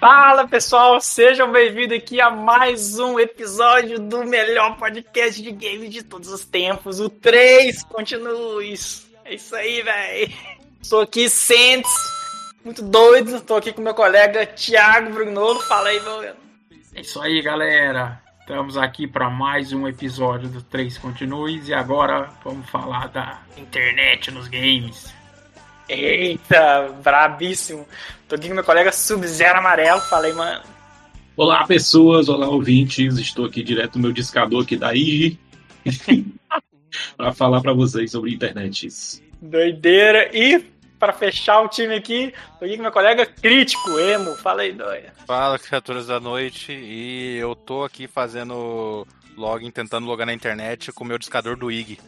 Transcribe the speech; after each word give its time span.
Fala 0.00 0.48
pessoal, 0.48 0.98
sejam 0.98 1.52
bem-vindos 1.52 1.98
aqui 1.98 2.22
a 2.22 2.30
mais 2.30 2.98
um 2.98 3.20
episódio 3.20 3.98
do 3.98 4.24
melhor 4.24 4.78
podcast 4.78 5.42
de 5.42 5.52
games 5.52 5.90
de 5.90 6.02
todos 6.02 6.32
os 6.32 6.42
tempos, 6.42 7.00
o 7.00 7.10
3 7.10 7.82
Continue. 7.84 8.72
É 9.26 9.34
isso 9.34 9.54
aí, 9.54 9.82
velho. 9.82 10.32
Sou 10.80 11.02
aqui, 11.02 11.28
Sentes, 11.28 11.92
muito 12.64 12.80
doido. 12.80 13.42
Tô 13.42 13.56
aqui 13.56 13.74
com 13.74 13.82
meu 13.82 13.92
colega 13.92 14.46
Thiago 14.46 15.10
Brugnolo. 15.10 15.60
Fala 15.60 15.90
aí, 15.90 16.00
meu. 16.00 16.22
É 16.22 17.00
isso 17.02 17.20
aí, 17.20 17.42
galera. 17.42 18.22
Estamos 18.40 18.78
aqui 18.78 19.06
para 19.06 19.28
mais 19.28 19.70
um 19.70 19.86
episódio 19.86 20.48
do 20.48 20.62
3 20.62 20.96
Continues 20.96 21.68
e 21.68 21.74
agora 21.74 22.30
vamos 22.42 22.68
falar 22.70 23.08
da 23.08 23.42
internet 23.58 24.30
nos 24.30 24.48
games. 24.48 25.19
Eita, 25.90 26.94
brabíssimo. 27.02 27.84
Tô 28.28 28.36
aqui 28.36 28.46
com 28.46 28.54
meu 28.54 28.62
colega 28.62 28.92
Sub-Zero 28.92 29.58
Amarelo. 29.58 30.00
Falei, 30.02 30.32
mano. 30.32 30.62
Olá, 31.36 31.66
pessoas. 31.66 32.28
Olá, 32.28 32.48
ouvintes. 32.48 33.18
Estou 33.18 33.46
aqui 33.46 33.60
direto 33.60 33.96
no 33.96 34.02
meu 34.02 34.12
discador 34.12 34.62
aqui 34.62 34.76
da 34.76 34.94
IG 34.94 35.36
para 37.16 37.32
falar 37.32 37.60
para 37.60 37.72
vocês 37.72 38.12
sobre 38.12 38.32
internet. 38.32 38.88
Doideira. 39.42 40.30
E 40.32 40.64
para 40.96 41.12
fechar 41.12 41.60
o 41.60 41.68
time 41.68 41.94
aqui, 41.94 42.32
tô 42.60 42.66
aqui 42.66 42.76
com 42.76 42.82
meu 42.82 42.92
colega 42.92 43.26
Crítico, 43.26 43.98
Emo. 43.98 44.36
Fala 44.36 44.62
aí, 44.62 44.72
doida. 44.72 45.12
Fala, 45.26 45.58
criaturas 45.58 46.06
da 46.06 46.20
noite. 46.20 46.70
E 46.72 47.36
eu 47.38 47.56
tô 47.56 47.82
aqui 47.82 48.06
fazendo 48.06 49.04
login, 49.36 49.72
tentando 49.72 50.06
logar 50.06 50.26
na 50.26 50.34
internet 50.34 50.92
com 50.92 51.02
o 51.02 51.06
meu 51.06 51.18
discador 51.18 51.56
do 51.56 51.68
IG. 51.68 51.98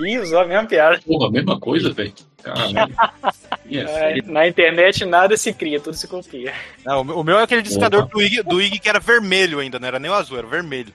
Ih, 0.00 0.18
usou 0.18 0.40
a 0.40 0.44
mesma 0.44 0.66
piada. 0.66 1.00
Porra, 1.06 1.30
mesma 1.30 1.58
coisa, 1.58 1.92
velho. 1.92 2.12
é, 3.72 4.22
na 4.22 4.46
internet 4.46 5.04
nada 5.04 5.36
se 5.36 5.52
cria, 5.52 5.80
tudo 5.80 5.96
se 5.96 6.06
copia. 6.06 6.52
Não, 6.84 7.00
o 7.02 7.24
meu 7.24 7.38
é 7.38 7.42
aquele 7.42 7.62
discador 7.62 8.06
do 8.06 8.22
IG, 8.22 8.42
do 8.42 8.60
IG 8.60 8.78
que 8.78 8.88
era 8.88 9.00
vermelho 9.00 9.58
ainda, 9.58 9.78
não 9.78 9.88
era 9.88 9.98
nem 9.98 10.10
o 10.10 10.14
azul, 10.14 10.38
era 10.38 10.46
vermelho. 10.46 10.92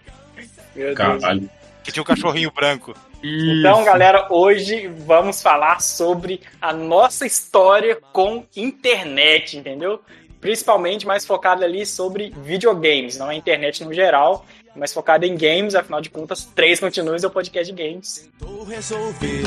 Meu 0.75 0.93
Caralho. 0.93 1.41
Deus. 1.41 1.51
Que 1.83 1.91
tinha 1.91 2.03
um 2.03 2.05
cachorrinho 2.05 2.51
branco. 2.51 2.93
Isso. 3.23 3.59
Então, 3.59 3.83
galera, 3.83 4.27
hoje 4.29 4.87
vamos 4.87 5.41
falar 5.41 5.81
sobre 5.81 6.41
a 6.61 6.71
nossa 6.71 7.25
história 7.25 7.97
com 8.13 8.45
internet, 8.55 9.57
entendeu? 9.57 9.99
Principalmente 10.39 11.05
mais 11.05 11.25
focado 11.25 11.63
ali 11.63 11.85
sobre 11.85 12.33
videogames, 12.43 13.17
não 13.17 13.29
a 13.29 13.35
internet 13.35 13.83
no 13.83 13.93
geral, 13.93 14.45
mas 14.75 14.93
focado 14.93 15.25
em 15.25 15.35
games, 15.35 15.75
afinal 15.75 16.01
de 16.01 16.09
contas, 16.09 16.45
três 16.55 16.79
continuos 16.79 17.23
é 17.23 17.27
o 17.27 17.31
podcast 17.31 17.73
de 17.73 17.83
games. 17.83 18.29
Vou 18.39 18.63
resolver 18.63 19.43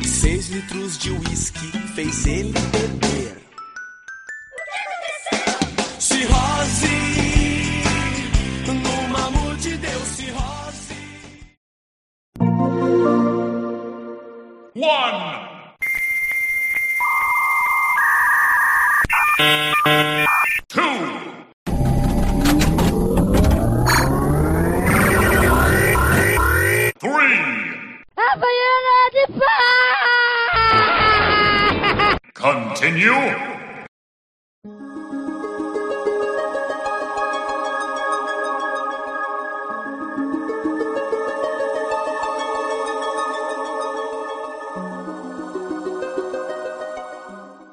que 0.00 0.08
seis 0.08 0.48
litros 0.48 0.98
de 0.98 1.10
uísque 1.10 1.68
fez 1.94 2.26
ele 2.26 2.52
beber. 2.52 3.38
Cirrose, 5.98 6.88
numa 8.66 9.30
multidão 9.30 10.00
cirrose. 10.04 10.94
One. 14.74 15.48
Two. 20.68 21.07
Havaiana 28.30 29.08
de 29.10 29.24
paz! 29.38 29.48
Continue! 32.34 33.32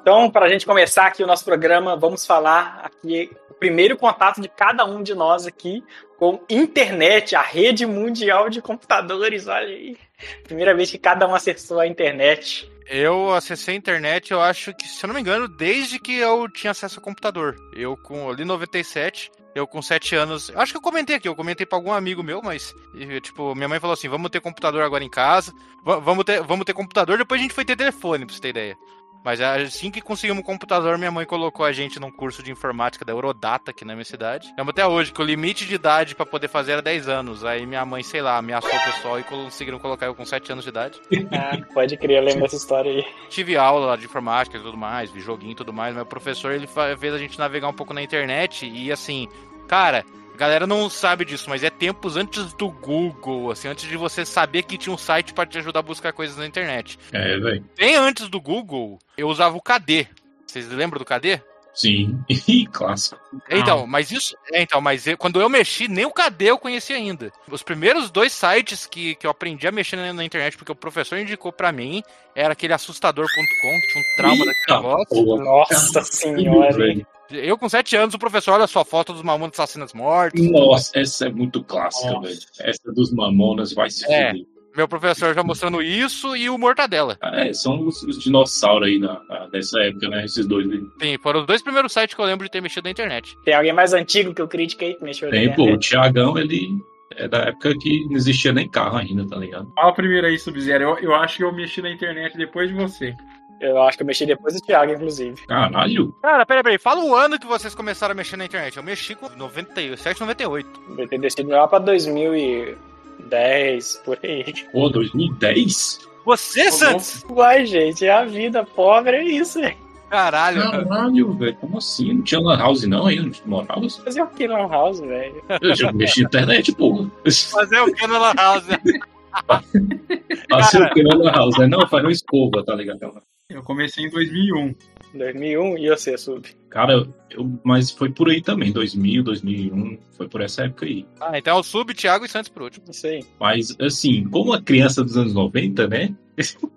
Então, 0.00 0.30
para 0.30 0.46
a 0.46 0.48
gente 0.48 0.64
começar 0.64 1.06
aqui 1.06 1.22
o 1.22 1.26
nosso 1.26 1.44
programa, 1.44 1.96
vamos 1.96 2.24
falar 2.24 2.80
aqui 2.82 3.30
primeiro 3.58 3.96
contato 3.96 4.40
de 4.40 4.48
cada 4.48 4.84
um 4.84 5.02
de 5.02 5.14
nós 5.14 5.46
aqui 5.46 5.82
com 6.18 6.40
internet, 6.48 7.36
a 7.36 7.42
rede 7.42 7.84
mundial 7.86 8.48
de 8.48 8.62
computadores, 8.62 9.46
olha 9.46 9.66
aí. 9.66 9.96
Primeira 10.44 10.74
vez 10.74 10.90
que 10.90 10.98
cada 10.98 11.28
um 11.28 11.34
acessou 11.34 11.78
a 11.78 11.86
internet. 11.86 12.70
Eu 12.88 13.34
acessei 13.34 13.74
a 13.74 13.78
internet, 13.78 14.30
eu 14.30 14.40
acho 14.40 14.72
que, 14.74 14.86
se 14.88 15.04
eu 15.04 15.08
não 15.08 15.14
me 15.14 15.20
engano, 15.20 15.48
desde 15.48 15.98
que 15.98 16.16
eu 16.16 16.48
tinha 16.48 16.70
acesso 16.70 16.98
ao 16.98 17.04
computador. 17.04 17.56
Eu 17.74 17.96
com 17.96 18.30
ali 18.30 18.44
97, 18.44 19.30
eu 19.54 19.66
com 19.66 19.82
7 19.82 20.14
anos. 20.14 20.50
Acho 20.54 20.72
que 20.72 20.78
eu 20.78 20.82
comentei 20.82 21.16
aqui, 21.16 21.28
eu 21.28 21.34
comentei 21.34 21.66
para 21.66 21.76
algum 21.76 21.92
amigo 21.92 22.22
meu, 22.22 22.40
mas 22.40 22.74
tipo, 23.22 23.54
minha 23.54 23.68
mãe 23.68 23.80
falou 23.80 23.94
assim: 23.94 24.08
"Vamos 24.08 24.30
ter 24.30 24.40
computador 24.40 24.82
agora 24.82 25.02
em 25.02 25.10
casa. 25.10 25.52
Vamos 25.84 26.24
ter, 26.24 26.42
vamos 26.42 26.64
ter 26.64 26.72
computador, 26.72 27.18
depois 27.18 27.40
a 27.40 27.42
gente 27.42 27.54
foi 27.54 27.64
ter 27.64 27.76
telefone, 27.76 28.24
pra 28.24 28.34
você 28.34 28.40
ter 28.40 28.48
ideia". 28.50 28.78
Mas 29.26 29.40
assim 29.40 29.90
que 29.90 30.00
conseguimos 30.00 30.40
um 30.40 30.46
computador, 30.46 30.96
minha 30.96 31.10
mãe 31.10 31.26
colocou 31.26 31.66
a 31.66 31.72
gente 31.72 31.98
num 31.98 32.12
curso 32.12 32.44
de 32.44 32.52
informática 32.52 33.04
da 33.04 33.12
Eurodata 33.12 33.72
aqui 33.72 33.84
na 33.84 33.92
minha 33.94 34.04
cidade. 34.04 34.54
Lembro 34.56 34.70
até 34.70 34.86
hoje 34.86 35.12
que 35.12 35.20
o 35.20 35.24
limite 35.24 35.66
de 35.66 35.74
idade 35.74 36.14
para 36.14 36.24
poder 36.24 36.46
fazer 36.46 36.74
era 36.74 36.80
10 36.80 37.08
anos. 37.08 37.44
Aí 37.44 37.66
minha 37.66 37.84
mãe, 37.84 38.04
sei 38.04 38.22
lá, 38.22 38.36
ameaçou 38.36 38.70
o 38.70 38.84
pessoal 38.84 39.18
e 39.18 39.24
conseguiram 39.24 39.80
colocar 39.80 40.06
eu 40.06 40.14
com 40.14 40.24
7 40.24 40.52
anos 40.52 40.62
de 40.62 40.70
idade. 40.70 41.00
Ah, 41.32 41.58
pode 41.74 41.96
crer, 41.96 42.18
eu 42.18 42.24
lembro 42.24 42.42
dessa 42.42 42.54
história 42.54 42.90
aí. 42.90 43.04
Tive 43.28 43.56
aula 43.56 43.86
lá 43.86 43.96
de 43.96 44.04
informática 44.04 44.56
e 44.56 44.60
tudo 44.60 44.76
mais, 44.76 45.10
vi 45.10 45.20
joguinho 45.20 45.52
e 45.52 45.56
tudo 45.56 45.72
mais, 45.72 45.92
mas 45.92 46.04
o 46.04 46.06
professor 46.06 46.52
ele 46.52 46.68
fez 46.98 47.12
a 47.12 47.18
gente 47.18 47.36
navegar 47.36 47.68
um 47.68 47.72
pouco 47.72 47.92
na 47.92 48.00
internet 48.00 48.64
e 48.64 48.92
assim, 48.92 49.28
cara, 49.66 50.04
a 50.36 50.38
galera 50.38 50.66
não 50.66 50.90
sabe 50.90 51.24
disso, 51.24 51.48
mas 51.48 51.64
é 51.64 51.70
tempos 51.70 52.14
antes 52.14 52.52
do 52.52 52.68
Google, 52.68 53.50
assim, 53.50 53.68
antes 53.68 53.88
de 53.88 53.96
você 53.96 54.22
saber 54.22 54.64
que 54.64 54.76
tinha 54.76 54.94
um 54.94 54.98
site 54.98 55.32
para 55.32 55.46
te 55.46 55.56
ajudar 55.56 55.80
a 55.80 55.82
buscar 55.82 56.12
coisas 56.12 56.36
na 56.36 56.46
internet. 56.46 56.98
É, 57.10 57.38
velho. 57.38 57.64
Bem 57.74 57.96
antes 57.96 58.28
do 58.28 58.38
Google, 58.38 58.98
eu 59.16 59.28
usava 59.28 59.56
o 59.56 59.62
KD. 59.62 60.06
Vocês 60.46 60.68
lembram 60.68 60.98
do 60.98 61.06
KD? 61.06 61.40
Sim, 61.72 62.22
clássico. 62.70 63.18
Então, 63.50 63.86
mas 63.86 64.10
isso. 64.10 64.36
É, 64.52 64.60
então, 64.60 64.78
mas 64.78 65.06
eu, 65.06 65.16
quando 65.16 65.40
eu 65.40 65.48
mexi, 65.48 65.88
nem 65.88 66.04
o 66.04 66.12
KD 66.12 66.50
eu 66.50 66.58
conhecia 66.58 66.96
ainda. 66.96 67.32
Os 67.50 67.62
primeiros 67.62 68.10
dois 68.10 68.32
sites 68.32 68.84
que, 68.84 69.14
que 69.14 69.26
eu 69.26 69.30
aprendi 69.30 69.66
a 69.66 69.72
mexer 69.72 69.96
na, 69.96 70.12
na 70.12 70.24
internet, 70.24 70.54
porque 70.58 70.72
o 70.72 70.76
professor 70.76 71.18
indicou 71.18 71.50
para 71.50 71.72
mim, 71.72 72.02
era 72.34 72.52
aquele 72.52 72.74
assustador.com, 72.74 73.80
que 73.80 73.88
tinha 73.88 74.04
um 74.04 74.16
trauma 74.16 74.44
daquele 74.44 74.76
negócio. 74.76 75.36
Nossa 75.36 76.02
senhora. 76.02 77.06
Eu 77.30 77.58
com 77.58 77.68
7 77.68 77.96
anos, 77.96 78.14
o 78.14 78.18
professor 78.18 78.52
olha 78.52 78.66
só 78.66 78.84
foto 78.84 79.12
dos 79.12 79.22
mamonas 79.22 79.54
assassinas 79.54 79.92
mortos. 79.92 80.40
Nossa, 80.50 80.98
essa 80.98 81.26
é 81.26 81.30
muito 81.30 81.62
clássica, 81.62 82.20
velho. 82.20 82.38
Essa 82.60 82.92
dos 82.92 83.12
mamonas 83.12 83.72
vai 83.72 83.90
se 83.90 84.10
é. 84.12 84.32
Meu 84.76 84.86
professor 84.86 85.34
já 85.34 85.42
mostrando 85.42 85.80
isso 85.80 86.36
e 86.36 86.50
o 86.50 86.58
Mortadela. 86.58 87.16
Ah, 87.22 87.46
é, 87.46 87.52
são 87.54 87.80
os, 87.80 88.02
os 88.02 88.22
dinossauros 88.22 88.86
aí 88.86 89.00
da, 89.00 89.46
dessa 89.50 89.80
época, 89.80 90.08
né? 90.10 90.26
Esses 90.26 90.46
dois 90.46 90.70
aí. 90.70 90.82
Sim, 91.00 91.18
foram 91.22 91.40
os 91.40 91.46
dois 91.46 91.62
primeiros 91.62 91.94
sites 91.94 92.14
que 92.14 92.20
eu 92.20 92.26
lembro 92.26 92.44
de 92.44 92.50
ter 92.50 92.60
mexido 92.60 92.84
na 92.84 92.90
internet. 92.90 93.34
Tem 93.42 93.54
alguém 93.54 93.72
mais 93.72 93.94
antigo 93.94 94.34
que 94.34 94.42
eu 94.42 94.46
critiquei 94.46 94.94
que 94.94 95.02
mexeu 95.02 95.30
Tem, 95.30 95.50
pô, 95.54 95.72
o 95.72 95.78
Thiagão, 95.78 96.36
ele 96.36 96.68
é 97.16 97.26
da 97.26 97.38
época 97.38 97.74
que 97.78 98.04
não 98.04 98.16
existia 98.16 98.52
nem 98.52 98.68
carro 98.68 98.98
ainda, 98.98 99.26
tá 99.26 99.36
ligado? 99.36 99.72
Fala 99.74 99.94
primeiro 99.94 100.26
aí, 100.26 100.38
Sub-Zero. 100.38 100.84
Eu, 100.84 100.98
eu 100.98 101.14
acho 101.14 101.38
que 101.38 101.44
eu 101.44 101.52
mexi 101.52 101.80
na 101.80 101.90
internet 101.90 102.36
depois 102.36 102.68
de 102.68 102.74
você. 102.74 103.14
Eu 103.60 103.80
acho 103.82 103.96
que 103.96 104.02
eu 104.02 104.06
mexi 104.06 104.26
depois 104.26 104.54
do 104.54 104.60
Thiago, 104.60 104.92
inclusive. 104.92 105.40
Caralho! 105.46 106.12
Cara, 106.22 106.44
peraí, 106.44 106.62
peraí. 106.62 106.78
Fala 106.78 107.02
o 107.02 107.14
ano 107.14 107.38
que 107.38 107.46
vocês 107.46 107.74
começaram 107.74 108.12
a 108.12 108.14
mexer 108.14 108.36
na 108.36 108.44
internet. 108.44 108.76
Eu 108.76 108.82
mexi 108.82 109.14
com 109.14 109.30
97, 109.30 110.20
98. 110.20 110.68
Eu 110.98 111.08
tenho 111.08 111.22
descido 111.22 111.48
lá 111.50 111.66
pra 111.66 111.78
2010, 111.78 114.02
por 114.04 114.18
aí. 114.22 114.44
Pô, 114.72 114.90
2010? 114.90 116.06
Você, 116.24 116.70
Santos? 116.72 117.24
Uai, 117.30 117.64
gente, 117.66 118.04
é 118.04 118.12
a 118.12 118.24
vida 118.24 118.64
pobre, 118.64 119.16
é 119.16 119.24
isso, 119.24 119.60
velho. 119.60 119.86
Caralho. 120.10 120.70
Caralho, 120.70 121.32
velho. 121.34 121.56
Como 121.56 121.78
assim? 121.78 122.12
Não 122.14 122.22
tinha 122.22 122.40
Lan 122.40 122.58
House 122.58 122.84
não 122.84 123.06
aí 123.06 123.20
onde 123.20 123.42
morava? 123.44 123.88
Fazer 123.88 124.22
o 124.22 124.28
que 124.28 124.46
Lan 124.46 124.68
House, 124.68 125.00
velho? 125.00 125.42
Eu 125.60 125.74
já 125.74 125.90
mexi 125.92 126.22
na 126.22 126.28
internet, 126.28 126.72
porra. 126.74 127.10
Fazer 127.50 127.80
o 127.80 127.92
que 127.92 128.06
na 128.06 128.18
Lan 128.18 128.34
House? 128.34 128.66
Fazer 130.48 130.82
o 130.82 130.90
que 130.90 131.02
na 131.02 131.16
Lan 131.16 131.32
House? 131.32 131.58
Né? 131.58 131.66
Não, 131.66 131.86
faz 131.88 132.04
uma 132.04 132.12
escova, 132.12 132.64
tá 132.64 132.74
ligado? 132.74 133.00
Eu 133.48 133.62
comecei 133.62 134.04
em 134.04 134.10
2001. 134.10 134.74
2001 135.14 135.78
e 135.78 135.88
você, 135.88 136.18
Sub? 136.18 136.48
Cara, 136.68 137.08
eu, 137.30 137.60
mas 137.62 137.92
foi 137.92 138.10
por 138.10 138.28
aí 138.28 138.42
também, 138.42 138.72
2000, 138.72 139.22
2001, 139.22 139.98
foi 140.16 140.28
por 140.28 140.40
essa 140.40 140.64
época 140.64 140.84
aí. 140.84 141.06
Ah, 141.20 141.38
então 141.38 141.56
é 141.56 141.60
o 141.60 141.62
Sub, 141.62 141.94
Thiago 141.94 142.24
e 142.24 142.28
Santos 142.28 142.48
por 142.48 142.62
último. 142.62 142.90
Isso 142.90 143.06
aí. 143.06 143.24
Mas, 143.38 143.76
assim, 143.80 144.24
como 144.28 144.52
a 144.52 144.60
criança 144.60 145.02
dos 145.02 145.16
anos 145.16 145.32
90, 145.32 145.86
né? 145.86 146.14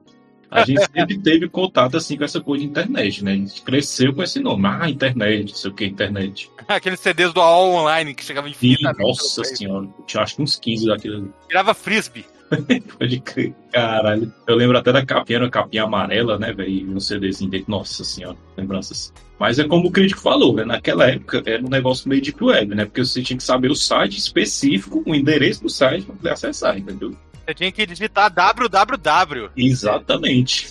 A 0.51 0.65
gente 0.65 0.81
sempre 0.91 1.19
teve 1.19 1.47
contato 1.47 1.95
assim 1.95 2.17
com 2.17 2.23
essa 2.23 2.41
coisa 2.41 2.63
de 2.63 2.69
internet, 2.71 3.23
né? 3.23 3.33
A 3.33 3.35
gente 3.35 3.61
cresceu 3.61 4.11
com 4.11 4.23
esse 4.23 4.39
nome, 4.39 4.65
ah, 4.67 4.89
internet, 4.89 5.49
não 5.49 5.55
sei 5.55 5.69
o 5.69 5.73
que, 5.75 5.85
internet. 5.85 6.49
Aqueles 6.67 6.99
CDs 6.99 7.31
do 7.31 7.39
AOL 7.39 7.75
Online 7.75 8.15
que 8.15 8.23
chegava 8.23 8.49
em 8.49 8.53
fita. 8.53 8.91
Nossa 8.97 9.43
senhora, 9.43 9.85
eu 9.85 10.05
tinha 10.07 10.23
acho 10.23 10.37
que 10.37 10.41
uns 10.41 10.55
15 10.57 10.87
daquilo. 10.87 11.31
Virava 11.47 11.75
frisbee. 11.75 12.25
Pode 12.97 13.19
crer. 13.21 13.53
Caralho. 13.71 14.33
Eu 14.47 14.55
lembro 14.55 14.77
até 14.77 14.91
da 14.91 15.05
capinha, 15.05 15.39
uma 15.39 15.49
capinha 15.49 15.83
amarela, 15.83 16.37
né, 16.37 16.51
velho? 16.51 16.69
E 16.69 16.85
um 16.85 16.99
CDzinho 16.99 17.49
dentro. 17.49 17.71
Nossa 17.71 18.03
senhora, 18.03 18.37
lembranças. 18.57 19.13
Mas 19.39 19.57
é 19.57 19.67
como 19.67 19.87
o 19.87 19.91
crítico 19.91 20.21
falou, 20.21 20.53
né? 20.53 20.65
Naquela 20.65 21.09
época 21.09 21.41
era 21.45 21.63
um 21.63 21.69
negócio 21.69 22.09
meio 22.09 22.21
deep 22.21 22.43
web, 22.43 22.75
né? 22.75 22.85
Porque 22.85 23.05
você 23.05 23.21
tinha 23.21 23.37
que 23.37 23.43
saber 23.43 23.71
o 23.71 23.75
site 23.75 24.17
específico, 24.17 25.03
o 25.05 25.15
endereço 25.15 25.63
do 25.63 25.69
site 25.69 26.05
pra 26.05 26.15
poder 26.15 26.31
acessar, 26.31 26.77
entendeu? 26.77 27.15
Você 27.45 27.53
tinha 27.53 27.71
que 27.71 27.85
digitar 27.85 28.31
www. 28.31 29.49
Exatamente. 29.57 30.67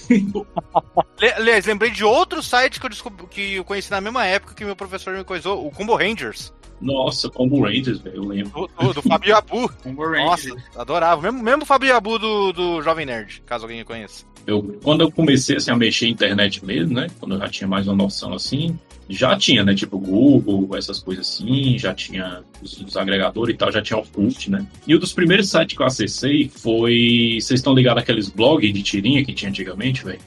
Aliás, 1.37 1.67
lembrei 1.67 1.91
de 1.91 2.05
outro 2.05 2.41
site 2.41 2.79
que 2.79 2.87
eu, 2.87 2.91
descobri, 2.91 3.27
que 3.27 3.55
eu 3.55 3.65
conheci 3.65 3.91
na 3.91 4.01
mesma 4.01 4.25
época 4.25 4.55
que 4.55 4.65
meu 4.65 4.77
professor 4.77 5.17
me 5.17 5.25
coisou, 5.25 5.67
o 5.67 5.71
Combo 5.73 5.97
Rangers. 5.97 6.53
Nossa, 6.81 7.29
como 7.29 7.63
Rangers, 7.63 7.99
velho, 7.99 8.17
eu 8.17 8.25
lembro. 8.25 8.69
Do, 8.79 8.87
do, 8.87 8.95
do 8.95 9.03
Fábio 9.03 9.37
Abu. 9.37 9.69
Combo 9.83 10.09
Nossa, 10.11 10.49
Rangers. 10.49 10.65
adorava. 10.77 11.23
Mesmo, 11.23 11.43
mesmo 11.43 11.63
o 11.63 11.67
Fábio 11.67 11.95
Abu 11.95 12.19
do, 12.19 12.53
do 12.53 12.83
Jovem 12.83 13.07
Nerd, 13.07 13.43
caso 13.47 13.65
alguém 13.65 13.85
conheça. 13.85 14.25
Eu, 14.47 14.63
quando 14.83 15.03
eu 15.03 15.13
comecei 15.13 15.57
assim, 15.57 15.71
a 15.71 15.77
mexer 15.77 16.07
em 16.07 16.11
internet 16.11 16.65
mesmo, 16.65 16.95
né? 16.95 17.09
Quando 17.21 17.35
eu 17.35 17.39
já 17.39 17.49
tinha 17.49 17.69
mais 17.69 17.87
uma 17.87 17.97
noção 17.97 18.33
assim, 18.33 18.79
já 19.09 19.37
tinha, 19.37 19.65
né? 19.65 19.75
Tipo 19.75 19.99
Google, 19.99 20.77
essas 20.77 21.01
coisas 21.01 21.29
assim, 21.29 21.79
já 21.79 21.95
tinha 21.95 22.43
os, 22.63 22.81
os 22.81 22.97
agregadores 22.97 23.55
e 23.55 23.59
tal, 23.59 23.73
já 23.73 23.83
tinha 23.83 23.99
Orkut, 23.99 24.51
né? 24.51 24.67
E 24.87 24.95
um 24.95 24.99
dos 24.99 25.13
primeiros 25.13 25.51
sites 25.51 25.77
que 25.77 25.83
eu 25.83 25.87
acessei 25.87 26.49
foi. 26.49 27.39
Vocês 27.41 27.61
estão 27.61 27.75
ligados 27.75 28.03
àqueles 28.03 28.29
blogs 28.29 28.73
de 28.73 28.83
tirinha 28.83 29.25
que 29.25 29.33
tinha 29.33 29.51
antigamente, 29.51 30.05
velho? 30.05 30.19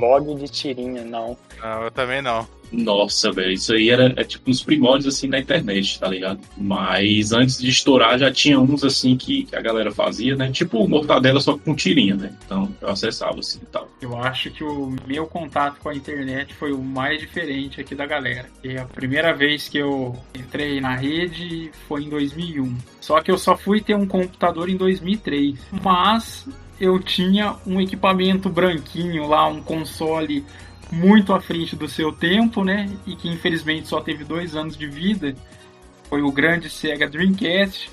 Blog 0.00 0.34
de 0.36 0.48
tirinha, 0.48 1.04
não. 1.04 1.36
Não, 1.64 1.84
eu 1.84 1.90
também 1.90 2.20
não. 2.20 2.46
Nossa, 2.70 3.32
velho, 3.32 3.52
isso 3.52 3.72
aí 3.72 3.88
era 3.88 4.12
é, 4.16 4.24
tipo 4.24 4.50
uns 4.50 4.62
primórdios 4.62 5.14
assim 5.14 5.30
da 5.30 5.38
internet, 5.38 5.98
tá 5.98 6.08
ligado? 6.08 6.40
Mas 6.58 7.32
antes 7.32 7.58
de 7.58 7.70
estourar 7.70 8.18
já 8.18 8.30
tinha 8.30 8.60
uns 8.60 8.84
assim 8.84 9.16
que, 9.16 9.44
que 9.44 9.56
a 9.56 9.62
galera 9.62 9.90
fazia, 9.90 10.36
né? 10.36 10.50
Tipo 10.50 10.86
mortadela 10.86 11.40
só 11.40 11.56
com 11.56 11.74
tirinha, 11.74 12.16
né? 12.16 12.36
Então 12.44 12.70
eu 12.82 12.88
acessava 12.88 13.38
assim 13.38 13.60
e 13.62 13.66
tal. 13.66 13.88
Eu 14.02 14.14
acho 14.18 14.50
que 14.50 14.62
o 14.62 14.94
meu 15.06 15.26
contato 15.26 15.78
com 15.80 15.88
a 15.88 15.94
internet 15.94 16.52
foi 16.52 16.72
o 16.72 16.82
mais 16.82 17.18
diferente 17.20 17.80
aqui 17.80 17.94
da 17.94 18.04
galera. 18.04 18.46
E 18.62 18.76
a 18.76 18.84
primeira 18.84 19.32
vez 19.32 19.66
que 19.66 19.78
eu 19.78 20.14
entrei 20.34 20.82
na 20.82 20.96
rede 20.96 21.70
foi 21.88 22.02
em 22.02 22.10
2001. 22.10 22.76
Só 23.00 23.22
que 23.22 23.30
eu 23.30 23.38
só 23.38 23.56
fui 23.56 23.80
ter 23.80 23.94
um 23.94 24.06
computador 24.06 24.68
em 24.68 24.76
2003. 24.76 25.58
Mas 25.82 26.46
eu 26.80 26.98
tinha 26.98 27.56
um 27.66 27.80
equipamento 27.80 28.48
branquinho 28.48 29.28
lá, 29.28 29.46
um 29.46 29.62
console 29.62 30.44
muito 30.90 31.32
à 31.32 31.40
frente 31.40 31.74
do 31.76 31.88
seu 31.88 32.12
tempo, 32.12 32.64
né? 32.64 32.90
E 33.06 33.16
que 33.16 33.28
infelizmente 33.28 33.88
só 33.88 34.00
teve 34.00 34.24
dois 34.24 34.54
anos 34.54 34.76
de 34.76 34.86
vida. 34.86 35.34
Foi 36.08 36.22
o 36.22 36.30
grande 36.30 36.68
Sega 36.70 37.08
Dreamcast. 37.08 37.90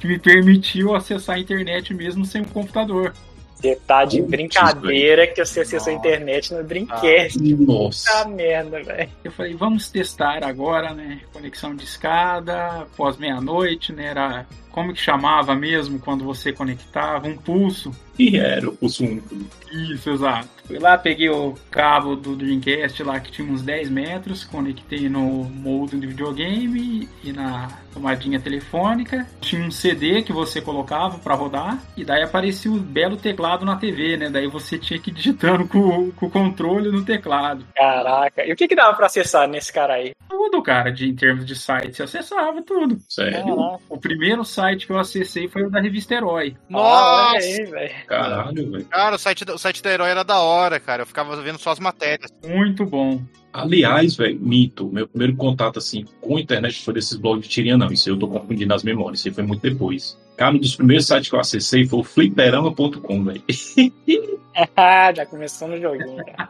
que 0.00 0.06
me 0.06 0.18
permitiu 0.18 0.94
acessar 0.94 1.36
a 1.36 1.38
internet 1.38 1.92
mesmo 1.92 2.24
sem 2.24 2.40
um 2.40 2.46
computador. 2.46 3.12
Você 3.60 3.76
tá 3.86 4.04
de 4.04 4.18
Putz, 4.18 4.30
brincadeira 4.30 5.26
que 5.26 5.44
você 5.44 5.60
acessou 5.60 5.92
a 5.92 5.96
internet 5.96 6.52
no 6.54 6.64
Dreamcast. 6.64 7.38
Nossa. 7.54 8.10
Puta 8.10 8.28
merda, 8.28 8.82
velho. 8.82 9.10
Eu 9.22 9.32
falei, 9.32 9.54
vamos 9.54 9.88
testar 9.88 10.44
agora, 10.44 10.94
né? 10.94 11.20
Conexão 11.32 11.74
de 11.74 11.84
escada, 11.84 12.86
pós 12.96 13.16
meia-noite, 13.16 13.92
né? 13.92 14.06
Era 14.06 14.46
como 14.70 14.92
que 14.92 15.00
chamava 15.00 15.54
mesmo 15.54 15.98
quando 15.98 16.24
você 16.24 16.52
conectava? 16.52 17.28
Um 17.28 17.36
pulso. 17.36 17.92
E 18.18 18.36
era 18.36 18.68
o 18.68 18.76
pulso 18.76 19.04
único. 19.04 19.34
Isso, 19.72 20.10
exato. 20.10 20.48
Fui 20.70 20.78
lá, 20.78 20.96
peguei 20.96 21.28
o 21.28 21.54
cabo 21.68 22.14
do 22.14 22.36
Dreamcast 22.36 23.02
lá 23.02 23.18
que 23.18 23.32
tinha 23.32 23.50
uns 23.50 23.60
10 23.62 23.90
metros, 23.90 24.44
conectei 24.44 25.08
no 25.08 25.44
modem 25.44 25.98
de 25.98 26.06
videogame 26.06 27.08
e 27.24 27.32
na 27.32 27.68
tomadinha 27.92 28.38
telefônica. 28.38 29.26
Tinha 29.40 29.64
um 29.64 29.70
CD 29.70 30.22
que 30.22 30.32
você 30.32 30.60
colocava 30.60 31.18
para 31.18 31.34
rodar 31.34 31.82
e 31.96 32.04
daí 32.04 32.22
aparecia 32.22 32.70
o 32.70 32.78
belo 32.78 33.16
teclado 33.16 33.64
na 33.64 33.76
TV, 33.76 34.16
né? 34.16 34.30
Daí 34.30 34.46
você 34.46 34.78
tinha 34.78 35.00
que 35.00 35.10
ir 35.10 35.14
digitando 35.14 35.66
com, 35.66 36.12
com 36.12 36.26
o 36.26 36.30
controle 36.30 36.92
no 36.92 37.04
teclado. 37.04 37.64
Caraca. 37.74 38.46
E 38.46 38.52
o 38.52 38.56
que 38.56 38.68
que 38.68 38.76
dava 38.76 38.96
pra 38.96 39.06
acessar 39.06 39.48
nesse 39.48 39.72
cara 39.72 39.94
aí? 39.94 40.12
Tudo, 40.28 40.62
cara, 40.62 40.92
de, 40.92 41.08
em 41.08 41.14
termos 41.16 41.44
de 41.44 41.56
site, 41.56 41.96
você 41.96 42.02
acessava 42.04 42.62
tudo. 42.62 43.00
Sério? 43.08 43.56
Caraca. 43.56 43.80
O 43.88 43.98
primeiro 43.98 44.44
site 44.44 44.59
que 44.86 44.92
eu 44.92 44.98
acessei 44.98 45.48
foi 45.48 45.64
o 45.64 45.70
da 45.70 45.80
revista 45.80 46.14
Herói. 46.14 46.56
Ah, 46.58 47.32
Nossa! 47.34 47.46
velho. 47.70 47.94
Caralho, 48.06 48.70
velho. 48.70 48.84
Cara, 48.86 49.16
o 49.16 49.18
site, 49.18 49.44
da- 49.44 49.54
o 49.54 49.58
site 49.58 49.82
da 49.82 49.90
Herói 49.92 50.10
era 50.10 50.22
da 50.22 50.40
hora, 50.40 50.78
cara. 50.80 51.02
Eu 51.02 51.06
ficava 51.06 51.34
vendo 51.42 51.58
só 51.58 51.70
as 51.70 51.78
matérias. 51.80 52.30
Muito 52.46 52.84
bom. 52.86 53.22
Aliás, 53.52 54.16
velho, 54.16 54.38
mito. 54.40 54.88
Meu 54.92 55.08
primeiro 55.08 55.34
contato, 55.36 55.78
assim, 55.78 56.04
com 56.20 56.36
a 56.36 56.40
internet 56.40 56.84
foi 56.84 56.94
desses 56.94 57.16
blogs 57.16 57.42
de 57.46 57.48
tirinha, 57.52 57.76
não. 57.76 57.88
Isso 57.88 58.08
eu 58.08 58.16
tô 58.18 58.28
confundindo 58.28 58.72
as 58.74 58.82
memórias. 58.84 59.18
Isso 59.20 59.28
aí 59.28 59.34
foi 59.34 59.44
muito 59.44 59.60
depois. 59.62 60.16
Cara, 60.36 60.54
um 60.54 60.58
dos 60.58 60.76
primeiros 60.76 61.06
sites 61.06 61.28
que 61.28 61.34
eu 61.34 61.40
acessei 61.40 61.84
foi 61.86 61.98
o 61.98 62.04
fliperama.com, 62.04 63.24
velho. 63.24 63.42
Já 65.16 65.26
começou 65.26 65.68
no 65.68 65.80
joguinho, 65.80 66.24
cara. 66.24 66.48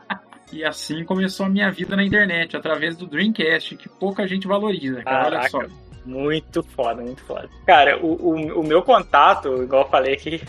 E 0.53 0.65
assim 0.65 1.05
começou 1.05 1.47
a 1.47 1.49
minha 1.49 1.71
vida 1.71 1.95
na 1.97 2.05
internet, 2.05 2.57
através 2.57 2.97
do 2.97 3.07
Dreamcast, 3.07 3.77
que 3.77 3.89
pouca 3.89 4.27
gente 4.27 4.47
valoriza. 4.49 5.03
Cara. 5.03 5.39
Olha 5.39 5.49
só. 5.49 5.61
Muito 6.05 6.63
foda, 6.63 7.03
muito 7.03 7.23
foda. 7.23 7.49
Cara, 7.67 7.99
o, 7.99 8.07
o, 8.07 8.61
o 8.61 8.65
meu 8.65 8.83
contato, 8.83 9.63
igual 9.63 9.83
eu 9.83 9.89
falei 9.89 10.15
aqui, 10.15 10.43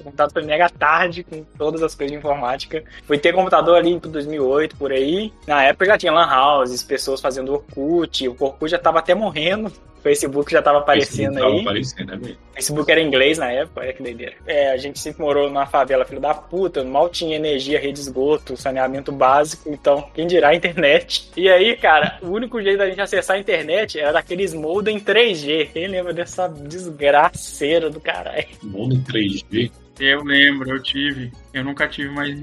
o 0.00 0.04
contato 0.04 0.32
foi 0.32 0.42
mega 0.42 0.68
tarde 0.68 1.24
com 1.24 1.44
todas 1.56 1.82
as 1.82 1.94
coisas 1.94 2.12
de 2.12 2.18
informática. 2.18 2.82
Fui 3.06 3.18
ter 3.18 3.32
computador 3.32 3.76
ali 3.76 3.92
em 3.92 3.98
2008, 3.98 4.76
por 4.76 4.92
aí. 4.92 5.32
Na 5.46 5.62
época 5.62 5.86
já 5.86 5.98
tinha 5.98 6.12
lan 6.12 6.26
houses, 6.26 6.82
pessoas 6.82 7.20
fazendo 7.20 7.52
Orkut. 7.52 8.28
O 8.28 8.36
Orkut 8.38 8.70
já 8.70 8.78
tava 8.78 8.98
até 8.98 9.14
morrendo. 9.14 9.72
O 10.04 10.08
Facebook 10.08 10.52
já 10.52 10.60
tava 10.60 10.80
aparecendo 10.80 11.38
Tava 11.38 11.46
aí. 11.54 11.60
aparecendo, 11.62 12.08
né, 12.10 12.16
velho? 12.18 12.34
O 12.50 12.54
Facebook 12.56 12.92
era 12.92 13.00
inglês 13.00 13.38
na 13.38 13.50
época, 13.50 13.80
olha 13.80 13.92
que 13.94 14.02
doideira. 14.02 14.34
É, 14.46 14.70
a 14.70 14.76
gente 14.76 14.98
sempre 14.98 15.22
morou 15.22 15.48
numa 15.48 15.64
favela, 15.64 16.04
filho 16.04 16.20
da 16.20 16.34
puta, 16.34 16.84
mal 16.84 17.08
tinha 17.08 17.34
energia, 17.36 17.80
rede 17.80 17.94
de 17.94 18.00
esgoto, 18.00 18.54
saneamento 18.54 19.10
básico, 19.10 19.70
então, 19.70 20.06
quem 20.14 20.26
dirá 20.26 20.48
a 20.50 20.54
internet. 20.54 21.30
E 21.34 21.48
aí, 21.48 21.74
cara, 21.76 22.18
o 22.20 22.28
único 22.28 22.60
jeito 22.62 22.76
da 22.76 22.86
gente 22.86 23.00
acessar 23.00 23.36
a 23.36 23.40
internet 23.40 23.98
era 23.98 24.12
daqueles 24.12 24.52
modem 24.52 25.00
3G. 25.00 25.70
Quem 25.72 25.86
lembra 25.88 26.12
dessa 26.12 26.46
desgraceira 26.48 27.88
do 27.88 27.98
caralho? 27.98 28.44
Mono 28.62 28.96
3G. 29.10 29.70
Eu 29.98 30.22
lembro, 30.24 30.68
eu 30.70 30.82
tive. 30.82 31.32
Eu 31.52 31.64
nunca 31.64 31.86
tive 31.88 32.10
mais 32.10 32.34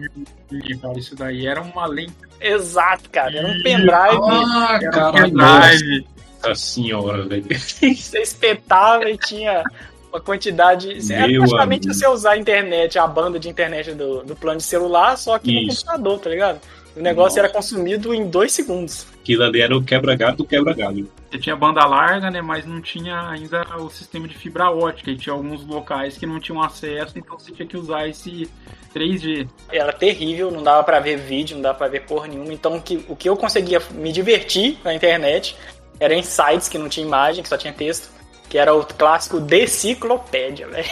ninguém, 0.50 0.78
cara. 0.80 0.98
Isso 0.98 1.16
daí 1.16 1.46
era 1.46 1.62
uma 1.62 1.86
lente. 1.86 2.14
Exato, 2.40 3.10
cara, 3.12 3.38
era 3.38 3.48
um 3.48 3.62
pendrive. 3.62 3.92
Ah, 3.92 4.80
Era 4.82 4.88
um 4.88 4.92
caralho. 4.92 5.14
pendrive. 5.14 5.36
Nossa 5.36 6.21
senhora, 6.56 7.26
velho. 7.26 7.46
Você 7.58 8.20
espetava 8.20 9.10
e 9.10 9.18
tinha 9.18 9.64
uma 10.12 10.20
quantidade. 10.20 10.90
Era 11.12 11.28
praticamente 11.28 11.88
amigo. 11.88 11.94
você 11.94 12.08
usar 12.08 12.32
a 12.32 12.38
internet, 12.38 13.00
a 13.00 13.08
banda 13.08 13.40
de 13.40 13.50
internet 13.50 13.94
do, 13.94 14.24
do 14.24 14.36
plano 14.36 14.58
de 14.58 14.64
celular, 14.64 15.18
só 15.18 15.40
que 15.40 15.52
no 15.52 15.62
Isso. 15.62 15.86
computador, 15.86 16.20
tá 16.20 16.30
ligado? 16.30 16.62
O 16.96 17.00
negócio 17.00 17.38
Nossa. 17.38 17.40
era 17.40 17.50
consumido 17.50 18.14
em 18.14 18.30
dois 18.30 18.52
segundos. 18.52 19.08
Aquilo 19.22 19.44
ali 19.44 19.62
era 19.62 19.76
o 19.76 19.82
quebra-galho 19.82 20.36
do 20.36 20.44
quebra-galho. 20.44 21.10
Você 21.30 21.40
tinha 21.40 21.56
banda 21.56 21.86
larga, 21.86 22.30
né? 22.30 22.42
Mas 22.42 22.66
não 22.66 22.82
tinha 22.82 23.30
ainda 23.30 23.66
o 23.78 23.90
sistema 23.90 24.28
de 24.28 24.38
fibra 24.38 24.70
ótica. 24.70 25.10
E 25.10 25.16
tinha 25.16 25.32
alguns 25.32 25.66
locais 25.66 26.18
que 26.18 26.26
não 26.26 26.40
tinham 26.40 26.62
acesso, 26.62 27.18
então 27.18 27.40
você 27.40 27.54
tinha 27.54 27.66
que 27.66 27.78
usar 27.78 28.10
esse 28.10 28.50
3G. 28.94 29.48
Era 29.72 29.94
terrível, 29.94 30.52
não 30.52 30.62
dava 30.62 30.84
pra 30.84 31.00
ver 31.00 31.18
vídeo, 31.18 31.56
não 31.56 31.62
dava 31.62 31.78
pra 31.78 31.88
ver 31.88 32.02
porra 32.02 32.28
nenhuma. 32.28 32.52
Então 32.52 32.76
o 32.76 32.82
que, 32.82 33.06
o 33.08 33.16
que 33.16 33.30
eu 33.30 33.38
conseguia 33.38 33.82
me 33.92 34.12
divertir 34.12 34.78
na 34.84 34.94
internet 34.94 35.56
era 36.02 36.16
em 36.16 36.24
sites 36.24 36.68
que 36.68 36.80
não 36.80 36.90
tinha 36.90 37.06
imagem, 37.06 37.44
que 37.44 37.48
só 37.48 37.56
tinha 37.56 37.72
texto, 37.72 38.10
que 38.50 38.58
era 38.58 38.74
o 38.74 38.84
clássico 38.84 39.40
deciclopédia, 39.40 40.68
velho. 40.68 40.90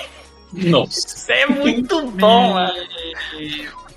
Nossa, 0.53 0.99
Isso 0.99 1.31
é 1.31 1.45
muito 1.47 2.07
bom, 2.11 2.53
mano. 2.53 2.73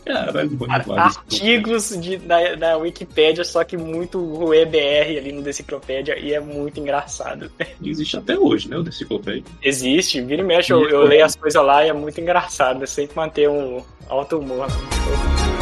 caralho, 0.04 0.50
bom. 0.50 0.66
Artigos 0.96 1.90
de, 2.00 2.16
da, 2.16 2.54
da 2.54 2.76
Wikipédia, 2.78 3.44
só 3.44 3.62
que 3.62 3.76
muito 3.76 4.18
RueBR 4.34 5.18
ali 5.18 5.32
no 5.32 5.42
Deciclopédia, 5.42 6.18
e 6.18 6.32
é 6.32 6.40
muito 6.40 6.80
engraçado. 6.80 7.52
Existe 7.84 8.16
até 8.16 8.38
hoje, 8.38 8.68
né, 8.68 8.78
o 8.78 8.82
Deciclopédia. 8.82 9.44
Existe, 9.62 10.20
vira 10.22 10.40
e 10.40 10.44
mexe, 10.44 10.72
eu, 10.72 10.88
eu 10.88 11.02
leio 11.02 11.24
as 11.26 11.36
coisas 11.36 11.62
lá 11.62 11.84
e 11.84 11.90
é 11.90 11.92
muito 11.92 12.20
engraçado. 12.20 12.82
Eu 12.82 12.86
sempre 12.86 13.16
manter 13.16 13.48
um 13.48 13.82
alto 14.08 14.38
humor. 14.38 14.66
Bom, 14.68 15.61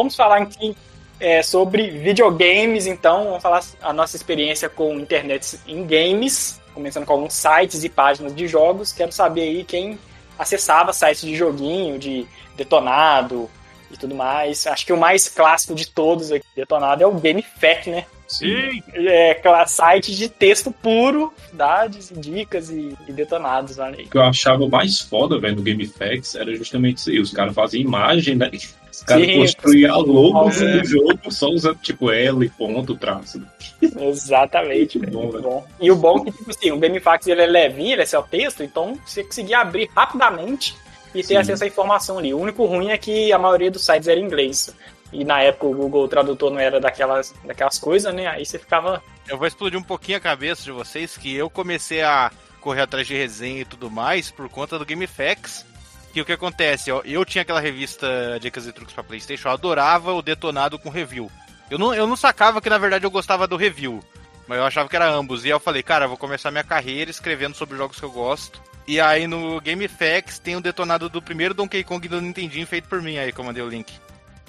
vamos 0.00 0.16
falar 0.16 0.38
aqui 0.38 0.74
é, 1.20 1.42
sobre 1.42 1.90
videogames, 1.90 2.86
então 2.86 3.24
vamos 3.24 3.42
falar 3.42 3.62
a 3.82 3.92
nossa 3.92 4.16
experiência 4.16 4.68
com 4.68 4.98
internet 4.98 5.60
em 5.66 5.86
games, 5.86 6.58
começando 6.72 7.04
com 7.04 7.12
alguns 7.12 7.34
sites 7.34 7.84
e 7.84 7.88
páginas 7.90 8.34
de 8.34 8.48
jogos. 8.48 8.92
Quero 8.92 9.12
saber 9.12 9.42
aí 9.42 9.64
quem 9.64 9.98
acessava 10.38 10.94
sites 10.94 11.20
de 11.20 11.36
joguinho, 11.36 11.98
de 11.98 12.26
detonado 12.56 13.50
e 13.90 13.96
tudo 13.98 14.14
mais. 14.14 14.66
Acho 14.66 14.86
que 14.86 14.92
o 14.92 14.96
mais 14.96 15.28
clássico 15.28 15.74
de 15.74 15.86
todos 15.86 16.32
aqui, 16.32 16.46
detonado, 16.56 17.02
é 17.02 17.06
o 17.06 17.12
GameFAQ, 17.12 17.90
né? 17.90 18.06
Sim. 18.26 18.80
É, 18.94 19.42
site 19.66 20.14
de 20.14 20.28
texto 20.28 20.70
puro, 20.70 21.34
dados, 21.52 22.12
dicas 22.16 22.70
e, 22.70 22.96
e 23.06 23.12
detonados, 23.12 23.78
olha 23.78 23.98
aí. 23.98 24.04
O 24.04 24.08
que 24.08 24.16
eu 24.16 24.22
achava 24.22 24.66
mais 24.68 25.00
foda, 25.00 25.38
velho, 25.38 25.56
no 25.56 25.62
GameFAQs 25.62 26.36
era 26.36 26.54
justamente 26.54 26.98
isso 26.98 27.10
aí. 27.10 27.20
Os 27.20 27.32
caras 27.32 27.54
faziam 27.54 27.82
imagem, 27.82 28.36
né? 28.36 28.48
Os 28.90 29.02
caras 29.02 29.26
construíam 29.26 29.94
a 29.94 29.98
logo 29.98 30.50
é. 30.50 30.78
do 30.78 30.84
jogo 30.84 31.30
só 31.30 31.48
usando, 31.48 31.78
tipo, 31.78 32.10
L, 32.10 32.48
ponto, 32.50 32.96
traço. 32.96 33.42
Exatamente, 33.80 34.98
muito 34.98 35.12
bom, 35.12 35.22
muito 35.22 35.42
bom. 35.42 35.66
E 35.80 35.90
o 35.90 35.96
bom 35.96 36.18
é 36.18 36.24
que, 36.24 36.32
tipo 36.32 36.50
assim, 36.50 36.70
o 36.70 36.78
GameFAQs 36.78 37.26
ele 37.28 37.42
é 37.42 37.46
levinho, 37.46 37.92
ele 37.92 38.02
é 38.02 38.06
só 38.06 38.22
texto, 38.22 38.62
então 38.62 38.98
você 39.04 39.24
conseguia 39.24 39.60
abrir 39.60 39.88
rapidamente 39.94 40.76
e 41.14 41.22
ter 41.22 41.26
Sim. 41.28 41.36
acesso 41.36 41.64
à 41.64 41.66
informação 41.66 42.18
ali. 42.18 42.34
O 42.34 42.38
único 42.38 42.64
ruim 42.66 42.90
é 42.90 42.98
que 42.98 43.32
a 43.32 43.38
maioria 43.38 43.70
dos 43.70 43.84
sites 43.84 44.08
era 44.08 44.18
em 44.18 44.24
inglês 44.24 44.74
e 45.12 45.24
na 45.24 45.42
época 45.42 45.66
o 45.66 45.74
Google 45.74 46.08
Tradutor 46.08 46.50
não 46.50 46.58
era 46.58 46.80
daquelas, 46.80 47.34
daquelas 47.44 47.78
coisas, 47.78 48.14
né? 48.14 48.26
Aí 48.26 48.44
você 48.44 48.58
ficava. 48.58 49.02
Eu 49.28 49.36
vou 49.36 49.46
explodir 49.46 49.78
um 49.78 49.82
pouquinho 49.82 50.18
a 50.18 50.20
cabeça 50.20 50.62
de 50.62 50.70
vocês 50.70 51.16
que 51.16 51.34
eu 51.34 51.50
comecei 51.50 52.02
a 52.02 52.30
correr 52.60 52.82
atrás 52.82 53.06
de 53.06 53.14
resenha 53.14 53.62
e 53.62 53.64
tudo 53.64 53.90
mais 53.90 54.30
por 54.30 54.48
conta 54.48 54.78
do 54.78 54.84
GameFAQs. 54.84 55.66
Que 56.12 56.20
o 56.20 56.24
que 56.24 56.32
acontece? 56.32 56.90
Eu, 56.90 57.02
eu 57.04 57.24
tinha 57.24 57.42
aquela 57.42 57.60
revista 57.60 58.38
Dicas 58.40 58.66
e 58.66 58.72
Truques 58.72 58.94
para 58.94 59.04
PlayStation, 59.04 59.48
eu 59.48 59.52
adorava 59.52 60.12
o 60.12 60.22
detonado 60.22 60.78
com 60.78 60.90
review. 60.90 61.30
Eu 61.70 61.78
não, 61.78 61.94
eu 61.94 62.06
não 62.06 62.16
sacava 62.16 62.60
que 62.60 62.68
na 62.68 62.78
verdade 62.78 63.04
eu 63.04 63.10
gostava 63.10 63.46
do 63.46 63.56
review, 63.56 64.00
mas 64.48 64.58
eu 64.58 64.64
achava 64.64 64.88
que 64.88 64.96
era 64.96 65.08
ambos. 65.08 65.44
E 65.44 65.48
aí 65.48 65.52
eu 65.52 65.60
falei, 65.60 65.82
cara, 65.82 66.06
eu 66.06 66.08
vou 66.08 66.18
começar 66.18 66.50
minha 66.50 66.64
carreira 66.64 67.10
escrevendo 67.10 67.54
sobre 67.54 67.76
jogos 67.76 67.98
que 67.98 68.04
eu 68.04 68.10
gosto. 68.10 68.60
E 68.88 69.00
aí 69.00 69.28
no 69.28 69.60
GameFAQs 69.60 70.40
tem 70.40 70.56
o 70.56 70.60
detonado 70.60 71.08
do 71.08 71.22
primeiro 71.22 71.54
Donkey 71.54 71.84
Kong 71.84 72.08
do 72.08 72.20
Nintendinho 72.20 72.66
feito 72.66 72.88
por 72.88 73.00
mim, 73.00 73.18
aí 73.18 73.32
que 73.32 73.38
eu 73.38 73.44
mandei 73.44 73.62
o 73.62 73.68
link. 73.68 73.92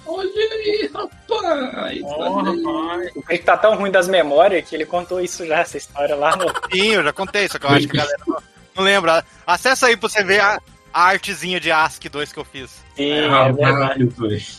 Olha 0.05 0.31
aí, 0.33 0.89
rapaz! 0.91 2.01
Oh, 2.03 2.41
rapaz. 2.41 3.11
O 3.15 3.23
Rick 3.29 3.45
tá 3.45 3.55
tão 3.55 3.75
ruim 3.75 3.91
das 3.91 4.07
memórias 4.07 4.67
que 4.67 4.75
ele 4.75 4.85
contou 4.85 5.21
isso 5.21 5.45
já, 5.45 5.59
essa 5.59 5.77
história 5.77 6.15
lá 6.15 6.35
no. 6.35 6.47
Sim, 6.73 6.93
eu 6.93 7.03
já 7.03 7.13
contei, 7.13 7.47
só 7.47 7.59
que 7.59 7.65
eu 7.65 7.69
acho 7.69 7.87
que 7.87 7.99
a 7.99 8.03
galera 8.03 8.23
não, 8.25 8.37
não 8.77 8.83
lembra. 8.83 9.23
Acessa 9.45 9.85
aí 9.85 9.95
pra 9.95 10.09
você 10.09 10.23
ver 10.23 10.41
a, 10.41 10.59
a 10.93 11.03
artezinha 11.03 11.59
de 11.59 11.71
ASCII 11.71 12.09
2 12.09 12.33
que 12.33 12.39
eu 12.39 12.45
fiz. 12.45 12.81
Sim, 12.95 13.11
é, 13.11 13.25
é 13.25 13.51
verdade. 13.51 14.09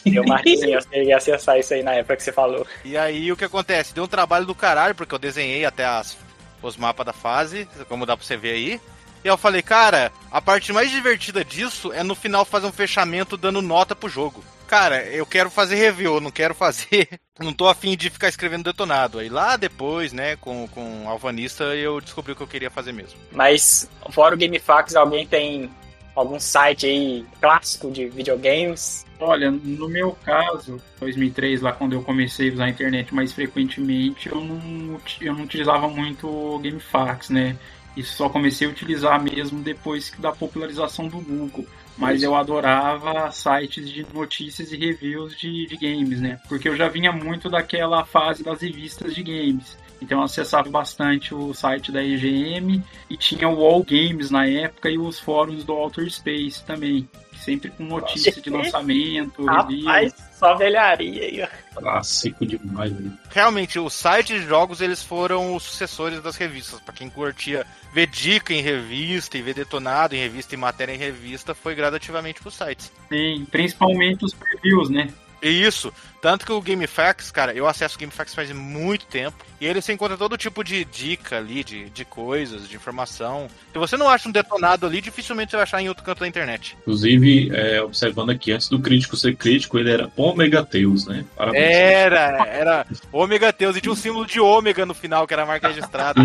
Deu 0.05 0.23
uma 0.23 0.37
artezinha, 0.37 0.79
eu 0.93 1.03
ia 1.03 1.17
acessar 1.17 1.59
isso 1.59 1.75
aí 1.75 1.83
na 1.83 1.95
época 1.95 2.17
que 2.17 2.23
você 2.23 2.33
falou. 2.33 2.67
E 2.85 2.97
aí 2.97 3.31
o 3.31 3.37
que 3.37 3.45
acontece? 3.45 3.95
Deu 3.95 4.05
um 4.05 4.09
trabalho 4.09 4.47
do 4.47 4.55
caralho, 4.55 4.95
porque 4.95 5.15
eu 5.15 5.19
desenhei 5.19 5.65
até 5.65 5.85
as, 5.85 6.17
os 6.63 6.77
mapas 6.77 7.07
da 7.07 7.13
fase, 7.13 7.69
como 7.89 8.07
dá 8.07 8.17
pra 8.17 8.27
você 8.27 8.37
ver 8.37 8.53
aí. 8.53 8.81
E 9.25 9.29
eu 9.29 9.39
falei, 9.39 9.63
cara, 9.63 10.11
a 10.31 10.41
parte 10.41 10.73
mais 10.73 10.91
divertida 10.91 11.45
disso 11.45 11.93
é 11.93 12.03
no 12.03 12.15
final 12.15 12.45
fazer 12.45 12.67
um 12.67 12.73
fechamento 12.73 13.37
dando 13.37 13.63
nota 13.63 13.95
pro 13.95 14.09
jogo 14.09 14.43
cara, 14.73 15.05
eu 15.05 15.27
quero 15.27 15.51
fazer 15.51 15.75
review, 15.75 16.19
não 16.19 16.31
quero 16.31 16.55
fazer. 16.55 17.07
Não 17.39 17.53
tô 17.53 17.67
afim 17.67 17.97
de 17.97 18.09
ficar 18.09 18.29
escrevendo 18.29 18.65
detonado. 18.65 19.19
Aí 19.19 19.29
lá 19.29 19.57
depois, 19.57 20.13
né, 20.13 20.37
com, 20.37 20.69
com 20.69 21.09
Alvanista, 21.09 21.65
eu 21.75 22.01
descobri 22.01 22.33
o 22.33 22.37
que 22.37 22.43
eu 22.43 22.47
queria 22.47 22.71
fazer 22.71 22.93
mesmo. 22.93 23.19
Mas, 23.33 23.91
fora 24.11 24.35
o 24.35 24.39
GameFAQs, 24.39 24.95
alguém 24.95 25.27
tem 25.27 25.69
algum 26.15 26.39
site 26.39 26.87
aí 26.87 27.25
clássico 27.41 27.91
de 27.91 28.09
videogames? 28.09 29.05
Olha, 29.19 29.51
no 29.51 29.89
meu 29.89 30.13
caso, 30.25 30.81
2003, 30.99 31.61
lá 31.61 31.73
quando 31.73 31.93
eu 31.93 32.03
comecei 32.03 32.51
a 32.51 32.53
usar 32.55 32.65
a 32.65 32.71
internet 32.71 33.15
mais 33.15 33.33
frequentemente, 33.33 34.29
eu 34.29 34.41
não, 34.41 35.01
eu 35.21 35.35
não 35.35 35.45
utilizava 35.45 35.89
muito 35.89 36.27
o 36.27 36.59
GameFAQs, 36.59 37.31
né? 37.31 37.57
E 37.97 38.03
só 38.03 38.29
comecei 38.29 38.67
a 38.67 38.71
utilizar 38.71 39.23
mesmo 39.23 39.61
depois 39.61 40.13
da 40.19 40.33
popularização 40.33 41.09
do 41.09 41.19
Google. 41.19 41.67
Mas 41.97 42.23
eu 42.23 42.35
adorava 42.35 43.31
sites 43.31 43.89
de 43.89 44.07
notícias 44.13 44.73
e 44.73 44.77
reviews 44.77 45.37
de, 45.37 45.67
de 45.67 45.77
games, 45.77 46.21
né? 46.21 46.41
Porque 46.49 46.69
eu 46.69 46.75
já 46.75 46.89
vinha 46.89 47.13
muito 47.13 47.51
daquela 47.51 48.05
fase 48.05 48.43
das 48.43 48.63
revistas 48.63 49.15
de 49.15 49.23
games. 49.23 49.77
Então 50.03 50.19
eu 50.19 50.25
acessava 50.25 50.69
bastante 50.69 51.33
o 51.33 51.55
site 51.55 51.93
da 51.93 52.03
EGM 52.03 52.83
e 53.09 53.17
tinha 53.17 53.49
o 53.49 53.65
All 53.65 53.85
Games 53.85 54.31
na 54.31 54.47
época 54.47 54.91
e 54.91 54.99
os 54.99 55.21
fóruns 55.21 55.65
do 55.65 55.73
Outer 55.73 56.11
Space 56.11 56.63
também. 56.65 57.09
Sempre 57.37 57.71
com 57.71 57.85
notícia 57.85 58.33
de 58.33 58.51
lançamento, 58.51 59.45
Rapaz, 59.45 60.15
só 60.33 60.55
velharia 60.55 61.23
aí, 61.23 61.43
ó. 61.43 61.81
Clássico 61.81 62.47
demais, 62.47 62.93
velho. 62.93 63.13
Realmente, 63.31 63.79
os 63.79 63.93
sites 63.95 64.43
de 64.43 64.47
jogos 64.47 64.81
eles 64.81 65.03
foram 65.03 65.55
os 65.55 65.63
sucessores 65.63 66.23
das 66.23 66.37
revistas. 66.37 66.81
para 66.81 66.95
quem 66.95 67.09
curtia 67.09 67.67
ver 67.93 68.07
dica 68.07 68.53
em 68.53 68.61
revista 68.61 69.39
e 69.39 69.43
ver 69.43 69.55
detonado 69.55 70.15
em 70.15 70.19
revista 70.19 70.55
e 70.55 70.59
matéria 70.59 70.95
em 70.95 70.99
revista, 70.99 71.55
foi 71.55 71.75
gradativamente 71.75 72.41
pros 72.41 72.55
sites. 72.55 72.93
Sim, 73.09 73.45
principalmente 73.51 74.25
os 74.25 74.35
previews, 74.35 74.89
né? 74.89 75.09
Isso. 75.43 75.93
Tanto 76.21 76.47
que 76.47 76.53
o 76.53 76.61
GameFAQs, 76.61 77.33
cara, 77.33 77.53
eu 77.53 77.67
acesso 77.67 77.97
o 77.97 77.99
GameFAQs 77.99 78.35
faz 78.35 78.53
muito 78.53 79.07
tempo. 79.07 79.45
E 79.61 79.67
ele 79.67 79.83
se 79.83 79.93
encontra 79.93 80.17
todo 80.17 80.37
tipo 80.37 80.63
de 80.63 80.85
dica 80.85 81.37
ali, 81.37 81.65
de, 81.65 81.91
de 81.91 82.05
coisas, 82.05 82.69
de 82.69 82.77
informação. 82.77 83.49
Se 83.73 83.79
você 83.79 83.97
não 83.97 84.09
acha 84.09 84.29
um 84.29 84.33
detonado 84.33 84.87
ali, 84.87 85.01
dificilmente 85.01 85.51
você 85.51 85.57
vai 85.57 85.65
achar 85.65 85.83
em 85.83 85.89
outro 85.89 86.05
canto 86.05 86.21
da 86.21 86.29
internet. 86.29 86.77
Inclusive, 86.83 87.51
é, 87.53 87.83
observando 87.83 88.31
aqui, 88.31 88.53
antes 88.53 88.69
do 88.69 88.79
crítico 88.79 89.17
ser 89.17 89.35
crítico, 89.35 89.79
ele 89.79 89.91
era 89.91 90.11
Omega 90.17 90.65
Teus, 90.65 91.07
né? 91.07 91.25
Parabéns. 91.37 91.65
Era, 91.65 92.47
era 92.47 92.87
Omega 93.13 93.53
Teus. 93.53 93.77
E 93.77 93.81
tinha 93.81 93.93
um 93.93 93.97
símbolo 93.97 94.27
de 94.27 94.41
ômega 94.41 94.87
no 94.87 94.95
final, 94.95 95.27
que 95.27 95.35
era 95.35 95.43
a 95.43 95.47
marca 95.47 95.69
registrada. 95.69 96.23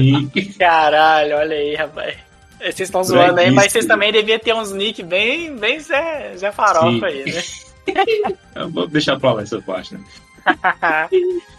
Caralho, 0.60 1.38
olha 1.38 1.56
aí, 1.56 1.76
rapaz. 1.76 2.18
Vocês 2.60 2.82
estão 2.82 3.04
zoando 3.04 3.40
aí, 3.40 3.52
mas 3.52 3.72
vocês 3.72 3.86
também 3.86 4.12
deviam 4.12 4.40
ter 4.40 4.54
uns 4.54 4.72
nick 4.72 5.04
bem, 5.04 5.56
bem 5.56 5.80
Zé, 5.80 6.34
Zé 6.36 6.52
Farofa 6.52 6.90
Sim. 6.90 7.06
aí, 7.06 7.34
né? 7.34 7.44
Vou 8.72 8.88
deixar 8.88 9.20
pra 9.20 9.34
lá 9.34 9.41
essa 9.41 9.62
parte, 9.62 9.94
né? 9.94 10.01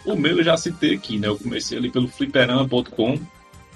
o 0.05 0.15
meu 0.15 0.37
eu 0.37 0.43
já 0.43 0.57
citei 0.57 0.95
aqui, 0.95 1.17
né? 1.17 1.27
Eu 1.27 1.37
comecei 1.37 1.77
ali 1.77 1.89
pelo 1.91 2.07
fliperama.com, 2.07 3.19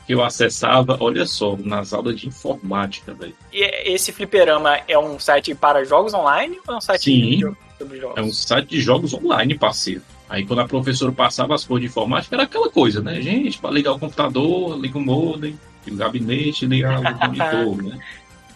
que 0.06 0.14
eu 0.14 0.24
acessava, 0.24 0.98
olha 1.00 1.26
só, 1.26 1.56
nas 1.58 1.94
aulas 1.94 2.20
de 2.20 2.28
informática, 2.28 3.14
velho. 3.14 3.36
E 3.52 3.64
esse 3.92 4.12
fliperama 4.12 4.80
é 4.88 4.98
um 4.98 5.20
site 5.20 5.54
para 5.56 5.86
jogos 5.86 6.14
online 6.14 6.60
ou 6.68 6.74
é 6.74 6.78
um 6.78 6.82
site 6.82 7.04
Sim, 7.04 7.56
sobre 7.78 8.00
jogos? 8.00 8.18
É 8.18 8.22
um 8.22 8.32
site 8.32 8.70
de 8.70 8.82
jogos 8.82 9.14
online, 9.14 9.58
parceiro. 9.58 10.02
Aí 10.30 10.46
quando 10.46 10.60
a 10.60 10.68
professora 10.68 11.12
passava 11.12 11.54
as 11.54 11.64
coisas 11.64 11.82
de 11.82 11.88
informática, 11.88 12.36
era 12.36 12.44
aquela 12.44 12.70
coisa, 12.70 13.02
né? 13.02 13.22
Gente, 13.22 13.60
para 13.60 13.72
ligar 13.72 13.92
o 13.92 14.00
computador, 14.00 14.80
liga 14.80 14.98
o 14.98 15.02
modem, 15.02 15.60
liga 15.86 15.96
o 15.96 16.00
gabinete, 16.00 16.66
liga 16.66 17.00
o 17.00 17.04
monitor, 17.04 17.84
né? 17.84 18.00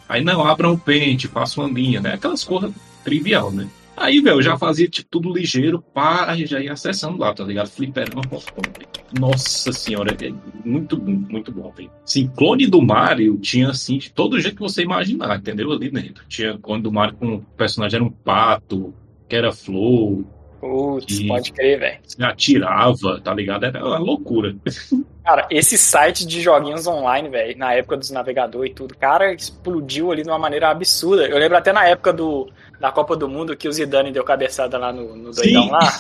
Aí 0.10 0.24
não, 0.24 0.44
abra 0.46 0.70
um 0.70 0.78
pente, 0.78 1.28
faça 1.28 1.60
uma 1.62 1.70
linha, 1.70 2.00
né? 2.00 2.14
Aquelas 2.14 2.44
coisas 2.44 2.72
trivial, 3.04 3.52
né? 3.52 3.68
Aí, 3.98 4.22
velho, 4.22 4.38
eu 4.38 4.42
já 4.44 4.56
fazia 4.56 4.88
tipo, 4.88 5.10
tudo 5.10 5.34
ligeiro, 5.34 5.82
pá, 5.82 6.36
já 6.46 6.60
ia 6.60 6.74
acessando 6.74 7.18
lá, 7.18 7.34
tá 7.34 7.44
ligado? 7.44 7.68
Fliperama.com. 7.68 9.20
Nossa 9.20 9.72
senhora, 9.74 10.16
é 10.24 10.32
muito 10.64 11.02
muito 11.02 11.52
bom, 11.52 11.72
velho. 11.72 11.90
Sim, 12.06 12.28
clone 12.38 12.68
do 12.68 12.80
Mario 12.80 13.40
tinha, 13.40 13.70
assim, 13.70 13.98
de 13.98 14.12
todo 14.12 14.40
jeito 14.40 14.56
que 14.56 14.62
você 14.62 14.84
imaginar, 14.84 15.38
entendeu? 15.38 15.72
Ali 15.72 15.90
dentro. 15.90 16.24
Tinha 16.28 16.60
clone 16.60 16.84
do 16.84 16.92
Mario 16.92 17.16
com 17.16 17.36
o 17.36 17.42
personagem 17.42 17.98
era 17.98 18.04
um 18.04 18.12
pato, 18.12 18.94
que 19.28 19.36
era 19.36 19.52
flor. 19.52 20.24
Putz, 20.70 21.24
pode 21.28 21.52
crer, 21.54 21.80
velho. 21.80 22.00
Atirava, 22.20 23.22
tá 23.22 23.34
ligado? 23.34 23.66
Era 23.66 23.86
uma 23.86 23.98
loucura. 23.98 24.56
Cara, 25.24 25.46
esse 25.52 25.78
site 25.78 26.26
de 26.26 26.42
joguinhos 26.42 26.88
online, 26.88 27.28
velho, 27.28 27.58
na 27.58 27.74
época 27.74 27.98
dos 27.98 28.10
navegadores 28.10 28.72
e 28.72 28.74
tudo, 28.74 28.96
cara, 28.96 29.34
explodiu 29.34 30.10
ali 30.10 30.24
de 30.24 30.30
uma 30.30 30.40
maneira 30.40 30.70
absurda. 30.70 31.28
Eu 31.28 31.38
lembro 31.38 31.58
até 31.58 31.74
na 31.74 31.86
época 31.86 32.14
do 32.14 32.50
da 32.80 32.92
Copa 32.92 33.16
do 33.16 33.28
Mundo 33.28 33.58
que 33.58 33.68
o 33.68 33.72
Zidane 33.72 34.12
deu 34.12 34.24
cabeçada 34.24 34.78
lá 34.78 34.94
no, 34.94 35.16
no 35.16 35.32
doidão 35.32 35.64
Sim. 35.64 35.70
lá. 35.70 36.00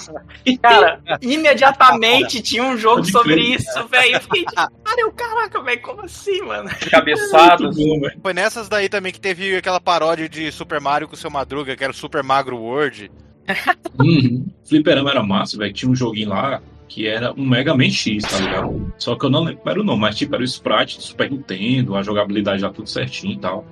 Cara, 0.61 1.01
imediatamente 1.21 2.41
tinha 2.41 2.63
um 2.63 2.77
jogo 2.77 2.97
Pode 2.97 3.11
sobre 3.11 3.33
crer. 3.33 3.55
isso, 3.55 3.87
velho. 3.87 4.21
Cara, 4.55 5.01
eu, 5.01 5.11
caraca, 5.11 5.61
velho, 5.61 5.81
como 5.81 6.03
assim, 6.03 6.41
mano? 6.43 6.69
Cabeçado. 6.89 7.71
Foi 8.21 8.33
nessas 8.33 8.69
daí 8.69 8.87
também 8.87 9.11
que 9.11 9.19
teve 9.19 9.57
aquela 9.57 9.79
paródia 9.79 10.29
de 10.29 10.51
Super 10.51 10.79
Mario 10.79 11.07
com 11.07 11.15
o 11.15 11.17
seu 11.17 11.29
Madruga, 11.29 11.75
que 11.75 11.83
era 11.83 11.91
o 11.91 11.95
Super 11.95 12.23
Magro 12.23 12.57
World. 12.57 13.11
Uhum. 13.99 14.45
Fliperama 14.63 15.09
era 15.09 15.23
massa, 15.23 15.57
velho. 15.57 15.73
Tinha 15.73 15.91
um 15.91 15.95
joguinho 15.95 16.29
lá 16.29 16.61
que 16.87 17.05
era 17.05 17.33
um 17.33 17.45
Mega 17.45 17.75
Man 17.75 17.89
X, 17.89 18.23
tá 18.23 18.39
ligado? 18.39 18.93
Só 18.97 19.15
que 19.15 19.25
eu 19.25 19.29
não 19.29 19.43
lembro 19.43 19.61
era 19.65 19.81
o 19.81 19.83
nome, 19.83 20.01
mas 20.01 20.15
tipo, 20.15 20.33
era 20.33 20.41
o 20.41 20.45
sprite 20.45 20.97
do 20.97 21.03
Super 21.03 21.29
Nintendo, 21.29 21.95
a 21.95 22.01
jogabilidade 22.01 22.61
já 22.61 22.69
tudo 22.69 22.89
certinho 22.89 23.33
e 23.33 23.39
tal. 23.39 23.65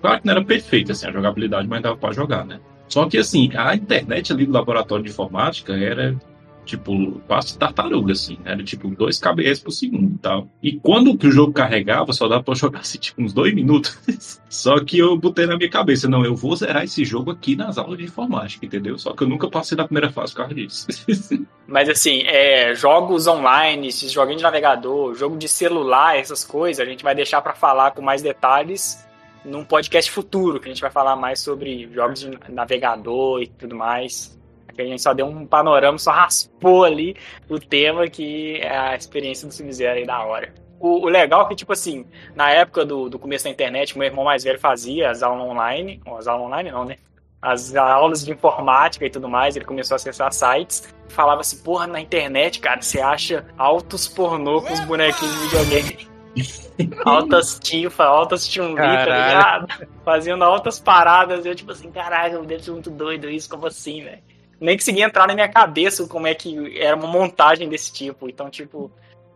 Claro 0.00 0.20
que 0.20 0.26
não 0.26 0.32
era 0.32 0.44
perfeita 0.44 0.92
assim, 0.92 1.06
a 1.06 1.12
jogabilidade, 1.12 1.68
mas 1.68 1.82
dava 1.82 1.96
para 1.96 2.12
jogar, 2.14 2.44
né? 2.44 2.60
Só 2.88 3.06
que 3.08 3.18
assim, 3.18 3.50
a 3.54 3.74
internet 3.74 4.32
ali 4.32 4.46
do 4.46 4.52
laboratório 4.52 5.04
de 5.04 5.10
informática 5.10 5.74
era 5.74 6.16
Tipo, 6.64 7.20
passe 7.26 7.58
tartaruga, 7.58 8.12
assim. 8.12 8.38
Era 8.44 8.62
tipo 8.62 8.88
2 8.88 9.18
kbs 9.18 9.60
por 9.60 9.72
segundo 9.72 10.14
e 10.14 10.18
tal. 10.18 10.48
E 10.62 10.72
quando 10.78 11.16
que 11.16 11.26
o 11.26 11.32
jogo 11.32 11.52
carregava, 11.52 12.12
só 12.12 12.28
dava 12.28 12.42
pra 12.42 12.54
jogar 12.54 12.80
assim, 12.80 12.98
tipo, 12.98 13.20
uns 13.20 13.32
dois 13.32 13.52
minutos. 13.52 13.98
só 14.48 14.78
que 14.82 14.98
eu 14.98 15.16
botei 15.16 15.46
na 15.46 15.56
minha 15.56 15.70
cabeça, 15.70 16.08
não, 16.08 16.24
eu 16.24 16.36
vou 16.36 16.54
zerar 16.54 16.84
esse 16.84 17.04
jogo 17.04 17.30
aqui 17.30 17.56
nas 17.56 17.78
aulas 17.78 17.98
de 17.98 18.04
informática, 18.04 18.64
entendeu? 18.64 18.96
Só 18.98 19.12
que 19.12 19.24
eu 19.24 19.28
nunca 19.28 19.48
passei 19.48 19.76
da 19.76 19.84
primeira 19.84 20.10
fase 20.10 20.32
por 20.32 20.38
causa 20.38 20.54
disso. 20.54 20.86
Mas 21.66 21.88
assim, 21.88 22.22
é, 22.26 22.74
jogos 22.74 23.26
online, 23.26 23.88
esses 23.88 24.12
joguinhos 24.12 24.38
de 24.38 24.44
navegador, 24.44 25.14
jogo 25.14 25.36
de 25.36 25.48
celular, 25.48 26.16
essas 26.16 26.44
coisas, 26.44 26.86
a 26.86 26.88
gente 26.88 27.02
vai 27.02 27.14
deixar 27.14 27.40
para 27.40 27.54
falar 27.54 27.92
com 27.92 28.02
mais 28.02 28.22
detalhes 28.22 29.04
num 29.44 29.64
podcast 29.64 30.10
futuro, 30.10 30.60
que 30.60 30.68
a 30.68 30.72
gente 30.72 30.80
vai 30.80 30.90
falar 30.90 31.16
mais 31.16 31.40
sobre 31.40 31.88
jogos 31.92 32.20
de 32.20 32.30
navegador 32.48 33.42
e 33.42 33.46
tudo 33.48 33.74
mais. 33.74 34.38
A 34.80 34.84
gente 34.84 35.02
só 35.02 35.12
deu 35.12 35.26
um 35.26 35.46
panorama, 35.46 35.98
só 35.98 36.10
raspou 36.10 36.84
ali 36.84 37.16
o 37.48 37.58
tema 37.58 38.08
que 38.08 38.56
é 38.62 38.76
a 38.76 38.96
experiência 38.96 39.46
do 39.46 39.52
Sub-Zero 39.52 39.98
aí 39.98 40.06
da 40.06 40.24
hora. 40.24 40.54
O, 40.82 41.04
o, 41.04 41.08
legal 41.08 41.42
é 41.42 41.48
que, 41.48 41.54
tipo 41.54 41.72
assim, 41.72 42.04
na 42.34 42.50
época 42.50 42.84
do, 42.84 43.08
do 43.08 43.18
começo 43.18 43.44
da 43.44 43.50
internet, 43.50 43.96
meu 43.96 44.06
irmão 44.06 44.24
mais 44.24 44.42
velho 44.42 44.58
fazia 44.58 45.10
as 45.10 45.22
aulas 45.22 45.46
online, 45.46 46.00
ou 46.04 46.18
as 46.18 46.26
aulas 46.26 46.46
online 46.46 46.70
não, 46.72 46.84
né? 46.84 46.96
As 47.40 47.74
aulas 47.74 48.24
de 48.24 48.32
informática 48.32 49.06
e 49.06 49.10
tudo 49.10 49.28
mais, 49.28 49.54
ele 49.54 49.64
começou 49.64 49.94
a 49.94 49.96
acessar 49.96 50.32
sites, 50.32 50.92
falava 51.08 51.40
assim, 51.40 51.58
porra, 51.58 51.86
na 51.86 52.00
internet, 52.00 52.58
cara, 52.58 52.82
você 52.82 53.00
acha 53.00 53.46
altos 53.56 54.08
pornô 54.08 54.60
com 54.62 54.72
os 54.72 54.80
bonequinhos 54.80 55.34
de 55.34 55.46
videogame. 55.48 56.08
altas 57.04 57.58
tifa, 57.60 58.04
altas 58.04 58.48
chun 58.48 58.74
tá 58.74 59.04
ligado? 59.04 59.88
Fazendo 60.04 60.42
altas 60.42 60.80
paradas, 60.80 61.46
eu 61.46 61.54
tipo 61.54 61.72
assim, 61.72 61.90
caralho, 61.90 62.44
deve 62.44 62.64
ser 62.64 62.72
muito 62.72 62.90
doido 62.90 63.30
isso, 63.30 63.48
como 63.48 63.66
assim, 63.66 64.02
velho? 64.02 64.22
Nem 64.62 64.76
conseguia 64.76 65.04
entrar 65.04 65.26
na 65.26 65.34
minha 65.34 65.48
cabeça 65.48 66.06
como 66.06 66.26
é 66.26 66.34
que 66.34 66.78
era 66.78 66.96
uma 66.96 67.08
montagem 67.08 67.68
desse 67.68 67.92
tipo. 67.92 68.28
Então, 68.28 68.48
tipo, 68.48 68.90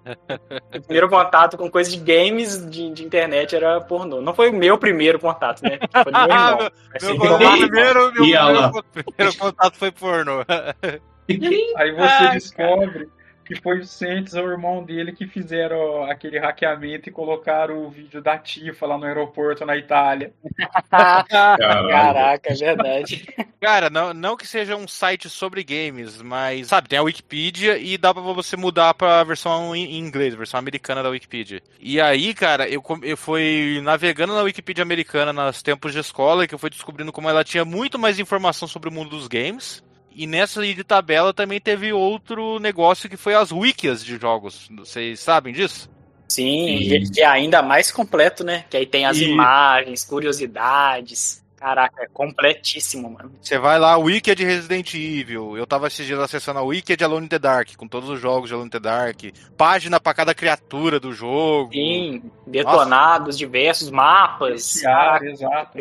o 0.75 0.81
primeiro 0.83 1.09
contato 1.09 1.57
com 1.57 1.71
coisas 1.71 1.93
de 1.93 1.99
games 1.99 2.65
de, 2.71 2.91
de, 2.93 3.05
internet 3.05 3.57
era 3.57 3.81
pornô. 3.81 4.21
Não 4.21 4.35
foi 4.35 4.51
o 4.51 4.55
meu 4.55 4.79
primeiro 4.79 5.19
contato, 5.19 5.63
né? 5.63 5.79
Foi 5.93 6.13
do 6.13 6.19
meu 6.19 6.31
irmão. 6.31 6.59
meu, 6.59 6.71
assim, 6.95 7.19
meu, 7.19 7.39
primeiro, 7.39 8.01
meu 8.01 8.13
primeiro, 8.13 8.85
primeiro 8.93 9.39
contato 9.39 9.77
foi 9.77 9.91
pornô. 9.91 10.45
Aí 11.77 11.93
você 11.93 12.29
descobre 12.35 13.09
que 13.47 13.55
foi 13.55 13.79
o 13.79 13.87
Sentes, 13.87 14.35
o 14.35 14.51
irmão 14.51 14.83
dele, 14.83 15.13
que 15.13 15.27
fizeram 15.27 16.03
aquele 16.11 16.39
hackeamento 16.39 17.09
e 17.09 17.13
colocaram 17.13 17.87
o 17.87 17.91
vídeo 17.91 18.21
da 18.21 18.37
Tifa 18.37 18.87
lá 18.87 18.99
no 18.99 19.05
aeroporto 19.05 19.65
na 19.65 19.77
Itália. 19.77 20.33
Caraca, 20.91 22.53
é 22.53 22.55
verdade. 22.55 23.27
Cara, 23.61 23.89
não, 23.89 24.13
não 24.13 24.37
que 24.37 24.47
seja 24.47 24.77
um 24.77 24.89
site 24.89 25.29
sobre 25.29 25.63
games, 25.63 26.21
mas, 26.21 26.67
sabe, 26.67 26.89
tem 26.89 26.99
a 26.99 27.03
Wikipedia 27.03 27.79
e 27.79 27.97
dá 27.97 28.13
pra 28.13 28.23
você 28.23 28.57
mudar 28.57 28.93
pra 28.95 29.23
versão 29.23 29.75
em 29.77 29.97
inglês, 29.97 30.35
versão 30.35 30.59
americana 30.59 31.03
da 31.03 31.09
Wikipedia. 31.09 31.63
E 31.79 32.01
aí, 32.01 32.35
cara, 32.35 32.69
eu, 32.69 32.83
eu 33.03 33.17
fui 33.17 33.81
navegando 33.83 34.35
na 34.35 34.43
Wikipedia 34.43 34.83
americana 34.83 35.33
nos 35.33 35.63
tempos 35.63 35.93
de 35.93 36.01
escola 36.01 36.47
que 36.49 36.55
eu 36.55 36.59
fui 36.59 36.71
descobrindo 36.71 37.13
como 37.13 37.31
ela 37.31 37.45
tinha 37.45 37.65
muito 37.65 37.99
mais 37.99 38.19
informação 38.19 38.67
sobre 38.67 38.89
o 38.89 38.93
mundo 38.93 39.11
dos 39.11 39.29
games 39.29 39.85
e 40.17 40.27
nessa 40.27 40.63
de 40.63 40.83
tabela 40.83 41.35
também 41.35 41.61
teve 41.61 41.93
outro 41.93 42.59
negócio 42.59 43.09
que 43.09 43.17
foi 43.17 43.35
as 43.35 43.53
wikis 43.53 44.03
de 44.03 44.17
jogos. 44.17 44.69
Vocês 44.75 45.21
sabem 45.21 45.53
disso? 45.53 45.91
Sim, 46.27 46.79
e 46.79 47.21
é 47.21 47.27
ainda 47.27 47.63
mais 47.63 47.93
completo, 47.93 48.43
né? 48.43 48.65
Que 48.71 48.79
aí 48.79 48.87
tem 48.87 49.05
as 49.05 49.19
e... 49.19 49.25
imagens, 49.25 50.05
curiosidades. 50.05 51.45
Caraca, 51.57 52.03
é 52.03 52.07
completíssimo, 52.13 53.11
mano. 53.11 53.33
Você 53.41 53.59
vai 53.59 53.79
lá, 53.79 53.93
a 53.93 53.99
Wiki 53.99 54.31
é 54.31 54.35
de 54.35 54.45
Resident 54.45 54.93
Evil. 54.95 55.57
Eu 55.57 55.67
tava 55.67 55.87
esses 55.87 56.07
dias 56.07 56.21
acessando 56.21 56.59
a 56.59 56.63
Wiki 56.63 56.97
de 56.97 57.05
Alone 57.05 57.27
in 57.27 57.29
the 57.29 57.39
Dark, 57.39 57.75
com 57.77 57.89
todos 57.89 58.09
os 58.09 58.21
jogos 58.21 58.49
de 58.49 58.55
Alone 58.55 58.69
in 58.69 58.71
the 58.71 58.81
Dark. 58.81 59.21
Página 59.57 59.99
para 59.99 60.15
cada 60.15 60.35
criatura 60.35 61.01
do 61.01 61.13
jogo. 61.13 61.73
Sim, 61.73 62.23
detonados, 62.47 63.27
Nossa. 63.27 63.39
diversos 63.39 63.91
mapas. 63.91 64.81
Caraca, 64.81 65.27
exato. 65.27 65.79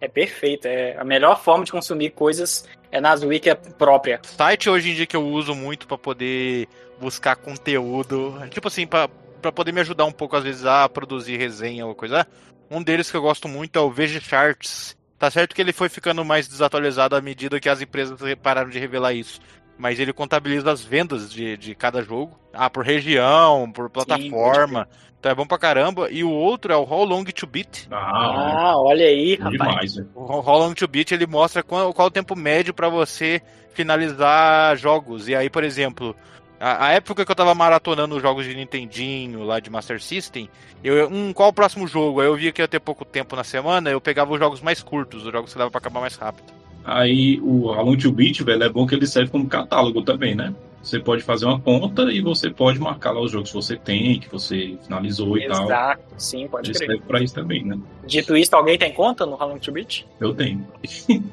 É 0.00 0.08
perfeito. 0.08 0.66
É 0.66 0.98
a 0.98 1.04
melhor 1.04 1.42
forma 1.42 1.64
de 1.64 1.72
consumir 1.72 2.10
coisas 2.10 2.68
é 2.96 3.00
nas 3.00 3.22
wiki 3.22 3.54
própria. 3.78 4.20
Site 4.22 4.70
hoje 4.70 4.90
em 4.90 4.94
dia 4.94 5.06
que 5.06 5.16
eu 5.16 5.26
uso 5.26 5.54
muito 5.54 5.86
para 5.86 5.98
poder 5.98 6.66
buscar 6.98 7.36
conteúdo, 7.36 8.34
tipo 8.50 8.68
assim, 8.68 8.86
para 8.86 9.08
poder 9.54 9.72
me 9.72 9.80
ajudar 9.80 10.06
um 10.06 10.12
pouco 10.12 10.34
às 10.34 10.44
vezes 10.44 10.64
a 10.64 10.88
produzir 10.88 11.36
resenha 11.36 11.86
ou 11.86 11.94
coisa. 11.94 12.26
Um 12.70 12.82
deles 12.82 13.10
que 13.10 13.16
eu 13.16 13.22
gosto 13.22 13.46
muito 13.46 13.78
é 13.78 13.82
o 13.82 13.90
VG 13.90 14.20
Charts. 14.20 14.96
Tá 15.18 15.30
certo 15.30 15.54
que 15.54 15.60
ele 15.60 15.72
foi 15.72 15.88
ficando 15.88 16.24
mais 16.24 16.48
desatualizado 16.48 17.14
à 17.14 17.20
medida 17.20 17.60
que 17.60 17.68
as 17.68 17.80
empresas 17.80 18.18
pararam 18.42 18.68
de 18.68 18.78
revelar 18.78 19.12
isso. 19.12 19.40
Mas 19.78 20.00
ele 20.00 20.12
contabiliza 20.12 20.72
as 20.72 20.82
vendas 20.82 21.30
de, 21.30 21.56
de 21.56 21.74
cada 21.74 22.02
jogo. 22.02 22.38
Ah, 22.52 22.70
por 22.70 22.84
região, 22.84 23.70
por 23.70 23.90
plataforma. 23.90 24.88
Sim, 24.90 24.98
então 25.18 25.32
é 25.32 25.34
bom 25.34 25.46
pra 25.46 25.58
caramba. 25.58 26.08
E 26.10 26.24
o 26.24 26.30
outro 26.30 26.72
é 26.72 26.76
o 26.76 26.82
How 26.82 27.04
Long 27.04 27.24
to 27.24 27.46
Beat. 27.46 27.86
Ah, 27.90 28.70
ah 28.70 28.78
olha 28.78 29.06
aí, 29.06 29.34
rapaz. 29.34 29.94
Demais, 29.94 29.96
o 30.14 30.40
How 30.40 30.58
Long 30.58 30.74
to 30.74 30.88
Beat 30.88 31.12
ele 31.12 31.26
mostra 31.26 31.62
qual, 31.62 31.92
qual 31.92 32.08
o 32.08 32.10
tempo 32.10 32.34
médio 32.36 32.72
para 32.72 32.88
você 32.88 33.42
finalizar 33.74 34.76
jogos. 34.76 35.28
E 35.28 35.34
aí, 35.34 35.50
por 35.50 35.62
exemplo, 35.62 36.16
a, 36.58 36.86
a, 36.86 36.92
época 36.92 37.24
que 37.24 37.30
eu 37.30 37.36
tava 37.36 37.54
maratonando 37.54 38.16
os 38.16 38.22
jogos 38.22 38.44
de 38.46 38.54
Nintendinho, 38.54 39.44
lá 39.44 39.60
de 39.60 39.68
Master 39.68 40.00
System, 40.00 40.48
eu, 40.82 41.08
um, 41.08 41.32
qual 41.32 41.50
o 41.50 41.52
próximo 41.52 41.86
jogo? 41.86 42.20
Aí 42.20 42.26
eu 42.26 42.36
via 42.36 42.50
que 42.50 42.62
ia 42.62 42.68
ter 42.68 42.80
pouco 42.80 43.04
tempo 43.04 43.36
na 43.36 43.44
semana, 43.44 43.90
eu 43.90 44.00
pegava 44.00 44.32
os 44.32 44.38
jogos 44.38 44.60
mais 44.60 44.82
curtos, 44.82 45.26
os 45.26 45.32
jogos 45.32 45.52
que 45.52 45.58
dava 45.58 45.70
pra 45.70 45.78
acabar 45.78 46.00
mais 46.00 46.16
rápido. 46.16 46.55
Aí 46.86 47.40
o 47.40 47.66
How 47.66 47.84
Long 47.84 47.96
to 47.96 48.12
Beat, 48.12 48.42
velho, 48.42 48.62
é 48.62 48.68
bom 48.68 48.86
que 48.86 48.94
ele 48.94 49.08
serve 49.08 49.32
como 49.32 49.48
catálogo 49.48 50.02
também, 50.02 50.36
né? 50.36 50.54
Você 50.80 51.00
pode 51.00 51.24
fazer 51.24 51.46
uma 51.46 51.58
conta 51.58 52.12
e 52.12 52.20
você 52.20 52.48
pode 52.48 52.78
marcar 52.78 53.10
lá 53.10 53.20
os 53.20 53.32
jogos 53.32 53.50
que 53.50 53.56
você 53.56 53.76
tem, 53.76 54.20
que 54.20 54.30
você 54.30 54.78
finalizou 54.84 55.36
Exato, 55.36 55.52
e 55.52 55.56
tal. 55.56 55.64
Exato, 55.64 56.02
sim, 56.16 56.46
pode 56.46 56.70
Isso 56.70 56.78
serve 56.78 57.00
pra 57.00 57.20
isso 57.20 57.34
também, 57.34 57.64
né? 57.64 57.76
Dito 58.06 58.36
isso, 58.36 58.54
alguém 58.54 58.78
tem 58.78 58.92
conta 58.92 59.26
no 59.26 59.32
How 59.32 59.58
to 59.58 59.72
Beat? 59.72 60.04
Eu 60.20 60.32
tenho. 60.32 60.64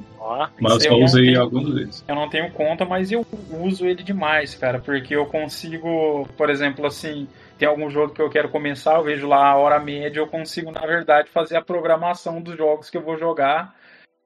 mas 0.60 0.74
eu 0.74 0.82
só 0.82 0.96
usei 0.96 1.26
tenho, 1.28 1.42
alguns 1.42 1.72
deles. 1.72 2.04
Eu 2.08 2.16
não 2.16 2.28
tenho 2.28 2.50
conta, 2.50 2.84
mas 2.84 3.12
eu 3.12 3.24
uso 3.52 3.86
ele 3.86 4.02
demais, 4.02 4.56
cara, 4.56 4.80
porque 4.80 5.16
eu 5.16 5.28
consigo, 5.28 6.28
por 6.36 6.50
exemplo, 6.50 6.88
assim, 6.88 7.28
tem 7.60 7.68
algum 7.68 7.92
jogo 7.92 8.12
que 8.12 8.22
eu 8.24 8.32
quero 8.32 8.50
começar, 8.50 8.96
eu 8.96 9.04
vejo 9.04 9.28
lá 9.28 9.50
a 9.50 9.56
hora 9.56 9.80
média, 9.80 10.20
eu 10.20 10.26
consigo, 10.26 10.72
na 10.72 10.82
verdade, 10.82 11.30
fazer 11.30 11.58
a 11.58 11.62
programação 11.62 12.42
dos 12.42 12.58
jogos 12.58 12.90
que 12.90 12.98
eu 12.98 13.04
vou 13.04 13.20
jogar 13.20 13.76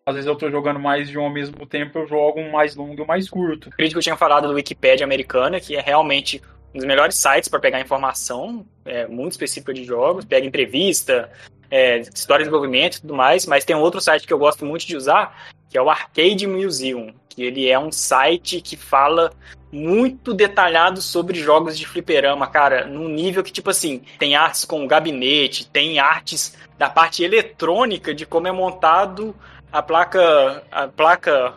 às 0.08 0.16
vezes 0.16 0.26
eu 0.26 0.38
tô 0.38 0.50
jogando 0.50 0.80
mais 0.80 1.10
de 1.10 1.18
um 1.18 1.24
ao 1.24 1.30
mesmo 1.30 1.66
tempo, 1.66 2.00
eu 2.00 2.08
jogo 2.08 2.40
um 2.40 2.50
mais 2.50 2.74
longo 2.78 2.98
e 2.98 3.02
um 3.02 3.06
mais 3.06 3.30
curto. 3.30 3.70
Que 3.72 3.84
eu 3.84 4.02
tinha 4.02 4.16
falado 4.16 4.48
do 4.48 4.54
Wikipedia 4.54 5.06
americana, 5.06 5.60
que 5.60 5.76
é 5.76 5.82
realmente 5.82 6.42
um 6.74 6.78
dos 6.78 6.88
melhores 6.88 7.16
sites 7.16 7.50
para 7.50 7.60
pegar 7.60 7.82
informação, 7.82 8.66
é, 8.86 9.06
muito 9.06 9.34
específica 9.34 9.74
de 9.74 9.84
jogos, 9.84 10.24
pega 10.24 10.48
entrevista, 10.48 11.30
é, 11.70 12.00
história 12.00 12.46
de 12.46 12.50
desenvolvimento 12.50 12.96
e 12.96 13.02
tudo 13.02 13.14
mais, 13.14 13.46
mas 13.46 13.66
tem 13.66 13.76
outro 13.76 14.00
site 14.00 14.26
que 14.26 14.32
eu 14.32 14.40
gosto 14.40 14.66
muito 14.66 14.88
de 14.88 14.96
usar, 14.96 15.50
que 15.70 15.78
é 15.78 15.82
o 15.82 15.90
Arcade 15.90 16.48
Museum, 16.48 17.14
que 17.28 17.44
ele 17.44 17.68
é 17.68 17.78
um 17.78 17.92
site 17.92 18.62
que 18.62 18.78
fala 18.78 19.34
muito 19.70 20.34
detalhado 20.34 21.02
sobre 21.02 21.38
jogos 21.38 21.78
de 21.78 21.86
fliperama, 21.86 22.48
cara, 22.48 22.86
num 22.86 23.10
nível 23.10 23.44
que, 23.44 23.52
tipo 23.52 23.70
assim, 23.70 24.02
tem 24.18 24.38
artes 24.38 24.64
com 24.64 24.86
o 24.86 24.88
gabinete, 24.88 25.68
tem 25.68 26.00
artes 26.00 26.56
da 26.78 26.90
parte 26.90 27.26
eletrônica 27.26 28.16
de 28.16 28.26
como 28.26 28.48
é 28.48 28.54
montado 28.54 29.36
a 29.72 29.82
placa. 29.82 30.64
A 30.72 30.88
placa 30.88 31.54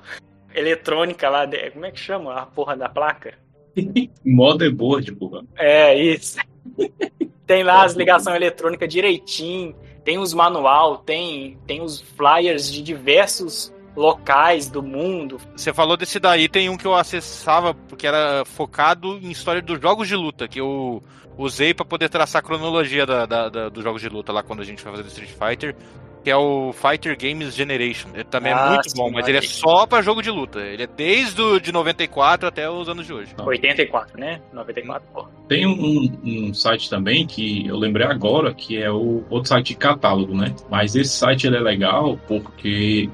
eletrônica 0.55 1.29
lá. 1.29 1.47
De, 1.47 1.71
como 1.71 1.87
é 1.87 1.91
que 1.91 1.99
chama 1.99 2.35
a 2.35 2.47
porra 2.47 2.77
da 2.77 2.89
placa? 2.89 3.35
Motherboard, 4.25 5.13
porra. 5.15 5.43
É, 5.57 5.95
isso. 5.95 6.39
tem 7.47 7.63
lá 7.63 7.85
as 7.85 7.95
ligações 7.95 8.37
eletrônicas 8.37 8.89
direitinho, 8.89 9.75
tem 10.05 10.19
os 10.19 10.33
manual, 10.33 10.99
tem, 10.99 11.59
tem 11.67 11.81
os 11.83 12.01
flyers 12.01 12.71
de 12.71 12.83
diversos 12.83 13.73
locais 13.97 14.69
do 14.69 14.83
mundo. 14.83 15.39
Você 15.57 15.73
falou 15.73 15.97
desse 15.97 16.19
daí, 16.19 16.49
tem 16.49 16.69
um 16.69 16.77
que 16.77 16.87
eu 16.87 16.95
acessava 16.95 17.75
porque 17.75 18.07
era 18.07 18.45
focado 18.45 19.19
em 19.19 19.31
história 19.31 19.61
dos 19.61 19.81
jogos 19.81 20.09
de 20.09 20.17
luta, 20.17 20.49
que 20.49 20.61
eu 20.61 21.03
usei 21.37 21.75
para 21.75 21.85
poder 21.85 22.09
traçar 22.09 22.41
a 22.41 22.43
cronologia 22.43 23.07
da, 23.07 23.27
da, 23.27 23.49
da, 23.49 23.69
dos 23.69 23.83
jogos 23.83 24.01
de 24.01 24.09
luta 24.09 24.33
lá 24.33 24.43
quando 24.43 24.61
a 24.61 24.65
gente 24.65 24.83
foi 24.83 24.93
fazer 24.93 25.09
Street 25.09 25.31
Fighter 25.31 25.75
que 26.23 26.31
é 26.31 26.37
o 26.37 26.73
Fighter 26.73 27.17
Games 27.19 27.55
Generation. 27.55 28.11
Ele 28.15 28.25
também 28.25 28.53
é 28.53 28.55
ah, 28.55 28.67
é 28.67 28.71
muito 28.71 28.91
sim, 28.91 28.97
bom, 28.97 29.11
mas 29.11 29.27
ele 29.27 29.39
é 29.39 29.43
só 29.43 29.87
para 29.87 30.03
jogo 30.03 30.23
de 30.23 30.31
luta. 30.31 30.61
Ele 30.61 30.83
é 30.83 30.87
desde 30.87 31.41
o 31.41 31.59
de 31.59 31.73
94 31.73 32.47
até 32.47 32.69
os 32.69 32.89
anos 32.89 33.07
de 33.07 33.13
hoje. 33.13 33.35
84, 33.39 34.19
né? 34.19 34.41
94, 34.53 35.03
pô. 35.13 35.27
Tem 35.49 35.67
um, 35.67 36.13
um, 36.23 36.55
site 36.55 36.91
também 36.91 37.27
que 37.27 37.67
eu 37.67 37.77
lembrei 37.77 38.07
agora, 38.07 38.53
que 38.53 38.81
é 38.81 38.91
o 38.91 39.25
outro 39.31 39.49
site 39.49 39.69
de 39.69 39.77
catálogo, 39.77 40.37
né? 40.37 40.55
Mas 40.71 40.95
esse 40.95 41.11
site 41.11 41.47
ele 41.47 41.57
é 41.57 41.61
legal 41.61 42.19
porque 42.29 43.09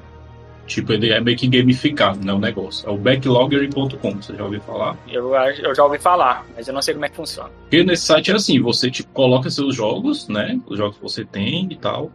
Tipo, 0.67 0.91
ele 0.91 1.11
é 1.11 1.19
meio 1.21 1.37
que 1.37 1.47
gamificado, 1.47 2.23
né? 2.23 2.33
O 2.33 2.39
negócio. 2.39 2.87
É 2.87 2.91
o 2.91 2.97
backlogger.com, 2.97 4.21
você 4.21 4.35
já 4.35 4.43
ouviu 4.43 4.59
falar? 4.61 4.97
Eu, 5.07 5.33
eu 5.33 5.73
já 5.73 5.83
ouvi 5.83 5.97
falar, 5.97 6.45
mas 6.55 6.67
eu 6.67 6.73
não 6.73 6.81
sei 6.81 6.93
como 6.93 7.05
é 7.05 7.09
que 7.09 7.15
funciona. 7.15 7.49
Porque 7.61 7.83
nesse 7.83 8.05
site 8.05 8.31
é 8.31 8.35
assim, 8.35 8.61
você 8.61 8.91
tipo, 8.91 9.09
coloca 9.11 9.49
seus 9.49 9.73
jogos, 9.73 10.27
né? 10.27 10.59
Os 10.67 10.77
jogos 10.77 10.97
que 10.97 11.01
você 11.01 11.23
tem 11.23 11.71
e 11.71 11.77
tal. 11.77 12.11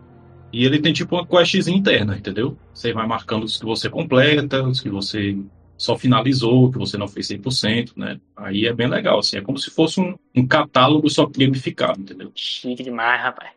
E 0.53 0.67
ele 0.67 0.79
tem 0.79 0.93
tipo 0.93 1.17
uma 1.17 1.27
quest 1.27 1.67
interna, 1.67 2.15
entendeu? 2.15 2.57
Você 2.75 2.93
vai 2.93 3.07
marcando 3.07 3.45
os 3.45 3.59
que 3.59 3.65
você 3.65 3.88
completa, 3.88 4.62
os 4.62 4.81
que 4.81 4.91
você 4.91 5.35
só 5.79 5.97
finalizou, 5.97 6.71
que 6.71 6.79
você 6.79 6.99
não 6.99 7.09
fez 7.09 7.29
100%, 7.29 7.95
né? 7.97 8.21
Aí 8.37 8.67
é 8.67 8.73
bem 8.73 8.87
legal, 8.87 9.19
assim, 9.19 9.38
é 9.38 9.41
como 9.41 9.59
se 9.59 9.71
fosse 9.71 9.99
um, 9.99 10.15
um 10.37 10.47
catálogo 10.47 11.09
só 11.09 11.27
gamificado, 11.27 12.01
entendeu? 12.01 12.31
Chique 12.35 12.85
demais, 12.85 13.21
rapaz. 13.21 13.51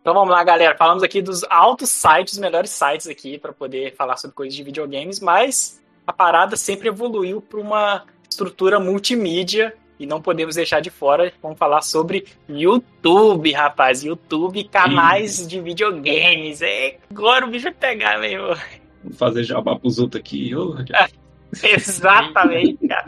Então 0.00 0.14
vamos 0.14 0.30
lá, 0.30 0.42
galera. 0.42 0.76
Falamos 0.76 1.02
aqui 1.02 1.20
dos 1.20 1.44
altos 1.44 1.90
sites, 1.90 2.34
os 2.34 2.38
melhores 2.38 2.70
sites 2.70 3.06
aqui 3.06 3.38
para 3.38 3.52
poder 3.52 3.94
falar 3.94 4.16
sobre 4.16 4.34
coisas 4.34 4.54
de 4.54 4.62
videogames, 4.62 5.20
mas 5.20 5.80
a 6.06 6.12
parada 6.12 6.56
sempre 6.56 6.88
evoluiu 6.88 7.40
para 7.40 7.60
uma 7.60 8.04
estrutura 8.28 8.80
multimídia 8.80 9.74
e 9.98 10.06
não 10.06 10.22
podemos 10.22 10.54
deixar 10.54 10.80
de 10.80 10.88
fora. 10.88 11.30
Vamos 11.42 11.58
falar 11.58 11.82
sobre 11.82 12.24
YouTube, 12.48 13.52
rapaz. 13.52 14.02
YouTube, 14.02 14.64
canais 14.64 15.32
Sim. 15.32 15.46
de 15.46 15.60
videogames. 15.60 16.62
É, 16.62 16.96
agora 17.10 17.44
o 17.44 17.50
bicho 17.50 17.64
vai 17.64 17.74
pegar, 17.74 18.18
meu 18.18 18.30
irmão. 18.30 18.56
Vou 19.04 19.12
fazer 19.12 19.44
jabá 19.44 19.76
pros 19.76 19.98
outros 19.98 20.20
aqui. 20.20 20.54
Oh, 20.54 20.76
Exatamente, 21.62 22.88
cara. 22.88 23.04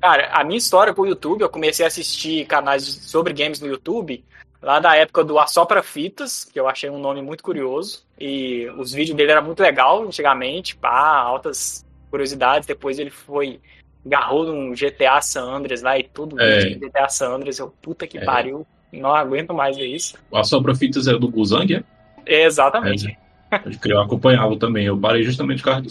Cara, 0.00 0.30
a 0.32 0.42
minha 0.44 0.56
história 0.56 0.94
com 0.94 1.02
o 1.02 1.06
YouTube, 1.06 1.42
eu 1.42 1.50
comecei 1.50 1.84
a 1.84 1.88
assistir 1.88 2.46
canais 2.46 2.84
sobre 2.84 3.34
games 3.34 3.60
no 3.60 3.66
YouTube 3.66 4.24
lá 4.62 4.78
da 4.78 4.94
época 4.96 5.24
do 5.24 5.38
Assopra 5.38 5.82
Fitas, 5.82 6.44
que 6.44 6.58
eu 6.58 6.68
achei 6.68 6.90
um 6.90 6.98
nome 6.98 7.22
muito 7.22 7.42
curioso. 7.42 8.04
E 8.18 8.68
os 8.76 8.92
vídeos 8.92 9.16
dele 9.16 9.32
eram 9.32 9.44
muito 9.44 9.60
legal 9.60 10.02
antigamente, 10.02 10.76
pá, 10.76 11.18
altas 11.18 11.84
curiosidades. 12.10 12.66
Depois 12.66 12.98
ele 12.98 13.10
foi, 13.10 13.60
agarrou 14.04 14.44
num 14.44 14.72
GTA 14.72 15.20
San 15.22 15.44
Andreas 15.44 15.82
lá 15.82 15.98
e 15.98 16.04
tudo, 16.04 16.40
é. 16.40 16.74
GTA 16.74 17.08
San 17.08 17.30
Andreas. 17.30 17.58
Eu, 17.58 17.68
puta 17.82 18.06
que 18.06 18.18
é. 18.18 18.24
pariu, 18.24 18.66
não 18.92 19.14
aguento 19.14 19.54
mais 19.54 19.76
ver 19.76 19.86
isso. 19.86 20.16
O 20.30 20.36
Assopra 20.36 20.74
Fitas 20.74 21.06
é 21.06 21.12
do 21.12 21.28
Guzang, 21.28 21.74
é? 21.74 21.84
Exatamente. 22.26 23.08
É. 23.08 23.30
Eu 23.84 24.00
acompanhava 24.00 24.56
também, 24.56 24.86
eu 24.86 24.96
parei 24.96 25.24
justamente 25.24 25.60
por 25.60 25.70
causa 25.70 25.82
do 25.82 25.90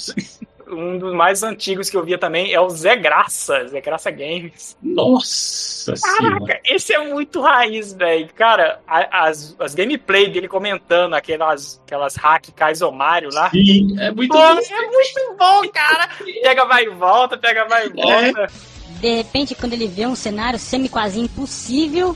um 0.70 0.98
dos 0.98 1.14
mais 1.14 1.44
antigos 1.44 1.90
que 1.90 1.98
eu 1.98 2.04
via 2.04 2.18
também 2.18 2.54
é 2.54 2.60
o 2.60 2.70
Zé 2.70 2.96
Graça, 2.96 3.68
Zé 3.68 3.82
Graça 3.82 4.12
Games. 4.12 4.78
Nossa 4.82 5.94
Caraca, 5.94 6.38
senhora. 6.40 6.62
esse 6.66 6.94
é 6.94 7.00
muito 7.08 7.42
raiz, 7.42 7.94
velho. 7.94 8.30
Cara, 8.36 8.80
as, 8.88 9.56
as 9.60 9.76
gameplay 9.76 10.30
dele 10.30 10.48
comentando 10.48 11.14
aquelas, 11.14 11.82
aquelas 11.86 12.16
hack 12.16 12.50
Kaizomário 12.56 13.30
lá. 13.34 13.50
Sim, 13.50 14.00
é 14.00 14.12
muito 14.12 14.32
Pô, 14.32 14.38
bom. 14.38 14.60
É 14.60 14.88
muito 14.88 15.36
bom, 15.38 15.70
cara. 15.70 16.10
Pega, 16.42 16.66
vai 16.66 16.84
e 16.86 16.90
volta, 16.90 17.38
pega, 17.38 17.66
vai 17.66 17.88
e 17.88 17.90
volta. 17.90 18.42
É. 18.42 19.00
De 19.00 19.16
repente, 19.16 19.56
quando 19.56 19.74
ele 19.74 19.88
vê 19.88 20.06
um 20.06 20.16
cenário 20.16 20.60
semi-quase 20.60 21.20
impossível, 21.20 22.16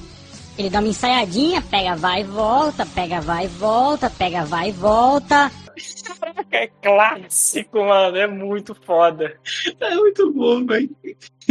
ele 0.57 0.69
dá 0.69 0.79
uma 0.79 0.89
ensaiadinha, 0.89 1.61
pega, 1.61 1.95
vai 1.95 2.21
e 2.21 2.23
volta, 2.23 2.85
pega, 2.85 3.21
vai 3.21 3.45
e 3.45 3.47
volta, 3.47 4.09
pega, 4.09 4.45
vai 4.45 4.69
e 4.69 4.71
volta. 4.71 5.51
É 6.51 6.67
clássico, 6.67 7.83
mano. 7.83 8.17
É 8.17 8.27
muito 8.27 8.75
foda. 8.75 9.35
É 9.79 9.95
muito 9.95 10.31
bom, 10.31 10.65
velho. 10.65 10.89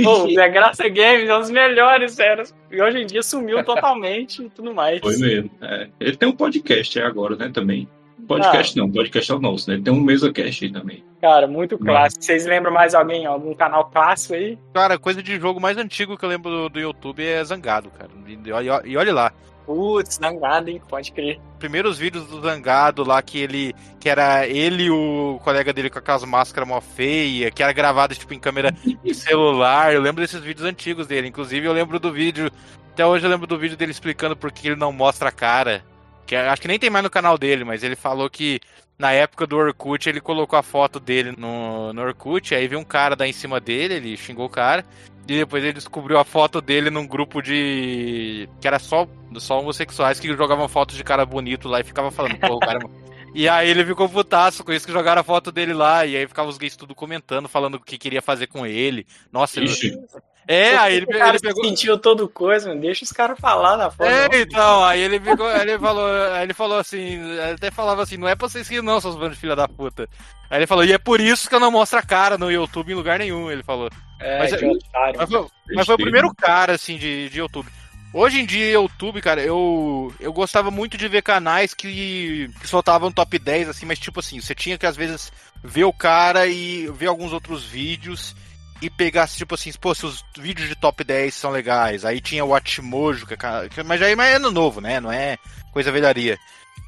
Pô, 0.02 0.30
Zé 0.32 0.48
Graça 0.48 0.88
Games 0.88 1.28
é 1.28 1.36
um 1.36 1.40
dos 1.40 1.50
melhores, 1.50 2.12
sério. 2.12 2.44
E 2.70 2.80
hoje 2.80 2.98
em 2.98 3.06
dia 3.06 3.22
sumiu 3.22 3.62
totalmente 3.66 4.42
e 4.44 4.50
tudo 4.50 4.74
mais. 4.74 5.00
Foi 5.00 5.16
mesmo. 5.16 5.50
É. 5.60 5.88
Ele 6.00 6.16
tem 6.16 6.28
um 6.28 6.36
podcast 6.36 7.00
agora, 7.00 7.36
né, 7.36 7.50
também. 7.52 7.88
Podcast 8.26 8.78
ah. 8.78 8.82
não, 8.82 8.90
podcast 8.90 9.32
é 9.32 9.34
o 9.34 9.40
nosso, 9.40 9.68
né? 9.68 9.76
Ele 9.76 9.82
tem 9.82 9.92
um 9.92 10.00
MesaCast 10.00 10.64
aí 10.64 10.72
também. 10.72 11.04
Cara, 11.20 11.46
muito 11.46 11.76
clássico. 11.76 12.24
Vocês 12.24 12.46
lembram 12.46 12.72
mais 12.72 12.94
alguém, 12.94 13.26
algum 13.26 13.52
canal 13.54 13.90
clássico 13.90 14.34
aí? 14.34 14.58
Cara, 14.72 14.98
coisa 14.98 15.22
de 15.22 15.38
jogo 15.38 15.60
mais 15.60 15.76
antigo 15.76 16.16
que 16.16 16.24
eu 16.24 16.28
lembro 16.28 16.50
do, 16.50 16.68
do 16.68 16.80
YouTube 16.80 17.24
é 17.24 17.42
Zangado, 17.44 17.90
cara. 17.90 18.10
E, 18.26 18.34
e, 18.34 18.90
e 18.92 18.96
olha 18.96 19.12
lá. 19.12 19.32
Putz, 19.64 20.16
Zangado, 20.16 20.70
hein? 20.70 20.80
Pode 20.88 21.12
crer. 21.12 21.40
Primeiros 21.58 21.98
vídeos 21.98 22.26
do 22.26 22.40
Zangado 22.40 23.04
lá, 23.04 23.22
que 23.22 23.38
ele. 23.38 23.74
Que 24.00 24.08
era 24.08 24.46
ele 24.46 24.84
e 24.84 24.90
o 24.90 25.38
colega 25.44 25.72
dele 25.72 25.90
com 25.90 25.98
aquelas 25.98 26.24
máscaras 26.24 26.68
mó 26.68 26.80
feia, 26.80 27.50
que 27.50 27.62
era 27.62 27.72
gravado 27.72 28.14
tipo 28.14 28.34
em 28.34 28.38
câmera 28.38 28.72
de 29.04 29.14
celular. 29.14 29.92
Eu 29.92 30.00
lembro 30.00 30.20
desses 30.22 30.40
vídeos 30.40 30.66
antigos 30.66 31.06
dele. 31.06 31.28
Inclusive, 31.28 31.66
eu 31.66 31.72
lembro 31.72 32.00
do 32.00 32.12
vídeo. 32.12 32.50
Até 32.92 33.06
hoje 33.06 33.24
eu 33.24 33.30
lembro 33.30 33.46
do 33.46 33.58
vídeo 33.58 33.76
dele 33.76 33.92
explicando 33.92 34.36
por 34.36 34.52
que 34.52 34.68
ele 34.68 34.76
não 34.76 34.92
mostra 34.92 35.28
a 35.28 35.32
cara. 35.32 35.84
Que 36.26 36.36
acho 36.36 36.62
que 36.62 36.68
nem 36.68 36.78
tem 36.78 36.90
mais 36.90 37.02
no 37.02 37.10
canal 37.10 37.36
dele, 37.36 37.64
mas 37.64 37.82
ele 37.82 37.96
falou 37.96 38.30
que 38.30 38.60
na 38.98 39.12
época 39.12 39.46
do 39.46 39.56
Orkut 39.56 40.08
ele 40.08 40.20
colocou 40.20 40.58
a 40.58 40.62
foto 40.62 41.00
dele 41.00 41.34
no, 41.36 41.92
no 41.92 42.02
Orkut, 42.02 42.54
aí 42.54 42.68
viu 42.68 42.78
um 42.78 42.84
cara 42.84 43.16
dar 43.16 43.26
em 43.26 43.32
cima 43.32 43.58
dele, 43.58 43.94
ele 43.94 44.16
xingou 44.16 44.46
o 44.46 44.50
cara. 44.50 44.84
E 45.28 45.36
depois 45.36 45.62
ele 45.62 45.72
descobriu 45.72 46.18
a 46.18 46.24
foto 46.24 46.60
dele 46.60 46.90
num 46.90 47.06
grupo 47.06 47.40
de. 47.40 48.48
que 48.60 48.66
era 48.66 48.78
só, 48.78 49.06
só 49.36 49.60
homossexuais 49.60 50.18
que 50.18 50.28
jogavam 50.28 50.68
fotos 50.68 50.96
de 50.96 51.04
cara 51.04 51.24
bonito 51.24 51.68
lá 51.68 51.80
e 51.80 51.84
ficava 51.84 52.10
falando, 52.10 52.38
pô, 52.38 52.56
o 52.56 52.60
cara. 52.60 52.78
E 53.34 53.48
aí 53.48 53.70
ele 53.70 53.82
ficou 53.82 54.06
putaço 54.10 54.62
com 54.62 54.74
isso 54.74 54.86
que 54.86 54.92
jogaram 54.92 55.22
a 55.22 55.24
foto 55.24 55.50
dele 55.50 55.72
lá. 55.72 56.04
E 56.04 56.18
aí 56.18 56.26
ficava 56.28 56.50
os 56.50 56.58
gays 56.58 56.76
tudo 56.76 56.94
comentando, 56.94 57.48
falando 57.48 57.76
o 57.76 57.80
que 57.80 57.96
queria 57.96 58.20
fazer 58.20 58.46
com 58.46 58.66
ele. 58.66 59.06
Nossa, 59.32 59.58
Ixi. 59.58 59.98
É, 60.46 60.76
aí 60.76 60.96
ele, 60.96 61.06
ele 61.08 61.38
pegou. 61.38 61.64
sentiu 61.64 61.96
todo 61.96 62.28
coisa, 62.28 62.68
mano. 62.68 62.80
Deixa 62.80 63.04
os 63.04 63.12
caras 63.12 63.38
falar 63.38 63.76
na 63.76 63.90
foto. 63.90 64.08
É, 64.08 64.28
então, 64.40 64.84
aí 64.84 65.00
ele 65.00 65.20
pegou, 65.20 65.48
ele 65.50 65.78
falou, 65.78 66.06
aí 66.32 66.42
ele 66.42 66.54
falou 66.54 66.78
assim, 66.78 67.18
até 67.40 67.70
falava 67.70 68.02
assim, 68.02 68.16
não 68.16 68.28
é 68.28 68.34
pra 68.34 68.48
vocês 68.48 68.68
rirem 68.68 68.84
não, 68.84 69.00
seus 69.00 69.14
bandos 69.14 69.34
de 69.34 69.40
filha 69.40 69.54
da 69.54 69.68
puta. 69.68 70.08
Aí 70.50 70.58
ele 70.58 70.66
falou, 70.66 70.84
e 70.84 70.92
é 70.92 70.98
por 70.98 71.20
isso 71.20 71.48
que 71.48 71.54
eu 71.54 71.60
não 71.60 71.70
mostro 71.70 71.98
a 71.98 72.02
cara 72.02 72.36
no 72.36 72.50
YouTube 72.50 72.92
em 72.92 72.96
lugar 72.96 73.18
nenhum, 73.18 73.50
ele 73.50 73.62
falou. 73.62 73.88
É, 74.20 74.38
mas, 74.38 74.54
que 74.54 74.66
otário. 74.66 75.18
Mas 75.18 75.30
foi, 75.30 75.46
mas 75.74 75.86
foi 75.86 75.94
o 75.94 75.98
primeiro 75.98 76.34
cara, 76.34 76.74
assim, 76.74 76.96
de, 76.96 77.28
de 77.28 77.38
YouTube. 77.38 77.68
Hoje 78.12 78.40
em 78.40 78.44
dia, 78.44 78.72
YouTube, 78.72 79.22
cara, 79.22 79.40
eu, 79.40 80.12
eu 80.20 80.32
gostava 80.32 80.70
muito 80.70 80.98
de 80.98 81.08
ver 81.08 81.22
canais 81.22 81.72
que, 81.72 82.50
que 82.60 82.68
soltavam 82.68 83.10
top 83.10 83.38
10, 83.38 83.70
assim, 83.70 83.86
mas 83.86 83.98
tipo 83.98 84.20
assim, 84.20 84.38
você 84.38 84.54
tinha 84.54 84.76
que 84.76 84.84
às 84.84 84.96
vezes 84.96 85.32
ver 85.64 85.84
o 85.84 85.92
cara 85.92 86.46
e 86.46 86.88
ver 86.88 87.06
alguns 87.06 87.32
outros 87.32 87.64
vídeos 87.64 88.34
e 88.82 88.90
pegasse, 88.90 89.36
tipo 89.36 89.54
assim, 89.54 89.72
pô, 89.80 89.94
se 89.94 90.04
os 90.04 90.24
vídeos 90.36 90.68
de 90.68 90.74
top 90.74 91.04
10 91.04 91.32
são 91.32 91.50
legais, 91.52 92.04
aí 92.04 92.20
tinha 92.20 92.44
o 92.44 92.54
Atmojo, 92.54 93.26
que, 93.26 93.34
é 93.34 93.82
mas 93.84 94.02
aí 94.02 94.12
é 94.12 94.34
ano 94.34 94.50
novo, 94.50 94.80
né? 94.80 95.00
Não 95.00 95.10
é 95.10 95.38
coisa 95.72 95.92
velharia. 95.92 96.36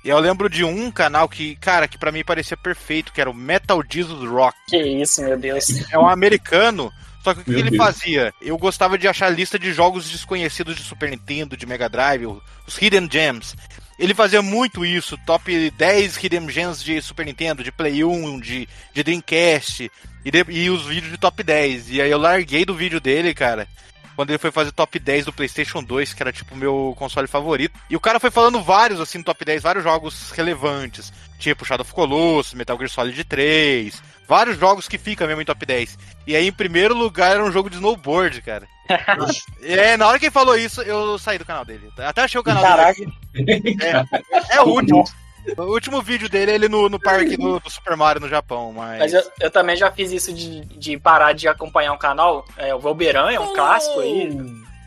E 0.04 0.08
eu 0.08 0.18
lembro 0.18 0.50
de 0.50 0.64
um 0.64 0.90
canal 0.90 1.28
que, 1.28 1.56
cara, 1.56 1.86
que 1.86 1.96
para 1.96 2.12
mim 2.12 2.24
parecia 2.24 2.56
perfeito, 2.56 3.12
que 3.12 3.20
era 3.20 3.30
o 3.30 3.34
Metal 3.34 3.82
Jesus 3.88 4.28
Rock. 4.28 4.58
Que 4.68 4.82
isso, 4.82 5.22
meu 5.22 5.38
Deus. 5.38 5.66
É 5.90 5.98
um 5.98 6.08
americano 6.08 6.92
só 7.24 7.32
que 7.32 7.40
o 7.40 7.44
que, 7.44 7.54
que 7.54 7.58
ele 7.58 7.70
Deus. 7.70 7.82
fazia? 7.82 8.34
Eu 8.38 8.58
gostava 8.58 8.98
de 8.98 9.08
achar 9.08 9.30
lista 9.30 9.58
de 9.58 9.72
jogos 9.72 10.10
desconhecidos 10.10 10.76
de 10.76 10.82
Super 10.82 11.10
Nintendo, 11.10 11.56
de 11.56 11.64
Mega 11.64 11.88
Drive, 11.88 12.26
os 12.26 12.42
Hidden 12.80 13.08
Gems. 13.10 13.56
Ele 13.98 14.14
fazia 14.14 14.42
muito 14.42 14.84
isso, 14.84 15.16
top 15.24 15.70
10 15.70 16.16
Hidden 16.16 16.48
Gems 16.48 16.82
de 16.82 17.00
Super 17.00 17.24
Nintendo, 17.24 17.62
de 17.62 17.70
Play 17.70 18.04
1, 18.04 18.40
de, 18.40 18.68
de 18.92 19.02
Dreamcast, 19.02 19.90
e, 20.24 20.30
de, 20.30 20.44
e 20.48 20.70
os 20.70 20.86
vídeos 20.86 21.12
de 21.12 21.18
top 21.18 21.42
10. 21.42 21.90
E 21.90 22.02
aí 22.02 22.10
eu 22.10 22.18
larguei 22.18 22.64
do 22.64 22.74
vídeo 22.74 23.00
dele, 23.00 23.32
cara, 23.32 23.68
quando 24.16 24.30
ele 24.30 24.38
foi 24.38 24.50
fazer 24.50 24.72
top 24.72 24.98
10 24.98 25.26
do 25.26 25.32
PlayStation 25.32 25.82
2, 25.82 26.14
que 26.14 26.22
era 26.22 26.32
tipo 26.32 26.54
o 26.54 26.58
meu 26.58 26.94
console 26.96 27.26
favorito. 27.26 27.78
E 27.88 27.96
o 27.96 28.00
cara 28.00 28.20
foi 28.20 28.30
falando 28.30 28.62
vários, 28.62 29.00
assim, 29.00 29.18
no 29.18 29.24
top 29.24 29.44
10, 29.44 29.62
vários 29.62 29.84
jogos 29.84 30.30
relevantes. 30.30 31.12
Tipo 31.38 31.64
Shadow 31.64 31.82
of 31.82 31.92
Colossus, 31.92 32.54
Metal 32.54 32.76
Gear 32.76 32.88
Solid 32.88 33.24
3, 33.24 34.02
vários 34.26 34.58
jogos 34.58 34.88
que 34.88 34.98
ficam 34.98 35.26
mesmo 35.26 35.42
em 35.42 35.44
top 35.44 35.64
10. 35.66 35.98
E 36.26 36.36
aí, 36.36 36.46
em 36.46 36.52
primeiro 36.52 36.94
lugar, 36.94 37.32
era 37.32 37.44
um 37.44 37.52
jogo 37.52 37.68
de 37.68 37.76
snowboard, 37.76 38.40
cara. 38.42 38.66
é, 39.62 39.96
na 39.96 40.06
hora 40.06 40.18
que 40.18 40.26
ele 40.26 40.32
falou 40.32 40.56
isso, 40.56 40.82
eu 40.82 41.18
saí 41.18 41.38
do 41.38 41.44
canal 41.44 41.64
dele. 41.64 41.90
Até 41.98 42.22
achei 42.22 42.40
o 42.40 42.44
canal 42.44 42.62
Caraca. 42.62 43.00
dele. 43.32 43.76
É, 43.82 44.56
é 44.56 44.60
o 44.62 44.68
último. 44.68 45.04
O 45.56 45.62
último 45.62 46.00
vídeo 46.02 46.28
dele 46.28 46.52
é 46.52 46.54
ele 46.54 46.68
no, 46.68 46.88
no 46.88 46.98
parque 46.98 47.36
do, 47.36 47.60
do, 47.60 47.70
Super 47.70 47.96
Mario 47.96 48.20
no 48.20 48.28
Japão, 48.28 48.72
mas. 48.72 48.98
Mas 48.98 49.14
eu, 49.14 49.22
eu, 49.40 49.50
também 49.50 49.76
já 49.76 49.90
fiz 49.90 50.10
isso 50.10 50.32
de, 50.32 50.64
de 50.64 50.98
parar 50.98 51.32
de 51.32 51.46
acompanhar 51.46 51.92
um 51.92 51.98
canal. 51.98 52.44
É, 52.56 52.74
o 52.74 52.78
Valberan 52.78 53.30
é 53.30 53.38
um 53.38 53.54
clássico 53.54 54.00
aí, 54.00 54.36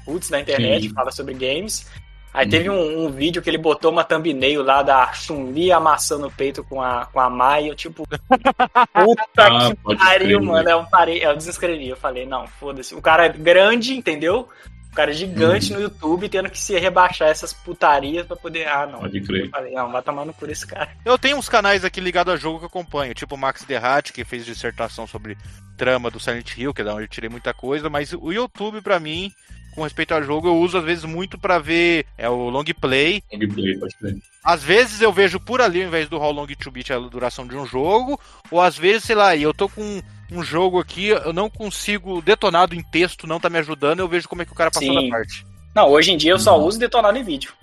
putz, 0.05 0.29
na 0.29 0.39
internet, 0.39 0.87
Sim. 0.87 0.93
fala 0.93 1.11
sobre 1.11 1.33
games. 1.33 1.85
Aí 2.33 2.45
uhum. 2.45 2.51
teve 2.51 2.69
um, 2.69 3.05
um, 3.05 3.09
vídeo 3.09 3.41
que 3.41 3.49
ele 3.49 3.57
botou 3.57 3.91
uma 3.91 4.03
thumbnail 4.03 4.61
lá 4.61 4.83
da 4.83 5.11
Chun-Li 5.11 5.71
amassando 5.71 6.27
o 6.27 6.31
peito 6.31 6.63
com 6.63 6.81
a, 6.81 7.05
com 7.05 7.19
a 7.19 7.29
Mai. 7.29 7.69
Eu, 7.69 7.75
tipo, 7.75 8.07
puta 8.07 9.23
ah, 9.37 9.69
que 9.69 9.95
pariu, 9.95 10.43
mano. 10.43 10.69
Eu, 10.69 10.83
parei, 10.85 11.25
eu 11.25 11.35
desescrevi. 11.35 11.89
Eu 11.89 11.97
falei, 11.97 12.25
não, 12.25 12.45
foda-se. 12.45 12.93
O 12.93 13.01
cara 13.01 13.25
é 13.25 13.29
grande, 13.29 13.95
entendeu? 13.95 14.47
Cara 14.97 15.13
gigante 15.13 15.71
uhum. 15.71 15.77
no 15.77 15.83
YouTube, 15.83 16.27
tendo 16.27 16.49
que 16.49 16.59
se 16.59 16.75
rebaixar 16.79 17.29
essas 17.29 17.53
putarias 17.53 18.25
pra 18.25 18.35
poder. 18.35 18.67
Ah, 18.67 18.87
não. 18.87 19.01
Pode 19.01 19.21
crer. 19.21 19.45
Eu 19.45 19.49
falei, 19.51 19.71
não, 19.71 19.91
vai 19.91 20.01
tomando 20.01 20.33
por 20.33 20.49
esse 20.49 20.65
cara. 20.65 20.89
Eu 21.05 21.19
tenho 21.19 21.37
uns 21.37 21.47
canais 21.47 21.85
aqui 21.85 22.01
ligados 22.01 22.33
a 22.33 22.35
jogo 22.35 22.57
que 22.57 22.65
eu 22.65 22.67
acompanho, 22.67 23.13
tipo 23.13 23.35
o 23.35 23.37
Max 23.37 23.63
Derrat, 23.63 24.11
que 24.11 24.25
fez 24.25 24.43
dissertação 24.43 25.05
sobre 25.05 25.37
trama 25.77 26.09
do 26.09 26.19
Silent 26.19 26.57
Hill, 26.57 26.73
que 26.73 26.81
é 26.81 26.83
da 26.83 26.95
onde 26.95 27.03
eu 27.03 27.07
tirei 27.07 27.29
muita 27.29 27.53
coisa, 27.53 27.91
mas 27.91 28.11
o 28.11 28.31
YouTube, 28.31 28.81
pra 28.81 28.99
mim, 28.99 29.31
com 29.75 29.83
respeito 29.83 30.15
ao 30.15 30.23
jogo, 30.23 30.47
eu 30.47 30.57
uso 30.57 30.79
às 30.79 30.83
vezes 30.83 31.03
muito 31.03 31.37
para 31.37 31.59
ver 31.59 32.03
é 32.17 32.27
o 32.27 32.49
long 32.49 32.65
play. 32.81 33.21
Long 33.31 33.47
play, 33.49 33.77
pode. 33.77 33.95
Às 34.43 34.63
vezes 34.63 34.99
eu 34.99 35.13
vejo 35.13 35.39
por 35.39 35.61
ali, 35.61 35.83
ao 35.83 35.89
invés 35.89 36.09
do 36.09 36.17
how 36.17 36.31
long 36.31 36.47
to 36.47 36.71
beat 36.71 36.89
a 36.89 36.97
duração 36.97 37.45
de 37.45 37.55
um 37.55 37.67
jogo, 37.67 38.19
ou 38.49 38.59
às 38.59 38.75
vezes, 38.75 39.03
sei 39.03 39.15
lá, 39.15 39.35
eu 39.37 39.53
tô 39.53 39.69
com 39.69 40.01
um 40.31 40.43
jogo 40.43 40.79
aqui, 40.79 41.07
eu 41.07 41.33
não 41.33 41.49
consigo, 41.49 42.21
detonado 42.21 42.75
em 42.75 42.83
texto 42.83 43.27
não 43.27 43.39
tá 43.39 43.49
me 43.49 43.59
ajudando, 43.59 43.99
eu 43.99 44.07
vejo 44.07 44.27
como 44.27 44.41
é 44.41 44.45
que 44.45 44.51
o 44.51 44.55
cara 44.55 44.71
passou 44.71 44.93
Sim. 44.93 45.09
da 45.09 45.17
parte. 45.17 45.45
Não, 45.73 45.89
hoje 45.89 46.11
em 46.11 46.17
dia 46.17 46.31
eu 46.31 46.39
só 46.39 46.57
uhum. 46.57 46.65
uso 46.65 46.79
detonado 46.79 47.17
em 47.17 47.23
vídeo. 47.23 47.53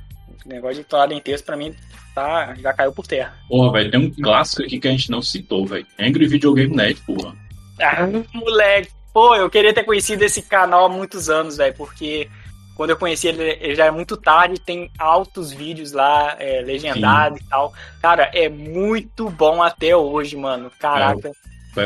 O 0.44 0.48
negócio 0.48 0.76
de 0.76 0.82
detonado 0.82 1.12
em 1.12 1.20
texto, 1.20 1.44
pra 1.44 1.56
mim, 1.56 1.74
tá, 2.14 2.54
já 2.54 2.72
caiu 2.72 2.92
por 2.92 3.06
terra. 3.06 3.34
Porra, 3.48 3.72
velho, 3.72 3.90
tem 3.90 4.00
um 4.00 4.10
clássico 4.10 4.62
aqui 4.62 4.78
que 4.78 4.88
a 4.88 4.90
gente 4.90 5.10
não 5.10 5.20
citou, 5.20 5.66
velho. 5.66 5.86
Angry 5.98 6.26
Video 6.26 6.54
Game 6.54 6.74
Net, 6.74 7.00
porra. 7.02 7.34
Ah, 7.80 8.06
moleque. 8.32 8.90
Pô, 9.12 9.34
eu 9.34 9.48
queria 9.48 9.72
ter 9.72 9.84
conhecido 9.84 10.22
esse 10.22 10.42
canal 10.42 10.86
há 10.86 10.88
muitos 10.88 11.30
anos, 11.30 11.56
velho, 11.56 11.74
porque 11.74 12.28
quando 12.76 12.90
eu 12.90 12.96
conheci 12.96 13.28
ele, 13.28 13.42
ele 13.60 13.74
já 13.74 13.86
é 13.86 13.90
muito 13.90 14.16
tarde, 14.16 14.60
tem 14.60 14.90
altos 14.98 15.52
vídeos 15.52 15.92
lá, 15.92 16.36
é, 16.38 16.60
legendados 16.60 17.40
e 17.40 17.44
tal. 17.44 17.72
Cara, 18.02 18.30
é 18.34 18.48
muito 18.48 19.30
bom 19.30 19.62
até 19.62 19.96
hoje, 19.96 20.36
mano. 20.36 20.70
Caraca. 20.78 21.28
É, 21.28 21.32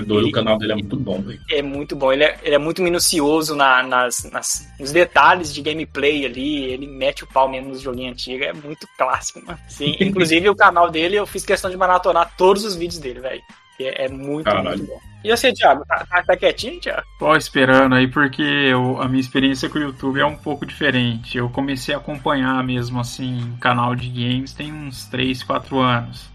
doido, 0.01 0.29
o 0.29 0.33
canal 0.33 0.59
dele 0.59 0.73
é 0.73 0.75
muito 0.77 0.97
bom, 0.97 1.21
velho. 1.23 1.41
É 1.51 1.63
muito 1.63 1.97
bom. 1.97 2.13
Ele 2.13 2.25
é, 2.25 2.39
ele 2.43 2.55
é 2.55 2.59
muito 2.59 2.83
minucioso 2.83 3.55
na, 3.57 3.83
nas, 3.83 4.31
nas, 4.31 4.69
nos 4.79 4.93
detalhes 4.93 5.53
de 5.53 5.63
gameplay 5.63 6.25
ali. 6.25 6.65
Ele 6.65 6.87
mete 6.87 7.25
o 7.25 7.27
pau 7.27 7.49
mesmo 7.49 7.71
nos 7.71 7.81
joguinhos 7.81 8.13
antigos. 8.13 8.47
É 8.47 8.53
muito 8.53 8.87
clássico, 8.97 9.45
mano. 9.45 9.59
Sim, 9.69 9.97
inclusive, 10.01 10.49
o 10.49 10.57
canal 10.57 10.91
dele, 10.91 11.17
eu 11.17 11.27
fiz 11.27 11.45
questão 11.45 11.71
de 11.71 11.77
maratonar 11.77 12.35
todos 12.37 12.65
os 12.65 12.75
vídeos 12.77 13.01
dele, 13.01 13.21
velho. 13.21 13.43
É, 13.81 14.07
é 14.07 14.09
muito, 14.09 14.45
Caralho. 14.45 14.69
muito 14.79 14.87
bom. 14.87 15.01
E 15.25 15.31
você, 15.31 15.53
Thiago? 15.53 15.85
Tá, 15.87 16.05
tá, 16.09 16.23
tá 16.23 16.37
quietinho, 16.37 16.81
Thiago? 16.81 17.03
Tô 17.19 17.35
esperando 17.37 17.95
aí 17.95 18.07
porque 18.09 18.43
eu- 18.43 19.01
a 19.01 19.09
minha 19.09 19.21
experiência 19.21 19.69
com 19.69 19.79
o 19.79 19.83
YouTube 19.83 20.21
é 20.21 20.27
um 20.27 20.37
pouco 20.37 20.65
diferente. 20.67 21.39
Eu 21.39 21.49
comecei 21.49 21.95
a 21.95 21.99
acompanhar 21.99 22.63
mesmo 22.65 23.01
assim 23.01 23.57
canal 23.61 23.95
de 23.95 24.09
games 24.09 24.53
tem 24.53 24.73
uns 24.73 25.07
3, 25.07 25.43
4 25.43 25.79
anos. 25.79 26.29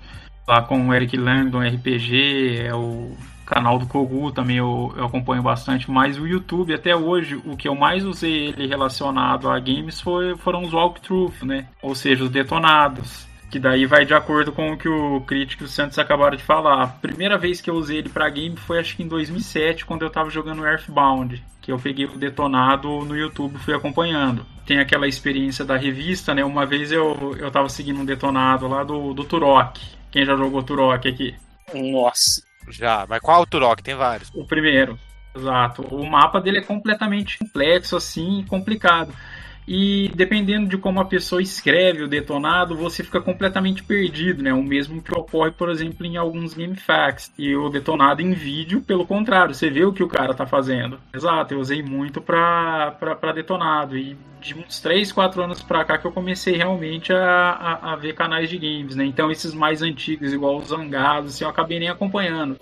Lá 0.48 0.62
com 0.62 0.88
o 0.89 0.94
Eric 0.94 1.16
Langdon 1.18 1.62
RPG, 1.62 2.58
é 2.66 2.74
o 2.76 3.16
canal 3.45 3.77
do 3.77 3.86
Kogu 3.86 4.32
também 4.32 4.58
eu, 4.58 4.93
eu 4.95 5.06
acompanho 5.06 5.43
bastante, 5.43 5.89
mas 5.89 6.17
o 6.17 6.27
YouTube 6.27 6.73
até 6.73 6.95
hoje 6.95 7.36
o 7.45 7.56
que 7.56 7.67
eu 7.67 7.75
mais 7.75 8.06
usei 8.06 8.47
ele 8.47 8.67
relacionado 8.67 9.49
a 9.49 9.60
games 9.60 9.99
foi, 10.01 10.36
foram 10.38 10.63
os 10.63 10.73
walkthroughs, 10.73 11.41
né? 11.43 11.67
Ou 11.82 11.93
seja, 11.95 12.23
os 12.23 12.29
detonados. 12.29 13.27
Que 13.53 13.60
daí 13.60 13.86
vai 13.86 14.03
de 14.03 14.15
acordo 14.15 14.51
com 14.51 14.71
o 14.71 14.77
que 14.77 14.89
o 14.89 15.21
Crítico 15.21 15.63
e 15.63 15.65
o 15.65 15.69
Santos 15.69 15.99
acabaram 15.99 16.36
de 16.36 16.41
falar. 16.41 16.82
A 16.82 16.88
primeira 16.88 17.38
vez 17.38 17.62
que 17.62 17.69
eu 17.69 17.75
usei 17.75 17.99
ele 17.99 18.10
pra 18.10 18.27
game 18.27 18.58
foi 18.58 18.79
acho 18.79 18.95
que 18.95 19.03
em 19.03 19.08
2007, 19.08 19.86
quando 19.86 20.01
eu 20.01 20.10
tava 20.10 20.32
jogando 20.32 20.65
Earthbound. 20.65 21.43
Que 21.62 21.71
eu 21.71 21.77
peguei 21.77 22.06
o 22.06 22.17
detonado 22.17 22.89
no 23.06 23.15
YouTube 23.15 23.60
fui 23.60 23.75
acompanhando. 23.75 24.43
Tem 24.65 24.79
aquela 24.79 25.08
experiência 25.08 25.63
da 25.63 25.77
revista, 25.77 26.34
né? 26.34 26.43
Uma 26.43 26.65
vez 26.65 26.91
eu, 26.91 27.36
eu 27.38 27.51
tava 27.51 27.69
seguindo 27.69 27.99
um 27.99 28.06
detonado 28.06 28.67
lá 28.67 28.84
do, 28.84 29.13
do 29.13 29.23
Turok. 29.23 29.79
Quem 30.10 30.25
já 30.25 30.36
jogou 30.36 30.63
Turok 30.63 31.08
aqui? 31.08 31.36
Nossa. 31.75 32.41
Já, 32.69 33.06
mas 33.08 33.19
qual 33.21 33.41
o 33.41 33.45
Turok? 33.45 33.82
Tem 33.84 33.95
vários. 33.95 34.30
O 34.34 34.45
primeiro, 34.45 34.97
exato. 35.36 35.82
O 35.84 36.06
mapa 36.10 36.39
dele 36.39 36.60
é 36.60 36.63
completamente 36.63 37.38
complexo, 37.38 37.95
assim, 37.95 38.39
e 38.39 38.45
complicado. 38.45 39.13
E 39.67 40.12
dependendo 40.15 40.67
de 40.67 40.78
como 40.78 40.99
a 40.99 41.06
pessoa 41.06 41.41
escreve 41.41 42.04
o 42.04 42.08
detonado, 42.08 42.76
você 42.76 43.04
fica 43.04 43.21
completamente 43.21 43.84
perdido, 43.84 44.43
né? 44.43 44.54
O 44.54 44.63
mesmo 44.63 45.02
que 45.02 45.13
ocorre, 45.13 45.52
por 45.52 45.69
exemplo, 45.69 46.06
em 46.06 46.17
alguns 46.17 46.54
GameFAQs. 46.54 47.32
E 47.38 47.56
o 47.56 47.69
detonado 47.69 48.21
em 48.21 48.34
vídeo, 48.34 48.82
pelo 48.82 49.06
contrário, 49.06 49.54
você 49.54 49.69
vê 49.69 49.86
o 49.86 49.93
que 49.93 50.04
o 50.04 50.08
cara 50.08 50.34
tá 50.34 50.45
fazendo. 50.45 50.99
Exato, 51.13 51.54
eu 51.54 51.60
usei 51.60 51.82
muito 51.82 52.21
pra, 52.21 52.95
pra, 52.99 53.15
pra 53.15 53.32
detonado. 53.32 53.97
E 53.97 54.17
de 54.41 54.56
uns 54.56 54.80
3, 54.82 55.12
4 55.12 55.41
anos 55.41 55.63
pra 55.63 55.86
cá 55.86 55.97
que 55.97 56.06
eu 56.06 56.12
comecei 56.12 56.58
realmente 56.58 57.13
a, 57.13 57.21
a, 57.21 57.93
a 57.93 57.95
ver 57.95 58.13
canais 58.13 58.49
de 58.49 58.58
games, 58.58 58.95
né? 58.95 59.06
Então 59.06 59.32
esses 59.32 59.54
mais 59.54 59.82
antigos, 59.82 60.34
igual 60.34 60.58
os 60.58 60.67
Zangados, 60.67 61.36
assim, 61.36 61.45
eu 61.45 61.49
acabei 61.49 61.80
nem 61.80 61.88
acompanhando. 61.88 62.58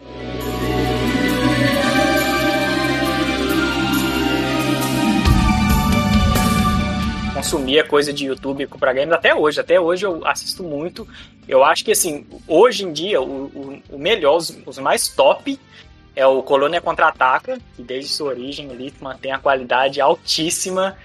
Consumia 7.41 7.83
coisa 7.83 8.13
de 8.13 8.25
YouTube 8.25 8.67
pra 8.67 8.93
games 8.93 9.11
até 9.11 9.33
hoje. 9.33 9.59
Até 9.59 9.79
hoje 9.79 10.05
eu 10.05 10.25
assisto 10.25 10.63
muito. 10.63 11.07
Eu 11.47 11.63
acho 11.63 11.83
que, 11.83 11.91
assim, 11.91 12.25
hoje 12.47 12.83
em 12.85 12.93
dia, 12.93 13.19
o, 13.19 13.45
o, 13.45 13.81
o 13.95 13.97
melhor, 13.97 14.37
os, 14.37 14.55
os 14.65 14.77
mais 14.77 15.07
top 15.07 15.59
é 16.15 16.27
o 16.27 16.43
Colônia 16.43 16.81
Contra-Ataca, 16.81 17.57
que 17.75 17.81
desde 17.81 18.11
sua 18.11 18.29
origem 18.29 18.69
ali 18.69 18.93
mantém 19.01 19.31
a 19.31 19.39
qualidade 19.39 19.99
altíssima. 20.01 20.97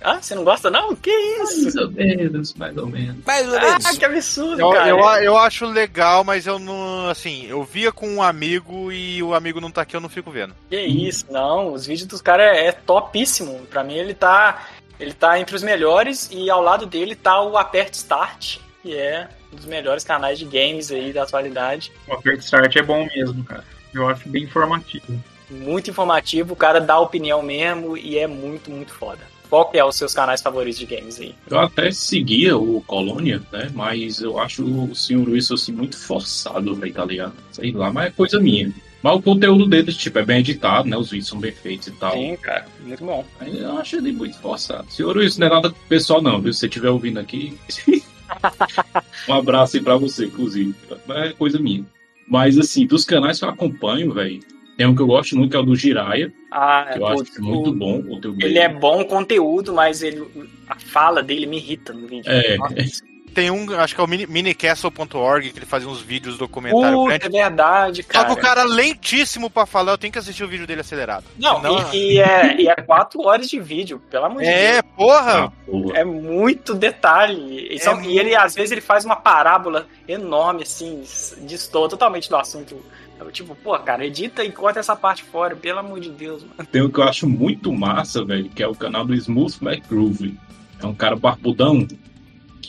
Ah, 0.00 0.20
você 0.20 0.34
não 0.34 0.42
gosta 0.44 0.70
não? 0.70 0.94
Que 0.96 1.10
isso? 1.10 1.62
Mais 1.62 1.76
ou 1.76 1.90
menos, 1.92 2.54
mais 2.54 2.76
ou 2.76 2.86
menos. 2.88 3.24
Mais 3.24 3.48
ou 3.48 3.56
Ah, 3.56 3.78
que 3.98 4.04
absurdo, 4.04 4.60
Eu, 4.60 4.70
cara. 4.70 4.88
eu, 4.88 4.98
eu 5.22 5.38
acho 5.38 5.64
legal, 5.66 6.24
mas 6.24 6.46
eu 6.46 6.58
não. 6.58 7.08
Assim, 7.08 7.46
eu 7.46 7.62
via 7.62 7.92
com 7.92 8.08
um 8.08 8.22
amigo 8.22 8.90
e 8.92 9.22
o 9.22 9.34
amigo 9.34 9.60
não 9.60 9.70
tá 9.70 9.82
aqui, 9.82 9.94
eu 9.96 10.00
não 10.00 10.08
fico 10.08 10.30
vendo. 10.30 10.54
Que 10.68 10.80
isso, 10.80 11.26
não. 11.30 11.72
Os 11.72 11.86
vídeos 11.86 12.08
dos 12.08 12.20
caras 12.20 12.56
é 12.56 12.72
topíssimo. 12.72 13.60
Pra 13.70 13.84
mim 13.84 13.94
ele 13.94 14.14
tá, 14.14 14.66
ele 15.02 15.12
tá 15.12 15.38
entre 15.38 15.56
os 15.56 15.62
melhores 15.62 16.28
e 16.30 16.48
ao 16.48 16.62
lado 16.62 16.86
dele 16.86 17.14
tá 17.14 17.42
o 17.42 17.58
Apert 17.58 17.92
Start, 17.92 18.58
que 18.82 18.96
é 18.96 19.28
um 19.52 19.56
dos 19.56 19.66
melhores 19.66 20.04
canais 20.04 20.38
de 20.38 20.44
games 20.44 20.90
aí 20.92 21.12
da 21.12 21.24
atualidade. 21.24 21.92
O 22.06 22.14
Apert 22.14 22.40
Start 22.40 22.76
é 22.76 22.82
bom 22.82 23.06
mesmo, 23.06 23.42
cara. 23.44 23.64
Eu 23.92 24.08
acho 24.08 24.28
bem 24.28 24.44
informativo. 24.44 25.22
Muito 25.50 25.90
informativo, 25.90 26.54
o 26.54 26.56
cara 26.56 26.80
dá 26.80 26.98
opinião 26.98 27.42
mesmo 27.42 27.96
e 27.96 28.16
é 28.16 28.26
muito, 28.26 28.70
muito 28.70 28.92
foda. 28.94 29.20
Qual 29.50 29.68
que 29.68 29.76
é 29.76 29.84
os 29.84 29.96
seus 29.96 30.14
canais 30.14 30.40
favoritos 30.40 30.78
de 30.78 30.86
games 30.86 31.20
aí? 31.20 31.34
Eu 31.50 31.58
até 31.58 31.90
seguia 31.90 32.56
o 32.56 32.80
Colônia, 32.86 33.42
né? 33.52 33.70
Mas 33.74 34.22
eu 34.22 34.38
acho 34.38 34.64
o 34.64 34.94
senhor 34.94 35.28
Wilson 35.28 35.54
assim 35.54 35.72
muito 35.72 35.98
forçado, 35.98 36.74
velho, 36.74 36.94
tá 36.94 37.04
ligado? 37.04 37.34
Sei 37.50 37.70
lá, 37.70 37.92
mas 37.92 38.06
é 38.06 38.10
coisa 38.10 38.40
minha. 38.40 38.72
Mas 39.02 39.16
o 39.16 39.22
conteúdo 39.22 39.66
deles, 39.66 39.96
tipo, 39.96 40.18
é 40.18 40.24
bem 40.24 40.38
editado, 40.38 40.88
né? 40.88 40.96
Os 40.96 41.10
vídeos 41.10 41.28
são 41.28 41.38
bem 41.40 41.50
feitos 41.52 41.88
e 41.88 41.92
tal. 41.92 42.12
Sim, 42.12 42.36
cara, 42.36 42.66
muito 42.84 43.04
bom. 43.04 43.24
Eu 43.40 43.78
acho 43.78 43.96
ele 43.96 44.12
muito 44.12 44.38
forçado. 44.38 44.90
Senhor 44.92 45.16
Wilson, 45.16 45.40
não 45.40 45.46
é 45.48 45.50
nada 45.50 45.74
pessoal, 45.88 46.22
não, 46.22 46.40
viu? 46.40 46.52
Se 46.52 46.60
você 46.60 46.66
estiver 46.66 46.90
ouvindo 46.90 47.18
aqui. 47.18 47.58
um 49.28 49.34
abraço 49.34 49.76
aí 49.76 49.82
pra 49.82 49.96
você, 49.96 50.26
inclusive. 50.26 50.74
É 51.10 51.32
coisa 51.32 51.58
minha. 51.58 51.84
Mas, 52.28 52.56
assim, 52.58 52.86
dos 52.86 53.04
canais 53.04 53.38
que 53.38 53.44
eu 53.44 53.48
acompanho, 53.48 54.12
velho, 54.12 54.40
tem 54.76 54.86
um 54.86 54.94
que 54.94 55.02
eu 55.02 55.06
gosto 55.06 55.36
muito, 55.36 55.50
que 55.50 55.56
é 55.56 55.60
o 55.60 55.64
do 55.64 55.74
Jiraya. 55.76 56.32
Ah, 56.50 56.88
Que 56.92 56.98
eu 56.98 57.02
pô, 57.02 57.08
acho 57.22 57.42
muito 57.42 57.70
o- 57.70 57.74
bom 57.74 57.98
o 57.98 58.04
conteúdo 58.04 58.44
Ele 58.44 58.58
é 58.58 58.68
bom 58.68 59.04
conteúdo, 59.04 59.72
mas 59.72 60.02
ele, 60.02 60.24
a 60.68 60.76
fala 60.78 61.22
dele 61.22 61.46
me 61.46 61.56
irrita 61.56 61.92
no 61.92 62.06
vídeo. 62.06 62.30
É. 62.30 62.56
Nossa, 62.56 62.74
Tem 63.34 63.50
um, 63.50 63.72
acho 63.78 63.94
que 63.94 64.00
é 64.00 64.04
o 64.04 64.06
mini- 64.06 64.26
minicastle.org, 64.26 65.50
que 65.50 65.58
ele 65.58 65.66
fazia 65.66 65.88
uns 65.88 66.00
vídeos 66.00 66.36
documentário 66.38 66.96
Puta, 66.98 67.14
é 67.14 67.28
verdade, 67.28 68.02
Só 68.02 68.08
cara. 68.08 68.26
que 68.26 68.32
o 68.32 68.36
cara 68.36 68.62
lentíssimo 68.64 69.48
pra 69.50 69.66
falar, 69.66 69.92
eu 69.92 69.98
tenho 69.98 70.12
que 70.12 70.18
assistir 70.18 70.44
o 70.44 70.48
vídeo 70.48 70.66
dele 70.66 70.80
acelerado. 70.80 71.24
Não, 71.38 71.56
Senão- 71.56 71.92
e, 71.94 72.14
e 72.14 72.20
é, 72.20 72.60
e 72.60 72.68
é 72.68 72.74
quatro 72.76 73.22
horas 73.26 73.48
de 73.48 73.58
vídeo, 73.60 74.00
pelo 74.10 74.26
amor 74.26 74.42
de 74.42 74.48
Deus. 74.48 74.58
É, 74.58 74.82
porra! 74.82 75.52
Porra. 75.66 75.98
É 75.98 76.04
muito 76.04 76.74
detalhe. 76.74 77.68
E, 77.74 77.78
são- 77.78 78.00
É 78.00 78.04
e 78.06 78.18
ele, 78.18 78.34
às 78.34 78.54
vezes, 78.54 78.72
ele 78.72 78.80
faz 78.80 79.04
uma 79.04 79.16
parábola 79.16 79.86
enorme, 80.06 80.62
assim, 80.62 81.02
destoa 81.42 81.88
totalmente 81.88 82.28
do 82.28 82.36
assunto. 82.36 82.84
Eu, 83.18 83.30
tipo, 83.30 83.54
pô, 83.54 83.78
cara, 83.78 84.04
edita 84.04 84.42
e 84.44 84.50
corta 84.50 84.80
essa 84.80 84.96
parte 84.96 85.22
fora, 85.22 85.54
pelo 85.54 85.78
amor 85.78 86.00
de 86.00 86.10
Deus, 86.10 86.42
mano. 86.42 86.68
Tem 86.70 86.82
um 86.82 86.90
que 86.90 86.98
eu 86.98 87.04
acho 87.04 87.28
muito 87.28 87.72
massa, 87.72 88.24
velho, 88.24 88.48
que 88.50 88.62
é 88.62 88.66
o 88.66 88.74
canal 88.74 89.04
do 89.04 89.14
Smooth 89.14 89.58
McGroove. 89.62 90.36
É 90.82 90.86
um 90.86 90.94
cara 90.94 91.14
barbudão 91.14 91.86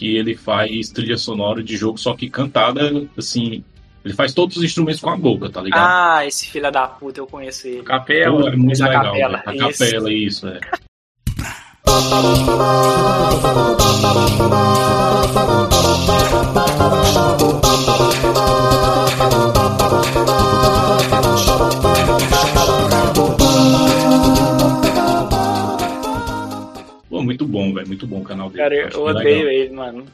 que 0.03 0.17
ele 0.17 0.35
faz 0.35 0.89
trilha 0.89 1.15
sonora 1.15 1.63
de 1.63 1.77
jogo, 1.77 1.97
só 1.97 2.13
que 2.13 2.29
cantada, 2.29 3.07
assim. 3.17 3.63
Ele 4.03 4.13
faz 4.13 4.33
todos 4.33 4.57
os 4.57 4.63
instrumentos 4.65 4.99
com 4.99 5.09
a 5.09 5.15
boca, 5.15 5.49
tá 5.49 5.61
ligado? 5.61 5.87
Ah, 5.87 6.25
esse 6.27 6.45
filho 6.49 6.69
da 6.69 6.85
puta, 6.85 7.21
eu 7.21 7.25
conheço 7.25 7.65
ele. 7.69 7.83
Capela. 7.83 8.49
é 8.49 8.55
muito 8.57 8.83
a 8.83 8.87
legal. 8.89 9.05
capela, 9.05 9.41
velho. 9.45 9.65
A 9.65 9.69
isso. 9.69 9.79
capela, 9.79 10.11
isso, 10.11 10.45
é. 10.49 10.59
muito 27.33 27.47
bom, 27.47 27.73
velho. 27.73 27.87
Muito 27.87 28.07
bom 28.07 28.19
o 28.19 28.23
canal 28.23 28.49
dele. 28.49 28.63
Cara, 28.63 28.75
eu, 28.75 28.89
eu 28.89 29.05
bem 29.05 29.15
odeio 29.15 29.45
legal. 29.45 29.51
ele, 29.51 29.73
mano. 29.73 30.05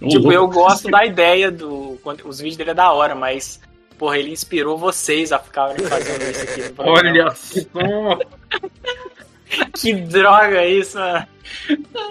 Ô, 0.00 0.08
tipo, 0.08 0.32
eu 0.32 0.46
gosto 0.48 0.88
da 0.88 1.04
ideia 1.04 1.50
do. 1.50 1.98
Os 2.24 2.38
vídeos 2.38 2.56
dele 2.56 2.70
é 2.70 2.74
da 2.74 2.92
hora, 2.92 3.14
mas. 3.14 3.60
Porra, 3.98 4.18
ele 4.18 4.30
inspirou 4.30 4.76
vocês 4.76 5.32
a 5.32 5.38
ficarem 5.38 5.78
fazendo 5.86 6.22
isso 6.30 6.42
aqui. 6.42 6.74
Olha 6.78 7.30
só. 7.34 8.18
Que 9.78 9.94
droga 9.94 10.56
é 10.56 10.70
isso, 10.70 10.98
mano. 10.98 11.26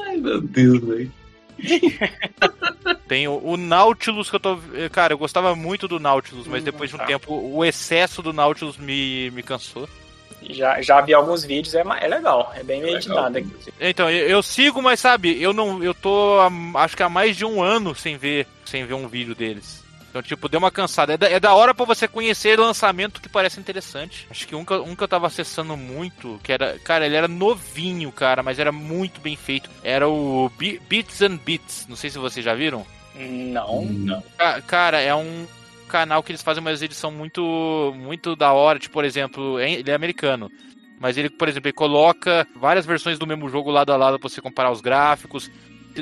Ai, 0.08 0.18
meu 0.18 0.42
Deus, 0.42 0.80
velho. 0.80 1.12
Tem 3.08 3.28
o, 3.28 3.38
o 3.44 3.58
Nautilus 3.58 4.30
que 4.30 4.38
eu 4.38 4.40
tô. 4.40 4.58
Cara, 4.92 5.14
eu 5.14 5.18
gostava 5.18 5.54
muito 5.56 5.88
do 5.88 6.00
Nautilus, 6.00 6.48
mas 6.48 6.62
Hum, 6.62 6.66
depois 6.66 6.90
de 6.90 6.96
um 6.96 7.00
tá. 7.00 7.06
tempo 7.06 7.34
o 7.34 7.64
excesso 7.64 8.22
do 8.22 8.32
Nautilus 8.34 8.78
me, 8.78 9.30
me 9.32 9.44
cansou. 9.44 9.88
Já, 10.50 10.82
já 10.82 11.02
vi 11.02 11.14
alguns 11.14 11.44
vídeos, 11.44 11.74
é, 11.76 11.84
é 12.02 12.08
legal. 12.08 12.52
É 12.56 12.64
bem 12.64 12.82
Legal. 12.82 12.98
editado 12.98 13.38
aqui. 13.38 13.52
Então, 13.80 14.10
eu, 14.10 14.28
eu 14.28 14.44
sigo, 14.44 14.82
mas 14.82 15.00
sabe, 15.00 15.42
eu 15.42 15.54
não. 15.54 15.84
Eu 15.84 15.94
tô 15.94 16.38
acho 16.76 16.96
que 16.96 17.04
há 17.04 17.10
mais 17.10 17.36
de 17.36 17.46
um 17.46 17.62
ano 17.62 17.96
sem 17.96 18.18
ver, 18.18 18.48
sem 18.66 18.86
ver 18.86 18.94
um 18.94 19.08
vídeo 19.08 19.34
deles. 19.36 19.84
Então, 20.10 20.24
tipo, 20.24 20.48
deu 20.48 20.60
uma 20.60 20.72
cansada. 20.72 21.14
É 21.14 21.18
da, 21.18 21.30
é 21.30 21.40
da 21.42 21.54
hora 21.54 21.74
pra 21.76 21.84
você 21.86 22.08
conhecer 22.08 22.58
lançamento 22.58 23.20
que 23.20 23.28
parece 23.28 23.60
interessante. 23.60 24.26
Acho 24.32 24.48
que 24.48 24.56
um 24.56 24.64
que, 24.64 24.72
eu- 24.72 24.84
um 24.86 24.96
que 24.96 25.04
eu 25.04 25.08
tava 25.10 25.28
acessando 25.28 25.76
muito, 25.76 26.40
que 26.42 26.54
era. 26.54 26.80
Cara, 26.84 27.06
ele 27.06 27.16
era 27.18 27.28
novinho, 27.28 28.10
cara, 28.14 28.42
mas 28.42 28.58
era 28.58 28.72
muito 28.72 29.20
bem 29.20 29.36
feito. 29.36 29.70
Era 29.84 30.08
o 30.08 30.50
Be- 30.58 30.80
Beats 30.88 31.22
and 31.22 31.36
Beats. 31.44 31.86
Não 31.90 31.98
sei 31.98 32.10
se 32.10 32.18
vocês 32.18 32.46
já 32.46 32.54
viram. 32.54 32.86
Não. 33.14 33.84
Não. 33.86 34.24
Ca- 34.38 34.62
Cara, 34.62 35.02
é 35.02 35.14
um 35.14 35.46
canal 35.96 36.22
que 36.22 36.32
eles 36.32 36.42
fazem 36.44 36.60
uma 36.60 36.74
edição 36.74 37.10
muito 37.10 37.94
muito 37.96 38.36
da 38.36 38.52
hora, 38.52 38.78
tipo, 38.78 38.94
por 38.94 39.06
exemplo, 39.06 39.58
ele 39.60 39.90
é 39.90 39.94
americano. 39.94 40.52
Mas 41.00 41.18
ele, 41.18 41.30
por 41.30 41.48
exemplo, 41.48 41.68
ele 41.70 41.74
coloca 41.74 42.46
várias 42.56 42.86
versões 42.86 43.18
do 43.18 43.26
mesmo 43.28 43.48
jogo 43.48 43.72
lado 43.72 43.94
a 43.94 43.98
lado 43.98 44.20
pra 44.20 44.28
você 44.30 44.42
comparar 44.42 44.72
os 44.72 44.82
gráficos. 44.82 45.50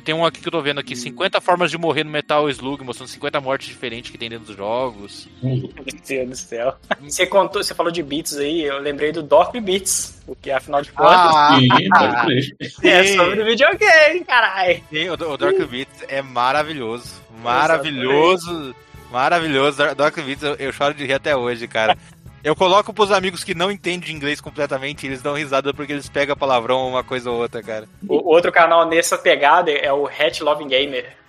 Tem- 0.03 0.15
um 0.15 0.25
aqui 0.25 0.41
que 0.41 0.47
eu 0.47 0.51
tô 0.51 0.60
vendo 0.60 0.79
aqui, 0.79 0.95
50 0.95 1.39
formas 1.39 1.69
de 1.69 1.77
morrer 1.77 2.03
no 2.03 2.10
Metal 2.10 2.49
Slug, 2.49 2.84
mostrando 2.84 3.10
50 3.10 3.39
mortes 3.39 3.67
diferentes 3.67 4.10
que 4.10 4.17
tem 4.17 4.27
dentro 4.27 4.47
dos 4.47 4.56
jogos. 4.56 5.27
Meu 5.43 5.69
Deus 6.08 6.29
do 6.29 6.36
céu. 6.36 6.75
Você 7.01 7.27
contou, 7.27 7.63
você 7.63 7.75
falou 7.75 7.91
de 7.91 8.01
beats 8.01 8.36
aí, 8.38 8.63
eu 8.63 8.79
lembrei 8.79 9.12
do 9.12 9.21
Dorp 9.21 9.53
Beats, 9.56 10.19
porque 10.25 10.49
afinal 10.49 10.82
de 10.82 10.91
contas 10.91 11.13
Ah, 11.15 11.58
Sim, 11.60 12.47
é 12.89 13.03
sobre 13.15 13.43
videogame, 13.43 14.25
caralho. 14.25 14.82
Sim, 14.91 15.10
o, 15.10 15.13
o 15.13 15.38
Dark 15.38 15.60
Beats 15.69 16.03
é 16.08 16.23
maravilhoso. 16.23 17.21
Maravilhoso. 17.43 18.75
Maravilhoso. 19.13 19.78
Dark 19.95 20.15
Beats, 20.15 20.41
eu, 20.41 20.56
eu 20.56 20.73
choro 20.73 20.95
de 20.95 21.06
rir 21.06 21.13
até 21.13 21.38
hoje, 21.38 21.67
cara. 21.67 21.95
Eu 22.43 22.56
coloco 22.56 22.91
pros 22.91 23.12
amigos 23.12 23.43
que 23.43 23.54
não 23.54 23.71
entendem 23.71 24.13
inglês 24.13 24.41
completamente, 24.41 25.06
eles 25.06 25.21
dão 25.21 25.36
risada 25.36 25.71
porque 25.71 25.93
eles 25.93 26.10
pegam 26.10 26.36
palavrão 26.36 26.89
uma 26.89 27.04
coisa 27.04 27.30
ou 27.30 27.38
outra, 27.38 27.62
cara. 27.62 27.88
O 28.10 28.34
outro 28.34 28.52
canal 28.52 28.89
nessa 28.89 29.15
pegada 29.15 29.71
é 29.71 29.93
o 29.93 30.08
Hatch 30.08 30.41
Loving 30.41 30.67
Gamer. 30.67 31.22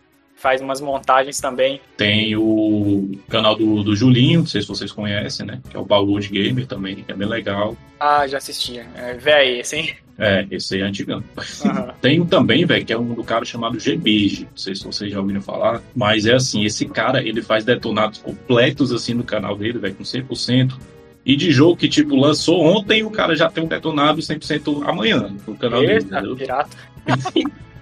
Faz 0.44 0.61
umas 0.61 0.78
montagens 0.78 1.40
também. 1.40 1.80
Tem 1.96 2.37
o 2.37 3.18
canal 3.30 3.57
do, 3.57 3.83
do 3.83 3.96
Julinho, 3.96 4.40
não 4.40 4.46
sei 4.46 4.61
se 4.61 4.68
vocês 4.68 4.92
conhecem, 4.92 5.46
né? 5.46 5.59
Que 5.70 5.74
é 5.74 5.80
o 5.80 5.87
Download 5.87 6.28
Gamer 6.28 6.66
também, 6.66 6.96
que 6.96 7.11
é 7.11 7.14
bem 7.14 7.26
legal. 7.26 7.74
Ah, 7.98 8.26
já 8.26 8.37
assistia. 8.37 8.87
É, 8.94 9.14
véi, 9.14 9.62
assim. 9.62 9.88
É, 10.18 10.46
esse 10.50 10.74
aí 10.74 10.83
é 10.83 10.85
antigão. 10.85 11.24
Aham. 11.64 11.94
Tem 11.98 12.20
um 12.20 12.26
também, 12.26 12.66
velho, 12.66 12.85
que 12.85 12.92
é 12.92 12.98
um 12.98 13.14
do 13.14 13.24
cara 13.24 13.42
chamado 13.46 13.80
GBG. 13.80 14.42
Não 14.42 14.57
sei 14.57 14.74
se 14.74 14.85
vocês 14.85 15.11
já 15.11 15.18
ouviram 15.18 15.40
falar. 15.40 15.80
Mas 15.96 16.26
é 16.26 16.35
assim, 16.35 16.62
esse 16.62 16.85
cara, 16.85 17.26
ele 17.26 17.40
faz 17.40 17.64
detonados 17.64 18.18
completos 18.18 18.92
assim 18.92 19.14
no 19.14 19.24
canal 19.24 19.57
dele, 19.57 19.78
velho, 19.78 19.94
com 19.94 20.04
100%. 20.04 20.74
E 21.24 21.37
de 21.37 21.50
jogo 21.50 21.78
que, 21.78 21.88
tipo, 21.88 22.14
lançou 22.16 22.62
ontem, 22.62 23.02
o 23.02 23.11
cara 23.11 23.35
já 23.35 23.48
tem 23.48 23.64
um 23.64 23.68
detonado 23.68 24.20
100% 24.20 24.87
amanhã 24.87 25.35
no 25.46 25.57
canal 25.57 25.80
dele, 25.80 25.94
Eita, 25.94 26.18
entendeu? 26.18 26.37
pirata. 26.37 26.76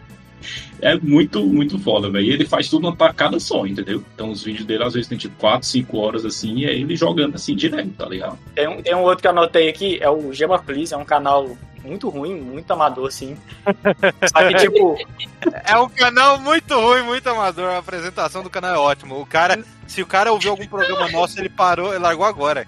É 0.82 0.96
muito, 0.98 1.46
muito 1.46 1.78
foda, 1.78 2.10
velho. 2.10 2.26
E 2.26 2.32
ele 2.32 2.44
faz 2.44 2.68
tudo 2.68 2.82
numa 2.82 2.96
tacada 2.96 3.38
só, 3.38 3.64
entendeu? 3.64 4.04
Então 4.14 4.30
os 4.30 4.42
vídeos 4.42 4.66
dele 4.66 4.82
às 4.82 4.92
vezes 4.92 5.08
tem 5.08 5.16
tipo 5.16 5.36
4, 5.38 5.66
5 5.66 5.96
horas 5.96 6.24
assim, 6.24 6.56
e 6.56 6.66
é 6.66 6.74
ele 6.74 6.96
jogando 6.96 7.36
assim 7.36 7.54
direto, 7.54 7.90
tá 7.90 8.06
ligado? 8.06 8.36
Tem 8.54 8.68
um, 8.68 8.82
tem 8.82 8.94
um 8.94 9.02
outro 9.02 9.22
que 9.22 9.28
eu 9.28 9.30
anotei 9.30 9.68
aqui, 9.68 9.98
é 10.00 10.10
o 10.10 10.32
Gema 10.32 10.58
Please, 10.58 10.92
é 10.92 10.96
um 10.96 11.04
canal 11.04 11.56
muito 11.84 12.08
ruim, 12.08 12.34
muito 12.34 12.70
amador, 12.72 13.08
assim. 13.08 13.36
Só 14.32 14.48
que, 14.48 14.54
tipo, 14.54 14.96
É 15.64 15.76
um 15.76 15.88
canal 15.88 16.38
muito 16.38 16.74
ruim, 16.74 17.02
muito 17.02 17.28
amador. 17.28 17.70
A 17.70 17.78
apresentação 17.78 18.42
do 18.42 18.50
canal 18.50 18.74
é 18.74 18.78
ótima. 18.78 19.16
O 19.16 19.26
cara, 19.26 19.62
se 19.86 20.02
o 20.02 20.06
cara 20.06 20.32
ouviu 20.32 20.52
algum 20.52 20.66
programa 20.66 21.10
nosso, 21.10 21.38
ele 21.40 21.48
parou, 21.48 21.90
ele 21.90 22.02
largou 22.02 22.24
agora. 22.24 22.66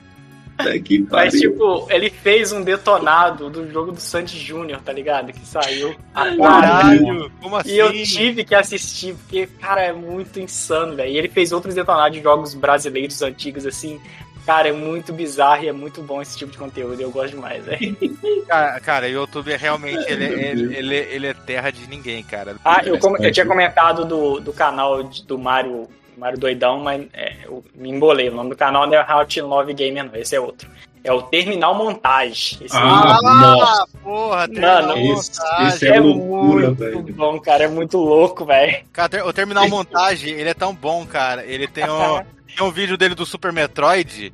É 0.58 0.78
que 0.78 1.00
mas, 1.10 1.32
pariu. 1.32 1.50
tipo, 1.52 1.86
ele 1.90 2.10
fez 2.10 2.52
um 2.52 2.62
detonado 2.62 3.50
do 3.50 3.68
jogo 3.70 3.92
do 3.92 4.00
Sandy 4.00 4.38
Júnior, 4.38 4.80
tá 4.82 4.92
ligado? 4.92 5.32
Que 5.32 5.44
saiu 5.46 5.94
agora. 6.14 6.60
Caralho, 6.60 7.30
como 7.40 7.56
assim? 7.56 7.70
E 7.70 7.78
eu 7.78 7.92
tive 8.04 8.44
que 8.44 8.54
assistir, 8.54 9.14
porque, 9.14 9.46
cara, 9.60 9.82
é 9.82 9.92
muito 9.92 10.38
insano, 10.38 10.94
velho. 10.94 11.10
E 11.10 11.18
ele 11.18 11.28
fez 11.28 11.50
outros 11.52 11.74
detonados 11.74 12.16
de 12.16 12.22
jogos 12.22 12.54
brasileiros 12.54 13.20
antigos, 13.22 13.66
assim. 13.66 14.00
Cara, 14.46 14.68
é 14.68 14.72
muito 14.72 15.10
bizarro 15.10 15.64
e 15.64 15.68
é 15.68 15.72
muito 15.72 16.02
bom 16.02 16.20
esse 16.20 16.36
tipo 16.36 16.52
de 16.52 16.58
conteúdo. 16.58 17.00
Eu 17.00 17.10
gosto 17.10 17.30
demais, 17.34 17.64
velho. 17.64 17.96
Cara, 18.46 18.78
cara, 18.78 19.06
o 19.06 19.10
YouTube 19.10 19.50
é 19.50 19.56
realmente 19.56 20.04
ele, 20.06 20.24
ele, 20.26 20.76
ele, 20.76 20.94
ele 20.96 21.26
é 21.28 21.32
terra 21.32 21.70
de 21.70 21.88
ninguém, 21.88 22.22
cara. 22.22 22.56
Ah, 22.62 22.82
eu, 22.84 22.98
eu 23.20 23.32
tinha 23.32 23.46
comentado 23.46 24.04
do, 24.04 24.38
do 24.38 24.52
canal 24.52 25.02
de- 25.02 25.24
do 25.24 25.38
Mario, 25.38 25.88
Mario 26.16 26.38
Doidão, 26.38 26.80
mas 26.80 27.06
é, 27.12 27.36
eu 27.44 27.64
me 27.74 27.90
embolei. 27.90 28.28
O 28.28 28.34
nome 28.34 28.50
do 28.50 28.56
canal 28.56 28.86
não 28.86 28.94
é 28.94 29.00
How 29.12 29.26
to 29.26 29.46
Love 29.46 29.74
Gamer, 29.74 30.04
não. 30.04 30.16
Esse 30.16 30.36
é 30.36 30.40
outro. 30.40 30.68
É 31.02 31.12
o 31.12 31.20
Terminal 31.22 31.74
Montage. 31.74 32.58
Esse 32.64 32.74
Ah, 32.76 33.18
nossa. 33.22 33.86
porra, 34.02 34.36
Mano, 34.48 34.54
terminal 34.54 34.96
esse- 34.98 35.38
montagem. 35.38 35.66
esse 35.68 35.86
é 35.88 36.00
loucura, 36.00 36.66
muito 36.68 36.78
velho. 36.78 37.02
bom, 37.14 37.40
cara. 37.40 37.64
É 37.64 37.68
muito 37.68 37.98
louco, 37.98 38.44
velho. 38.46 38.84
O 39.26 39.32
terminal 39.32 39.68
montagem, 39.68 40.32
ele 40.32 40.48
é 40.48 40.54
tão 40.54 40.74
bom, 40.74 41.04
cara. 41.06 41.44
Ele 41.44 41.68
tem 41.68 41.84
um, 41.84 42.22
tem 42.56 42.66
um 42.66 42.70
vídeo 42.70 42.96
dele 42.96 43.14
do 43.14 43.26
Super 43.26 43.52
Metroid. 43.52 44.32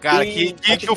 Cara, 0.00 0.24
que, 0.24 0.52
que, 0.52 0.76
que 0.76 0.90
o, 0.90 0.94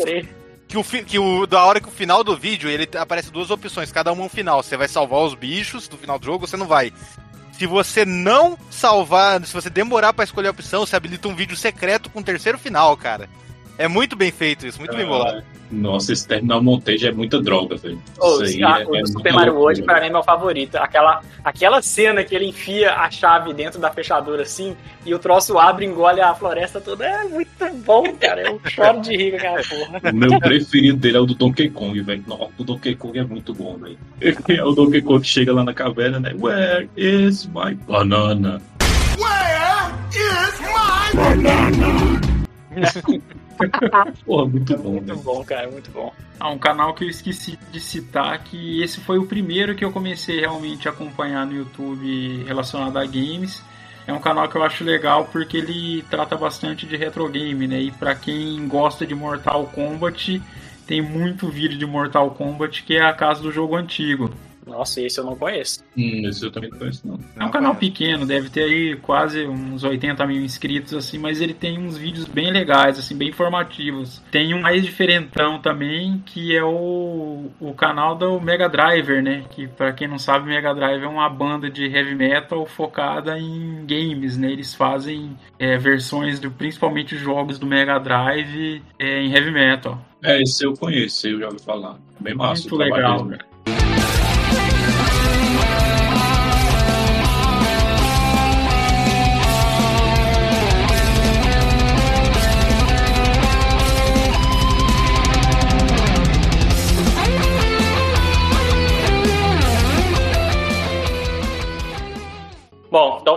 que, 0.68 0.78
o, 0.78 0.84
que 1.06 1.18
o. 1.18 1.48
Da 1.48 1.64
hora 1.66 1.80
que 1.80 1.88
o 1.88 1.92
final 1.92 2.24
do 2.24 2.38
vídeo, 2.38 2.70
ele 2.70 2.88
aparece 2.98 3.32
duas 3.32 3.50
opções, 3.50 3.92
cada 3.92 4.12
uma 4.12 4.24
um 4.24 4.30
final. 4.30 4.62
Você 4.62 4.78
vai 4.78 4.88
salvar 4.88 5.22
os 5.22 5.34
bichos 5.34 5.88
do 5.88 5.98
final 5.98 6.20
do 6.20 6.26
jogo, 6.26 6.44
ou 6.44 6.48
você 6.48 6.58
não 6.58 6.68
vai. 6.68 6.92
Se 7.58 7.66
você 7.66 8.06
não 8.06 8.56
salvar, 8.70 9.44
se 9.44 9.52
você 9.52 9.68
demorar 9.68 10.14
pra 10.14 10.24
escolher 10.24 10.50
a 10.50 10.52
opção, 10.52 10.86
você 10.86 10.96
habilita 10.96 11.28
um 11.28 11.36
vídeo 11.36 11.58
secreto 11.58 12.08
com 12.08 12.20
o 12.20 12.24
terceiro 12.24 12.60
final, 12.60 12.96
cara. 12.96 13.28
É 13.78 13.88
muito 13.88 14.16
bem 14.16 14.32
feito 14.32 14.66
isso, 14.66 14.80
muito 14.80 14.96
bem 14.96 15.06
bolado. 15.06 15.44
Nossa, 15.70 16.14
esse 16.14 16.26
terminal 16.28 16.64
montage 16.64 17.06
é 17.06 17.12
muita 17.12 17.42
droga, 17.42 17.76
velho. 17.76 18.02
Ô, 18.18 18.42
Isso 18.42 18.58
aí 18.58 18.64
ah, 18.64 18.82
é- 18.82 18.86
o 18.86 18.96
é 18.96 19.06
Super 19.06 19.34
Mario 19.34 19.54
loucura. 19.54 19.60
World, 19.60 19.84
pra 19.84 20.00
mim, 20.00 20.08
é 20.08 20.10
meu 20.10 20.24
favorito. 20.24 20.76
Aquela, 20.76 21.22
aquela 21.44 21.82
cena 21.82 22.24
que 22.24 22.34
ele 22.34 22.46
enfia 22.46 22.94
a 22.94 23.12
chave 23.12 23.54
dentro 23.54 23.80
da 23.80 23.92
fechadura 23.92 24.44
assim 24.44 24.76
e 25.06 25.14
o 25.14 25.20
troço 25.20 25.60
abre 25.60 25.86
e 25.86 25.90
engole 25.90 26.22
a 26.22 26.34
floresta 26.34 26.80
toda. 26.80 27.06
É 27.06 27.24
muito 27.26 27.50
bom, 27.86 28.04
cara. 28.14 28.44
Eu 28.48 28.62
choro 28.70 29.02
de 29.02 29.16
rir 29.16 29.32
com 29.32 29.38
aquela 29.38 29.62
porra. 29.64 30.12
O 30.12 30.16
meu 30.16 30.40
preferido 30.40 30.98
dele 30.98 31.18
é 31.18 31.20
o 31.20 31.26
do 31.26 31.36
Donkey 31.36 31.70
Kong, 31.70 32.00
velho. 32.02 32.24
Nossa, 32.26 32.52
o 32.58 32.64
Donkey 32.64 32.96
Kong 32.96 33.20
é 33.20 33.24
muito 33.24 33.54
bom, 33.54 33.78
velho. 33.78 33.98
É 34.48 34.64
o 34.64 34.72
Donkey 34.72 35.02
Kong 35.02 35.22
que 35.22 35.28
chega 35.28 35.54
lá 35.54 35.64
na 35.64 35.74
caverna, 35.74 36.20
né? 36.20 36.34
Where 36.40 36.90
is 36.96 37.46
my 37.48 37.76
banana? 37.86 38.62
Porra, 44.26 44.46
muito 44.48 44.78
bom, 44.78 44.92
Muito 44.92 45.06
velho. 45.08 45.20
bom, 45.20 45.44
cara. 45.44 45.70
Muito 45.72 45.92
bom. 45.92 46.14
Ah, 46.40 46.50
um 46.50 46.58
canal 46.58 46.94
que 46.94 47.04
eu 47.04 47.10
esqueci 47.10 47.58
de 47.72 47.80
citar, 47.80 48.44
que 48.44 48.82
esse 48.82 49.00
foi 49.02 49.18
o 49.18 49.26
primeiro 49.26 49.76
que 49.76 49.84
eu 49.84 49.92
comecei 49.92 50.40
realmente 50.40 50.88
a 50.88 50.92
acompanhar 50.92 51.46
no 51.46 51.54
YouTube 51.56 52.44
relacionado 52.46 52.98
a 52.98 53.06
games. 53.06 53.64
É 54.06 54.14
um 54.14 54.20
canal 54.20 54.48
que 54.48 54.56
eu 54.56 54.64
acho 54.64 54.84
legal 54.84 55.26
porque 55.32 55.58
ele 55.58 56.04
trata 56.10 56.36
bastante 56.38 56.86
de 56.86 56.96
retro 56.96 57.28
game, 57.30 57.68
né? 57.68 57.82
E 57.82 57.92
pra 57.92 58.16
quem 58.16 58.68
gosta 58.68 59.06
de 59.06 59.14
Mortal 59.14 59.66
Kombat, 59.66 60.42
tem 60.86 61.02
muito 61.02 61.50
vídeo 61.50 61.78
de 61.78 61.86
Mortal 61.86 62.32
Kombat 62.32 62.84
que 62.84 62.96
é 62.96 63.02
a 63.04 63.14
casa 63.14 63.42
do 63.42 63.52
jogo 63.52 63.76
antigo. 63.76 64.32
Nossa, 64.68 65.02
esse 65.02 65.20
eu 65.20 65.24
não 65.24 65.36
conheço. 65.36 65.84
Hum, 65.98 66.28
esse 66.28 66.46
eu 66.46 66.52
também 66.52 66.70
não 66.70 66.78
conheço, 66.78 67.08
não. 67.08 67.20
É 67.36 67.46
um 67.46 67.52
canal 67.52 67.76
pequeno, 67.76 68.26
deve 68.26 68.50
ter 68.50 68.64
aí 68.64 68.96
quase 68.98 69.48
uns 69.48 69.84
80 69.84 70.26
mil 70.28 70.44
inscritos, 70.44 70.94
assim, 70.94 71.18
mas 71.18 71.42
ele 71.42 71.54
tem 71.54 71.80
uns 71.80 71.98
vídeos 71.98 72.26
bem 72.26 72.52
legais, 72.52 73.00
assim, 73.00 73.16
bem 73.16 73.30
informativos. 73.30 74.22
Tem 74.30 74.54
um 74.54 74.62
mais 74.62 74.84
diferentão 74.84 75.60
também, 75.60 76.22
que 76.26 76.56
é 76.56 76.64
o, 76.64 77.50
o 77.60 77.74
canal 77.74 78.16
do 78.16 78.40
Mega 78.40 78.68
Driver, 78.68 79.24
né? 79.24 79.46
Que 79.50 79.68
pra 79.68 79.94
quem 79.94 80.08
não 80.08 80.20
sabe, 80.20 80.48
Mega 80.48 80.74
Drive 80.74 81.04
é 81.04 81.08
uma 81.08 81.30
banda 81.30 81.70
de 81.70 81.86
heavy 81.86 82.16
metal 82.16 82.66
focada 82.66 83.40
em 83.40 83.86
games, 83.86 84.38
né? 84.38 84.52
Eles 84.52 84.76
fazem 84.76 85.38
é, 85.58 85.78
versões 85.78 86.40
de 86.40 86.50
principalmente 86.50 87.16
jogos 87.18 87.58
do 87.58 87.66
Mega 87.66 87.98
Drive 88.00 88.82
é, 89.00 89.22
em 89.22 89.32
heavy 89.34 89.52
metal. 89.52 90.00
É, 90.24 90.42
esse 90.42 90.66
eu 90.66 90.74
conheço, 90.74 91.28
eu 91.28 91.40
já 91.40 91.46
ouvi 91.46 91.62
falar. 91.62 91.98
Bem 92.20 92.34
massa. 92.34 92.64
Muito 92.64 92.76
legal, 92.76 93.24
dele. 93.24 93.42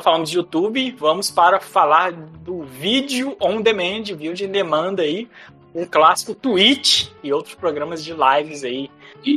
Então 0.01 0.13
falamos 0.13 0.31
de 0.31 0.39
YouTube, 0.39 0.97
vamos 0.99 1.31
para 1.31 1.61
falar 1.61 2.13
do 2.13 2.63
vídeo 2.63 3.37
on 3.39 3.61
demand, 3.61 4.05
vídeo 4.17 4.47
em 4.47 4.51
demanda 4.51 5.03
aí, 5.03 5.29
um 5.75 5.85
clássico 5.85 6.35
Twitch 6.35 7.09
e 7.23 7.31
outros 7.31 7.55
programas 7.55 8.03
de 8.03 8.15
lives 8.15 8.65
aí, 8.65 8.91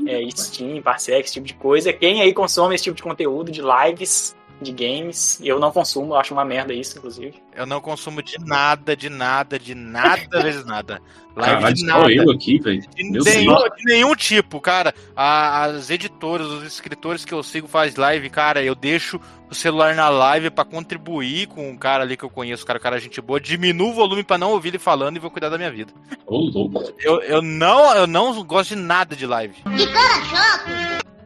é, 0.07 0.29
Steam, 0.31 0.81
Parsex, 0.81 1.25
esse 1.25 1.33
tipo 1.33 1.45
de 1.45 1.53
coisa. 1.55 1.91
Quem 1.91 2.21
aí 2.21 2.33
consome 2.33 2.75
esse 2.75 2.85
tipo 2.85 2.95
de 2.95 3.03
conteúdo 3.03 3.51
de 3.51 3.61
lives, 3.61 4.38
de 4.61 4.71
games, 4.71 5.39
eu 5.43 5.59
não 5.59 5.71
consumo, 5.71 6.13
eu 6.13 6.17
acho 6.17 6.33
uma 6.33 6.45
merda 6.45 6.73
isso, 6.73 6.97
inclusive. 6.97 7.41
Eu 7.55 7.65
não 7.65 7.81
consumo 7.81 8.21
de 8.23 8.37
nada, 8.39 8.95
de 8.95 9.09
nada, 9.09 9.59
de 9.59 9.75
nada, 9.75 10.41
vezes 10.41 10.65
nada. 10.65 11.01
Live 11.35 11.55
Caralho, 11.55 11.73
de 11.75 11.83
nada. 11.85 12.11
eu 12.13 12.29
aqui, 12.31 12.59
velho. 12.59 12.81
De 12.95 13.03
nenhum, 13.03 13.55
de 13.75 13.83
nenhum 13.85 14.15
tipo, 14.15 14.61
cara. 14.61 14.93
A- 15.15 15.63
as 15.63 15.89
editoras, 15.89 16.45
os 16.47 16.63
escritores 16.63 17.25
que 17.25 17.33
eu 17.33 17.41
sigo 17.41 17.67
faz 17.67 17.95
live, 17.95 18.29
cara, 18.29 18.61
eu 18.63 18.75
deixo 18.75 19.19
o 19.49 19.55
celular 19.55 19.95
na 19.95 20.09
live 20.09 20.51
pra 20.51 20.63
contribuir 20.63 21.47
com 21.47 21.71
o 21.71 21.77
cara 21.77 22.03
ali 22.03 22.15
que 22.15 22.23
eu 22.23 22.29
conheço, 22.29 22.63
cara, 22.65 22.79
cara 22.79 22.99
gente 22.99 23.19
boa, 23.19 23.39
diminuo 23.39 23.89
o 23.89 23.93
volume 23.93 24.23
pra 24.23 24.37
não 24.37 24.51
ouvir 24.51 24.69
ele 24.69 24.79
falando 24.79 25.17
e 25.17 25.19
vou 25.19 25.31
cuidar 25.31 25.49
da 25.49 25.57
minha 25.57 25.71
vida. 25.71 25.91
Ô, 26.27 26.37
louco. 26.37 26.93
Eu, 26.99 27.19
eu 27.23 27.41
não, 27.41 27.95
eu 27.95 28.05
não 28.05 28.43
gosto 28.43 28.69
de 28.69 28.81
nada 28.81 29.15
de 29.15 29.25
live. 29.25 29.55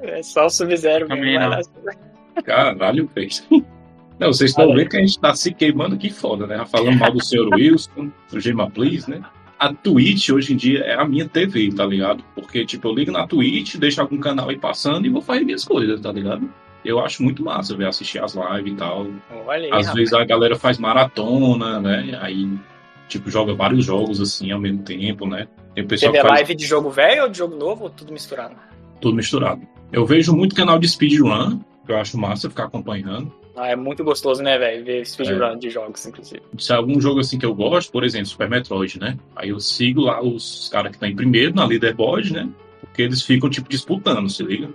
É 0.02 0.24
só 0.24 0.46
o 0.46 0.50
Sub-Zero 0.50 1.08
Também 1.08 1.38
mesmo, 1.38 1.50
não. 1.50 2.08
Caralho, 2.44 3.10
velho. 3.14 3.30
Não, 4.20 4.34
vocês 4.34 4.50
estão 4.52 4.74
vendo 4.74 4.90
que 4.90 4.98
a 4.98 5.00
gente 5.00 5.20
tá 5.20 5.36
se 5.36 5.54
queimando 5.54 5.96
aqui 5.96 6.10
foda, 6.10 6.48
né? 6.48 6.66
Falando 6.66 6.98
mal 6.98 7.12
do 7.12 7.24
Sr. 7.24 7.50
Wilson, 7.54 8.12
do 8.32 8.40
Gema 8.40 8.70
Please, 8.70 9.10
né? 9.10 9.22
A 9.60 9.74
Twitch 9.74 10.30
hoje 10.30 10.54
em 10.54 10.56
dia 10.56 10.80
é 10.80 10.96
a 10.96 11.06
minha 11.06 11.28
TV, 11.28 11.72
tá 11.72 11.86
ligado? 11.86 12.24
Porque, 12.36 12.66
tipo, 12.66 12.88
eu 12.88 12.94
ligo 12.96 13.12
na 13.12 13.28
Twitch, 13.28 13.76
deixo 13.76 14.02
algum 14.02 14.18
canal 14.20 14.50
aí 14.50 14.58
passando 14.58 15.06
e 15.06 15.10
vou 15.10 15.22
fazer 15.22 15.44
minhas 15.44 15.64
coisas, 15.64 16.00
tá 16.02 16.12
ligado? 16.12 16.50
Eu 16.86 17.00
acho 17.00 17.22
muito 17.24 17.44
massa 17.44 17.76
ver 17.76 17.88
assistir 17.88 18.24
as 18.24 18.36
lives 18.36 18.74
e 18.74 18.76
tal. 18.76 19.08
Olha 19.46 19.66
aí, 19.66 19.72
Às 19.72 19.88
rapaz. 19.88 19.94
vezes 19.94 20.14
a 20.14 20.24
galera 20.26 20.56
faz 20.56 20.78
maratona, 20.78 21.80
né? 21.80 22.18
Aí, 22.22 22.48
tipo, 23.08 23.30
joga 23.30 23.54
vários 23.54 23.84
jogos 23.86 24.22
assim 24.22 24.52
ao 24.52 24.60
mesmo 24.60 24.84
tempo, 24.84 25.28
né? 25.28 25.48
Tem 25.76 25.86
pessoal 25.86 26.12
que 26.12 26.22
faz 26.22 26.32
live 26.34 26.56
de 26.56 26.66
jogo 26.66 26.90
velho 26.90 27.24
ou 27.24 27.30
de 27.30 27.38
jogo 27.38 27.56
novo 27.56 27.84
ou 27.84 27.90
tudo 27.90 28.12
misturado? 28.14 28.56
tudo 29.00 29.16
misturado. 29.16 29.62
Eu 29.92 30.06
vejo 30.08 30.36
muito 30.36 30.56
canal 30.56 30.80
de 30.80 30.88
speedrun, 30.90 31.60
eu 31.92 31.98
acho 31.98 32.18
massa 32.18 32.50
ficar 32.50 32.66
acompanhando. 32.66 33.32
Ah, 33.56 33.70
é 33.70 33.76
muito 33.76 34.04
gostoso, 34.04 34.44
né, 34.44 34.58
velho? 34.58 34.86
Ver 34.86 35.06
speedrun 35.06 35.54
É. 35.54 35.56
de 35.56 35.70
jogos, 35.70 36.06
inclusive. 36.06 36.42
Se 36.60 36.72
é 36.72 36.76
algum 36.76 37.02
jogo 37.02 37.20
assim 37.20 37.40
que 37.40 37.46
eu 37.46 37.56
gosto, 37.56 37.92
por 37.92 38.04
exemplo, 38.04 38.28
Super 38.28 38.48
Metroid, 38.50 39.00
né? 39.00 39.18
Aí 39.36 39.50
eu 39.50 39.60
sigo 39.60 40.02
lá 40.02 40.22
os 40.22 40.70
caras 40.72 40.90
que 40.92 40.98
estão 40.98 41.10
em 41.10 41.16
primeiro 41.16 41.56
na 41.56 41.66
leaderboard, 41.66 42.34
né? 42.34 42.48
Porque 42.82 43.02
eles 43.02 43.22
ficam, 43.24 43.50
tipo, 43.50 43.68
disputando, 43.68 44.30
se 44.30 44.44
liga? 44.44 44.70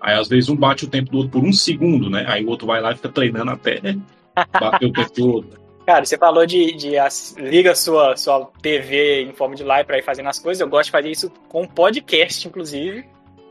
Aí 0.00 0.14
às 0.18 0.28
vezes 0.28 0.48
um 0.50 0.56
bate 0.56 0.84
o 0.84 0.88
tempo 0.88 1.10
do 1.10 1.16
outro 1.18 1.32
por 1.32 1.42
um 1.44 1.52
segundo, 1.52 2.10
né? 2.10 2.24
Aí 2.28 2.44
o 2.44 2.48
outro 2.50 2.66
vai 2.66 2.80
lá 2.80 2.92
e 2.92 2.96
fica 2.96 3.08
treinando 3.08 3.50
até 3.50 3.80
bater 4.60 4.86
o 4.86 4.92
tempo 4.92 5.12
do 5.14 5.32
outro. 5.32 5.58
Cara, 5.88 6.04
você 6.04 6.18
falou 6.18 6.44
de, 6.44 6.72
de 6.74 6.98
as- 6.98 7.34
liga 7.38 7.74
sua, 7.74 8.14
sua 8.14 8.50
TV 8.60 9.22
em 9.22 9.32
forma 9.32 9.54
de 9.56 9.64
live 9.64 9.86
pra 9.86 9.96
ir 9.98 10.02
fazendo 10.02 10.28
as 10.28 10.38
coisas. 10.38 10.60
Eu 10.60 10.68
gosto 10.68 10.84
de 10.86 10.90
fazer 10.92 11.10
isso 11.10 11.30
com 11.48 11.66
podcast, 11.66 12.46
inclusive. 12.46 13.06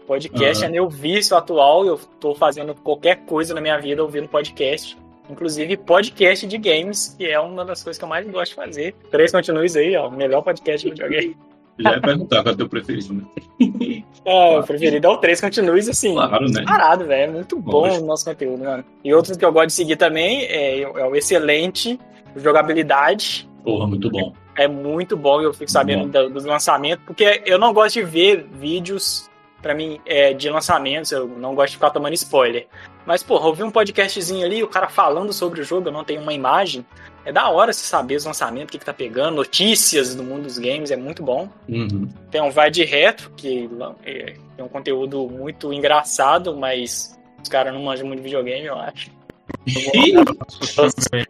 Podcast 0.07 0.63
Aham. 0.63 0.69
é 0.69 0.71
meu 0.71 0.89
vício 0.89 1.35
atual. 1.35 1.85
Eu 1.85 1.99
tô 2.19 2.33
fazendo 2.33 2.73
qualquer 2.73 3.17
coisa 3.25 3.53
na 3.53 3.61
minha 3.61 3.77
vida 3.79 4.01
ouvindo 4.01 4.27
podcast. 4.27 4.97
Inclusive 5.29 5.75
podcast 5.77 6.47
de 6.47 6.57
games, 6.57 7.13
que 7.17 7.25
é 7.25 7.37
uma 7.39 7.65
das 7.65 7.83
coisas 7.83 7.97
que 7.97 8.03
eu 8.05 8.07
mais 8.09 8.25
gosto 8.27 8.51
de 8.51 8.55
fazer. 8.55 8.95
Três 9.11 9.31
continues 9.31 9.75
aí, 9.75 9.95
ó. 9.97 10.07
o 10.07 10.11
Melhor 10.11 10.41
podcast 10.41 10.85
de 10.87 10.91
videogame. 10.91 11.35
Já 11.79 11.91
ia 11.91 12.01
perguntar 12.01 12.41
qual 12.41 12.51
é 12.51 12.55
o 12.55 12.57
teu 12.57 12.69
preferido, 12.69 13.13
né? 13.13 13.23
É, 14.25 14.59
o 14.59 14.63
preferido 14.63 15.07
é 15.07 15.09
o 15.09 15.17
Três 15.17 15.39
Continues, 15.39 15.87
assim. 15.87 16.13
Claro, 16.13 16.49
né? 16.51 16.61
Parado, 16.65 17.05
velho. 17.05 17.29
É 17.31 17.33
muito 17.33 17.57
bom 17.59 17.89
o 17.97 18.05
nosso 18.05 18.25
conteúdo, 18.25 18.61
mano. 18.61 18.83
E 19.01 19.13
outros 19.13 19.37
que 19.37 19.45
eu 19.45 19.53
gosto 19.53 19.67
de 19.67 19.73
seguir 19.73 19.95
também 19.95 20.41
é, 20.43 20.81
é 20.81 21.05
o 21.05 21.15
excelente 21.15 21.97
jogabilidade. 22.35 23.47
Porra, 23.63 23.87
muito 23.87 24.09
bom. 24.09 24.33
É 24.57 24.67
muito 24.67 25.15
bom 25.15 25.39
eu 25.41 25.53
fico 25.53 25.71
sabendo 25.71 26.05
Bom. 26.05 26.09
da- 26.09 26.27
dos 26.27 26.43
lançamentos, 26.43 27.05
porque 27.05 27.41
eu 27.45 27.57
não 27.59 27.71
gosto 27.73 27.93
de 27.95 28.03
ver 28.03 28.45
vídeos, 28.51 29.29
pra 29.61 29.73
mim, 29.73 29.99
é, 30.05 30.33
de 30.33 30.49
lançamentos, 30.49 31.11
eu 31.11 31.27
não 31.27 31.55
gosto 31.55 31.71
de 31.71 31.77
ficar 31.77 31.89
tomando 31.89 32.13
spoiler. 32.13 32.67
Mas, 33.05 33.23
porra, 33.23 33.47
ouvir 33.47 33.63
um 33.63 33.71
podcastzinho 33.71 34.45
ali, 34.45 34.63
o 34.63 34.67
cara 34.67 34.87
falando 34.87 35.31
sobre 35.31 35.61
o 35.61 35.63
jogo, 35.63 35.87
eu 35.87 35.91
não 35.91 36.03
tenho 36.03 36.21
uma 36.21 36.33
imagem. 36.33 36.85
É 37.25 37.31
da 37.31 37.49
hora 37.49 37.73
você 37.73 37.85
saber 37.85 38.15
os 38.15 38.25
lançamentos, 38.25 38.69
o 38.69 38.71
que, 38.71 38.79
que 38.79 38.85
tá 38.85 38.93
pegando, 38.93 39.35
notícias 39.35 40.15
do 40.15 40.23
mundo 40.23 40.43
dos 40.43 40.57
games, 40.57 40.91
é 40.91 40.95
muito 40.95 41.23
bom. 41.23 41.49
Uhum. 41.67 42.07
Tem 42.31 42.41
um 42.41 42.51
Vai 42.51 42.71
de 42.71 42.83
Retro, 42.83 43.31
que 43.35 43.69
é, 44.03 44.35
tem 44.55 44.65
um 44.65 44.69
conteúdo 44.69 45.27
muito 45.27 45.73
engraçado, 45.73 46.55
mas 46.55 47.17
os 47.41 47.49
caras 47.49 47.73
não 47.73 47.81
manjam 47.83 48.07
muito 48.07 48.19
de 48.19 48.25
videogame, 48.25 48.65
eu 48.65 48.75
acho. 48.75 49.11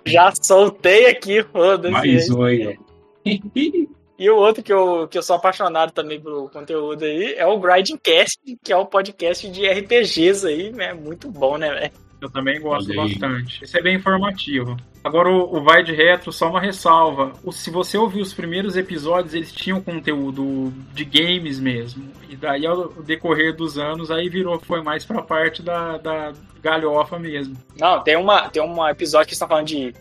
Já 0.05 0.31
soltei 0.41 1.07
aqui, 1.07 1.43
foda-se. 1.43 1.91
Mais 1.91 2.29
um 2.29 2.43
aí, 2.43 2.67
ó. 2.67 2.87
E 4.19 4.29
o 4.29 4.35
outro 4.35 4.63
que 4.63 4.73
eu, 4.73 5.07
que 5.07 5.17
eu 5.17 5.21
sou 5.23 5.35
apaixonado 5.35 5.91
também 5.91 6.19
pelo 6.19 6.49
conteúdo 6.49 7.05
aí 7.05 7.35
é 7.35 7.45
o 7.45 7.59
Grinding 7.59 7.97
Cast, 7.97 8.39
que 8.63 8.73
é 8.73 8.77
o 8.77 8.85
podcast 8.85 9.47
de 9.49 9.67
RPGs 9.67 10.45
aí, 10.47 10.71
né? 10.71 10.93
Muito 10.93 11.29
bom, 11.29 11.57
né, 11.57 11.69
velho? 11.71 11.91
Eu 12.19 12.31
também 12.31 12.59
gosto 12.59 12.91
bastante. 12.95 13.63
Esse 13.63 13.77
é 13.77 13.81
bem 13.81 13.95
informativo. 13.95 14.75
Agora, 15.03 15.29
o, 15.29 15.57
o 15.57 15.63
Vai 15.63 15.83
de 15.83 15.93
Retro, 15.93 16.31
só 16.31 16.49
uma 16.49 16.59
ressalva. 16.59 17.31
O- 17.43 17.51
se 17.51 17.69
você 17.69 17.95
ouvir 17.95 18.21
os 18.21 18.33
primeiros 18.33 18.75
episódios, 18.75 19.35
eles 19.35 19.51
tinham 19.53 19.79
conteúdo 19.79 20.73
de 20.95 21.05
games 21.05 21.59
mesmo. 21.59 22.11
E 22.27 22.35
daí, 22.35 22.65
ao 22.65 22.89
decorrer 23.03 23.55
dos 23.55 23.77
anos, 23.77 24.09
aí 24.09 24.29
virou, 24.29 24.59
foi 24.59 24.81
mais 24.81 25.05
pra 25.05 25.21
parte 25.21 25.61
da, 25.61 25.99
da 25.99 26.33
galhofa 26.59 27.19
mesmo. 27.19 27.55
Não, 27.79 28.01
tem, 28.03 28.15
uma, 28.17 28.49
tem 28.49 28.63
um 28.63 28.87
episódio 28.89 29.27
que 29.27 29.33
está 29.33 29.47
falando 29.47 29.67
de 29.67 29.93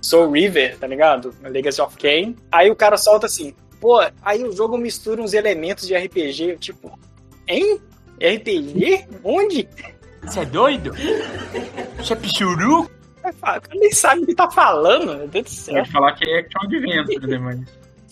Soul 0.00 0.30
River, 0.30 0.78
tá 0.78 0.86
ligado? 0.86 1.34
Legacy 1.42 1.82
of 1.82 1.96
Kain. 1.96 2.36
Aí 2.52 2.70
o 2.70 2.76
cara 2.76 2.96
solta 2.96 3.26
assim, 3.26 3.52
pô, 3.80 4.00
aí 4.22 4.42
o 4.44 4.52
jogo 4.52 4.78
mistura 4.78 5.20
uns 5.20 5.34
elementos 5.34 5.86
de 5.86 5.94
RPG, 5.96 6.50
eu, 6.50 6.58
tipo, 6.58 6.98
hein? 7.48 7.80
RPG? 8.16 9.06
Onde? 9.22 9.68
Você 10.22 10.40
é 10.40 10.44
doido? 10.44 10.92
Você 11.98 12.12
é 12.12 12.16
pichuru? 12.16 12.90
O 13.24 13.32
cara 13.40 13.62
nem 13.74 13.90
sabe 13.90 14.22
o 14.22 14.26
que 14.26 14.34
tá 14.34 14.50
falando, 14.50 15.16
meu 15.16 15.28
Deus 15.28 15.44
do 15.44 15.50
céu. 15.50 15.74
Pode 15.76 15.90
falar 15.90 16.12
que 16.12 16.28
é 16.28 16.40
Action 16.40 16.60
Adventure, 16.62 17.26
né? 17.26 17.38
Mas 17.38 17.60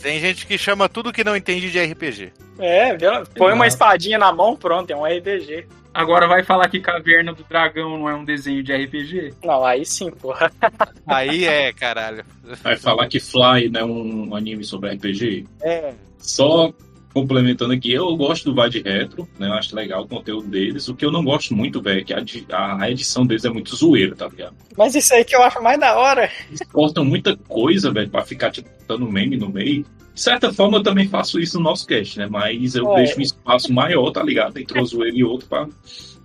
Tem 0.01 0.19
gente 0.19 0.47
que 0.47 0.57
chama 0.57 0.89
tudo 0.89 1.13
que 1.13 1.23
não 1.23 1.37
entende 1.37 1.71
de 1.71 1.79
RPG. 1.79 2.33
É, 2.59 2.97
põe 3.37 3.53
uma 3.53 3.67
espadinha 3.67 4.19
na 4.19 4.33
mão, 4.33 4.57
pronto, 4.57 4.91
é 4.91 4.97
um 4.97 5.05
RPG. 5.05 5.67
Agora 5.95 6.27
vai 6.27 6.43
falar 6.43 6.69
que 6.69 6.81
Caverna 6.81 7.33
do 7.33 7.45
Dragão 7.45 7.99
não 7.99 8.09
é 8.09 8.15
um 8.15 8.25
desenho 8.25 8.63
de 8.63 8.75
RPG? 8.75 9.35
Não, 9.45 9.65
aí 9.65 9.85
sim, 9.85 10.11
porra. 10.11 10.51
Aí 11.07 11.45
é, 11.45 11.73
caralho. 11.73 12.25
Vai 12.63 12.77
falar 12.77 13.09
que 13.09 13.21
Fly 13.21 13.69
não 13.69 13.81
é 13.81 13.85
um 13.85 14.37
anime 14.37 14.65
sobre 14.65 14.91
RPG? 14.95 15.47
É. 15.61 15.93
Só 16.17 16.73
complementando 17.13 17.73
aqui, 17.73 17.93
eu 17.93 18.17
gosto 18.17 18.45
do 18.45 18.55
Vai 18.55 18.71
de 18.71 18.81
Retro, 18.81 19.29
né? 19.39 19.49
Eu 19.49 19.53
acho 19.53 19.77
legal 19.77 20.03
o 20.03 20.09
conteúdo 20.09 20.49
deles. 20.49 20.89
O 20.89 20.95
que 20.95 21.05
eu 21.05 21.13
não 21.13 21.23
gosto 21.23 21.55
muito, 21.55 21.83
velho, 21.83 22.01
é 22.01 22.05
que 22.05 22.15
a, 22.15 22.81
a 22.81 22.91
edição 22.91 23.27
deles 23.27 23.45
é 23.45 23.51
muito 23.51 23.77
zoeira, 23.77 24.17
tá 24.17 24.29
ligado? 24.29 24.57
Mas 24.77 24.95
isso 24.95 25.13
aí 25.15 25.25
que 25.25 25.37
eu 25.37 25.43
acho 25.43 25.63
mais 25.63 25.79
da 25.79 25.99
hora. 25.99 26.31
Eles 26.49 26.63
cortam 26.73 27.05
muita 27.05 27.37
coisa, 27.37 27.93
velho, 27.93 28.09
pra 28.09 28.25
ficar, 28.25 28.51
tipo, 28.51 28.69
dando 28.89 29.11
meme 29.11 29.37
no 29.37 29.49
meio. 29.49 29.85
De 30.15 30.21
certa 30.21 30.53
forma, 30.53 30.79
eu 30.79 30.83
também 30.83 31.09
faço 31.09 31.41
isso 31.41 31.59
no 31.59 31.65
nosso 31.65 31.87
cast, 31.87 32.19
né? 32.19 32.27
Mas 32.31 32.75
eu 32.75 32.91
É. 32.93 32.97
deixo 32.97 33.19
um 33.19 33.23
espaço 33.23 33.73
maior, 33.73 34.11
tá 34.11 34.23
ligado? 34.23 34.57
Entre 34.59 34.77
uma 34.79 34.85
zoeira 34.85 35.17
e 35.17 35.25
outra 35.25 35.47
pra, 35.49 35.69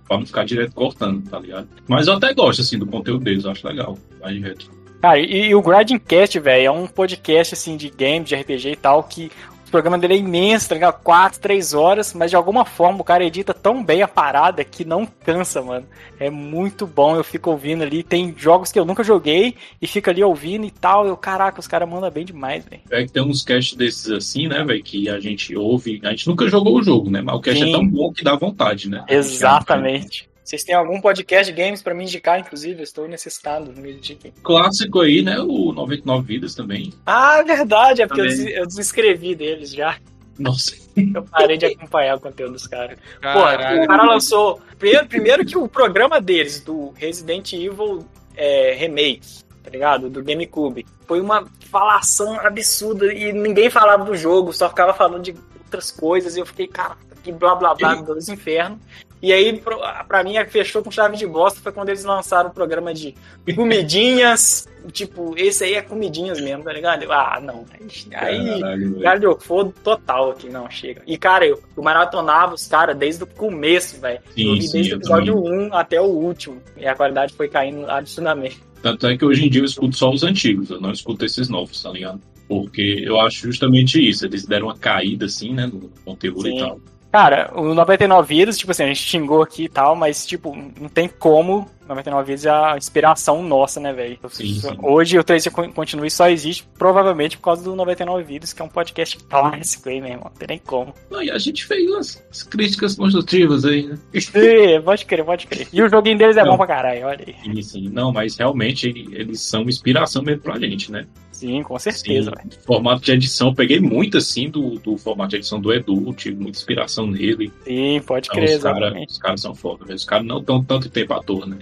pra 0.06 0.18
não 0.18 0.26
ficar 0.26 0.44
direto 0.44 0.72
cortando, 0.74 1.28
tá 1.28 1.38
ligado? 1.38 1.68
Mas 1.88 2.06
eu 2.06 2.14
até 2.14 2.34
gosto, 2.34 2.60
assim, 2.62 2.78
do 2.78 2.86
conteúdo 2.86 3.24
deles, 3.24 3.44
eu 3.44 3.50
acho 3.50 3.66
legal. 3.66 3.98
Vai 4.20 4.34
de 4.34 4.40
Retro. 4.40 4.70
Cara, 5.00 5.18
e, 5.20 5.46
e 5.50 5.54
o 5.54 5.62
Grinding 5.62 5.98
Cast, 6.00 6.38
velho, 6.40 6.66
é 6.66 6.70
um 6.70 6.86
podcast 6.86 7.54
assim 7.54 7.76
de 7.76 7.88
games, 7.88 8.28
de 8.28 8.34
RPG 8.34 8.72
e 8.72 8.76
tal, 8.76 9.02
que 9.04 9.30
o 9.68 9.70
programa 9.70 9.98
dele 9.98 10.14
é 10.14 10.16
imenso, 10.16 10.68
tá 10.68 10.74
ligado? 10.74 11.00
4, 11.02 11.40
3 11.40 11.74
horas, 11.74 12.14
mas 12.14 12.30
de 12.30 12.36
alguma 12.36 12.64
forma 12.64 13.00
o 13.00 13.04
cara 13.04 13.24
edita 13.24 13.54
tão 13.54 13.84
bem 13.84 14.02
a 14.02 14.08
parada 14.08 14.64
que 14.64 14.84
não 14.84 15.06
cansa, 15.06 15.62
mano. 15.62 15.86
É 16.18 16.30
muito 16.30 16.86
bom, 16.86 17.16
eu 17.16 17.22
fico 17.22 17.50
ouvindo 17.50 17.82
ali. 17.82 18.02
Tem 18.02 18.34
jogos 18.36 18.72
que 18.72 18.78
eu 18.78 18.84
nunca 18.84 19.04
joguei 19.04 19.54
e 19.80 19.86
fico 19.86 20.10
ali 20.10 20.22
ouvindo 20.24 20.64
e 20.66 20.70
tal. 20.70 21.06
Eu, 21.06 21.16
caraca, 21.16 21.60
os 21.60 21.66
caras 21.66 21.88
mandam 21.88 22.10
bem 22.10 22.24
demais, 22.24 22.64
velho. 22.64 22.82
É 22.90 23.04
que 23.04 23.12
tem 23.12 23.22
uns 23.22 23.42
casts 23.42 23.76
desses 23.76 24.10
assim, 24.10 24.48
né, 24.48 24.64
velho, 24.64 24.82
que 24.82 25.08
a 25.08 25.20
gente 25.20 25.54
ouve. 25.56 26.00
A 26.02 26.10
gente 26.10 26.26
nunca 26.26 26.48
jogou 26.48 26.78
o 26.78 26.82
jogo, 26.82 27.10
né? 27.10 27.20
Mas 27.20 27.36
o 27.36 27.40
cast 27.40 27.62
Sim. 27.62 27.68
é 27.68 27.72
tão 27.72 27.86
bom 27.86 28.12
que 28.12 28.24
dá 28.24 28.34
vontade, 28.34 28.88
né? 28.88 29.04
Exatamente. 29.08 30.28
Vocês 30.48 30.64
têm 30.64 30.74
algum 30.74 30.98
podcast 30.98 31.52
de 31.52 31.62
games 31.62 31.82
pra 31.82 31.92
me 31.92 32.04
indicar, 32.04 32.40
inclusive? 32.40 32.80
Eu 32.80 32.84
estou 32.84 33.06
necessitado. 33.06 33.70
Me 33.78 33.92
indiquem. 33.92 34.32
Clássico 34.42 35.00
aí, 35.02 35.20
né? 35.20 35.38
O 35.40 35.74
99 35.74 36.26
Vidas 36.26 36.54
também. 36.54 36.90
Ah, 37.04 37.40
é 37.40 37.44
verdade, 37.44 38.00
é 38.00 38.06
porque 38.06 38.22
eu, 38.22 38.26
des- 38.26 38.46
eu 38.56 38.66
desinscrevi 38.66 39.34
deles 39.34 39.70
já. 39.70 39.98
Nossa. 40.38 40.74
Eu 40.96 41.22
parei 41.24 41.58
de 41.58 41.66
acompanhar 41.66 42.16
o 42.16 42.20
conteúdo 42.20 42.54
dos 42.54 42.66
caras. 42.66 42.98
Caralho. 43.20 43.82
o 43.82 43.86
cara 43.86 44.04
lançou. 44.04 44.58
Primeiro, 44.78 45.06
primeiro 45.06 45.44
que 45.44 45.58
o 45.58 45.68
programa 45.68 46.18
deles, 46.18 46.60
do 46.60 46.94
Resident 46.96 47.52
Evil 47.52 48.06
é, 48.34 48.72
Remake, 48.72 49.44
tá 49.62 49.68
ligado? 49.68 50.08
Do 50.08 50.24
GameCube, 50.24 50.86
foi 51.06 51.20
uma 51.20 51.46
falação 51.70 52.40
absurda 52.40 53.12
e 53.12 53.34
ninguém 53.34 53.68
falava 53.68 54.02
do 54.02 54.16
jogo, 54.16 54.50
só 54.54 54.70
ficava 54.70 54.94
falando 54.94 55.24
de 55.24 55.34
outras 55.62 55.90
coisas. 55.90 56.36
E 56.36 56.40
eu 56.40 56.46
fiquei, 56.46 56.66
cara, 56.68 56.96
que 57.22 57.30
blá 57.30 57.54
blá 57.54 57.74
blá 57.74 57.96
dos 57.96 58.30
infernos. 58.30 58.78
E 59.20 59.32
aí, 59.32 59.60
pra 60.06 60.22
mim, 60.22 60.34
fechou 60.48 60.82
com 60.82 60.90
chave 60.90 61.16
de 61.16 61.26
bosta 61.26 61.60
foi 61.60 61.72
quando 61.72 61.88
eles 61.88 62.04
lançaram 62.04 62.50
o 62.50 62.52
programa 62.52 62.94
de 62.94 63.14
comidinhas. 63.54 64.68
tipo, 64.92 65.34
esse 65.36 65.64
aí 65.64 65.74
é 65.74 65.82
comidinhas 65.82 66.40
mesmo, 66.40 66.64
tá 66.64 66.72
ligado? 66.72 67.02
Eu, 67.02 67.12
Ah, 67.12 67.40
não. 67.42 67.64
Aí. 68.12 69.00
Galhofou 69.00 69.72
total 69.82 70.30
aqui, 70.30 70.48
não, 70.48 70.70
chega. 70.70 71.02
E, 71.06 71.18
cara, 71.18 71.46
eu, 71.46 71.60
eu 71.76 71.82
maratonava 71.82 72.54
os 72.54 72.66
caras 72.66 72.96
desde 72.96 73.24
o 73.24 73.26
começo, 73.26 74.00
velho. 74.00 74.20
Eu 74.36 74.54
vi 74.54 74.70
desde 74.70 74.94
o 74.94 74.96
episódio 74.96 75.38
1 75.38 75.74
até 75.74 76.00
o 76.00 76.04
último. 76.04 76.62
E 76.76 76.86
a 76.86 76.94
qualidade 76.94 77.34
foi 77.34 77.48
caindo 77.48 77.90
absurdamente. 77.90 78.60
Tanto 78.82 79.06
é 79.06 79.16
que 79.16 79.24
hoje 79.24 79.44
em 79.44 79.50
dia 79.50 79.60
eu 79.60 79.64
escuto 79.64 79.96
só 79.96 80.10
os 80.10 80.22
antigos, 80.22 80.70
eu 80.70 80.80
não 80.80 80.92
escuto 80.92 81.24
esses 81.24 81.48
novos, 81.48 81.82
tá 81.82 81.90
ligado? 81.90 82.20
Porque 82.46 83.02
eu 83.04 83.20
acho 83.20 83.42
justamente 83.42 84.00
isso, 84.08 84.24
eles 84.24 84.46
deram 84.46 84.68
uma 84.68 84.76
caída, 84.76 85.26
assim, 85.26 85.52
né, 85.52 85.66
no 85.66 85.90
conteúdo 86.04 86.42
Sim. 86.42 86.56
e 86.56 86.60
tal. 86.60 86.80
Cara, 87.10 87.50
o 87.54 87.72
99 87.74 88.28
vidas, 88.34 88.58
tipo 88.58 88.70
assim, 88.70 88.82
a 88.84 88.86
gente 88.88 89.00
xingou 89.00 89.42
aqui 89.42 89.64
e 89.64 89.68
tal, 89.68 89.96
mas, 89.96 90.26
tipo, 90.26 90.54
não 90.78 90.88
tem 90.88 91.08
como 91.08 91.66
99 91.88 92.26
Vidas 92.26 92.44
é 92.44 92.50
a 92.50 92.76
inspiração 92.76 93.42
nossa, 93.42 93.80
né, 93.80 93.94
velho? 93.94 94.18
Sim. 94.28 94.60
Hoje 94.82 95.18
o 95.18 95.24
3 95.24 95.48
Continue 95.74 96.10
só 96.10 96.28
existe 96.28 96.68
provavelmente 96.78 97.38
por 97.38 97.44
causa 97.44 97.64
do 97.64 97.74
99 97.74 98.22
Vidas, 98.24 98.52
que 98.52 98.60
é 98.60 98.64
um 98.64 98.68
podcast 98.68 99.16
clássico 99.24 99.88
aí, 99.88 99.98
meu 100.00 100.10
irmão. 100.10 100.26
Não 100.30 100.38
tem 100.38 100.48
nem 100.48 100.58
como. 100.58 100.92
Não, 101.10 101.22
e 101.22 101.30
a 101.30 101.38
gente 101.38 101.64
fez 101.64 101.90
umas 101.90 102.16
umas 102.26 102.42
críticas 102.42 102.94
construtivas 102.94 103.64
aí, 103.64 103.86
né? 103.86 103.98
Sim, 104.20 104.82
pode 104.84 105.06
crer, 105.06 105.24
pode 105.24 105.46
crer. 105.46 105.66
E 105.72 105.82
o 105.82 105.88
joguinho 105.88 106.18
deles 106.18 106.36
é 106.36 106.42
Não. 106.44 106.50
bom 106.50 106.56
pra 106.58 106.66
caralho, 106.66 107.06
olha 107.06 107.24
aí. 107.26 107.34
Sim, 107.42 107.62
sim. 107.62 107.88
Não, 107.90 108.12
mas 108.12 108.36
realmente 108.36 108.86
ele- 108.86 109.08
eles 109.18 109.40
são 109.40 109.62
inspiração 109.62 110.22
mesmo 110.22 110.42
pra 110.42 110.58
gente, 110.58 110.92
né? 110.92 111.06
Sim, 111.38 111.62
com 111.62 111.78
certeza, 111.78 112.32
Sim, 112.42 112.50
formato 112.66 113.02
de 113.02 113.12
edição, 113.12 113.54
peguei 113.54 113.78
muito 113.78 114.18
assim 114.18 114.50
do, 114.50 114.78
do 114.78 114.96
formato 114.96 115.30
de 115.30 115.36
edição 115.36 115.60
do 115.60 115.72
Edu, 115.72 116.12
tive 116.14 116.36
muita 116.36 116.58
inspiração 116.58 117.06
nele. 117.06 117.52
Sim, 117.62 118.00
pode 118.04 118.28
Então, 118.28 118.42
crer, 118.42 118.56
os 118.56 118.62
caras 118.62 119.18
caras 119.18 119.40
são 119.40 119.54
foda. 119.54 119.94
Os 119.94 120.04
caras 120.04 120.26
não 120.26 120.38
estão 120.38 120.64
tanto 120.64 120.90
tempo 120.90 121.14
à 121.14 121.22
toa, 121.22 121.46
né? 121.46 121.58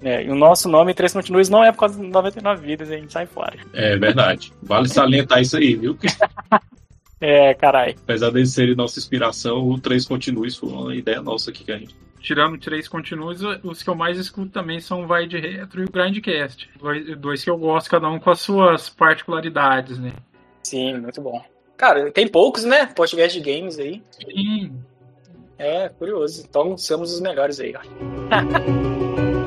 É, 0.00 0.24
e 0.24 0.30
o 0.30 0.34
nosso 0.34 0.68
nome 0.68 0.94
3 0.94 1.12
Continues 1.12 1.48
não 1.48 1.62
é 1.62 1.72
por 1.72 1.80
causa 1.80 1.98
do 1.98 2.04
99 2.04 2.64
Vidas, 2.64 2.90
a 2.90 2.96
gente 2.96 3.12
sai 3.12 3.26
fora. 3.26 3.56
É 3.74 3.96
verdade. 3.96 4.52
Vale 4.62 4.88
salientar 4.88 5.42
isso 5.42 5.56
aí, 5.56 5.74
viu? 5.74 5.98
É, 7.20 7.52
caralho. 7.52 7.96
Apesar 8.04 8.30
deles 8.30 8.52
serem 8.52 8.76
nossa 8.76 8.96
inspiração, 8.96 9.68
o 9.68 9.76
3 9.76 10.06
Continues 10.06 10.56
foi 10.56 10.68
uma 10.68 10.94
ideia 10.94 11.20
nossa 11.20 11.50
aqui 11.50 11.64
que 11.64 11.72
a 11.72 11.76
gente. 11.76 11.92
Tirando 12.20 12.58
três 12.58 12.88
continuos, 12.88 13.40
os 13.62 13.82
que 13.82 13.88
eu 13.88 13.94
mais 13.94 14.18
escuto 14.18 14.50
também 14.50 14.80
são 14.80 15.04
o 15.04 15.06
Vai 15.06 15.26
de 15.26 15.38
Retro 15.38 15.82
e 15.82 15.84
o 15.84 15.90
Grindcast. 15.90 16.68
Dois, 16.78 17.16
dois 17.18 17.44
que 17.44 17.50
eu 17.50 17.56
gosto, 17.56 17.90
cada 17.90 18.08
um 18.08 18.18
com 18.18 18.30
as 18.30 18.40
suas 18.40 18.88
particularidades, 18.88 19.98
né? 19.98 20.12
Sim, 20.62 20.98
muito 20.98 21.20
bom. 21.20 21.42
Cara, 21.76 22.10
tem 22.10 22.26
poucos, 22.26 22.64
né? 22.64 22.86
Podcast 22.86 23.40
de 23.40 23.52
games 23.52 23.78
aí. 23.78 24.02
Sim, 24.10 24.82
É, 25.56 25.88
curioso. 25.88 26.44
Então 26.48 26.76
somos 26.76 27.12
os 27.12 27.20
melhores 27.20 27.60
aí, 27.60 27.74
ó. 27.76 27.80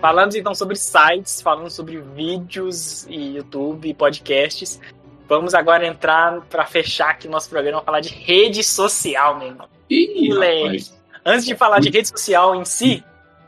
Falamos 0.00 0.34
então 0.36 0.54
sobre 0.54 0.76
sites, 0.76 1.42
falamos 1.42 1.72
sobre 1.72 2.00
vídeos 2.00 3.04
e 3.08 3.36
YouTube, 3.36 3.92
podcasts. 3.94 4.80
Vamos 5.28 5.54
agora 5.54 5.86
entrar 5.86 6.40
para 6.42 6.64
fechar 6.64 7.10
aqui 7.10 7.26
o 7.26 7.30
nosso 7.30 7.50
programa, 7.50 7.82
falar 7.82 8.00
de 8.00 8.10
rede 8.10 8.62
social, 8.62 9.38
meu 9.38 9.48
irmão. 9.48 9.68
Ih. 9.90 10.30
Antes 11.24 11.44
de 11.44 11.54
falar 11.56 11.80
de 11.80 11.90
rede 11.90 12.08
social 12.08 12.54
em 12.54 12.64
si, 12.64 13.04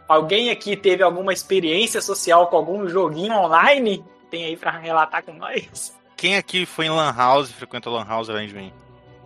alguém 0.08 0.50
aqui 0.50 0.76
teve 0.76 1.02
alguma 1.02 1.32
experiência 1.32 2.02
social 2.02 2.48
com 2.48 2.56
algum 2.56 2.88
joguinho 2.88 3.32
online? 3.32 4.04
Tem 4.28 4.44
aí 4.44 4.56
pra 4.56 4.72
relatar 4.72 5.22
com 5.22 5.32
nós? 5.32 5.96
Quem 6.16 6.36
aqui 6.36 6.66
foi 6.66 6.86
em 6.86 6.90
Lan 6.90 7.14
House, 7.16 7.50
frequentou 7.52 7.94
Lan 7.94 8.04
House 8.04 8.28
além 8.28 8.48
de 8.48 8.54
mim? 8.54 8.72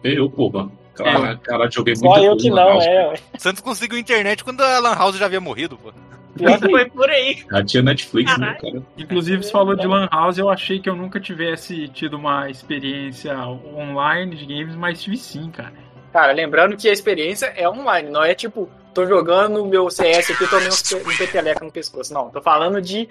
Eu, 0.05 0.31
porra. 0.31 0.71
Cara, 0.95 1.37
cara, 1.39 1.69
joguei 1.71 1.97
Só 1.97 2.07
muita 2.07 2.25
eu 2.25 2.37
que 2.37 2.51
não, 2.51 2.69
house. 2.69 2.85
é. 2.87 3.09
ué. 3.09 3.17
Santos 3.39 3.63
conseguiu 3.63 3.99
internet 3.99 4.45
quando 4.45 4.61
a 4.61 4.79
Lan 4.79 4.95
House 4.95 5.17
já 5.17 5.25
havia 5.25 5.41
morrido, 5.41 5.77
pô. 5.77 5.93
Que 6.37 6.59
foi 6.71 6.85
por 6.91 7.09
aí. 7.11 7.45
Já 7.51 7.65
tinha 7.65 7.83
Netflix, 7.83 8.37
né, 8.39 8.57
cara? 8.61 8.83
Inclusive, 8.99 9.43
você 9.43 9.51
falou 9.51 9.77
de 9.77 9.87
Lan 9.87 10.09
House, 10.11 10.39
eu 10.39 10.49
achei 10.51 10.79
que 10.81 10.89
eu 10.89 10.97
nunca 10.97 11.21
tivesse 11.21 11.89
tido 11.89 12.17
uma 12.17 12.51
experiência 12.51 13.37
online 13.77 14.35
de 14.37 14.45
games, 14.47 14.75
mas 14.77 15.03
tive 15.03 15.17
sim, 15.17 15.51
cara. 15.51 15.73
Cara, 16.13 16.33
lembrando 16.33 16.77
que 16.77 16.89
a 16.89 16.93
experiência 16.93 17.47
é 17.57 17.69
online, 17.69 18.09
não 18.11 18.23
é 18.23 18.35
tipo, 18.35 18.69
tô 18.93 19.05
jogando 19.07 19.63
o 19.63 19.67
meu 19.67 19.91
CS 19.91 20.31
aqui, 20.31 20.49
tomei 20.49 20.69
um, 20.69 20.71
pe- 20.71 21.11
um 21.11 21.17
peteleca 21.17 21.65
no 21.65 21.73
pescoço. 21.73 22.15
Não, 22.15 22.31
tô 22.31 22.41
falando 22.41 22.81
de. 22.81 23.09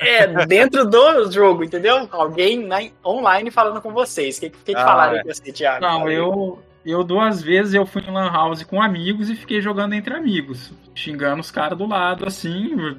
É, 0.00 0.46
dentro 0.46 0.84
do 0.88 1.28
jogo, 1.32 1.64
entendeu? 1.64 2.08
Alguém 2.12 2.64
na, 2.64 2.78
online 3.04 3.50
falando 3.50 3.80
com 3.82 3.92
vocês. 3.92 4.36
O 4.38 4.40
que, 4.42 4.50
que, 4.50 4.72
que 4.72 4.76
Ah, 4.76 4.84
falaram 4.84 5.16
é. 5.16 5.22
com 5.24 5.28
você, 5.28 5.50
Thiago? 5.52 5.80
Não, 5.84 6.08
eu, 6.08 6.62
eu 6.90 7.04
duas 7.04 7.42
vezes 7.42 7.74
eu 7.74 7.84
fui 7.86 8.02
em 8.02 8.10
Lan 8.10 8.30
House 8.30 8.62
com 8.62 8.80
amigos 8.82 9.28
e 9.30 9.36
fiquei 9.36 9.60
jogando 9.60 9.94
entre 9.94 10.14
amigos, 10.14 10.72
xingando 10.94 11.40
os 11.40 11.50
caras 11.50 11.76
do 11.78 11.86
lado, 11.86 12.26
assim, 12.26 12.96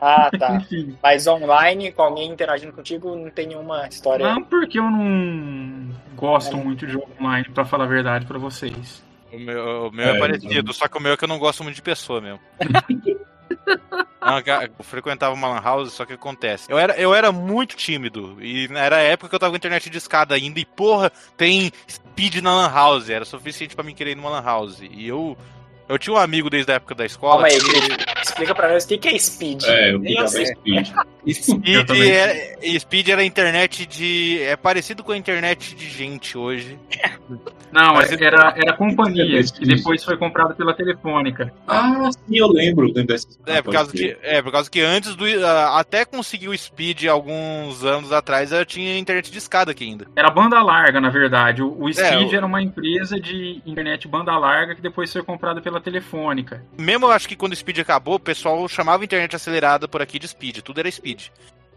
Ah, 0.00 0.30
tá. 0.38 0.56
enfim. 0.56 0.96
Mas 1.02 1.26
online, 1.26 1.92
com 1.92 2.02
alguém 2.02 2.30
interagindo 2.30 2.72
contigo, 2.72 3.14
não 3.16 3.30
tem 3.30 3.46
nenhuma 3.48 3.86
história. 3.88 4.32
Não 4.34 4.42
porque 4.42 4.78
eu 4.78 4.90
não 4.90 5.88
gosto 6.14 6.56
muito 6.56 6.86
de 6.86 6.92
jogo 6.92 7.08
online, 7.20 7.48
pra 7.52 7.64
falar 7.64 7.84
a 7.84 7.88
verdade 7.88 8.26
pra 8.26 8.38
vocês. 8.38 9.02
O 9.32 9.38
meu, 9.38 9.86
o 9.88 9.92
meu 9.92 10.06
é, 10.06 10.16
É, 10.16 10.18
parecido, 10.18 10.72
só 10.72 10.88
que 10.88 10.98
o 10.98 11.00
meu 11.00 11.12
é 11.12 11.16
que 11.16 11.22
eu 11.24 11.28
não 11.28 11.38
gosto 11.38 11.62
muito 11.62 11.76
de 11.76 11.82
pessoa 11.82 12.20
mesmo. 12.20 12.40
Eu 14.78 14.84
frequentava 14.84 15.34
uma 15.34 15.48
lan 15.48 15.60
house, 15.60 15.92
só 15.92 16.04
que 16.04 16.12
acontece. 16.12 16.70
Eu 16.70 16.78
era, 16.78 16.94
eu 16.96 17.14
era 17.14 17.32
muito 17.32 17.76
tímido. 17.76 18.36
E 18.40 18.68
era 18.74 18.96
a 18.96 19.02
época 19.02 19.28
que 19.28 19.34
eu 19.34 19.38
tava 19.38 19.50
com 19.50 19.56
internet 19.56 19.88
de 19.88 19.98
escada 19.98 20.34
ainda. 20.34 20.60
E 20.60 20.64
porra, 20.64 21.10
tem 21.36 21.72
speed 21.88 22.36
na 22.36 22.54
lan 22.54 22.72
house. 22.72 23.08
Era 23.08 23.24
suficiente 23.24 23.74
pra 23.74 23.84
mim 23.84 23.94
querer 23.94 24.12
ir 24.12 24.16
numa 24.16 24.30
lan 24.30 24.42
house. 24.42 24.78
E 24.80 25.08
eu. 25.08 25.36
Eu 25.88 25.98
tinha 25.98 26.14
um 26.14 26.18
amigo 26.18 26.48
desde 26.48 26.70
a 26.70 26.76
época 26.76 26.94
da 26.94 27.04
escola. 27.04 27.48
Calma 27.48 27.48
aí, 27.48 27.58
que-. 27.58 28.20
Explica 28.22 28.54
pra 28.54 28.72
nós 28.72 28.84
o 28.84 28.88
que 28.88 28.98
que 28.98 29.08
é 29.08 29.18
speed. 29.18 29.64
É, 29.64 29.90
eu 29.94 29.98
Nem 29.98 30.12
jogava 30.12 30.28
sei. 30.28 30.46
Speed. 30.46 30.86
Speed, 31.32 31.86
também. 31.86 32.12
é, 32.12 32.78
Speed 32.78 33.08
era 33.08 33.24
internet 33.24 33.86
de. 33.86 34.40
É 34.42 34.54
parecido 34.54 35.02
com 35.02 35.10
a 35.10 35.16
internet 35.16 35.74
de 35.74 35.88
gente 35.90 36.38
hoje. 36.38 36.78
Não, 37.72 37.94
Mas 37.94 38.12
era, 38.12 38.54
era 38.56 38.72
companhia, 38.72 39.42
que 39.44 39.64
depois 39.64 40.02
foi 40.04 40.16
comprada 40.16 40.54
pela 40.54 40.74
Telefônica. 40.74 41.52
Ah, 41.68 42.10
sim, 42.12 42.38
eu 42.38 42.48
lembro. 42.48 42.92
É, 43.46 43.62
por 43.62 43.72
causa 43.72 43.92
que, 43.92 44.16
é, 44.22 44.42
por 44.42 44.52
causa 44.52 44.70
que 44.70 44.80
antes 44.80 45.14
do. 45.14 45.24
ah, 45.44 45.78
até 45.78 46.04
conseguir 46.04 46.48
o 46.48 46.56
Speed 46.56 47.04
alguns 47.06 47.84
anos 47.84 48.12
atrás, 48.12 48.50
eu 48.52 48.64
tinha 48.66 48.98
internet 48.98 49.30
de 49.30 49.38
escada 49.38 49.70
aqui 49.70 49.84
ainda. 49.84 50.06
Era 50.16 50.30
banda 50.30 50.60
larga, 50.62 51.00
na 51.00 51.10
verdade. 51.10 51.62
O, 51.62 51.84
o 51.84 51.92
Speed 51.92 52.32
o- 52.32 52.36
era 52.36 52.46
uma 52.46 52.60
empresa 52.60 53.20
de 53.20 53.62
internet 53.64 54.08
banda 54.08 54.36
larga 54.36 54.74
que 54.74 54.82
depois 54.82 55.12
foi 55.12 55.22
comprada 55.22 55.60
pela 55.60 55.80
Telefônica. 55.80 56.64
Mesmo 56.76 57.06
eu 57.06 57.12
acho 57.12 57.28
que 57.28 57.36
quando 57.36 57.52
o 57.52 57.56
Speed 57.56 57.78
acabou, 57.78 58.14
o 58.16 58.20
pessoal 58.20 58.66
chamava 58.68 59.02
a 59.02 59.04
internet 59.04 59.36
acelerada 59.36 59.86
por 59.86 60.02
aqui 60.02 60.18
de 60.18 60.26
Speed, 60.28 60.58
tudo 60.58 60.80
era 60.80 60.90
Speed. 60.90 61.28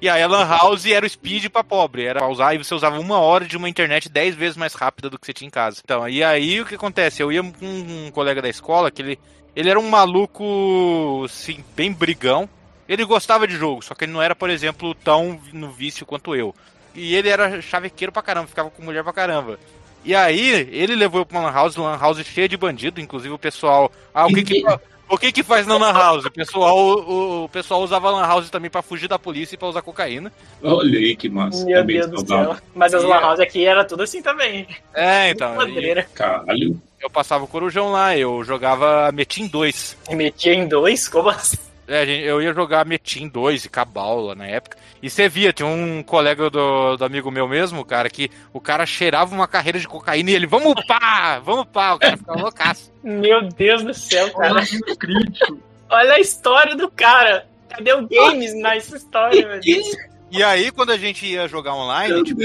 E 0.04 0.10
aí 0.10 0.22
a 0.22 0.28
Lan 0.28 0.45
House 0.45 0.86
era 0.86 1.06
o 1.06 1.10
Speed 1.10 1.45
pra 1.45 1.64
pobre, 1.64 2.04
era 2.04 2.20
pra 2.20 2.28
usar 2.28 2.54
e 2.54 2.58
você 2.58 2.76
usava 2.76 2.99
uma 2.99 3.20
hora 3.20 3.45
de 3.45 3.56
uma 3.56 3.70
internet 3.70 4.10
10 4.10 4.36
vezes 4.36 4.58
mais 4.58 4.74
rápida 4.74 5.10
do 5.10 5.18
que 5.18 5.26
você 5.26 5.32
tinha 5.32 5.47
em 5.47 5.49
casa. 5.49 5.80
Então, 5.82 6.10
e 6.10 6.22
aí 6.22 6.60
o 6.60 6.66
que 6.66 6.76
acontece? 6.76 7.24
Eu 7.24 7.32
ia 7.32 7.41
com 7.41 7.66
um 7.66 8.12
colega 8.12 8.41
da 8.41 8.49
escola 8.49 8.91
que 8.91 9.01
ele, 9.01 9.20
ele 9.56 9.70
era 9.70 9.80
um 9.80 9.89
maluco, 9.89 11.24
assim, 11.24 11.64
bem 11.74 11.93
brigão. 11.93 12.49
Ele 12.86 13.06
gostava 13.06 13.47
de 13.47 13.56
jogo, 13.56 13.82
só 13.82 13.95
que 13.95 14.04
ele 14.04 14.12
não 14.12 14.22
era, 14.22 14.36
por 14.36 14.49
exemplo, 14.49 14.93
tão 14.93 15.39
no 15.54 15.72
vício 15.72 16.06
quanto 16.06 16.36
eu. 16.36 16.54
E 16.93 17.16
ele 17.16 17.30
era 17.30 17.62
chavequeiro 17.62 18.12
pra 18.12 18.22
caramba, 18.22 18.47
ficava 18.47 18.70
com 18.70 18.84
mulher 18.84 19.06
pra 19.06 19.14
caramba. 19.14 19.58
E 20.04 20.14
aí, 20.14 20.68
ele 20.70 20.97
levou 20.97 21.22
eu 21.22 21.26
pra 21.26 21.39
uma 21.39 21.47
lan 21.47 21.54
house, 21.54 21.78
lan 21.78 21.97
house 21.97 22.22
cheia 22.26 22.49
de 22.49 22.58
bandido, 22.58 22.99
inclusive 22.99 23.34
o 23.34 23.39
pessoal. 23.39 23.89
Ah, 24.14 24.26
o 24.26 24.34
que 24.34 24.43
que, 24.43 24.66
o 25.10 25.18
que, 25.18 25.32
que 25.32 25.43
faz 25.43 25.68
na 25.68 25.78
lan 25.78 25.91
house? 25.93 26.26
O 26.26 26.32
pessoal, 26.32 26.78
o, 26.78 27.43
o 27.45 27.49
pessoal 27.49 27.82
usava 27.82 28.10
lan 28.10 28.26
house 28.26 28.49
também 28.49 28.70
pra 28.70 28.82
fugir 28.82 29.08
da 29.08 29.20
polícia 29.20 29.56
e 29.56 29.58
pra 29.58 29.68
usar 29.68 29.82
cocaína. 29.82 30.32
Olha 30.62 30.97
aí 30.99 31.16
que 31.16 31.30
massa. 31.30 31.64
Meu 31.66 31.78
É 31.78 31.84
bem 31.84 31.97
Deus 31.99 32.12
do 32.24 32.28
céu. 32.28 32.56
Mas 32.74 32.93
as 32.93 33.04
lan 33.04 33.16
a- 33.16 33.20
house 33.22 33.39
aqui 33.39 33.66
era 33.66 33.86
tudo 33.86 34.04
assim 34.04 34.22
também. 34.22 34.68
É, 34.93 35.30
então. 35.30 35.56
e. 35.68 36.04
Caralho. 36.16 36.82
eu 37.01 37.10
passava 37.10 37.43
o 37.43 37.47
corujão 37.47 37.91
lá, 37.91 38.18
eu 38.18 38.43
jogava 38.43 39.12
Metin 39.12 39.47
2. 39.47 39.97
E 40.10 40.16
metia 40.16 40.54
em 40.54 40.68
dois? 40.68 41.08
Como 41.08 41.30
assim? 41.30 41.58
É, 41.88 42.06
gente, 42.06 42.24
eu 42.24 42.42
ia 42.42 42.54
jogar 42.54 42.86
Metin 42.86 43.28
2 43.28 43.66
e 43.66 43.70
Cabal 43.70 44.22
lá 44.22 44.36
na 44.36 44.48
época. 44.48 44.78
E 45.02 45.10
você 45.10 45.28
via, 45.28 45.52
tinha 45.52 45.68
um 45.68 46.02
colega 46.02 46.50
do, 46.50 46.96
do 46.96 47.06
amigo 47.06 47.30
meu 47.30 47.48
mesmo, 47.48 47.84
cara, 47.84 48.10
que 48.10 48.30
o 48.54 48.60
cara 48.60 48.86
cheirava 48.86 49.36
uma 49.36 49.48
carreira 49.48 49.78
de 49.78 49.88
cocaína 49.88 50.32
e 50.32 50.36
ele, 50.36 50.48
vamos 50.48 50.74
pá, 50.86 51.40
vamos 51.40 51.66
pá, 51.66 51.94
o 51.94 52.00
cara 52.00 52.18
ficava 52.18 52.42
loucaço. 52.42 52.92
Meu 53.04 53.50
Deus 53.50 53.84
do 53.84 53.94
céu, 53.94 54.32
cara. 54.32 54.54
Olha 54.54 54.64
o 54.64 54.98
crítico. 54.98 55.60
Olha 55.90 56.14
a 56.14 56.20
história 56.20 56.76
do 56.76 56.90
cara. 56.90 57.46
Cadê 57.70 57.94
o 57.94 58.08
games 58.08 58.54
nessa 58.54 58.96
história, 58.96 59.60
Deus? 59.60 59.88
E 60.32 60.42
aí, 60.42 60.72
quando 60.72 60.92
a 60.92 60.98
gente 60.98 61.28
ia 61.28 61.48
jogar 61.48 61.76
online, 61.76 62.24
tipo, 62.24 62.42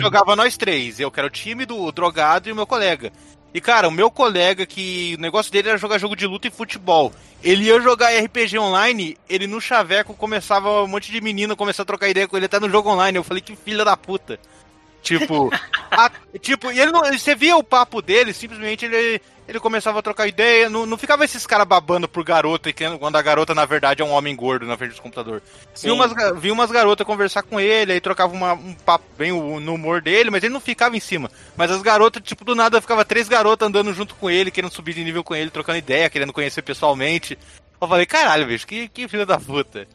jogava 0.00 0.34
nós 0.34 0.56
três. 0.56 0.98
Eu 0.98 1.10
que 1.10 1.20
era 1.20 1.26
o 1.26 1.30
time 1.30 1.66
do 1.66 1.92
drogado 1.92 2.48
e 2.48 2.52
o 2.52 2.56
meu 2.56 2.66
colega. 2.66 3.12
E, 3.54 3.60
cara, 3.60 3.88
o 3.88 3.90
meu 3.90 4.10
colega, 4.10 4.66
que 4.66 5.14
o 5.16 5.20
negócio 5.20 5.50
dele 5.50 5.70
era 5.70 5.78
jogar 5.78 5.98
jogo 5.98 6.14
de 6.14 6.26
luta 6.26 6.46
e 6.46 6.50
futebol. 6.50 7.12
Ele 7.42 7.64
ia 7.64 7.80
jogar 7.80 8.10
RPG 8.14 8.58
online, 8.58 9.16
ele 9.28 9.46
no 9.46 9.60
chaveco 9.60 10.12
começava 10.14 10.82
um 10.82 10.86
monte 10.86 11.10
de 11.10 11.20
menina 11.20 11.56
começar 11.56 11.82
a 11.82 11.86
trocar 11.86 12.08
ideia 12.08 12.28
com 12.28 12.36
ele 12.36 12.46
até 12.46 12.60
no 12.60 12.68
jogo 12.68 12.90
online. 12.90 13.16
Eu 13.16 13.24
falei, 13.24 13.40
que 13.42 13.56
filha 13.56 13.84
da 13.84 13.96
puta. 13.96 14.38
Tipo, 15.02 15.50
a- 15.90 16.10
tipo, 16.40 16.70
e 16.70 16.78
ele 16.80 16.92
não, 16.92 17.04
você 17.12 17.34
via 17.34 17.56
o 17.56 17.62
papo 17.62 18.02
dele, 18.02 18.32
simplesmente 18.34 18.84
ele, 18.84 19.20
ele 19.48 19.60
começava 19.60 19.98
a 19.98 20.02
trocar 20.02 20.26
ideia, 20.26 20.68
não, 20.68 20.84
não 20.86 20.96
ficava 20.98 21.24
esses 21.24 21.46
caras 21.46 21.66
babando 21.66 22.08
por 22.08 22.24
garota, 22.24 22.68
e 22.68 22.74
quando 22.98 23.16
a 23.16 23.22
garota, 23.22 23.54
na 23.54 23.64
verdade, 23.64 24.02
é 24.02 24.04
um 24.04 24.10
homem 24.12 24.34
gordo 24.34 24.66
na 24.66 24.76
frente 24.76 24.94
do 24.96 25.02
computador. 25.02 25.42
Vi 25.82 25.90
umas, 25.90 26.12
vi 26.40 26.50
umas 26.50 26.70
garotas 26.70 27.06
conversar 27.06 27.42
com 27.42 27.60
ele, 27.60 27.92
aí 27.92 28.00
trocava 28.00 28.32
uma- 28.32 28.54
um 28.54 28.74
papo 28.74 29.04
bem 29.16 29.30
no 29.32 29.74
humor 29.74 30.00
dele, 30.02 30.30
mas 30.30 30.42
ele 30.42 30.52
não 30.52 30.60
ficava 30.60 30.96
em 30.96 31.00
cima. 31.00 31.30
Mas 31.56 31.70
as 31.70 31.82
garotas, 31.82 32.22
tipo, 32.24 32.44
do 32.44 32.54
nada 32.54 32.80
ficava 32.80 33.04
três 33.04 33.28
garotas 33.28 33.68
andando 33.68 33.92
junto 33.94 34.14
com 34.16 34.28
ele, 34.28 34.50
querendo 34.50 34.72
subir 34.72 34.94
de 34.94 35.04
nível 35.04 35.22
com 35.22 35.34
ele, 35.34 35.50
trocando 35.50 35.78
ideia, 35.78 36.10
querendo 36.10 36.32
conhecer 36.32 36.62
pessoalmente. 36.62 37.38
Eu 37.80 37.86
falei, 37.88 38.06
caralho, 38.06 38.46
bicho, 38.46 38.66
que, 38.66 38.88
que 38.88 39.06
filho 39.06 39.26
da 39.26 39.38
puta. 39.38 39.86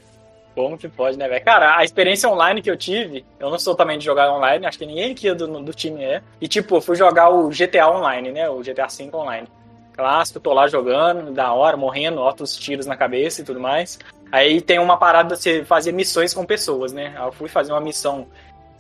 Como 0.54 0.78
que 0.78 0.88
pode, 0.90 1.18
né, 1.18 1.28
velho? 1.28 1.44
Cara, 1.44 1.78
a 1.78 1.84
experiência 1.84 2.30
online 2.30 2.62
que 2.62 2.70
eu 2.70 2.76
tive, 2.76 3.26
eu 3.40 3.50
não 3.50 3.58
sou 3.58 3.74
também 3.74 3.98
de 3.98 4.04
jogar 4.04 4.32
online, 4.34 4.66
acho 4.66 4.78
que 4.78 4.86
ninguém 4.86 5.12
aqui 5.12 5.34
do, 5.34 5.48
do 5.48 5.74
time 5.74 6.04
é. 6.04 6.22
E, 6.42 6.48
tipo, 6.48 6.76
eu 6.76 6.82
fui 6.82 6.96
jogar 6.96 7.30
o 7.30 7.50
GTA 7.50 7.90
Online, 7.90 8.32
né? 8.32 8.50
O 8.50 8.60
GTA 8.60 8.88
V 8.88 9.10
Online. 9.14 9.48
Clássico, 9.94 10.40
tô 10.40 10.54
lá 10.54 10.68
jogando, 10.68 11.32
da 11.32 11.54
hora, 11.54 11.78
morrendo, 11.78 12.20
altos 12.20 12.56
tiros 12.58 12.86
na 12.86 12.98
cabeça 12.98 13.42
e 13.42 13.46
tudo 13.46 13.60
mais. 13.60 14.00
Aí 14.32 14.62
tem 14.62 14.80
uma 14.80 14.98
parada 14.98 15.36
de 15.36 15.42
você 15.42 15.64
fazer 15.64 15.92
missões 15.92 16.34
com 16.34 16.46
pessoas, 16.46 16.92
né? 16.92 17.14
Eu 17.18 17.32
fui 17.32 17.50
fazer 17.50 17.72
uma 17.72 17.82
missão 17.82 18.28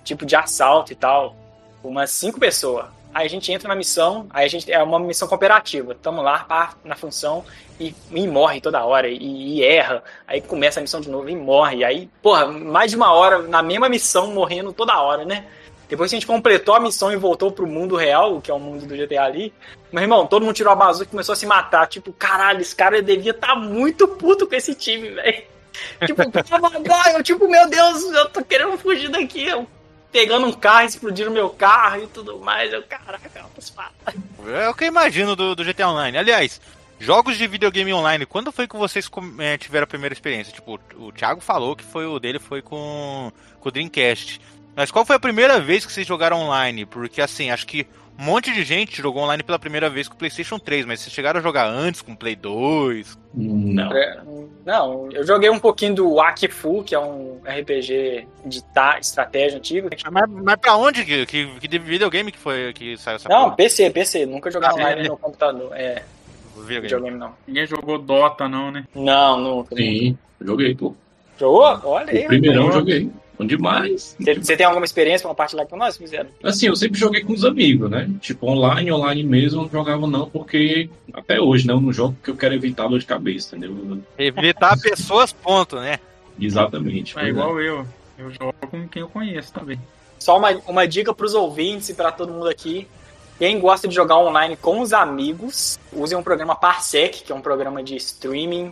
tipo 0.03 0.26
de 0.26 0.36
assalto 0.36 0.91
e 0.91 0.95
tal, 0.95 1.36
umas 1.84 2.11
cinco 2.11 2.39
pessoas. 2.39 2.86
Aí 3.14 3.26
a 3.26 3.30
gente 3.30 3.51
entra 3.51 3.68
na 3.68 3.76
missão, 3.76 4.28
aí 4.30 4.45
a 4.45 4.49
gente 4.49 4.72
é 4.72 4.82
uma 4.82 4.99
missão 4.99 5.28
cooperativa. 5.28 5.95
Tamo 5.95 6.22
lá 6.22 6.39
pá, 6.39 6.74
na 6.84 6.95
função 6.95 7.43
e, 7.80 7.93
e 8.12 8.28
morre 8.28 8.62
toda 8.62 8.86
hora 8.86 9.07
e, 9.07 9.18
e, 9.18 9.64
erra. 9.64 10.03
Aí 10.28 10.41
começa 10.41 10.80
a 10.80 10.82
missão 10.82 11.01
de 11.01 11.09
novo 11.09 11.30
e 11.30 11.36
morre. 11.36 11.84
Aí, 11.84 12.09
porra, 12.22 12.47
mais 12.47 12.91
de 12.91 12.97
uma 12.97 13.12
hora 13.14 13.39
na 13.39 13.62
mesma 13.62 13.89
missão 13.89 14.28
morrendo 14.28 14.72
toda 14.72 14.99
hora, 15.01 15.26
né? 15.26 15.45
Depois 15.89 16.09
que 16.09 16.16
a 16.16 16.20
gente 16.20 16.28
completou 16.28 16.74
a 16.74 16.80
missão 16.80 17.12
e 17.12 17.18
voltou 17.18 17.51
pro 17.51 17.68
mundo 17.68 17.97
real, 17.97 18.39
que 18.39 18.49
é 18.49 18.53
o 18.53 18.59
mundo 18.59 18.86
do 18.86 18.95
GTA 18.95 19.24
ali, 19.24 19.53
meu 19.91 20.01
irmão, 20.01 20.26
todo 20.26 20.45
mundo 20.45 20.55
tirou 20.55 20.72
a 20.72 20.76
bazuca 20.76 21.03
e 21.03 21.12
começou 21.12 21.34
a 21.34 21.36
se 21.36 21.45
matar. 21.45 21.86
Tipo, 21.88 22.14
caralho, 22.14 22.62
esse 22.62 22.74
cara 22.74 23.01
devia 23.01 23.32
estar 23.32 23.47
tá 23.47 23.55
muito 23.55 24.07
puto 24.07 24.47
com 24.47 24.55
esse 24.55 24.74
time, 24.74 25.09
velho. 25.09 25.43
Tipo, 26.05 26.22
eu, 27.14 27.24
tipo, 27.24 27.45
meu 27.49 27.70
Deus, 27.70 28.03
eu 28.03 28.30
tô 28.30 28.41
querendo 28.41 28.78
fugir 28.78 29.09
daqui. 29.09 29.45
Eu 29.45 29.68
pegando 30.12 30.45
um 30.45 30.51
carro, 30.51 30.86
explodindo 30.86 31.32
meu 31.32 31.49
carro 31.49 32.03
e 32.03 32.07
tudo 32.07 32.39
mais. 32.39 32.72
Eu, 32.72 32.84
caraca, 32.84 33.30
É 34.47 34.70
o 34.70 34.74
que 34.74 34.84
eu 34.84 34.88
imagino 34.88 35.36
do, 35.36 35.55
do 35.55 35.64
GTA 35.64 35.89
Online. 35.89 36.18
Aliás, 36.18 36.59
jogos 36.99 37.38
de 37.38 37.47
videogame 37.47 37.93
online, 37.93 38.26
quando 38.26 38.51
foi 38.51 38.68
que 38.68 38.76
vocês 38.76 39.09
é, 39.39 39.57
tiveram 39.57 39.86
a 39.86 39.88
primeira 39.88 40.14
experiência? 40.14 40.53
Tipo, 40.53 40.80
o 40.95 41.12
Thiago 41.12 41.41
falou 41.41 41.76
que 41.76 41.84
foi 41.84 42.05
o 42.05 42.20
dele 42.20 42.39
foi 42.39 42.62
com, 42.62 43.32
com 43.59 43.70
o 43.70 43.72
Dreamcast. 43.72 44.41
Mas 44.76 44.91
qual 44.91 45.05
foi 45.05 45.16
a 45.16 45.20
primeira 45.20 45.59
vez 45.59 45.86
que 45.86 45.91
vocês 45.91 46.07
jogaram 46.07 46.39
online? 46.39 46.86
Porque 46.86 47.22
assim, 47.22 47.49
acho 47.49 47.66
que 47.66 47.88
um 48.20 48.24
monte 48.24 48.53
de 48.53 48.64
gente 48.64 49.01
jogou 49.01 49.24
online 49.24 49.41
pela 49.41 49.57
primeira 49.57 49.89
vez 49.89 50.07
com 50.07 50.14
o 50.14 50.18
PlayStation 50.18 50.59
3, 50.59 50.86
mas 50.86 50.99
vocês 50.99 51.14
chegaram 51.14 51.39
a 51.39 51.43
jogar 51.43 51.68
antes 51.68 52.01
com 52.01 52.12
o 52.12 52.18
Play 52.18 52.36
2? 52.36 53.18
Não. 53.34 53.91
É, 53.91 54.22
não, 54.66 55.09
eu 55.12 55.26
joguei 55.26 55.49
um 55.49 55.59
pouquinho 55.59 55.95
do 55.95 56.20
Akifu, 56.20 56.84
que 56.84 56.93
é 56.93 56.99
um 56.99 57.41
RPG 57.43 58.28
de 58.45 58.64
tá, 58.66 58.99
estratégia 58.99 59.57
antigo. 59.57 59.89
Mas, 60.12 60.30
mas 60.30 60.55
pra 60.57 60.76
onde? 60.76 61.03
Que, 61.03 61.26
que, 61.26 61.59
que 61.59 61.80
videogame 61.80 62.32
que 62.32 62.38
foi 62.38 62.74
que 62.74 62.97
saiu 62.97 63.16
essa 63.16 63.28
Não, 63.28 63.45
porra? 63.45 63.55
PC, 63.55 63.89
PC. 63.89 64.26
Nunca 64.26 64.51
joguei 64.51 64.70
ah, 64.70 64.74
online 64.74 65.01
é. 65.01 65.07
no 65.07 65.18
computador. 65.18 65.72
É. 65.74 66.03
Videogame. 66.53 66.82
videogame 66.82 67.18
não. 67.18 67.34
Ninguém 67.47 67.66
jogou 67.66 67.97
Dota, 67.97 68.47
não, 68.47 68.72
né? 68.72 68.86
Não, 68.93 69.39
nunca. 69.39 69.76
Sim, 69.76 70.18
joguei, 70.39 70.76
pô. 70.76 70.95
Jogou? 71.39 71.80
Olha 71.86 72.12
aí. 72.12 72.26
O 72.26 72.28
primeirão 72.28 72.68
eu 72.68 72.72
joguei. 72.74 73.09
Bom 73.41 73.47
demais. 73.47 74.15
Você 74.19 74.55
tem 74.55 74.67
alguma 74.67 74.85
experiência 74.85 75.21
para 75.21 75.29
compartilhar 75.29 75.65
com 75.65 75.75
nós, 75.75 75.97
fizeram? 75.97 76.29
Assim, 76.43 76.67
eu 76.67 76.75
sempre 76.75 76.99
joguei 76.99 77.23
com 77.23 77.33
os 77.33 77.43
amigos, 77.43 77.89
né? 77.89 78.07
Tipo, 78.21 78.45
online, 78.45 78.91
online 78.91 79.23
mesmo, 79.23 79.61
eu 79.61 79.63
não 79.63 79.71
jogava 79.71 80.05
não, 80.05 80.29
porque 80.29 80.87
até 81.11 81.41
hoje, 81.41 81.65
né? 81.65 81.73
Eu 81.73 81.81
não 81.81 81.91
jogo 81.91 82.13
porque 82.13 82.29
eu 82.29 82.37
quero 82.37 82.53
evitar 82.53 82.87
dor 82.87 82.99
de 82.99 83.05
cabeça, 83.07 83.57
entendeu? 83.57 83.99
Evitar 84.15 84.79
pessoas, 84.79 85.33
ponto, 85.33 85.77
né? 85.77 85.99
Exatamente. 86.39 87.17
É 87.17 87.29
igual 87.29 87.59
é. 87.59 87.67
eu. 87.67 87.87
Eu 88.19 88.29
jogo 88.29 88.53
com 88.69 88.87
quem 88.87 89.01
eu 89.01 89.09
conheço 89.09 89.51
também. 89.51 89.79
Só 90.19 90.37
uma, 90.37 90.51
uma 90.67 90.87
dica 90.87 91.11
para 91.11 91.25
os 91.25 91.33
ouvintes 91.33 91.89
e 91.89 91.95
para 91.95 92.11
todo 92.11 92.31
mundo 92.31 92.47
aqui. 92.47 92.87
Quem 93.39 93.59
gosta 93.59 93.87
de 93.87 93.95
jogar 93.95 94.19
online 94.19 94.55
com 94.55 94.81
os 94.81 94.93
amigos, 94.93 95.79
use 95.91 96.15
um 96.15 96.21
programa 96.21 96.53
Parsec, 96.53 97.23
que 97.23 97.31
é 97.31 97.35
um 97.35 97.41
programa 97.41 97.81
de 97.81 97.95
streaming 97.95 98.71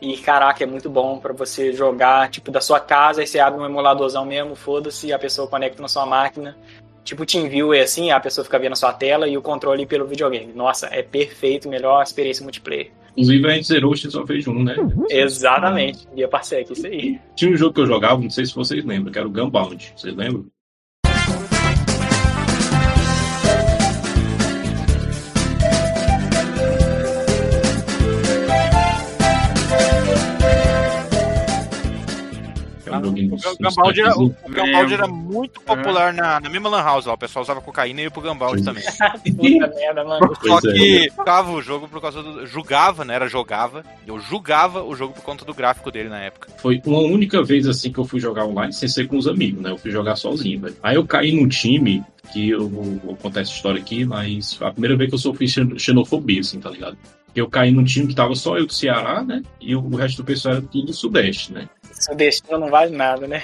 e 0.00 0.16
caraca, 0.16 0.64
é 0.64 0.66
muito 0.66 0.88
bom 0.88 1.18
para 1.18 1.32
você 1.32 1.72
jogar, 1.72 2.30
tipo, 2.30 2.50
da 2.50 2.60
sua 2.60 2.80
casa, 2.80 3.20
aí 3.20 3.26
você 3.26 3.38
abre 3.38 3.60
um 3.60 3.66
emuladorzão 3.66 4.24
mesmo, 4.24 4.54
foda-se, 4.54 5.08
e 5.08 5.12
a 5.12 5.18
pessoa 5.18 5.46
conecta 5.46 5.82
na 5.82 5.88
sua 5.88 6.06
máquina. 6.06 6.56
Tipo 7.04 7.26
TeamViewer, 7.26 7.82
assim, 7.82 8.10
a 8.10 8.20
pessoa 8.20 8.44
fica 8.44 8.58
vendo 8.58 8.72
a 8.72 8.76
sua 8.76 8.92
tela 8.92 9.28
e 9.28 9.36
o 9.36 9.42
controle 9.42 9.86
pelo 9.86 10.06
videogame. 10.06 10.52
Nossa, 10.52 10.88
é 10.92 11.02
perfeito, 11.02 11.68
melhor 11.68 12.02
experiência 12.02 12.42
multiplayer. 12.42 12.90
Inclusive 13.16 13.50
a 13.50 13.54
gente 13.54 13.66
zerou 13.66 13.90
o 13.90 13.94
Streets 13.94 14.16
of 14.16 14.32
Rage 14.32 14.48
1, 14.48 14.64
né? 14.64 14.76
Exatamente, 15.10 16.06
via 16.14 16.28
Parsec, 16.28 16.72
isso 16.72 16.86
aí. 16.86 17.18
Tinha 17.34 17.50
um 17.50 17.56
jogo 17.56 17.74
que 17.74 17.80
eu 17.80 17.86
jogava, 17.86 18.20
não 18.20 18.30
sei 18.30 18.46
se 18.46 18.54
vocês 18.54 18.84
lembram, 18.84 19.12
que 19.12 19.18
era 19.18 19.26
o 19.26 19.30
Gunbound. 19.30 19.92
Vocês 19.96 20.14
lembram? 20.14 20.46
O 33.08 33.58
Gambaldi 33.58 34.00
era, 34.00 34.18
o 34.18 34.34
Gambaldi 34.48 34.94
era 34.94 35.06
muito 35.06 35.60
popular 35.60 36.12
na, 36.12 36.40
na 36.40 36.48
mesma 36.48 36.68
Lan 36.68 36.82
House 36.82 37.06
lá. 37.06 37.14
O 37.14 37.18
pessoal 37.18 37.42
usava 37.42 37.60
cocaína 37.60 38.00
e 38.00 38.04
ia 38.04 38.10
pro 38.10 38.20
Gambaldi 38.20 38.62
também. 38.62 38.82
Puta 39.36 39.74
merda, 39.74 40.04
mano. 40.04 40.36
Só 40.42 40.58
é, 40.58 40.60
que 40.72 41.08
jogava 41.16 41.50
o 41.52 41.62
jogo 41.62 41.88
por 41.88 42.00
causa 42.00 42.22
do. 42.22 42.46
Julgava, 42.46 43.04
né? 43.04 43.14
Era 43.14 43.28
jogava. 43.28 43.84
Eu 44.06 44.18
julgava 44.20 44.82
o 44.82 44.94
jogo 44.94 45.14
por 45.14 45.22
conta 45.22 45.44
do 45.44 45.54
gráfico 45.54 45.90
dele 45.90 46.08
na 46.08 46.20
época. 46.20 46.48
Foi 46.58 46.80
uma 46.86 47.00
única 47.00 47.42
vez 47.42 47.66
assim 47.66 47.92
que 47.92 47.98
eu 47.98 48.04
fui 48.04 48.20
jogar 48.20 48.44
online 48.44 48.72
sem 48.72 48.88
ser 48.88 49.06
com 49.06 49.16
os 49.16 49.26
amigos, 49.26 49.62
né? 49.62 49.70
Eu 49.70 49.78
fui 49.78 49.90
jogar 49.90 50.16
sozinho, 50.16 50.60
velho. 50.60 50.76
Aí 50.82 50.96
eu 50.96 51.06
caí 51.06 51.32
num 51.32 51.48
time 51.48 52.02
que 52.32 52.50
eu 52.50 52.68
vou, 52.68 52.84
vou 53.04 53.16
contar 53.16 53.40
essa 53.40 53.52
história 53.52 53.80
aqui, 53.80 54.04
mas 54.04 54.58
a 54.60 54.70
primeira 54.70 54.96
vez 54.96 55.10
que 55.10 55.14
eu 55.14 55.18
sofri 55.18 55.46
xenofobia, 55.48 56.40
assim, 56.40 56.60
tá 56.60 56.70
ligado? 56.70 56.96
Eu 57.34 57.48
caí 57.48 57.70
num 57.70 57.84
time 57.84 58.08
que 58.08 58.14
tava 58.14 58.34
só 58.34 58.58
eu 58.58 58.66
do 58.66 58.72
Ceará, 58.72 59.22
né? 59.22 59.42
E 59.60 59.74
o 59.74 59.88
resto 59.94 60.18
do 60.18 60.26
pessoal 60.26 60.56
era 60.56 60.62
tudo 60.62 60.86
do 60.86 60.92
Sudeste, 60.92 61.52
né? 61.52 61.68
Sudeste 62.00 62.42
não 62.50 62.68
vale 62.68 62.96
nada, 62.96 63.26
né? 63.26 63.42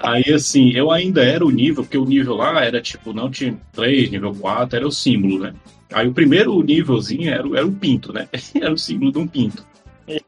Aí 0.00 0.32
assim, 0.32 0.70
eu 0.70 0.90
ainda 0.90 1.22
era 1.22 1.44
o 1.44 1.50
nível, 1.50 1.84
porque 1.84 1.98
o 1.98 2.04
nível 2.04 2.34
lá 2.34 2.64
era 2.64 2.80
tipo, 2.80 3.12
não 3.12 3.30
tinha 3.30 3.56
3, 3.72 4.10
nível 4.10 4.34
4, 4.34 4.76
era 4.76 4.86
o 4.86 4.92
símbolo, 4.92 5.40
né? 5.40 5.54
Aí 5.92 6.06
o 6.06 6.12
primeiro 6.12 6.60
nívelzinho 6.62 7.30
era, 7.30 7.46
era 7.56 7.66
o 7.66 7.72
pinto, 7.72 8.12
né? 8.12 8.28
Era 8.54 8.72
o 8.72 8.78
símbolo 8.78 9.10
de 9.10 9.18
um 9.18 9.26
pinto. 9.26 9.66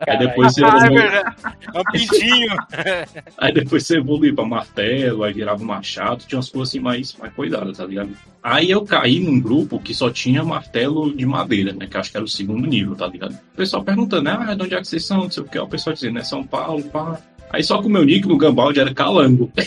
Aí 0.07 0.19
depois 0.19 0.55
você 0.55 0.65
ah, 0.65 0.79
é, 0.91 1.77
é 1.77 1.81
um 1.81 1.85
pintinho. 1.85 2.57
aí 3.39 3.53
depois 3.53 3.87
você 3.87 3.97
evoluía 3.97 4.35
pra 4.35 4.45
martelo, 4.45 5.23
aí 5.23 5.33
virava 5.33 5.65
machado, 5.65 6.25
tinha 6.27 6.39
umas 6.39 6.51
coisas 6.51 6.69
assim 6.69 6.81
mais, 6.81 7.15
mais 7.17 7.33
cuidadas, 7.33 7.79
tá 7.79 7.87
ligado? 7.87 8.11
Aí 8.43 8.71
eu 8.71 8.85
caí 8.85 9.21
num 9.21 9.41
grupo 9.41 9.81
que 9.81 9.95
só 9.95 10.11
tinha 10.11 10.45
martelo 10.45 11.15
de 11.15 11.25
madeira, 11.25 11.73
né? 11.73 11.87
Que 11.87 11.97
acho 11.97 12.11
que 12.11 12.17
era 12.17 12.25
o 12.25 12.29
segundo 12.29 12.67
nível, 12.67 12.95
tá 12.95 13.07
ligado? 13.07 13.33
O 13.33 13.57
pessoal 13.57 13.83
perguntando, 13.83 14.29
ah, 14.29 14.55
de 14.55 14.63
onde 14.63 14.75
é 14.75 14.81
que 14.81 14.87
vocês 14.87 15.05
são? 15.05 15.25
Não 15.25 15.31
sei 15.31 15.43
o 15.43 15.47
que, 15.47 15.59
o 15.59 15.69
pessoal 15.69 15.95
dizendo, 15.95 16.19
é 16.19 16.25
São 16.25 16.45
Paulo, 16.45 16.83
pá. 16.85 17.19
Aí 17.51 17.63
só 17.65 17.81
que 17.81 17.87
o 17.87 17.91
meu 17.91 18.05
nick 18.05 18.27
no 18.27 18.37
Gambaldi 18.37 18.81
era 18.81 18.95
Calango. 18.95 19.53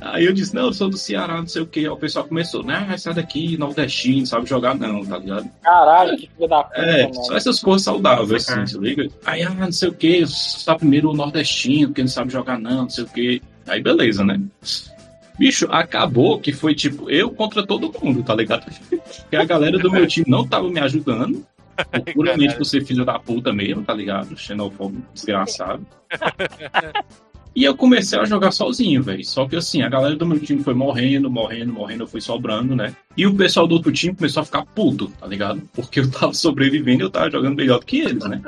Aí 0.00 0.24
eu 0.24 0.32
disse, 0.32 0.54
não, 0.54 0.66
eu 0.66 0.72
sou 0.72 0.88
do 0.88 0.96
Ceará, 0.96 1.38
não 1.38 1.46
sei 1.46 1.62
o 1.62 1.66
que. 1.66 1.80
Aí 1.80 1.88
o 1.88 1.96
pessoal 1.96 2.24
começou, 2.26 2.62
né, 2.62 2.94
sai 2.98 3.14
daqui, 3.14 3.56
nordestino, 3.56 4.18
não 4.18 4.26
sabe 4.26 4.48
jogar 4.48 4.74
não, 4.74 5.04
tá 5.04 5.18
ligado? 5.18 5.48
Caralho, 5.62 6.16
que 6.16 6.28
filho 6.28 6.48
da 6.48 6.62
puta, 6.62 6.80
É, 6.80 7.02
mano. 7.04 7.14
só 7.24 7.36
essas 7.36 7.60
coisas 7.60 7.82
saudáveis, 7.82 8.48
assim, 8.48 8.66
se 8.66 8.78
liga? 8.78 9.08
Aí, 9.24 9.42
ah, 9.42 9.50
não 9.50 9.72
sei 9.72 9.88
o 9.88 9.94
que, 9.94 10.26
só 10.26 10.74
primeiro 10.76 11.10
o 11.10 11.14
nordestino, 11.14 11.88
porque 11.88 12.02
não 12.02 12.08
sabe 12.08 12.32
jogar 12.32 12.58
não, 12.58 12.82
não 12.82 12.90
sei 12.90 13.04
o 13.04 13.08
que. 13.08 13.42
Aí 13.66 13.82
beleza, 13.82 14.24
né? 14.24 14.38
Bicho, 15.38 15.66
acabou 15.70 16.38
que 16.38 16.52
foi 16.52 16.74
tipo 16.74 17.10
eu 17.10 17.30
contra 17.30 17.66
todo 17.66 17.92
mundo, 18.00 18.22
tá 18.22 18.34
ligado? 18.34 18.66
Porque 19.22 19.36
a 19.36 19.44
galera 19.44 19.78
do 19.78 19.90
meu 19.90 20.06
time 20.06 20.26
não 20.28 20.46
tava 20.46 20.68
me 20.70 20.78
ajudando. 20.78 21.44
Puramente 22.14 22.56
por 22.56 22.64
ser 22.64 22.84
filho 22.84 23.04
da 23.04 23.18
puta 23.18 23.52
mesmo, 23.52 23.82
tá 23.82 23.94
ligado? 23.94 24.36
Xenofóbico 24.36 25.02
desgraçado. 25.12 25.86
E 27.56 27.62
eu 27.62 27.76
comecei 27.76 28.18
a 28.18 28.24
jogar 28.24 28.50
sozinho, 28.50 29.00
velho. 29.00 29.24
Só 29.24 29.46
que 29.46 29.54
assim, 29.54 29.80
a 29.82 29.88
galera 29.88 30.16
do 30.16 30.26
meu 30.26 30.40
time 30.40 30.60
foi 30.62 30.74
morrendo, 30.74 31.30
morrendo, 31.30 31.72
morrendo, 31.72 32.02
eu 32.02 32.08
fui 32.08 32.20
sobrando, 32.20 32.74
né? 32.74 32.92
E 33.16 33.26
o 33.26 33.34
pessoal 33.34 33.66
do 33.68 33.76
outro 33.76 33.92
time 33.92 34.12
começou 34.12 34.40
a 34.40 34.44
ficar 34.44 34.66
puto, 34.66 35.06
tá 35.20 35.26
ligado? 35.26 35.62
Porque 35.72 36.00
eu 36.00 36.10
tava 36.10 36.34
sobrevivendo 36.34 37.02
e 37.02 37.04
eu 37.04 37.10
tava 37.10 37.30
jogando 37.30 37.54
melhor 37.54 37.78
do 37.78 37.86
que 37.86 38.00
eles, 38.00 38.24
né? 38.24 38.42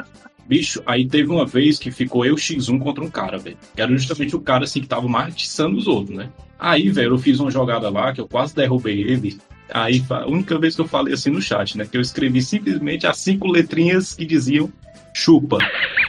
Bicho, 0.44 0.82
aí 0.84 1.06
teve 1.06 1.30
uma 1.30 1.46
vez 1.46 1.78
que 1.78 1.92
ficou 1.92 2.26
eu 2.26 2.34
X1 2.34 2.80
contra 2.80 3.04
um 3.04 3.10
cara, 3.10 3.38
velho. 3.38 3.56
Que 3.76 3.82
era 3.82 3.92
justamente 3.92 4.34
o 4.34 4.40
cara 4.40 4.64
assim 4.64 4.80
que 4.80 4.88
tava 4.88 5.06
martiçando 5.08 5.76
os 5.76 5.86
outros, 5.86 6.16
né? 6.16 6.28
Aí, 6.58 6.88
velho, 6.88 7.14
eu 7.14 7.18
fiz 7.18 7.38
uma 7.38 7.50
jogada 7.50 7.88
lá 7.88 8.12
que 8.12 8.20
eu 8.20 8.26
quase 8.26 8.56
derrubei 8.56 9.02
ele. 9.02 9.38
Aí, 9.72 10.04
a 10.10 10.26
única 10.26 10.58
vez 10.58 10.74
que 10.74 10.80
eu 10.80 10.88
falei 10.88 11.14
assim 11.14 11.30
no 11.30 11.42
chat, 11.42 11.76
né? 11.76 11.86
Que 11.90 11.96
eu 11.96 12.00
escrevi 12.00 12.40
simplesmente 12.40 13.06
as 13.06 13.18
cinco 13.18 13.48
letrinhas 13.48 14.14
que 14.14 14.24
diziam 14.24 14.72
chupa. 15.12 15.58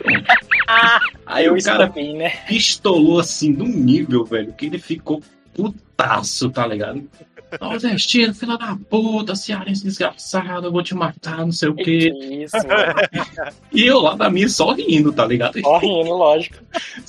Aí 1.25 1.45
eu 1.45 1.53
o 1.53 1.63
cara 1.63 1.91
né? 1.95 2.29
pistolou 2.47 3.19
assim 3.19 3.51
num 3.51 3.67
nível, 3.67 4.25
velho, 4.25 4.53
que 4.53 4.65
ele 4.65 4.77
ficou 4.77 5.21
putaço, 5.53 6.49
tá 6.49 6.67
ligado? 6.67 7.09
Nordestino, 7.59 8.33
filha 8.33 8.57
da 8.57 8.77
puta, 8.89 9.35
cearense 9.35 9.83
desgraçado, 9.83 10.67
eu 10.67 10.71
vou 10.71 10.83
te 10.83 10.93
matar, 10.93 11.37
não 11.39 11.51
sei 11.51 11.69
o 11.69 11.75
Que 11.75 11.83
quê. 11.83 12.43
isso, 12.43 12.57
mano. 12.57 13.27
E 13.71 13.85
eu 13.85 13.99
lá 13.99 14.15
da 14.15 14.29
minha 14.29 14.49
só 14.49 14.73
rindo, 14.73 15.11
tá 15.13 15.25
ligado? 15.25 15.59
Só 15.61 15.77
rindo, 15.77 16.13
lógico. 16.13 16.57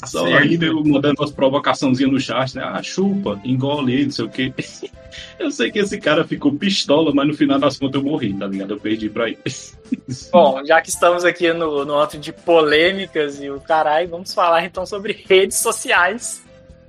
Só 0.04 0.24
Certo. 0.26 0.46
rindo, 0.46 0.64
eu 0.64 0.84
mandando 0.84 1.20
umas 1.20 1.32
provocaçãozinhas 1.32 2.12
no 2.12 2.20
chat, 2.20 2.54
né? 2.54 2.62
Ah, 2.64 2.82
chupa, 2.82 3.40
engole 3.44 3.92
ele, 3.94 4.04
não 4.06 4.12
sei 4.12 4.24
o 4.24 4.28
quê. 4.28 4.52
Eu 5.38 5.50
sei 5.50 5.70
que 5.70 5.78
esse 5.78 5.98
cara 5.98 6.24
ficou 6.24 6.52
pistola, 6.52 7.12
mas 7.14 7.26
no 7.26 7.34
final 7.34 7.58
das 7.58 7.78
contas 7.78 8.00
eu 8.00 8.08
morri, 8.08 8.34
tá 8.34 8.46
ligado? 8.46 8.74
Eu 8.74 8.78
perdi 8.78 9.08
pra 9.08 9.28
ele. 9.28 9.38
Bom, 10.30 10.64
já 10.64 10.80
que 10.80 10.90
estamos 10.90 11.24
aqui 11.24 11.52
no, 11.52 11.84
no 11.84 12.06
de 12.06 12.32
polêmicas 12.32 13.40
e 13.42 13.50
o 13.50 13.58
caralho, 13.60 14.08
vamos 14.08 14.34
falar 14.34 14.64
então 14.64 14.84
sobre 14.84 15.24
redes 15.28 15.56
sociais 15.56 16.42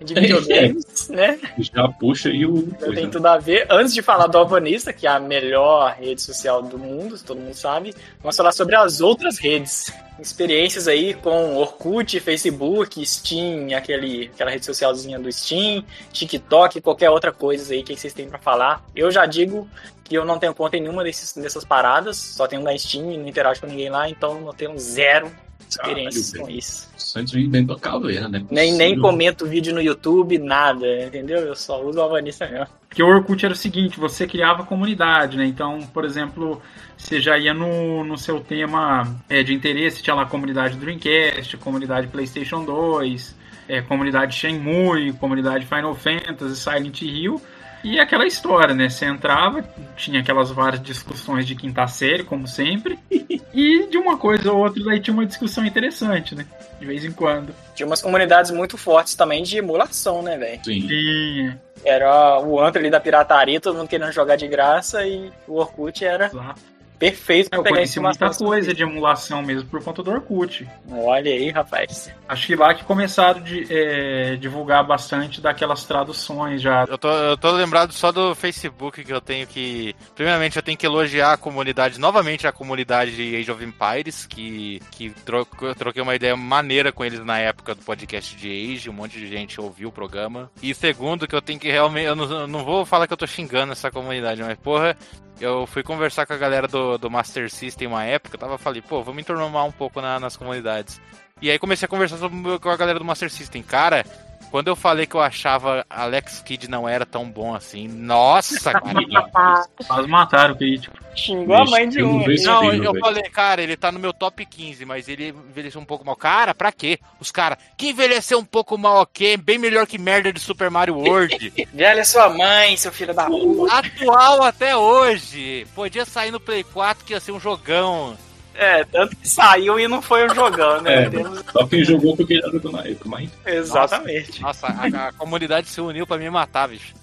de 0.03 0.13
videogames, 0.13 1.09
né? 1.09 1.39
Já 1.57 1.87
puxa 1.87 2.29
e 2.29 2.45
o. 2.45 2.69
Já 2.79 2.93
tem 2.93 3.09
tudo 3.09 3.25
a 3.25 3.37
ver. 3.37 3.67
Antes 3.69 3.93
de 3.93 4.01
falar 4.01 4.27
do 4.27 4.37
Alvanista, 4.37 4.93
que 4.93 5.05
é 5.05 5.09
a 5.09 5.19
melhor 5.19 5.93
rede 5.93 6.21
social 6.21 6.61
do 6.61 6.77
mundo, 6.77 7.17
todo 7.25 7.39
mundo 7.39 7.53
sabe, 7.53 7.93
vamos 8.21 8.35
falar 8.35 8.51
sobre 8.51 8.75
as 8.75 9.01
outras 9.01 9.37
redes. 9.37 9.91
Experiências 10.19 10.85
aí 10.87 11.13
com 11.13 11.55
Orkut, 11.55 12.19
Facebook, 12.19 13.05
Steam, 13.05 13.73
aquele, 13.73 14.29
aquela 14.33 14.51
rede 14.51 14.65
socialzinha 14.65 15.17
do 15.17 15.31
Steam, 15.31 15.83
TikTok, 16.11 16.81
qualquer 16.81 17.09
outra 17.09 17.31
coisa 17.31 17.73
aí 17.73 17.83
que 17.83 17.95
vocês 17.95 18.13
têm 18.13 18.27
pra 18.27 18.37
falar. 18.37 18.83
Eu 18.93 19.09
já 19.11 19.25
digo 19.25 19.65
que 20.03 20.15
eu 20.15 20.25
não 20.25 20.37
tenho 20.37 20.53
conta 20.53 20.75
em 20.75 20.81
nenhuma 20.81 21.05
desses, 21.05 21.33
dessas 21.33 21.63
paradas, 21.63 22.17
só 22.17 22.47
tenho 22.47 22.63
da 22.63 22.77
Steam 22.77 23.11
e 23.11 23.17
não 23.17 23.29
interajo 23.29 23.61
com 23.61 23.67
ninguém 23.67 23.89
lá, 23.89 24.09
então 24.09 24.45
eu 24.45 24.53
tenho 24.53 24.77
zero 24.77 25.31
experiências 25.70 26.32
Caralho, 26.32 26.51
com 26.51 26.57
isso. 26.57 26.89
Santos 26.97 27.34
vive 27.34 27.49
dentro 27.49 27.76
da 27.76 27.82
caveira, 27.82 28.28
né? 28.28 28.43
Nem, 28.49 28.74
nem 28.74 28.99
comento 28.99 29.45
vídeo 29.45 29.74
no 29.74 29.82
YouTube, 29.82 30.38
nada, 30.38 31.05
entendeu? 31.05 31.39
Eu 31.39 31.55
só 31.55 31.84
uso 31.84 31.99
o 31.99 32.01
Alvanista 32.01 32.47
mesmo. 32.47 32.67
Porque 32.88 33.03
o 33.03 33.07
Orkut 33.07 33.45
era 33.45 33.53
o 33.53 33.57
seguinte, 33.57 33.99
você 33.99 34.28
criava 34.28 34.63
comunidade, 34.63 35.38
né? 35.38 35.45
Então, 35.45 35.80
por 35.93 36.05
exemplo, 36.05 36.61
você 36.97 37.22
já 37.22 37.38
ia 37.38 37.53
no, 37.53 38.03
no 38.03 38.17
seu 38.17 38.39
tema 38.39 39.22
é, 39.30 39.43
de 39.43 39.53
interesse, 39.53 40.01
tinha 40.01 40.15
lá 40.15 40.24
a 40.24 40.26
comunidade 40.26 40.78
Dreamcast, 40.78 41.57
comunidade 41.57 42.07
PlayStation 42.07 42.65
2, 42.65 43.36
é, 43.67 43.82
comunidade 43.82 44.36
Shenmue, 44.36 45.13
comunidade 45.13 45.65
Final 45.65 45.93
Fantasy, 45.95 46.55
Silent 46.55 47.01
Hill. 47.01 47.41
E 47.84 47.99
aquela 47.99 48.25
história, 48.25 48.75
né? 48.75 48.89
Você 48.89 49.05
entrava, 49.05 49.63
tinha 49.95 50.19
aquelas 50.19 50.51
várias 50.51 50.82
discussões 50.82 51.45
de 51.45 51.55
quinta 51.55 51.88
série, 51.88 52.23
como 52.23 52.47
sempre. 52.47 52.99
E 53.51 53.88
de 53.88 53.97
uma 53.97 54.15
coisa 54.15 54.51
ou 54.51 54.59
outra, 54.59 54.84
daí 54.84 54.99
tinha 54.99 55.13
uma 55.13 55.25
discussão 55.25 55.65
interessante, 55.65 56.36
né? 56.36 56.45
De 56.80 56.86
vez 56.86 57.03
em 57.03 57.11
quando. 57.11 57.53
Tinha 57.73 57.88
umas 57.88 58.01
comunidades 58.01 58.51
muito 58.51 58.77
fortes 58.77 59.15
também 59.15 59.41
de 59.41 59.57
emulação, 59.57 60.21
né, 60.21 60.38
velho? 60.38 60.63
Sim. 60.63 61.51
Era 61.84 62.39
o 62.41 62.59
antro 62.59 62.80
ali 62.80 62.91
da 62.91 62.99
pirataria, 62.99 63.59
todo 63.59 63.77
mundo 63.77 63.88
querendo 63.88 64.11
jogar 64.11 64.36
de 64.36 64.47
graça 64.47 65.05
e 65.05 65.32
o 65.47 65.55
Orkut 65.55 66.05
era 66.05 66.27
Exato. 66.27 66.61
Perfeito 66.99 67.49
pra 67.49 67.59
Eu 67.59 67.63
pegar 67.63 67.77
conheci 67.77 67.99
muita 67.99 68.29
coisa 68.33 68.73
de 68.73 68.83
emulação 68.83 69.41
mesmo 69.41 69.69
por 69.69 69.81
conta 69.83 70.03
do 70.03 70.11
Orkut. 70.11 70.67
Olha 70.91 71.31
aí, 71.31 71.49
rapaz. 71.49 72.11
Acho 72.27 72.45
que 72.47 72.55
lá 72.55 72.73
que 72.73 72.83
começaram 72.83 73.39
a 73.39 73.43
de, 73.43 73.65
é, 73.69 74.35
divulgar 74.35 74.85
bastante 74.85 75.39
daquelas 75.41 75.85
traduções 75.85 76.61
já. 76.61 76.85
Eu 76.87 76.97
tô, 76.97 77.09
eu 77.09 77.37
tô 77.37 77.51
lembrado 77.51 77.93
só 77.93 78.11
do 78.11 78.35
Facebook 78.35 79.03
que 79.03 79.13
eu 79.13 79.21
tenho 79.21 79.47
que. 79.47 79.95
Primeiramente, 80.13 80.57
eu 80.57 80.63
tenho 80.63 80.77
que 80.77 80.85
elogiar 80.85 81.33
a 81.33 81.37
comunidade, 81.37 81.99
novamente 81.99 82.45
a 82.45 82.51
comunidade 82.51 83.15
de 83.15 83.35
Age 83.35 83.51
of 83.51 83.63
Empires, 83.63 84.25
que, 84.25 84.81
que 84.91 85.09
troco- 85.25 85.73
troquei 85.75 86.01
uma 86.01 86.15
ideia 86.15 86.35
maneira 86.35 86.91
com 86.91 87.05
eles 87.05 87.23
na 87.23 87.39
época 87.39 87.73
do 87.73 87.81
podcast 87.81 88.35
de 88.35 88.49
Age, 88.75 88.89
um 88.89 88.93
monte 88.93 89.17
de 89.17 89.27
gente 89.27 89.61
ouviu 89.61 89.89
o 89.89 89.91
programa. 89.91 90.51
E 90.61 90.73
segundo, 90.73 91.27
que 91.27 91.35
eu 91.35 91.41
tenho 91.41 91.59
que 91.59 91.69
realmente. 91.71 92.05
Eu 92.05 92.15
não, 92.15 92.29
eu 92.29 92.47
não 92.47 92.63
vou 92.65 92.85
falar 92.85 93.07
que 93.07 93.13
eu 93.13 93.17
tô 93.17 93.25
xingando 93.25 93.71
essa 93.71 93.89
comunidade, 93.89 94.43
mas 94.43 94.57
porra. 94.57 94.97
Eu 95.41 95.65
fui 95.65 95.81
conversar 95.83 96.25
com 96.25 96.33
a 96.33 96.37
galera 96.37 96.67
do, 96.67 96.88
do 96.97 97.09
Master 97.09 97.49
System 97.51 97.87
uma 97.87 98.03
época, 98.03 98.35
eu 98.35 98.39
tava 98.39 98.57
falei, 98.57 98.81
pô, 98.81 99.03
vamos 99.03 99.21
entornar 99.21 99.63
um 99.65 99.71
pouco 99.71 100.01
na- 100.01 100.19
nas 100.19 100.35
comunidades. 100.35 100.99
E 101.41 101.49
aí 101.49 101.57
comecei 101.59 101.85
a 101.85 101.89
conversar 101.89 102.17
sobre- 102.17 102.59
com 102.59 102.69
a 102.69 102.75
galera 102.77 102.99
do 102.99 103.05
Master 103.05 103.29
System. 103.29 103.61
Cara, 103.63 104.05
quando 104.51 104.67
eu 104.67 104.75
falei 104.75 105.05
que 105.05 105.15
eu 105.15 105.21
achava 105.21 105.85
Alex 105.89 106.41
Kidd 106.41 106.69
não 106.69 106.87
era 106.89 107.05
tão 107.05 107.29
bom 107.29 107.53
assim, 107.55 107.87
nossa, 107.87 108.71
cara. 108.73 109.67
Quase 109.87 110.07
mataram 110.07 110.53
o 110.53 110.57
crítico. 110.57 110.97
Xingou 111.20 111.55
a 111.55 111.65
mãe 111.65 111.88
de 111.88 112.03
um. 112.03 112.24
Não, 112.43 112.74
eu 112.74 112.99
falei, 112.99 113.24
cara, 113.24 113.61
ele 113.61 113.76
tá 113.76 113.91
no 113.91 113.99
meu 113.99 114.13
top 114.13 114.45
15, 114.45 114.86
mas 114.86 115.07
ele 115.07 115.30
envelheceu 115.30 115.80
um 115.80 115.86
pouco 115.86 116.05
mal. 116.05 116.15
Cara, 116.15 116.53
pra 116.55 116.72
quê? 116.72 116.99
Os 117.20 117.32
caras, 117.32 117.57
que 117.78 117.89
envelheceu 117.89 118.39
um 118.39 118.45
pouco 118.45 118.78
mal, 118.78 119.01
ok? 119.01 119.38
Bem 119.38 119.57
melhor 119.57 119.86
que 119.86 119.97
merda 119.97 120.32
de 120.32 120.39
Super 120.39 120.70
Mario 120.70 120.95
World. 120.97 121.53
Velha 121.74 122.05
sua 122.05 122.30
mãe, 122.30 122.78
seu 122.78 122.91
filho 122.91 123.13
da 123.13 123.26
puta. 123.26 123.74
Atual 123.74 124.43
até 124.43 124.76
hoje. 124.76 125.67
Podia 125.76 126.05
sair 126.05 126.32
no 126.32 126.39
Play 126.39 126.63
4 126.63 127.05
que 127.05 127.13
ia 127.13 127.20
ser 127.20 127.32
um 127.32 127.39
jogão. 127.39 128.17
É, 128.60 128.84
tanto 128.84 129.16
que 129.16 129.28
saiu 129.28 129.80
e 129.80 129.88
não 129.88 130.01
foi 130.01 130.26
um 130.30 130.36
jogão, 130.36 130.82
né? 130.82 131.03
É, 131.05 131.10
Temos- 131.10 131.43
Só 131.51 131.66
quem 131.66 131.84
jogou 131.84 132.16
porque 132.18 132.36
já 132.41 132.49
jogou 132.49 132.72
na 132.72 132.80
época, 132.82 133.07
mas 133.07 133.30
Exatamente. 133.45 134.41
Nossa, 134.41 134.68
a, 134.68 135.07
a 135.07 135.14
comunidade 135.14 135.68
se 135.70 135.80
uniu 135.80 136.05
pra 136.05 136.18
me 136.18 136.30
matar, 136.30 136.68
bicho. 136.68 136.93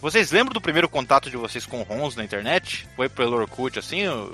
Vocês 0.00 0.30
lembram 0.30 0.52
do 0.52 0.60
primeiro 0.60 0.88
contato 0.88 1.28
de 1.30 1.36
vocês 1.36 1.66
com 1.66 1.82
ROMs 1.82 2.16
na 2.16 2.24
internet? 2.24 2.86
Foi 2.94 3.08
pelo 3.08 3.36
Orkut, 3.36 3.78
assim? 3.78 4.06
ou- 4.06 4.32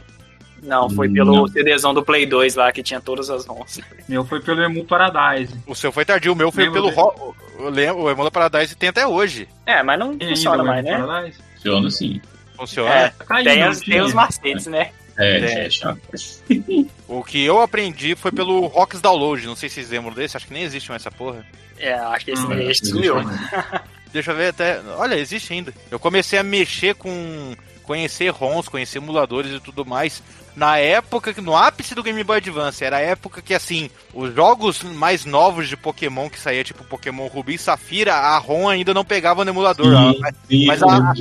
Não, 0.63 0.89
foi 0.91 1.09
pelo 1.09 1.33
Não. 1.35 1.49
CDzão 1.49 1.95
do 1.95 2.03
Play 2.05 2.27
2 2.27 2.55
lá 2.57 2.71
que 2.73 2.83
tinha 2.83 3.01
todas 3.01 3.31
as 3.31 3.47
ROMs. 3.47 3.83
Meu 4.09 4.25
foi 4.25 4.41
pelo 4.41 4.63
Emu 4.63 4.85
Paradise. 4.85 5.55
O 5.67 5.75
seu 5.75 5.91
foi 5.91 6.05
tardio, 6.05 6.33
o 6.33 6.37
meu 6.37 6.53
foi 6.53 6.65
Lembro 6.65 6.91
pelo. 6.91 6.95
Ro... 6.95 7.35
Eu 7.59 7.71
lembro, 7.71 8.03
o 8.03 8.11
Emula 8.11 8.31
Paradise 8.31 8.75
tem 8.75 8.89
até 8.91 9.07
hoje. 9.07 9.49
É, 9.65 9.83
mas 9.83 9.99
não 9.99 10.17
Tem 10.19 10.29
funciona 10.31 10.63
mais, 10.63 10.85
Emu 10.85 10.99
né? 10.99 11.07
Paradise? 11.07 11.39
funciona 11.55 11.89
assim. 11.89 12.21
Funciona. 12.57 12.91
É, 12.95 13.13
Caiu, 13.27 13.45
tem, 13.45 13.61
não 13.63 13.71
os, 13.71 13.81
tem 13.81 14.01
os 14.01 14.13
macetes, 14.15 14.67
né? 14.67 14.91
É, 15.19 15.39
É. 15.39 15.67
é 15.67 15.71
chato. 15.71 16.01
O 17.09 17.23
que 17.23 17.43
eu 17.45 17.61
aprendi 17.61 18.15
foi 18.17 18.33
pelo 18.33 18.67
Rocks 18.67 19.01
Download. 19.01 19.47
Não 19.47 19.57
sei 19.57 19.69
se 19.69 19.77
vocês 19.77 19.91
lembram 19.91 20.13
desse, 20.13 20.37
acho 20.37 20.47
que 20.47 20.53
nem 20.55 20.63
existe 20.63 20.89
mais 20.91 21.03
essa 21.03 21.11
porra. 21.11 21.45
É, 21.79 21.93
acho 21.95 22.25
que 22.25 22.31
esse 22.33 22.53
Existe 22.53 22.87
sumiu. 22.89 23.19
ainda. 23.19 23.83
Deixa 24.13 24.31
eu 24.31 24.37
ver 24.37 24.49
até. 24.49 24.81
Olha, 24.97 25.17
existe 25.17 25.53
ainda. 25.53 25.75
Eu 25.91 25.99
comecei 25.99 26.39
a 26.39 26.43
mexer 26.45 26.95
com. 26.95 27.55
conhecer 27.83 28.29
ROMs, 28.31 28.69
conhecer 28.71 28.99
emuladores 28.99 29.53
e 29.53 29.61
tudo 29.61 29.85
mais. 29.85 30.23
Na 30.57 30.79
época, 30.79 31.35
que 31.35 31.41
no 31.41 31.57
ápice 31.57 31.97
do 31.97 32.03
Game 32.03 32.23
Boy 32.23 32.37
Advance, 32.37 32.85
era 32.85 32.99
a 32.99 33.01
época 33.01 33.43
que, 33.43 33.53
assim, 33.53 33.91
os 34.15 34.33
jogos 34.33 34.85
mais 34.85 35.25
novos 35.25 35.69
de 35.69 35.77
Pokémon 35.77 36.31
que 36.31 36.39
saía, 36.39 36.63
tipo 36.63 36.85
Pokémon 36.85 37.27
Rubi 37.27 37.55
e 37.55 37.59
Safira, 37.59 38.15
a 38.15 38.39
ROM 38.39 38.69
ainda 38.69 38.95
não 38.95 39.05
pegava 39.05 39.45
no 39.45 39.51
emulador. 39.51 39.87
Sim, 40.13 40.19
Mas- 40.21 40.35
sim, 40.49 40.67
mas 40.67 40.83
a-. 40.85 41.13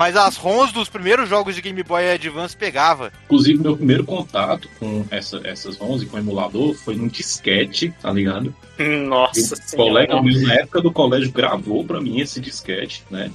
Mas 0.00 0.16
as 0.16 0.38
ROMs 0.38 0.72
dos 0.72 0.88
primeiros 0.88 1.28
jogos 1.28 1.54
de 1.54 1.60
Game 1.60 1.82
Boy 1.82 2.10
Advance 2.12 2.56
pegava. 2.56 3.12
Inclusive, 3.26 3.62
meu 3.62 3.76
primeiro 3.76 4.02
contato 4.02 4.66
com 4.78 5.04
essa, 5.10 5.42
essas 5.44 5.76
ROMs 5.76 6.02
e 6.02 6.06
com 6.06 6.16
o 6.16 6.20
emulador 6.20 6.72
foi 6.72 6.96
num 6.96 7.06
disquete, 7.06 7.92
tá 8.00 8.10
ligado? 8.10 8.54
Nossa 8.78 9.56
um 9.56 9.76
colega 9.76 10.22
meu 10.22 10.40
na 10.40 10.54
época 10.54 10.80
do 10.80 10.90
colégio 10.90 11.30
gravou 11.30 11.84
pra 11.84 12.00
mim 12.00 12.18
esse 12.18 12.40
disquete, 12.40 13.04
né? 13.10 13.30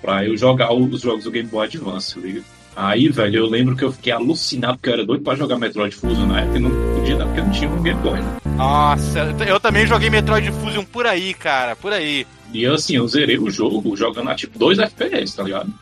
Pra 0.00 0.24
eu 0.24 0.36
jogar 0.36 0.72
os 0.72 1.00
jogos 1.00 1.24
do 1.24 1.30
Game 1.32 1.48
Boy 1.48 1.66
Advance, 1.66 2.16
liga? 2.20 2.42
Aí, 2.76 3.08
velho, 3.08 3.38
eu 3.38 3.46
lembro 3.46 3.74
que 3.74 3.82
eu 3.82 3.90
fiquei 3.90 4.12
alucinado 4.12 4.74
porque 4.74 4.90
eu 4.90 4.94
era 4.94 5.04
doido 5.04 5.24
pra 5.24 5.34
jogar 5.34 5.58
Metroid 5.58 5.92
Fusion 5.92 6.26
na 6.28 6.42
época 6.42 6.58
e 6.58 6.60
não 6.60 6.70
podia, 6.94 7.16
não, 7.16 7.26
porque 7.26 7.40
eu 7.40 7.44
não 7.46 7.52
tinha 7.52 7.68
um 7.68 7.82
Game 7.82 8.00
Boy, 8.00 8.20
né? 8.20 8.36
Nossa, 8.56 9.34
eu 9.44 9.58
também 9.58 9.84
joguei 9.88 10.08
Metroid 10.08 10.52
Fusion 10.52 10.84
por 10.84 11.04
aí, 11.04 11.34
cara, 11.34 11.74
por 11.74 11.92
aí. 11.92 12.24
E 12.52 12.64
assim, 12.64 12.94
eu 12.94 13.08
zerei 13.08 13.38
o 13.38 13.50
jogo 13.50 13.96
jogando 13.96 14.30
a 14.30 14.36
tipo 14.36 14.56
2 14.56 14.78
FPS, 14.78 15.34
tá 15.34 15.42
ligado? 15.42 15.74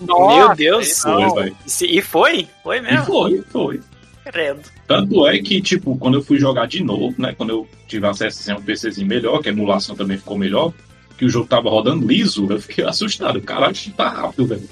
Meu 0.00 0.54
Deus. 0.54 1.00
Foi, 1.00 1.34
velho. 1.34 1.56
E 1.80 1.98
E 1.98 2.02
foi? 2.02 2.48
Foi 2.62 2.78
E 2.78 2.80
mesmo? 2.80 3.04
foi, 3.06 3.42
foi. 3.50 3.80
Credo. 4.24 4.60
Tanto 4.86 5.26
é 5.26 5.38
que, 5.38 5.60
tipo, 5.60 5.96
quando 5.96 6.18
eu 6.18 6.22
fui 6.22 6.38
jogar 6.38 6.66
de 6.66 6.82
novo, 6.82 7.14
né? 7.18 7.34
Quando 7.36 7.50
eu 7.50 7.68
tive 7.88 8.06
acesso 8.06 8.40
assim, 8.40 8.52
a 8.52 8.56
um 8.56 8.62
PCzinho 8.62 9.06
melhor, 9.06 9.42
que 9.42 9.48
a 9.48 9.52
emulação 9.52 9.96
também 9.96 10.16
ficou 10.16 10.38
melhor, 10.38 10.72
que 11.18 11.24
o 11.24 11.28
jogo 11.28 11.46
tava 11.46 11.68
rodando 11.68 12.06
liso, 12.06 12.46
eu 12.50 12.60
fiquei 12.60 12.84
assustado. 12.86 13.40
Caralho, 13.40 13.74
tá 13.96 14.08
rápido, 14.08 14.46
velho. 14.46 14.68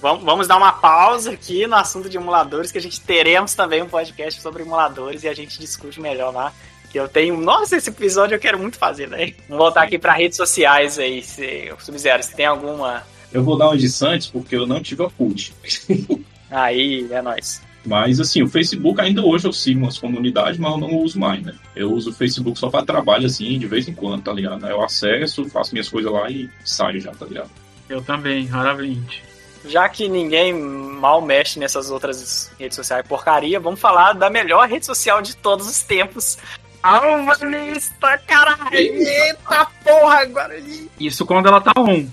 Vamos, 0.00 0.24
vamos 0.24 0.48
dar 0.48 0.56
uma 0.56 0.72
pausa 0.72 1.32
aqui 1.32 1.66
no 1.66 1.76
assunto 1.76 2.08
de 2.08 2.16
emuladores, 2.16 2.70
que 2.70 2.78
a 2.78 2.80
gente 2.80 3.00
teremos 3.00 3.54
também 3.54 3.82
um 3.82 3.88
podcast 3.88 4.40
sobre 4.40 4.62
emuladores 4.62 5.22
e 5.24 5.28
a 5.28 5.34
gente 5.34 5.58
discute 5.58 6.00
melhor 6.00 6.32
lá. 6.32 6.52
Que 6.90 6.98
eu 6.98 7.06
tenho. 7.08 7.36
Nossa, 7.36 7.76
esse 7.76 7.90
episódio 7.90 8.34
eu 8.34 8.38
quero 8.38 8.58
muito 8.58 8.78
fazer, 8.78 9.08
né? 9.08 9.34
Vamos 9.48 9.62
voltar 9.64 9.82
aqui 9.82 9.98
para 9.98 10.12
redes 10.12 10.36
sociais 10.36 10.98
aí. 10.98 11.22
Se, 11.22 11.70
Sub-Zero, 11.78 12.22
se 12.22 12.34
tem 12.34 12.46
alguma. 12.46 13.02
Eu 13.32 13.42
vou 13.44 13.56
dar 13.58 13.66
uma 13.68 13.76
de 13.76 13.88
Santos 13.88 14.28
porque 14.28 14.56
eu 14.56 14.66
não 14.66 14.82
tive 14.82 15.04
a 15.04 15.10
CUT. 15.10 15.54
Aí, 16.50 17.06
é 17.10 17.20
nóis. 17.20 17.60
Mas 17.84 18.20
assim, 18.20 18.42
o 18.42 18.48
Facebook 18.48 19.00
ainda 19.00 19.22
hoje 19.22 19.46
eu 19.46 19.52
sigo 19.52 19.80
umas 19.80 19.98
comunidades, 19.98 20.58
mas 20.58 20.72
eu 20.72 20.78
não 20.78 20.96
uso 20.96 21.18
mais, 21.18 21.42
né? 21.42 21.54
Eu 21.74 21.92
uso 21.92 22.10
o 22.10 22.12
Facebook 22.12 22.58
só 22.58 22.68
para 22.68 22.84
trabalho, 22.84 23.26
assim, 23.26 23.58
de 23.58 23.66
vez 23.66 23.88
em 23.88 23.94
quando, 23.94 24.22
tá 24.22 24.32
ligado? 24.32 24.66
Eu 24.66 24.82
acesso, 24.82 25.48
faço 25.48 25.72
minhas 25.72 25.88
coisas 25.88 26.12
lá 26.12 26.30
e 26.30 26.50
saio 26.64 27.00
já, 27.00 27.12
tá 27.12 27.24
ligado? 27.24 27.50
Eu 27.88 28.02
também, 28.02 28.46
raramente. 28.46 29.22
Já 29.64 29.88
que 29.88 30.08
ninguém 30.08 30.52
mal 30.52 31.20
mexe 31.22 31.58
nessas 31.58 31.90
outras 31.90 32.50
redes 32.58 32.76
sociais 32.76 33.06
porcaria, 33.06 33.58
vamos 33.58 33.80
falar 33.80 34.12
da 34.12 34.28
melhor 34.28 34.68
rede 34.68 34.86
social 34.86 35.22
de 35.22 35.36
todos 35.36 35.68
os 35.68 35.82
tempos. 35.82 36.38
Alvanista, 36.82 38.18
caralho! 38.26 38.76
Eita 38.76 39.66
porra, 39.82 40.20
agora 40.20 40.54
ali! 40.54 40.90
Isso 41.00 41.26
quando 41.26 41.48
ela 41.48 41.60
tá 41.60 41.72
on. 41.76 42.06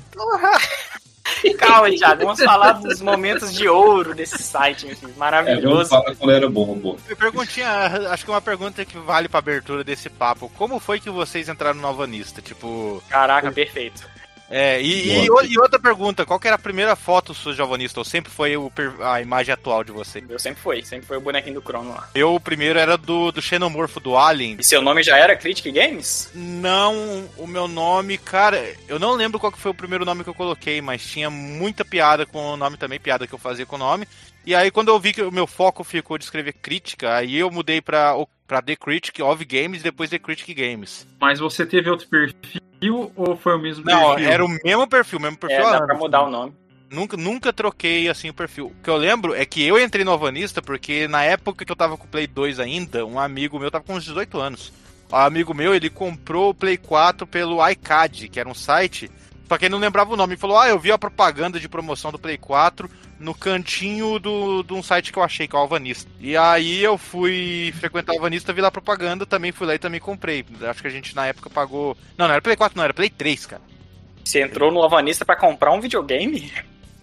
Calma, 1.57 1.89
Thiago, 1.89 2.23
vamos 2.23 2.43
falar 2.43 2.73
dos 2.73 3.01
momentos 3.01 3.53
de 3.53 3.67
ouro 3.67 4.13
desse 4.13 4.41
site 4.41 4.87
aqui, 4.91 5.05
É, 5.05 5.09
maravilhoso. 5.17 5.89
falar 5.89 6.15
quando 6.15 6.31
era 6.31 6.49
bom, 6.49 6.77
pô. 6.79 6.97
Perguntinha, 7.17 7.67
acho 8.11 8.23
que 8.25 8.31
uma 8.31 8.41
pergunta 8.41 8.85
que 8.85 8.97
vale 8.97 9.27
pra 9.27 9.39
abertura 9.39 9.83
desse 9.83 10.09
papo. 10.09 10.51
Como 10.57 10.79
foi 10.79 10.99
que 10.99 11.09
vocês 11.09 11.49
entraram 11.49 11.79
no 11.79 11.87
Alvanista? 11.87 12.41
Tipo. 12.41 13.01
Caraca, 13.09 13.51
perfeito. 13.51 14.07
É, 14.49 14.79
e, 14.81 15.09
e- 15.23 15.25
e 15.25 15.59
outra 15.59 15.79
pergunta, 15.79 16.25
qual 16.25 16.39
que 16.39 16.45
era 16.47 16.55
a 16.55 16.59
primeira 16.59 16.95
foto 16.95 17.33
sua 17.33 17.53
de 17.53 17.61
Alvanista? 17.61 17.99
Ou 17.99 18.05
sempre 18.05 18.31
foi 18.31 18.55
o 18.55 18.71
a 19.01 19.21
imagem 19.21 19.53
atual 19.53 19.83
de 19.83 19.91
você? 19.91 20.23
Eu 20.29 20.37
sempre 20.37 20.61
fui, 20.61 20.83
sempre 20.83 21.05
foi 21.07 21.17
o 21.17 21.21
bonequinho 21.21 21.55
do 21.55 21.61
Crono 21.61 21.89
lá. 21.91 22.07
Eu, 22.13 22.35
o 22.35 22.39
primeiro 22.39 22.77
era 22.77 22.95
do, 22.97 23.31
do 23.31 23.41
Xenomorfo 23.41 23.99
do 23.99 24.15
Alien. 24.17 24.57
E 24.59 24.63
seu 24.63 24.81
nome 24.81 25.01
já 25.01 25.17
era 25.17 25.35
Critic 25.35 25.73
Games? 25.73 26.29
Não, 26.35 27.27
o 27.37 27.47
meu 27.47 27.67
nome, 27.67 28.17
cara, 28.17 28.73
eu 28.87 28.99
não 28.99 29.13
lembro 29.13 29.39
qual 29.39 29.51
que 29.51 29.59
foi 29.59 29.71
o 29.71 29.75
primeiro 29.75 30.05
nome 30.05 30.23
que 30.23 30.29
eu 30.29 30.33
coloquei, 30.35 30.79
mas 30.81 31.05
tinha 31.05 31.29
muita 31.29 31.83
piada 31.83 32.25
com 32.25 32.39
o 32.53 32.57
nome 32.57 32.77
também, 32.77 32.99
piada 32.99 33.25
que 33.25 33.33
eu 33.33 33.39
fazia 33.39 33.65
com 33.65 33.75
o 33.75 33.79
nome. 33.79 34.07
E 34.45 34.53
aí 34.53 34.69
quando 34.69 34.89
eu 34.89 34.99
vi 34.99 35.11
que 35.11 35.23
o 35.23 35.31
meu 35.31 35.47
foco 35.47 35.83
ficou 35.83 36.17
de 36.19 36.23
escrever 36.23 36.53
crítica, 36.53 37.15
aí 37.15 37.35
eu 37.37 37.49
mudei 37.49 37.81
pra, 37.81 38.13
pra 38.47 38.61
The 38.61 38.75
Critic 38.75 39.19
of 39.21 39.43
Games 39.43 39.81
e 39.81 39.83
depois 39.83 40.09
The 40.11 40.19
Critic 40.19 40.55
Games. 40.55 41.07
Mas 41.19 41.39
você 41.39 41.65
teve 41.65 41.89
outro 41.89 42.07
perfil 42.07 42.61
ou 42.89 43.35
foi 43.35 43.55
o 43.55 43.59
mesmo 43.59 43.83
Não, 43.85 44.15
perfil? 44.15 44.31
era 44.31 44.45
o 44.45 44.49
mesmo 44.49 44.87
perfil, 44.87 45.19
mesmo 45.19 45.37
perfil. 45.37 45.67
É, 45.67 45.71
dá 45.71 45.85
pra 45.85 45.95
mudar 45.95 46.23
o 46.23 46.29
nome. 46.29 46.53
Nunca, 46.89 47.17
nunca 47.17 47.51
troquei 47.51 48.07
assim 48.07 48.29
o 48.29 48.33
perfil. 48.33 48.67
O 48.67 48.83
que 48.83 48.89
eu 48.89 48.95
lembro 48.95 49.33
é 49.33 49.45
que 49.45 49.65
eu 49.65 49.79
entrei 49.79 50.05
no 50.05 50.11
Alvanista 50.11 50.61
porque 50.61 51.07
na 51.07 51.23
época 51.23 51.65
que 51.65 51.71
eu 51.71 51.75
tava 51.75 51.97
com 51.97 52.05
o 52.05 52.07
Play 52.07 52.27
2 52.27 52.59
ainda, 52.59 53.05
um 53.05 53.19
amigo 53.19 53.59
meu 53.59 53.71
tava 53.71 53.83
com 53.83 53.95
uns 53.95 54.05
18 54.05 54.39
anos. 54.39 54.71
O 55.11 55.15
amigo 55.15 55.53
meu, 55.53 55.73
ele 55.73 55.89
comprou 55.89 56.49
o 56.49 56.53
Play 56.53 56.77
4 56.77 57.27
pelo 57.27 57.67
iCad, 57.69 58.29
que 58.29 58.39
era 58.39 58.49
um 58.49 58.53
site. 58.53 59.09
Só 59.47 59.57
que 59.57 59.65
ele 59.65 59.71
não 59.73 59.79
lembrava 59.79 60.13
o 60.13 60.17
nome. 60.17 60.33
Ele 60.33 60.39
falou: 60.41 60.57
Ah, 60.57 60.67
eu 60.67 60.79
vi 60.79 60.91
a 60.91 60.97
propaganda 60.97 61.59
de 61.59 61.69
promoção 61.69 62.11
do 62.11 62.19
Play 62.19 62.37
4 62.37 62.89
no 63.19 63.33
cantinho 63.33 64.19
do, 64.19 64.63
de 64.63 64.73
um 64.73 64.83
site 64.83 65.11
que 65.11 65.19
eu 65.19 65.23
achei, 65.23 65.47
que 65.47 65.55
é 65.55 65.59
o 65.59 65.61
Alvanista. 65.61 66.09
E 66.19 66.35
aí 66.35 66.83
eu 66.83 66.97
fui 66.97 67.73
frequentar 67.79 68.13
o 68.13 68.15
Alvanista, 68.15 68.53
vi 68.53 68.61
lá 68.61 68.67
a 68.67 68.71
propaganda, 68.71 69.25
também 69.25 69.51
fui 69.51 69.67
lá 69.67 69.75
e 69.75 69.79
também 69.79 69.99
comprei. 69.99 70.45
Acho 70.61 70.81
que 70.81 70.87
a 70.87 70.91
gente 70.91 71.15
na 71.15 71.27
época 71.27 71.49
pagou. 71.49 71.97
Não, 72.17 72.27
não 72.27 72.33
era 72.33 72.41
Play 72.41 72.55
4, 72.55 72.77
não, 72.77 72.83
era 72.83 72.93
Play 72.93 73.09
3, 73.09 73.45
cara. 73.45 73.61
Você 74.23 74.41
entrou 74.41 74.71
no 74.71 74.81
Alvanista 74.81 75.23
pra 75.23 75.35
comprar 75.35 75.71
um 75.71 75.79
videogame? 75.79 76.51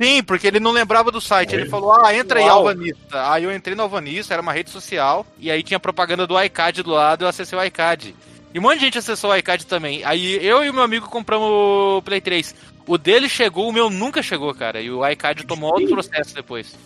Sim, 0.01 0.23
porque 0.23 0.47
ele 0.47 0.59
não 0.59 0.73
lembrava 0.73 1.11
do 1.13 1.21
site. 1.21 1.55
Ele 1.55 1.69
falou, 1.69 1.93
ah, 1.93 2.15
entra 2.15 2.41
aí, 2.41 2.47
Uau. 2.47 2.59
Alvanista. 2.59 3.33
Aí 3.33 3.45
eu 3.45 3.55
entrei 3.55 3.77
no 3.77 3.83
Alvanista, 3.83 4.35
era 4.35 4.43
uma 4.43 4.53
rede 4.53 4.71
social, 4.71 5.25
e 5.39 5.51
aí 5.51 5.63
tinha 5.63 5.79
propaganda 5.79 6.27
do 6.27 6.43
iCad 6.43 6.83
do 6.83 6.91
lado, 6.91 7.25
eu 7.25 7.29
acessei 7.29 7.57
o 7.57 7.65
iCad. 7.65 8.15
E 8.55 8.59
um 8.59 8.63
monte 8.63 8.81
de 8.81 8.85
gente 8.85 8.99
acessou 8.99 9.31
o 9.31 9.37
iCad 9.37 9.65
também. 9.65 10.05
Aí 10.05 10.45
eu 10.45 10.65
e 10.65 10.69
o 10.69 10.75
meu 10.75 10.83
amigo 10.83 11.09
compramos 11.09 11.49
o 11.49 12.03
Play 12.03 12.21
3. 12.21 12.55
O 12.87 12.99
dele 12.99 13.29
chegou, 13.29 13.69
o 13.69 13.73
meu 13.73 13.89
nunca 13.91 14.23
chegou, 14.23 14.53
cara. 14.55 14.81
E 14.81 14.91
o 14.91 15.07
iCad 15.09 15.45
tomou 15.47 15.73
outro 15.73 15.89
processo 15.89 16.35
depois. 16.35 16.77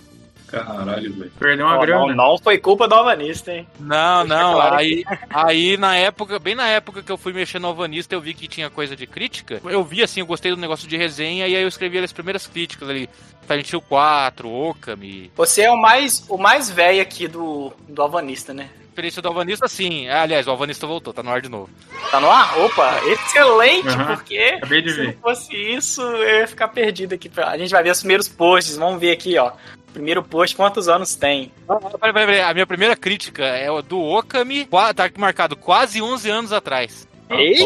Caralho, 0.46 1.12
velho. 1.12 1.32
Perdeu 1.38 1.66
uma 1.66 1.76
Ó, 1.76 1.80
grana. 1.80 2.06
não, 2.06 2.14
não 2.14 2.38
foi 2.38 2.56
culpa 2.58 2.86
do 2.86 2.94
Alvanista, 2.94 3.52
hein? 3.52 3.66
Não, 3.80 4.24
Deixa 4.24 4.42
não. 4.42 4.52
claro 4.54 4.76
Aí, 4.76 5.04
aí 5.28 5.76
na 5.76 5.96
época, 5.96 6.38
bem 6.38 6.54
na 6.54 6.68
época 6.68 7.02
que 7.02 7.10
eu 7.10 7.16
fui 7.18 7.32
mexer 7.32 7.58
no 7.58 7.66
Alvanista, 7.66 8.14
eu 8.14 8.20
vi 8.20 8.32
que 8.32 8.46
tinha 8.46 8.70
coisa 8.70 8.94
de 8.94 9.08
crítica. 9.08 9.60
Eu 9.64 9.82
vi 9.82 10.04
assim, 10.04 10.20
eu 10.20 10.26
gostei 10.26 10.52
do 10.52 10.56
negócio 10.60 10.86
de 10.86 10.96
resenha, 10.96 11.48
e 11.48 11.56
aí 11.56 11.62
eu 11.62 11.68
escrevi 11.68 11.98
as 11.98 12.12
primeiras 12.12 12.46
críticas 12.46 12.88
ali. 12.88 13.10
Silent 13.48 13.72
Hill 13.72 13.80
4, 13.80 14.48
Okami. 14.48 15.32
Você 15.36 15.62
é 15.62 15.70
o 15.70 15.76
mais, 15.76 16.24
o 16.28 16.38
mais 16.38 16.70
velho 16.70 17.02
aqui 17.02 17.26
do, 17.26 17.72
do 17.88 18.00
Alvanista, 18.02 18.54
né? 18.54 18.68
Experiência 18.96 19.20
do 19.20 19.28
Alvanista, 19.28 19.68
sim. 19.68 20.08
Ah, 20.08 20.22
Aliás, 20.22 20.46
o 20.46 20.50
Alvanista 20.50 20.86
voltou, 20.86 21.12
tá 21.12 21.22
no 21.22 21.30
ar 21.30 21.42
de 21.42 21.50
novo. 21.50 21.68
Tá 22.10 22.18
no 22.18 22.30
ar? 22.30 22.58
Opa, 22.60 22.98
excelente, 23.04 23.88
Aham, 23.88 24.16
porque 24.16 24.38
acabei 24.56 24.80
de 24.80 24.90
se 24.90 25.02
não 25.02 25.12
fosse 25.20 25.54
isso, 25.54 26.00
eu 26.00 26.40
ia 26.40 26.48
ficar 26.48 26.68
perdido 26.68 27.14
aqui. 27.14 27.30
A 27.36 27.58
gente 27.58 27.72
vai 27.72 27.82
ver 27.82 27.90
os 27.90 27.98
primeiros 27.98 28.26
posts, 28.26 28.78
vamos 28.78 28.98
ver 28.98 29.10
aqui, 29.10 29.36
ó. 29.36 29.52
Primeiro 29.92 30.22
post, 30.22 30.56
quantos 30.56 30.88
anos 30.88 31.14
tem? 31.14 31.52
Peraí, 31.66 32.12
peraí, 32.12 32.26
peraí. 32.26 32.40
A 32.40 32.54
minha 32.54 32.66
primeira 32.66 32.96
crítica 32.96 33.44
é 33.44 33.70
o 33.70 33.82
do 33.82 34.00
Okami, 34.00 34.66
tá 34.96 35.04
aqui 35.04 35.20
marcado 35.20 35.56
quase 35.56 36.00
11 36.00 36.30
anos 36.30 36.52
atrás. 36.54 37.06
Ei, 37.28 37.58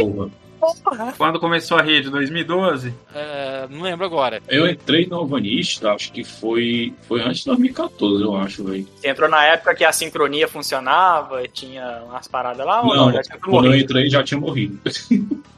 Porra. 0.60 1.14
Quando 1.16 1.40
começou 1.40 1.78
a 1.78 1.82
rede? 1.82 2.10
2012? 2.10 2.92
É, 3.14 3.66
não 3.70 3.80
lembro 3.80 4.04
agora. 4.04 4.42
Eu 4.48 4.68
entrei 4.68 5.06
no 5.06 5.16
Alvanista, 5.16 5.92
acho 5.92 6.12
que 6.12 6.22
foi, 6.22 6.92
foi 7.08 7.22
antes 7.22 7.38
de 7.40 7.46
2014, 7.46 8.22
eu 8.22 8.36
acho, 8.36 8.64
velho. 8.64 8.86
Você 8.96 9.08
entrou 9.08 9.28
na 9.28 9.42
época 9.44 9.74
que 9.74 9.84
a 9.84 9.92
sincronia 9.92 10.46
funcionava, 10.46 11.46
tinha 11.48 12.02
umas 12.06 12.28
paradas 12.28 12.64
lá 12.66 12.82
ou 12.82 12.94
não? 12.94 13.06
Não, 13.06 13.12
Já 13.12 13.22
tinha 13.22 13.38
quando 13.38 13.54
eu 13.56 13.62
morrido. 13.70 13.84
entrei 13.84 14.10
já 14.10 14.22
tinha 14.22 14.38
morrido. 14.38 14.78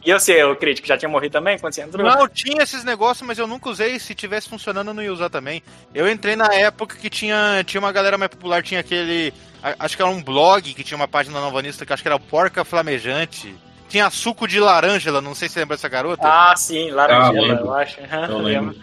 E 0.04 0.12
você, 0.12 0.42
o 0.42 0.56
crítico, 0.56 0.86
já 0.88 0.96
tinha 0.98 1.08
morrido 1.08 1.32
também 1.32 1.58
quando 1.58 1.74
você 1.74 1.82
entrou? 1.82 2.04
Não, 2.04 2.28
tinha 2.28 2.62
esses 2.62 2.82
negócios, 2.82 3.26
mas 3.26 3.38
eu 3.38 3.46
nunca 3.46 3.70
usei. 3.70 3.98
Se 4.00 4.14
tivesse 4.14 4.48
funcionando, 4.48 4.88
eu 4.88 4.94
não 4.94 5.02
ia 5.02 5.12
usar 5.12 5.30
também. 5.30 5.62
Eu 5.94 6.10
entrei 6.10 6.34
na 6.34 6.52
época 6.52 6.96
que 6.96 7.08
tinha, 7.08 7.62
tinha 7.64 7.80
uma 7.80 7.92
galera 7.92 8.18
mais 8.18 8.30
popular, 8.30 8.62
tinha 8.62 8.80
aquele. 8.80 9.32
Acho 9.78 9.94
que 9.96 10.02
era 10.02 10.10
um 10.10 10.20
blog 10.22 10.74
que 10.74 10.82
tinha 10.82 10.96
uma 10.96 11.06
página 11.06 11.38
na 11.38 11.46
Alvanista 11.46 11.86
que 11.86 11.92
acho 11.92 12.02
que 12.02 12.08
era 12.08 12.18
Porca 12.18 12.64
Flamejante. 12.64 13.54
Tinha 13.92 14.08
suco 14.08 14.48
de 14.48 14.58
laranja, 14.58 15.20
não 15.20 15.34
sei 15.34 15.48
se 15.48 15.52
você 15.52 15.60
lembra 15.60 15.76
dessa 15.76 15.86
garota. 15.86 16.22
Ah, 16.26 16.54
sim, 16.56 16.90
Ah, 16.92 16.94
Laranjela, 16.94 17.46
lembro. 17.46 17.64
eu 17.66 17.74
acho. 17.74 17.98
Eu 18.30 18.38
lembro. 18.38 18.74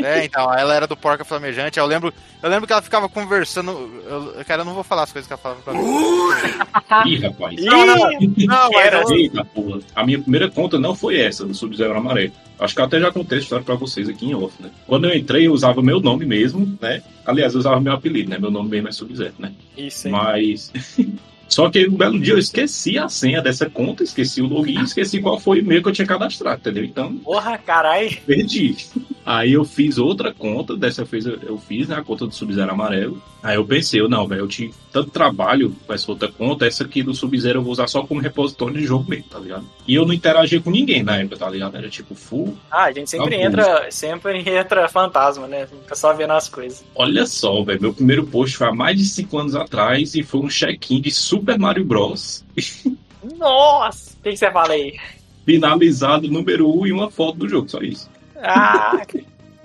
É, 0.00 0.24
então, 0.24 0.52
ela 0.52 0.74
era 0.74 0.84
do 0.84 0.96
Porca 0.96 1.24
Flamejante. 1.24 1.78
Eu 1.78 1.86
lembro, 1.86 2.12
eu 2.42 2.50
lembro 2.50 2.66
que 2.66 2.72
ela 2.72 2.82
ficava 2.82 3.08
conversando. 3.08 3.70
Eu, 4.04 4.44
cara, 4.44 4.62
eu 4.62 4.64
não 4.64 4.74
vou 4.74 4.82
falar 4.82 5.04
as 5.04 5.12
coisas 5.12 5.28
que 5.28 5.32
ela 5.32 5.40
falava 5.40 5.60
pra 5.62 5.74
mim. 5.74 5.80
Ih, 7.06 7.18
rapaz. 7.18 7.64
Não, 7.64 7.86
não, 7.86 7.96
não, 7.96 8.70
mas 8.72 8.84
Era. 8.84 9.04
Eita, 9.14 9.44
porra. 9.44 9.78
A 9.94 10.04
minha 10.04 10.18
primeira 10.20 10.50
conta 10.50 10.76
não 10.76 10.92
foi 10.92 11.20
essa, 11.20 11.44
do 11.46 11.54
Sub-Zero 11.54 11.96
Amarelo. 11.96 12.32
Acho 12.58 12.74
que 12.74 12.80
eu 12.80 12.84
até 12.84 12.98
já 12.98 13.12
contei 13.12 13.38
essa 13.38 13.44
história 13.44 13.64
pra 13.64 13.76
vocês 13.76 14.08
aqui 14.08 14.26
em 14.26 14.34
off, 14.34 14.60
né? 14.60 14.70
Quando 14.88 15.06
eu 15.08 15.16
entrei, 15.16 15.46
eu 15.46 15.52
usava 15.52 15.80
meu 15.82 16.00
nome 16.00 16.26
mesmo, 16.26 16.76
né? 16.80 17.00
Aliás, 17.24 17.54
eu 17.54 17.60
usava 17.60 17.80
meu 17.80 17.92
apelido, 17.92 18.28
né? 18.28 18.38
Meu 18.38 18.50
nome 18.50 18.68
mesmo 18.70 18.88
é 18.88 18.92
Sub-Zero, 18.92 19.34
né? 19.38 19.52
Isso, 19.76 20.08
hein? 20.08 20.12
Mas. 20.12 20.72
Só 21.48 21.70
que 21.70 21.88
um 21.88 21.96
belo 21.96 22.20
dia 22.20 22.34
eu 22.34 22.38
esqueci 22.38 22.98
a 22.98 23.08
senha 23.08 23.40
dessa 23.40 23.68
conta, 23.68 24.02
esqueci 24.02 24.42
o 24.42 24.46
login, 24.46 24.82
esqueci 24.82 25.20
qual 25.20 25.40
foi 25.40 25.58
o 25.58 25.60
e-mail 25.62 25.82
que 25.82 25.88
eu 25.88 25.92
tinha 25.92 26.06
cadastrado, 26.06 26.60
entendeu? 26.60 26.84
Então, 26.84 27.16
Porra, 27.16 27.56
carai. 27.56 28.18
perdi. 28.26 28.76
Aí 29.24 29.52
eu 29.52 29.64
fiz 29.64 29.98
outra 29.98 30.32
conta, 30.32 30.76
dessa 30.76 31.04
vez 31.04 31.26
eu, 31.26 31.38
eu 31.42 31.58
fiz, 31.58 31.88
né, 31.88 31.96
a 31.96 32.02
conta 32.02 32.26
do 32.26 32.34
Sub-Zero 32.34 32.70
amarelo. 32.70 33.22
Aí 33.42 33.56
eu 33.56 33.64
pensei, 33.64 34.00
eu, 34.00 34.08
não, 34.08 34.26
velho, 34.26 34.40
eu 34.40 34.48
tive 34.48 34.74
tanto 34.90 35.10
trabalho 35.10 35.74
com 35.86 35.92
essa 35.92 36.10
outra 36.10 36.28
conta, 36.28 36.66
essa 36.66 36.84
aqui 36.84 37.02
do 37.02 37.14
Sub-Zero 37.14 37.58
eu 37.58 37.62
vou 37.62 37.72
usar 37.72 37.86
só 37.88 38.02
como 38.02 38.20
repositório 38.20 38.74
de 38.74 38.84
jogo 38.86 39.08
mesmo, 39.08 39.26
tá 39.30 39.38
ligado? 39.38 39.66
E 39.86 39.94
eu 39.94 40.06
não 40.06 40.14
interagia 40.14 40.60
com 40.60 40.70
ninguém 40.70 41.02
na 41.02 41.18
época, 41.18 41.36
tá 41.36 41.50
ligado? 41.50 41.76
Era 41.76 41.88
tipo, 41.88 42.14
full. 42.14 42.56
Ah, 42.70 42.84
a 42.84 42.92
gente 42.92 43.10
sempre 43.10 43.36
bom. 43.36 43.42
entra, 43.42 43.90
sempre 43.90 44.38
entra 44.48 44.88
fantasma, 44.88 45.46
né? 45.46 45.66
Fica 45.66 45.94
só 45.94 46.12
vendo 46.14 46.32
as 46.32 46.48
coisas. 46.48 46.84
Olha 46.94 47.26
só, 47.26 47.62
velho, 47.62 47.82
meu 47.82 47.94
primeiro 47.94 48.26
post 48.26 48.56
foi 48.56 48.66
há 48.66 48.72
mais 48.74 48.96
de 48.98 49.04
5 49.04 49.38
anos 49.38 49.54
atrás 49.54 50.14
e 50.14 50.22
foi 50.22 50.40
um 50.40 50.48
check-in 50.48 51.00
de 51.00 51.10
Super 51.10 51.37
Mario 51.58 51.84
Bros. 51.84 52.44
Nossa! 53.36 54.12
O 54.18 54.22
que, 54.22 54.30
que 54.30 54.36
você 54.36 54.50
fala 54.50 54.72
aí? 54.72 54.98
Finalizado, 55.44 56.28
número 56.28 56.68
1 56.68 56.80
um, 56.80 56.86
e 56.86 56.92
uma 56.92 57.10
foto 57.10 57.38
do 57.38 57.48
jogo, 57.48 57.68
só 57.68 57.80
isso. 57.80 58.10
Ah, 58.36 59.00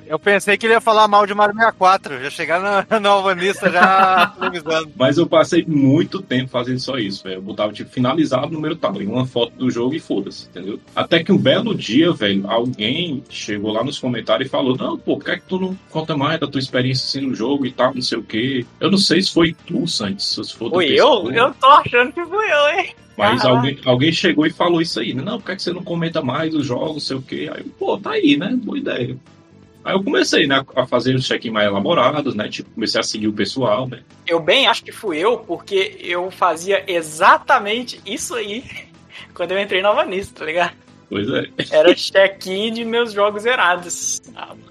Eu 0.08 0.20
pensei 0.20 0.58
que 0.58 0.66
ele 0.66 0.74
ia 0.74 0.82
falar 0.82 1.08
mal 1.08 1.26
de 1.26 1.34
Mario 1.34 1.56
64. 1.56 2.22
Já 2.24 2.30
chegar 2.30 2.60
na, 2.60 2.86
na 3.00 3.10
Alvanista 3.10 3.70
já 3.70 4.28
televisando. 4.40 4.92
Mas 4.96 5.18
eu 5.18 5.28
passei 5.28 5.66
muito 5.66 6.22
tempo 6.22 6.50
fazendo 6.50 6.80
só 6.80 6.98
isso, 6.98 7.24
velho. 7.24 7.36
Eu 7.36 7.42
botava, 7.42 7.74
tipo, 7.74 7.90
finalizado, 7.90 8.52
número 8.52 8.76
tal, 8.76 9.02
e 9.02 9.06
uma 9.06 9.26
foto 9.26 9.54
do 9.56 9.70
jogo 9.70 9.96
e 9.96 10.00
foda-se, 10.00 10.48
entendeu? 10.48 10.80
Até 10.96 11.24
que 11.24 11.32
um 11.32 11.38
belo 11.38 11.76
dia, 11.76 12.12
velho, 12.12 12.50
alguém 12.50 13.24
chegou 13.30 13.72
lá 13.72 13.84
nos 13.84 14.00
comentários 14.00 14.48
e 14.48 14.52
falou: 14.52 14.78
Não, 14.78 14.98
pô, 14.98 15.18
por 15.18 15.26
que, 15.26 15.32
é 15.32 15.38
que 15.38 15.48
tu 15.48 15.60
não 15.60 15.78
conta 15.90 16.16
mais 16.18 16.40
da 16.40 16.48
tua 16.48 16.60
experiência 16.60 17.06
assim 17.06 17.28
no 17.28 17.36
jogo 17.36 17.66
e 17.66 17.72
tal, 17.72 17.94
não 17.94 18.02
sei 18.02 18.18
o 18.18 18.24
quê? 18.24 18.66
Eu 18.80 18.92
não 18.92 18.98
sei 18.98 19.22
se 19.22 19.34
foi 19.34 19.56
tu, 19.66 19.88
Santos, 19.88 20.34
se 20.34 20.54
foi 20.54 20.70
fui 20.70 20.94
eu? 20.94 21.32
Eu 21.32 21.54
tô 21.54 21.68
achando 21.68 22.12
que 22.12 22.24
fui 22.26 22.46
eu, 22.46 22.80
hein? 22.80 22.96
Mas 23.18 23.46
alguém, 23.46 23.78
alguém 23.86 24.12
chegou 24.12 24.46
e 24.46 24.52
falou 24.52 24.82
isso 24.82 25.00
aí, 25.00 25.14
né? 25.14 25.22
Não, 25.22 25.38
por 25.38 25.46
que, 25.46 25.52
é 25.52 25.56
que 25.56 25.62
você 25.62 25.72
não 25.72 25.84
comenta 25.84 26.22
mais 26.22 26.54
os 26.56 26.66
jogos, 26.66 26.94
não 26.94 27.00
sei 27.00 27.18
o 27.18 27.22
quê? 27.22 27.50
Aí, 27.54 27.64
pô, 27.64 27.98
tá 27.98 28.12
aí, 28.12 28.38
né? 28.38 28.58
Boa 28.62 28.78
ideia. 28.78 29.18
Aí 29.84 29.94
eu 29.94 30.04
comecei, 30.04 30.48
né, 30.48 30.64
a 30.76 30.86
fazer 30.86 31.14
os 31.16 31.26
check-in 31.26 31.52
mais 31.52 31.68
elaborados, 31.68 32.36
né? 32.36 32.48
Tipo, 32.48 32.70
comecei 32.72 33.00
a 33.00 33.04
seguir 33.04 33.28
o 33.28 33.34
pessoal, 33.34 33.88
né? 33.88 34.02
Eu 34.26 34.40
bem 34.40 34.68
acho 34.68 34.84
que 34.84 34.92
fui 34.92 35.18
eu, 35.18 35.38
porque 35.38 35.98
eu 36.00 36.32
fazia 36.32 36.84
exatamente 36.88 38.00
isso 38.06 38.36
aí 38.36 38.64
quando 39.34 39.52
eu 39.52 39.60
entrei 39.60 39.82
no 39.82 39.90
Alvanista, 39.90 40.40
tá 40.40 40.46
ligado? 40.46 40.84
Pois 41.10 41.28
é. 41.30 41.48
Era 41.70 41.94
check-in 41.94 42.74
de 42.74 42.84
meus 42.84 43.14
jogos 43.14 43.44
zerados. 43.44 44.22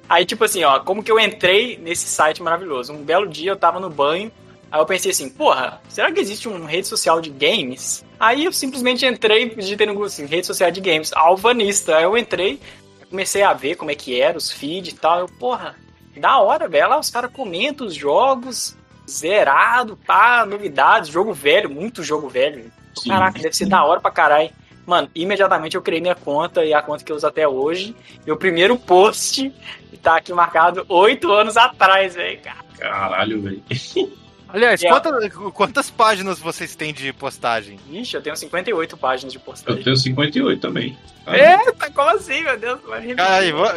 Aí, 0.09 0.25
tipo 0.25 0.45
assim, 0.45 0.65
ó, 0.65 0.81
como 0.81 1.03
que 1.03 1.13
eu 1.13 1.21
entrei 1.21 1.79
nesse 1.79 2.09
site 2.09 2.43
maravilhoso? 2.43 2.93
Um 2.93 3.05
belo 3.05 3.29
dia 3.29 3.53
eu 3.53 3.57
tava 3.57 3.79
no 3.79 3.89
banho, 3.89 4.33
aí 4.71 4.81
eu 4.81 4.87
pensei 4.87 5.13
assim, 5.13 5.29
porra, 5.29 5.81
será 5.89 6.11
que 6.11 6.19
existe 6.19 6.49
uma 6.49 6.69
rede 6.69 6.89
social 6.89 7.21
de 7.21 7.31
games? 7.31 8.05
Aí 8.19 8.45
eu 8.45 8.53
simplesmente 8.53 9.07
entrei, 9.07 9.55
digitei 9.55 9.87
no 9.87 9.93
Google 9.93 10.09
assim, 10.09 10.27
rede 10.27 10.47
social 10.47 10.71
de 10.71 10.81
games, 10.81 11.13
Alvanista. 11.13 11.97
Aí 11.97 12.05
eu 12.05 12.17
entrei, 12.19 12.59
comecei 13.13 13.43
a 13.43 13.53
ver 13.53 13.77
como 13.77 13.91
é 13.91 13.95
que 13.95 14.19
era, 14.21 14.37
os 14.37 14.51
feeds 14.51 14.95
e 14.95 14.97
tal. 14.97 15.21
Eu, 15.21 15.29
porra, 15.29 15.77
da 16.17 16.39
hora, 16.39 16.67
velho. 16.67 16.89
Lá 16.89 16.99
os 16.99 17.11
caras 17.11 17.31
comentam 17.31 17.87
os 17.87 17.95
jogos, 17.95 18.77
zerado, 19.09 19.97
pá, 19.97 20.45
novidades, 20.45 21.11
jogo 21.11 21.33
velho, 21.33 21.71
muito 21.71 22.03
jogo 22.03 22.29
velho. 22.29 22.73
Sim. 22.99 23.11
Caraca, 23.11 23.39
deve 23.39 23.55
ser 23.55 23.67
da 23.67 23.85
hora 23.85 24.01
pra 24.01 24.11
caralho. 24.11 24.51
Mano, 24.85 25.09
imediatamente 25.15 25.77
eu 25.77 25.83
criei 25.83 26.01
minha 26.01 26.15
conta 26.15 26.65
e 26.65 26.75
a 26.75 26.83
conta 26.83 27.05
que 27.05 27.13
eu 27.13 27.17
uso 27.17 27.27
até 27.27 27.47
hoje. 27.47 27.95
Meu 28.27 28.37
primeiro 28.37 28.77
post 28.77 29.55
tá 30.03 30.17
aqui 30.17 30.33
marcado 30.33 30.85
oito 30.89 31.31
anos 31.31 31.57
atrás, 31.57 32.15
velho. 32.15 32.41
Caralho, 32.79 33.41
velho. 33.41 33.63
Aliás, 34.53 34.81
quantas, 34.83 35.33
quantas 35.55 35.91
páginas 35.91 36.39
vocês 36.39 36.77
têm 36.77 36.93
de 36.93 37.13
postagem? 37.13 37.79
Ixi, 37.91 38.17
eu 38.17 38.23
tenho 38.23 38.37
58 38.37 38.97
páginas 38.97 39.33
de 39.33 39.39
Eu 39.39 39.45
postagem. 39.45 39.83
tenho 39.83 39.97
58 39.97 40.61
também. 40.61 40.97
Eita, 41.27 41.91
como 41.91 42.11
assim, 42.11 42.43
meu 42.43 42.59
Deus? 42.59 42.81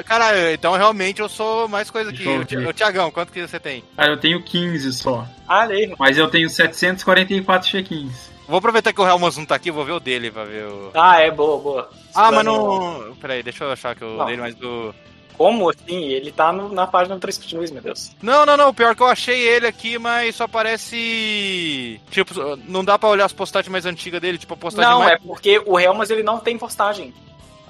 Caralho, 0.05 0.51
então 0.51 0.73
realmente 0.73 1.21
eu 1.21 1.29
sou 1.29 1.67
mais 1.67 1.89
coisa 1.89 2.11
que 2.11 2.25
eu 2.25 2.69
o 2.69 2.73
Tiagão. 2.73 3.11
Quanto 3.11 3.31
que 3.31 3.41
você 3.47 3.59
tem? 3.59 3.83
Ah, 3.97 4.07
eu 4.07 4.17
tenho 4.17 4.41
15 4.43 4.91
só. 4.93 5.27
Ah, 5.47 5.63
lei. 5.65 5.93
Mas 5.97 6.17
eu 6.17 6.27
tenho 6.29 6.49
744 6.49 7.69
check-ins. 7.69 8.29
Vou 8.47 8.57
aproveitar 8.59 8.93
que 8.93 9.01
o 9.01 9.07
Helmans 9.07 9.37
não 9.37 9.45
tá 9.45 9.55
aqui, 9.55 9.71
vou 9.71 9.83
ver 9.85 9.93
o 9.93 9.99
dele 9.99 10.29
pra 10.29 10.43
ver 10.43 10.65
o. 10.67 10.91
Ah, 10.93 11.19
é, 11.19 11.31
boa, 11.31 11.57
boa. 11.59 11.89
Ah, 12.13 12.31
mas 12.31 12.45
não. 12.45 13.15
Peraí, 13.19 13.41
deixa 13.41 13.63
eu 13.63 13.71
achar 13.71 13.95
que 13.95 14.03
o 14.03 14.17
Não. 14.17 14.25
dele, 14.25 14.41
mas 14.41 14.53
do. 14.55 14.93
Como 15.37 15.69
assim? 15.69 16.03
Ele 16.05 16.31
tá 16.31 16.51
no- 16.53 16.69
na 16.69 16.87
página 16.87 17.15
do 17.15 17.21
3 17.21 17.37
Continues, 17.37 17.71
meu 17.71 17.81
Deus. 17.81 18.11
Não, 18.21 18.45
não, 18.45 18.55
não. 18.57 18.73
Pior 18.73 18.95
que 18.95 19.01
eu 19.01 19.07
achei 19.07 19.39
ele 19.39 19.67
aqui, 19.67 19.97
mas 19.99 20.35
só 20.35 20.47
parece. 20.47 21.99
Tipo, 22.09 22.33
não 22.67 22.83
dá 22.83 22.97
pra 22.97 23.09
olhar 23.09 23.25
as 23.25 23.33
postagens 23.33 23.71
mais 23.71 23.85
antigas 23.85 24.21
dele, 24.21 24.37
tipo 24.37 24.53
a 24.53 24.57
postagem 24.57 24.89
Não, 24.89 24.99
mais. 24.99 25.13
é 25.13 25.17
porque 25.17 25.61
o 25.65 25.79
Helmas 25.79 26.09
ele 26.09 26.23
não 26.23 26.39
tem 26.39 26.57
postagem. 26.57 27.13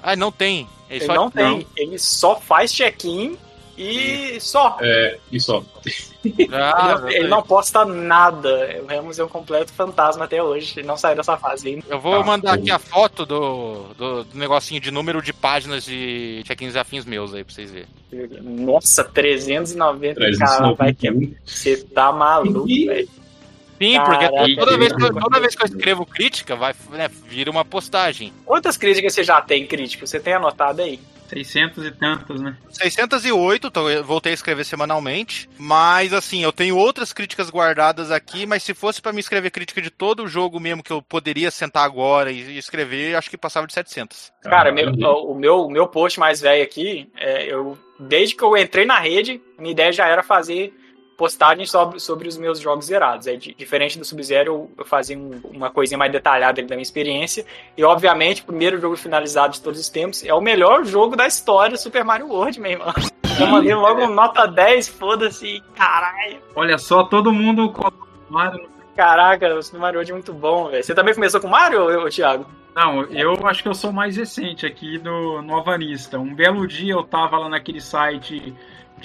Ah, 0.02 0.14
não 0.16 0.30
tem. 0.30 0.68
Ele 0.88 1.00
Ele 1.00 1.06
só... 1.06 1.14
não 1.14 1.30
tem. 1.30 1.44
não. 1.44 1.64
Ele 1.76 1.98
só 1.98 2.36
faz 2.38 2.72
check-in 2.72 3.36
e 3.76 4.40
só. 4.40 4.78
É, 4.80 5.18
e 5.30 5.38
só. 5.40 5.62
Ah, 6.52 6.94
ele, 6.94 7.00
não, 7.00 7.08
ele 7.10 7.28
não 7.28 7.42
posta 7.42 7.84
nada. 7.84 8.82
O 8.86 8.90
Helmas 8.90 9.18
é 9.18 9.24
um 9.24 9.28
completo 9.28 9.72
fantasma 9.72 10.24
até 10.24 10.42
hoje. 10.42 10.80
Ele 10.80 10.86
não 10.86 10.96
saiu 10.96 11.16
dessa 11.16 11.36
fase 11.36 11.68
ainda. 11.68 11.84
Eu 11.88 12.00
vou 12.00 12.18
Tá, 12.18 12.24
mandar 12.24 12.54
aqui 12.54 12.70
a 12.70 12.78
foto 12.78 13.24
do, 13.24 13.94
do, 13.96 14.24
do 14.24 14.38
negocinho 14.38 14.80
de 14.80 14.90
número 14.90 15.22
de 15.22 15.32
páginas 15.32 15.84
de 15.84 16.42
check-ins 16.44 16.74
afins 16.76 17.04
meus 17.04 17.32
aí 17.32 17.44
pra 17.44 17.54
vocês 17.54 17.70
verem. 17.70 17.88
Nossa, 18.42 19.04
390, 19.04 20.14
cara, 20.38 20.72
vai 20.74 20.92
que 20.92 21.08
391. 21.10 21.34
Você 21.44 21.76
tá 21.84 22.12
maluco, 22.12 22.66
velho. 22.66 23.08
Sim, 23.78 24.00
porque 24.00 24.28
Caraca, 24.30 24.56
toda 24.56 24.78
vez, 24.78 24.92
que 24.94 25.02
eu, 25.04 25.14
toda 25.14 25.40
vez 25.40 25.54
que 25.54 25.62
eu 25.62 25.66
escrevo 25.66 26.06
crítica, 26.06 26.56
vai, 26.56 26.74
né, 26.90 27.08
vira 27.28 27.50
uma 27.50 27.62
postagem. 27.62 28.32
Quantas 28.46 28.76
críticas 28.78 29.12
você 29.12 29.22
já 29.22 29.40
tem, 29.42 29.66
crítico? 29.66 30.06
Você 30.06 30.18
tem 30.18 30.32
anotado 30.32 30.80
aí? 30.80 30.98
600 31.28 31.84
e 31.84 31.90
tantas, 31.90 32.40
né? 32.40 32.56
608, 32.70 33.68
então 33.68 33.90
eu 33.90 34.04
voltei 34.04 34.32
a 34.32 34.34
escrever 34.34 34.64
semanalmente. 34.64 35.48
Mas 35.58 36.12
assim, 36.12 36.42
eu 36.42 36.52
tenho 36.52 36.76
outras 36.76 37.12
críticas 37.12 37.50
guardadas 37.50 38.10
aqui, 38.10 38.46
mas 38.46 38.62
se 38.62 38.74
fosse 38.74 39.00
pra 39.00 39.12
me 39.12 39.20
escrever 39.20 39.50
crítica 39.50 39.80
de 39.82 39.90
todo 39.90 40.24
o 40.24 40.28
jogo 40.28 40.58
mesmo 40.60 40.82
que 40.82 40.92
eu 40.92 41.02
poderia 41.02 41.50
sentar 41.50 41.84
agora 41.84 42.30
e 42.30 42.56
escrever, 42.58 43.16
acho 43.16 43.30
que 43.30 43.36
passava 43.36 43.66
de 43.66 43.72
700. 43.72 44.32
Cara, 44.42 44.72
meu- 44.72 44.90
o, 44.90 45.34
meu, 45.34 45.66
o 45.66 45.70
meu 45.70 45.86
post 45.86 46.18
mais 46.20 46.40
velho 46.40 46.62
aqui, 46.62 47.10
é, 47.16 47.44
eu, 47.52 47.76
desde 47.98 48.34
que 48.34 48.42
eu 48.44 48.56
entrei 48.56 48.86
na 48.86 48.98
rede, 48.98 49.40
minha 49.58 49.72
ideia 49.72 49.92
já 49.92 50.06
era 50.06 50.22
fazer 50.22 50.72
postagens 51.16 51.70
sobre, 51.70 51.98
sobre 51.98 52.28
os 52.28 52.36
meus 52.36 52.58
jogos 52.60 52.86
zerados. 52.86 53.26
É, 53.26 53.36
di- 53.36 53.54
diferente 53.54 53.98
do 53.98 54.04
Sub-Zero, 54.04 54.52
eu, 54.52 54.70
eu 54.78 54.84
fazia 54.84 55.16
um- 55.18 55.40
uma 55.44 55.70
coisinha 55.70 55.96
mais 55.98 56.12
detalhada 56.12 56.60
ali 56.60 56.68
da 56.68 56.74
minha 56.76 56.82
experiência. 56.82 57.44
E, 57.76 57.82
obviamente, 57.84 58.42
o 58.42 58.46
primeiro 58.46 58.80
jogo 58.80 58.96
finalizado 58.96 59.54
de 59.54 59.60
todos 59.62 59.80
os 59.80 59.88
tempos 59.88 60.24
é 60.24 60.32
o 60.34 60.40
melhor 60.40 60.84
jogo 60.84 61.16
da 61.16 61.26
história, 61.26 61.76
Super 61.76 62.04
Mario 62.04 62.28
World, 62.28 62.60
meu 62.60 62.72
irmão. 62.72 62.92
Eu 63.38 63.46
mandei 63.48 63.74
logo 63.74 64.06
nota 64.06 64.46
10, 64.46 64.88
foda-se, 64.88 65.62
caralho. 65.74 66.38
Olha 66.54 66.78
só, 66.78 67.04
todo 67.04 67.30
mundo 67.32 67.70
Mario. 68.30 68.66
Caraca, 68.96 69.54
o 69.54 69.62
Super 69.62 69.78
Mario 69.80 69.98
World 69.98 70.10
é 70.10 70.14
muito 70.14 70.32
bom, 70.32 70.68
velho. 70.70 70.82
Você 70.82 70.94
também 70.94 71.12
começou 71.14 71.38
com 71.40 71.46
Mario, 71.48 72.02
ô, 72.02 72.08
Thiago? 72.08 72.46
Não, 72.74 73.02
eu 73.04 73.34
acho 73.46 73.62
que 73.62 73.68
eu 73.68 73.74
sou 73.74 73.92
mais 73.92 74.16
recente 74.16 74.64
aqui 74.66 74.98
do 74.98 75.40
no 75.42 75.56
Avanista. 75.58 76.18
Um 76.18 76.34
belo 76.34 76.66
dia 76.66 76.92
eu 76.94 77.02
tava 77.02 77.38
lá 77.38 77.48
naquele 77.48 77.80
site 77.80 78.54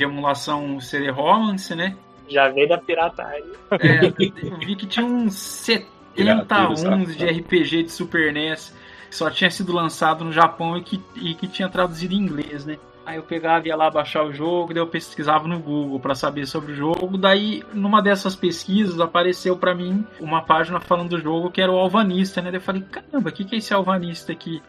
de 0.01 0.05
emulação 0.05 0.79
CD-ROMance, 0.81 1.75
né? 1.75 1.95
Já 2.27 2.49
veio 2.49 2.67
da 2.67 2.77
pirataria. 2.77 3.53
É, 3.71 4.05
eu 4.43 4.57
vi 4.57 4.75
que 4.75 4.87
tinha 4.87 5.05
uns 5.05 5.35
70 5.35 5.91
Pirateiro, 6.15 6.71
uns 6.71 7.15
de 7.15 7.25
RPG 7.25 7.83
de 7.83 7.91
Super 7.91 8.33
NES 8.33 8.75
que 9.09 9.15
só 9.15 9.29
tinha 9.29 9.49
sido 9.51 9.73
lançado 9.73 10.23
no 10.23 10.31
Japão 10.31 10.77
e 10.77 10.83
que, 10.83 11.01
e 11.15 11.35
que 11.35 11.47
tinha 11.47 11.69
traduzido 11.69 12.13
em 12.13 12.17
inglês, 12.17 12.65
né? 12.65 12.77
Aí 13.05 13.17
eu 13.17 13.23
pegava, 13.23 13.67
ia 13.67 13.75
lá 13.75 13.89
baixar 13.89 14.23
o 14.23 14.31
jogo, 14.31 14.73
daí 14.73 14.81
eu 14.81 14.87
pesquisava 14.87 15.47
no 15.47 15.59
Google 15.59 15.99
pra 15.99 16.15
saber 16.15 16.45
sobre 16.45 16.71
o 16.71 16.75
jogo. 16.75 17.17
Daí, 17.17 17.63
numa 17.73 18.01
dessas 18.01 18.35
pesquisas, 18.35 18.99
apareceu 18.99 19.57
pra 19.57 19.75
mim 19.75 20.05
uma 20.19 20.41
página 20.41 20.79
falando 20.79 21.09
do 21.09 21.19
jogo 21.19 21.51
que 21.51 21.61
era 21.61 21.71
o 21.71 21.77
Alvanista, 21.77 22.41
né? 22.41 22.51
Daí 22.51 22.59
eu 22.59 22.63
falei, 22.63 22.83
caramba, 22.83 23.29
o 23.29 23.33
que, 23.33 23.43
que 23.43 23.55
é 23.55 23.57
esse 23.57 23.73
Alvanista 23.73 24.31
aqui? 24.31 24.61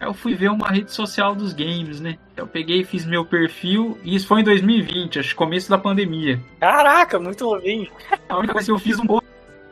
Aí 0.00 0.06
eu 0.08 0.12
fui 0.14 0.34
ver 0.34 0.50
uma 0.50 0.68
rede 0.68 0.92
social 0.92 1.34
dos 1.34 1.52
games, 1.52 2.00
né? 2.00 2.18
Eu 2.36 2.46
peguei 2.46 2.80
e 2.80 2.84
fiz 2.84 3.04
meu 3.06 3.24
perfil, 3.24 3.98
e 4.04 4.14
isso 4.14 4.26
foi 4.26 4.40
em 4.40 4.44
2020, 4.44 5.18
acho 5.18 5.30
que 5.30 5.34
começo 5.34 5.70
da 5.70 5.78
pandemia. 5.78 6.38
Caraca, 6.60 7.18
muito 7.18 7.44
novinho. 7.44 7.88
A 8.28 8.36
única 8.38 8.52
coisa 8.52 8.66
que 8.66 8.72
eu 8.72 8.78
fiz 8.78 8.98
um 8.98 9.06
post 9.06 9.26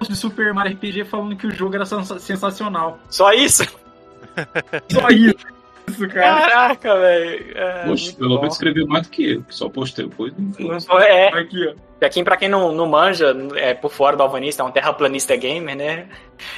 de 0.09 0.16
Super 0.16 0.53
Mario 0.55 0.72
RPG 0.77 1.05
falando 1.05 1.37
que 1.37 1.47
o 1.47 1.51
jogo 1.51 1.75
era 1.75 1.85
sensa- 1.85 2.18
sensacional. 2.18 2.99
Só 3.11 3.33
isso? 3.33 3.64
Só 4.91 5.09
isso, 5.11 6.09
cara. 6.09 6.41
Caraca, 6.49 6.99
velho. 6.99 7.59
É, 7.59 7.85
Poxa, 7.87 8.12
pelo 8.16 8.37
menos 8.41 8.55
escreveu 8.55 8.87
mais 8.87 9.07
do 9.07 9.11
que 9.11 9.33
eu, 9.33 9.43
que 9.43 9.55
só 9.55 9.68
postei 9.68 10.09
coisa. 10.09 10.35
Não 10.39 10.81
foi- 10.81 11.03
É, 11.05 11.29
Aqui, 11.39 11.68
ó. 11.68 11.75
Aqui, 12.05 12.22
pra 12.22 12.36
quem 12.36 12.48
não, 12.48 12.72
não 12.72 12.86
manja, 12.86 13.34
é 13.57 13.74
por 13.74 13.90
fora 13.90 14.16
do 14.16 14.22
Alvanista, 14.22 14.62
é 14.62 14.66
um 14.66 14.70
terraplanista 14.70 15.34
gamer, 15.36 15.76
né? 15.76 16.09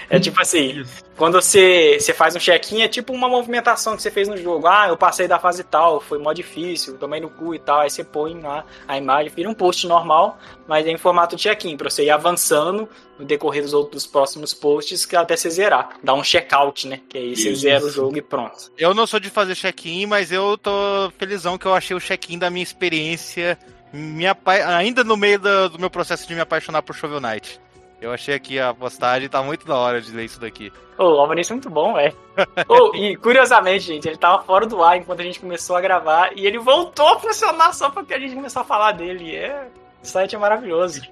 É 0.09 0.19
tipo 0.19 0.41
assim, 0.41 0.85
quando 1.17 1.41
você, 1.41 1.99
você 1.99 2.13
faz 2.13 2.35
um 2.35 2.39
check-in, 2.39 2.83
é 2.83 2.89
tipo 2.89 3.13
uma 3.13 3.29
movimentação 3.29 3.97
que 3.97 4.03
você 4.03 4.11
fez 4.11 4.29
no 4.29 4.37
jogo. 4.37 4.67
Ah, 4.67 4.87
eu 4.89 4.97
passei 4.97 5.29
da 5.29 5.39
fase 5.39 5.65
tal, 5.65 6.01
foi 6.01 6.19
mó 6.19 6.33
difícil, 6.33 6.99
tomei 6.99 7.21
no 7.21 7.31
cu 7.31 7.55
e 7.55 7.59
tal. 7.59 7.81
Aí 7.81 7.91
você 7.91 8.05
põe 8.05 8.39
lá 8.41 8.65
a 8.87 8.97
imagem, 8.97 9.33
vira 9.35 9.49
um 9.49 9.55
post 9.55 9.87
normal, 9.87 10.39
mas 10.67 10.87
é 10.87 10.91
em 10.91 10.97
formato 10.97 11.37
de 11.37 11.43
check-in, 11.43 11.77
pra 11.77 11.91
você 11.91 12.05
ir 12.05 12.11
avançando 12.11 12.89
no 13.19 13.25
decorrer 13.25 13.63
dos 13.63 13.73
outros 13.73 14.07
próximos 14.07 14.53
posts 14.53 15.07
que 15.07 15.17
até 15.17 15.37
você 15.37 15.51
zerar. 15.51 15.91
Dá 16.03 16.15
um 16.15 16.23
check-out, 16.23 16.87
né? 16.87 17.01
Que 17.09 17.19
aí 17.19 17.37
você 17.37 17.51
Isso. 17.51 17.63
zera 17.63 17.85
o 17.85 17.91
jogo 17.91 18.17
e 18.19 18.23
pronto. 18.23 18.71
Eu 18.77 18.95
não 18.95 19.07
sou 19.07 19.19
de 19.19 19.31
fazer 19.31 19.55
check-in, 19.55 20.07
mas 20.07 20.33
eu 20.33 20.59
tô 20.59 21.11
felizão 21.19 21.57
que 21.57 21.67
eu 21.67 21.75
achei 21.75 21.97
o 21.97 22.01
check-in 22.01 22.39
da 22.39 22.51
minha 22.51 22.63
experiência, 22.63 23.59
me 23.93 24.27
apa- 24.27 24.53
ainda 24.77 25.03
no 25.05 25.17
meio 25.17 25.39
do, 25.39 25.71
do 25.71 25.79
meu 25.79 25.91
processo 25.91 26.27
de 26.27 26.35
me 26.35 26.41
apaixonar 26.41 26.83
por 26.83 26.95
Shovel 26.95 27.21
Knight. 27.21 27.61
Eu 28.01 28.13
achei 28.13 28.35
aqui 28.35 28.61
a 28.61 28.75
postagem, 28.75 29.29
tá 29.29 29.43
muito 29.43 29.67
da 29.67 29.75
hora 29.77 30.01
de 30.03 30.13
ler 30.13 30.27
isso 30.27 30.39
daqui. 30.39 30.71
Ô, 30.99 31.05
o 31.05 31.21
Alvanista 31.21 31.55
é 31.55 31.57
muito 31.57 31.71
bom, 31.71 31.95
velho. 31.95 32.15
Ô, 32.69 32.95
e 32.95 33.17
curiosamente, 33.17 33.85
gente, 33.87 34.07
ele 34.07 34.19
tava 34.19 34.43
fora 34.43 34.67
do 34.67 34.83
ar 34.83 34.99
enquanto 34.99 35.21
a 35.21 35.25
gente 35.25 35.41
começou 35.41 35.77
a 35.77 35.81
gravar 35.81 36.31
e 36.37 36.47
ele 36.47 36.59
voltou 36.59 37.09
a 37.09 37.19
funcionar 37.19 37.73
só 37.73 37.89
porque 37.89 38.13
a 38.13 38.19
gente 38.19 38.35
começou 38.35 38.61
a 38.61 38.65
falar 38.65 38.93
dele. 38.93 39.35
É, 39.35 39.67
o 40.03 40.07
site 40.07 40.35
é 40.35 40.39
maravilhoso. 40.39 41.03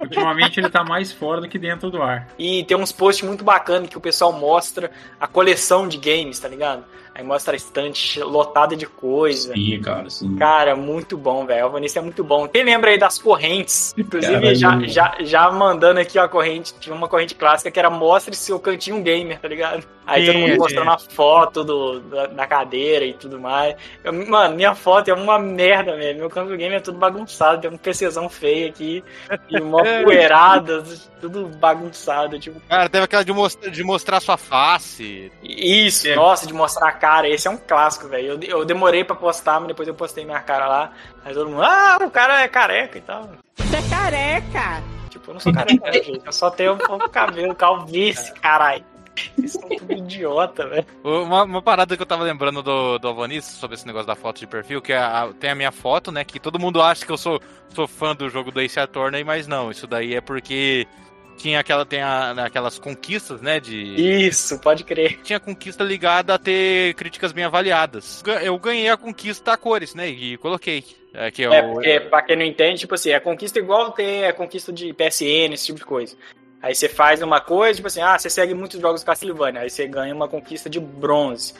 Ultimamente 0.00 0.58
ele 0.58 0.68
tá 0.68 0.82
mais 0.82 1.12
fora 1.12 1.40
do 1.40 1.48
que 1.48 1.58
dentro 1.60 1.88
do 1.90 2.02
ar. 2.02 2.26
E 2.36 2.64
tem 2.64 2.76
uns 2.76 2.90
posts 2.90 3.24
muito 3.26 3.44
bacanas 3.44 3.88
que 3.88 3.96
o 3.96 4.00
pessoal 4.00 4.32
mostra 4.32 4.90
a 5.20 5.28
coleção 5.28 5.86
de 5.86 5.96
games, 5.96 6.40
tá 6.40 6.48
ligado? 6.48 6.84
Aí 7.14 7.22
mostra 7.22 7.54
a 7.54 7.56
estante 7.56 8.20
lotada 8.20 8.74
de 8.74 8.86
coisa. 8.86 9.52
Sim, 9.52 9.80
cara, 9.82 10.06
assim. 10.06 10.34
Cara, 10.36 10.74
muito 10.74 11.16
bom, 11.16 11.44
velho. 11.44 11.62
O 11.62 11.64
Alvanista 11.66 11.98
é 11.98 12.02
muito 12.02 12.24
bom. 12.24 12.48
Quem 12.48 12.64
lembra 12.64 12.90
aí 12.90 12.98
das 12.98 13.18
correntes? 13.18 13.94
Inclusive, 13.98 14.32
Caralho. 14.32 14.56
já, 14.56 14.80
já, 14.86 15.16
já 15.20 15.50
mandando 15.50 16.00
aqui 16.00 16.18
a 16.18 16.26
corrente, 16.26 16.72
tinha 16.80 16.94
uma 16.94 17.08
corrente 17.08 17.34
clássica 17.34 17.70
que 17.70 17.78
era 17.78 17.90
mostre 17.90 18.34
seu 18.34 18.58
cantinho 18.58 19.02
gamer, 19.02 19.38
tá 19.40 19.48
ligado? 19.48 19.84
Aí 20.04 20.26
todo 20.26 20.34
Sim, 20.34 20.40
mundo 20.40 20.52
sim. 20.54 20.58
mostrando 20.58 20.90
a 20.90 20.98
foto 20.98 21.62
do, 21.62 22.00
da, 22.00 22.26
da 22.26 22.46
cadeira 22.46 23.04
e 23.04 23.12
tudo 23.14 23.38
mais. 23.38 23.76
Eu- 24.02 24.12
mano, 24.12 24.56
minha 24.56 24.74
foto 24.74 25.08
é 25.08 25.14
uma 25.14 25.38
merda, 25.38 25.94
velho. 25.96 26.18
Meu 26.18 26.28
canto 26.30 26.56
gamer 26.56 26.78
é 26.78 26.80
tudo 26.80 26.98
bagunçado, 26.98 27.60
tem 27.60 27.70
um 27.70 27.76
PCzão 27.76 28.28
feio 28.28 28.68
aqui, 28.68 29.04
e 29.48 29.60
uma 29.60 29.80
poeirada, 30.02 30.82
tudo 31.20 31.46
bagunçado, 31.56 32.36
tipo, 32.38 32.60
Cara, 32.68 32.88
teve 32.88 33.04
aquela 33.04 33.24
de, 33.24 33.32
mostra- 33.32 33.70
de 33.70 33.84
mostrar 33.84 34.18
sua 34.20 34.36
face. 34.36 35.30
isso, 35.42 36.08
É. 36.08 36.16
nossa, 36.16 36.46
de 36.48 36.52
mostrar 36.52 36.88
a 36.88 36.92
cara. 37.02 37.28
Esse 37.28 37.48
é 37.48 37.50
um 37.50 37.56
clássico, 37.56 38.06
velho. 38.08 38.40
Eu, 38.40 38.60
eu 38.60 38.64
demorei 38.64 39.02
pra 39.02 39.16
postar, 39.16 39.58
mas 39.58 39.66
depois 39.68 39.88
eu 39.88 39.94
postei 39.94 40.24
minha 40.24 40.40
cara 40.40 40.68
lá. 40.68 40.92
Aí 41.24 41.34
todo 41.34 41.50
mundo, 41.50 41.62
ah, 41.64 41.98
o 42.00 42.10
cara 42.10 42.40
é 42.42 42.46
careca 42.48 42.96
e 42.96 43.00
tal. 43.00 43.28
Você 43.56 43.76
é 43.76 43.82
careca! 43.90 44.82
Tipo, 45.10 45.30
eu 45.30 45.34
não 45.34 45.40
sou 45.40 45.52
careca, 45.52 45.92
gente. 46.00 46.22
Eu 46.24 46.32
só 46.32 46.48
tenho 46.50 46.74
um 46.74 46.78
pouco 46.78 47.04
de 47.06 47.10
cabelo, 47.10 47.54
calvície, 47.54 48.32
caralho. 48.34 48.84
Vocês 49.36 49.52
são 49.52 49.68
tudo 49.68 49.92
idiota, 49.92 50.66
velho. 50.68 50.86
Uma, 51.04 51.42
uma 51.42 51.60
parada 51.60 51.94
que 51.96 52.02
eu 52.02 52.06
tava 52.06 52.22
lembrando 52.22 52.62
do, 52.62 52.98
do 52.98 53.08
Alvanis 53.08 53.44
sobre 53.44 53.74
esse 53.74 53.86
negócio 53.86 54.06
da 54.06 54.14
foto 54.14 54.38
de 54.38 54.46
perfil, 54.46 54.80
que 54.80 54.92
é 54.92 54.98
a- 54.98 55.28
tem 55.38 55.50
a 55.50 55.54
minha 55.54 55.70
foto, 55.72 56.10
né? 56.10 56.24
Que 56.24 56.40
todo 56.40 56.58
mundo 56.58 56.80
acha 56.80 57.04
que 57.04 57.12
eu 57.12 57.18
sou, 57.18 57.38
sou 57.74 57.86
fã 57.86 58.14
do 58.16 58.30
jogo 58.30 58.50
do 58.50 58.58
Ace 58.60 58.80
Attorney, 58.80 59.22
mas 59.22 59.46
não. 59.46 59.70
Isso 59.70 59.86
daí 59.86 60.14
é 60.14 60.20
porque 60.22 60.86
tinha 61.42 61.58
aquela, 61.60 61.84
tem 61.84 62.00
a- 62.00 62.32
aquelas 62.46 62.78
conquistas, 62.78 63.40
né? 63.42 63.58
De. 63.58 63.76
Isso, 64.26 64.58
pode 64.60 64.84
crer. 64.84 65.18
tinha 65.22 65.40
conquista 65.40 65.82
ligada 65.82 66.34
a 66.34 66.38
ter 66.38 66.94
críticas 66.94 67.32
bem 67.32 67.44
avaliadas. 67.44 68.22
Eu 68.42 68.56
ganhei 68.58 68.88
a 68.88 68.96
conquista 68.96 69.52
a 69.52 69.56
cores, 69.56 69.94
né? 69.94 70.08
E 70.08 70.36
coloquei. 70.38 70.84
É, 71.14 71.30
que 71.30 71.42
eu, 71.42 71.52
É, 71.52 71.60
porque, 71.62 72.00
pra 72.00 72.22
quem 72.22 72.36
não 72.36 72.44
entende, 72.44 72.80
tipo 72.80 72.94
assim, 72.94 73.12
a 73.12 73.20
conquista 73.20 73.58
igual 73.58 73.90
ter 73.92 74.24
a 74.24 74.32
conquista 74.32 74.72
de 74.72 74.94
PSN, 74.94 75.52
esse 75.52 75.66
tipo 75.66 75.78
de 75.80 75.84
coisa. 75.84 76.16
Aí 76.62 76.74
você 76.74 76.88
faz 76.88 77.20
uma 77.20 77.38
coisa, 77.40 77.74
tipo 77.74 77.88
assim, 77.88 78.00
ah, 78.00 78.18
você 78.18 78.30
segue 78.30 78.54
muitos 78.54 78.80
jogos 78.80 79.02
do 79.02 79.06
Castlevania, 79.06 79.60
aí 79.60 79.68
você 79.68 79.86
ganha 79.86 80.14
uma 80.14 80.26
conquista 80.28 80.70
de 80.70 80.80
bronze, 80.80 81.52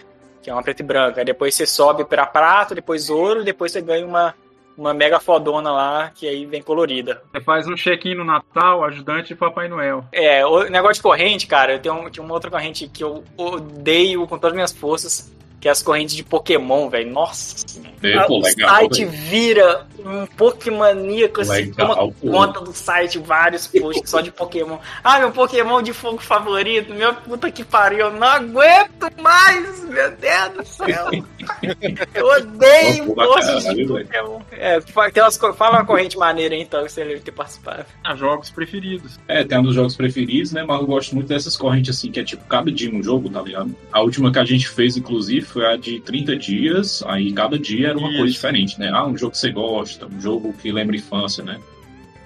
que 0.42 0.48
é 0.48 0.52
uma 0.54 0.62
preta 0.62 0.80
e 0.80 0.86
branca. 0.86 1.20
Aí 1.20 1.24
depois 1.24 1.54
você 1.54 1.66
sobe 1.66 2.04
pra 2.04 2.24
prata, 2.24 2.74
depois 2.74 3.10
ouro, 3.10 3.44
depois 3.44 3.72
você 3.72 3.82
ganha 3.82 4.06
uma, 4.06 4.32
uma 4.76 4.94
mega 4.94 5.20
fodona 5.20 5.70
lá, 5.70 6.10
que 6.14 6.26
aí 6.28 6.46
vem 6.46 6.62
colorida. 6.62 7.22
Você 7.32 7.40
faz 7.40 7.66
um 7.68 7.76
check-in 7.76 8.14
no 8.14 8.24
Natal, 8.24 8.84
ajudante 8.84 9.28
de 9.28 9.34
Papai 9.36 9.68
Noel. 9.68 10.04
É, 10.12 10.44
o 10.46 10.64
negócio 10.70 10.94
de 10.96 11.02
corrente, 11.02 11.46
cara, 11.46 11.72
eu 11.74 11.78
tenho 11.78 11.94
um- 11.94 12.10
tinha 12.10 12.24
uma 12.24 12.34
outra 12.34 12.50
corrente 12.50 12.88
que 12.88 13.02
eu 13.04 13.22
odeio 13.36 14.26
com 14.26 14.36
todas 14.36 14.50
as 14.50 14.54
minhas 14.54 14.72
forças, 14.72 15.32
que 15.62 15.68
é 15.68 15.70
as 15.70 15.80
correntes 15.80 16.16
de 16.16 16.24
Pokémon, 16.24 16.90
velho. 16.90 17.08
Nossa 17.12 17.56
senhora. 17.64 17.92
É, 18.02 18.26
pô, 18.26 18.40
o 18.40 18.42
legal, 18.42 18.68
site 18.68 19.04
velho. 19.04 19.16
vira 19.16 19.86
um 20.04 20.26
Pokémoníaco, 20.26 21.40
assim, 21.40 21.72
toma 21.72 21.94
pô. 21.94 22.12
conta 22.12 22.60
do 22.60 22.72
site, 22.72 23.20
vários 23.20 23.68
posts 23.68 24.10
só 24.10 24.20
de 24.20 24.32
Pokémon. 24.32 24.78
Ah, 25.04 25.20
meu 25.20 25.30
Pokémon 25.30 25.80
de 25.80 25.92
fogo 25.92 26.18
favorito, 26.18 26.92
meu 26.92 27.14
puta 27.14 27.48
que 27.48 27.62
pariu, 27.62 28.06
eu 28.06 28.10
não 28.10 28.26
aguento 28.26 29.06
mais, 29.22 29.84
meu 29.84 30.10
Deus 30.10 30.52
do 30.56 30.66
céu. 30.66 31.10
Eu 32.14 32.26
odeio 32.26 33.06
Pô, 33.06 33.14
posts 33.14 33.74
de. 33.74 33.86
Pokémon. 33.86 34.40
É, 34.52 34.80
tem 34.80 35.22
umas, 35.22 35.36
fala 35.36 35.78
uma 35.78 35.84
corrente 35.84 36.16
maneira 36.16 36.54
então, 36.54 36.84
que 36.84 36.92
você 36.92 37.04
deve 37.04 37.20
ter 37.20 37.32
participado. 37.32 37.84
Ah, 38.04 38.14
jogos 38.14 38.50
preferidos. 38.50 39.18
É, 39.26 39.44
tem 39.44 39.58
um 39.58 39.62
dos 39.62 39.74
jogos 39.74 39.96
preferidos, 39.96 40.52
né? 40.52 40.62
Mas 40.62 40.80
eu 40.80 40.86
gosto 40.86 41.14
muito 41.14 41.28
dessas 41.28 41.56
correntes 41.56 41.96
assim, 41.96 42.10
que 42.10 42.20
é 42.20 42.24
tipo 42.24 42.44
cada 42.44 42.70
dia 42.70 42.90
um 42.92 43.02
jogo, 43.02 43.28
tá 43.28 43.42
ligado? 43.42 43.74
A 43.92 44.00
última 44.00 44.32
que 44.32 44.38
a 44.38 44.44
gente 44.44 44.68
fez, 44.68 44.96
inclusive, 44.96 45.51
foi 45.52 45.66
a 45.66 45.76
de 45.76 46.00
30 46.00 46.36
dias, 46.36 47.02
aí 47.06 47.32
cada 47.32 47.58
dia 47.58 47.88
era 47.88 47.98
uma 47.98 48.08
Isso. 48.08 48.18
coisa 48.18 48.32
diferente, 48.32 48.80
né? 48.80 48.90
Ah, 48.92 49.06
um 49.06 49.16
jogo 49.16 49.32
que 49.32 49.38
você 49.38 49.50
gosta, 49.50 50.06
um 50.06 50.20
jogo 50.20 50.52
que 50.54 50.72
lembra 50.72 50.96
infância, 50.96 51.44
né? 51.44 51.60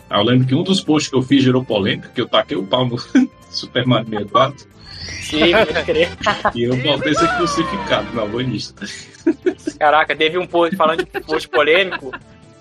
Aí 0.08 0.20
eu 0.20 0.24
lembro 0.24 0.46
que 0.46 0.54
um 0.54 0.62
dos 0.62 0.80
posts 0.80 1.10
que 1.10 1.16
eu 1.16 1.22
fiz 1.22 1.42
gerou 1.42 1.64
polêmica, 1.64 2.08
que 2.14 2.20
eu 2.20 2.28
taquei 2.28 2.56
o 2.56 2.64
pau 2.64 2.86
no 2.86 2.96
Super 3.50 3.86
Mario 3.86 4.08
64 4.10 4.76
Sim, 5.22 5.52
pode 5.52 5.84
crer. 5.84 6.08
e 6.54 6.62
eu 6.64 6.76
botei 6.76 7.14
ser 7.14 7.28
crucificado 7.36 8.12
na 8.14 8.24
banista. 8.24 8.86
Caraca, 9.78 10.14
teve 10.14 10.38
um 10.38 10.46
post 10.46 10.76
falando 10.76 11.04
de 11.04 11.20
post 11.20 11.48
polêmico. 11.48 12.12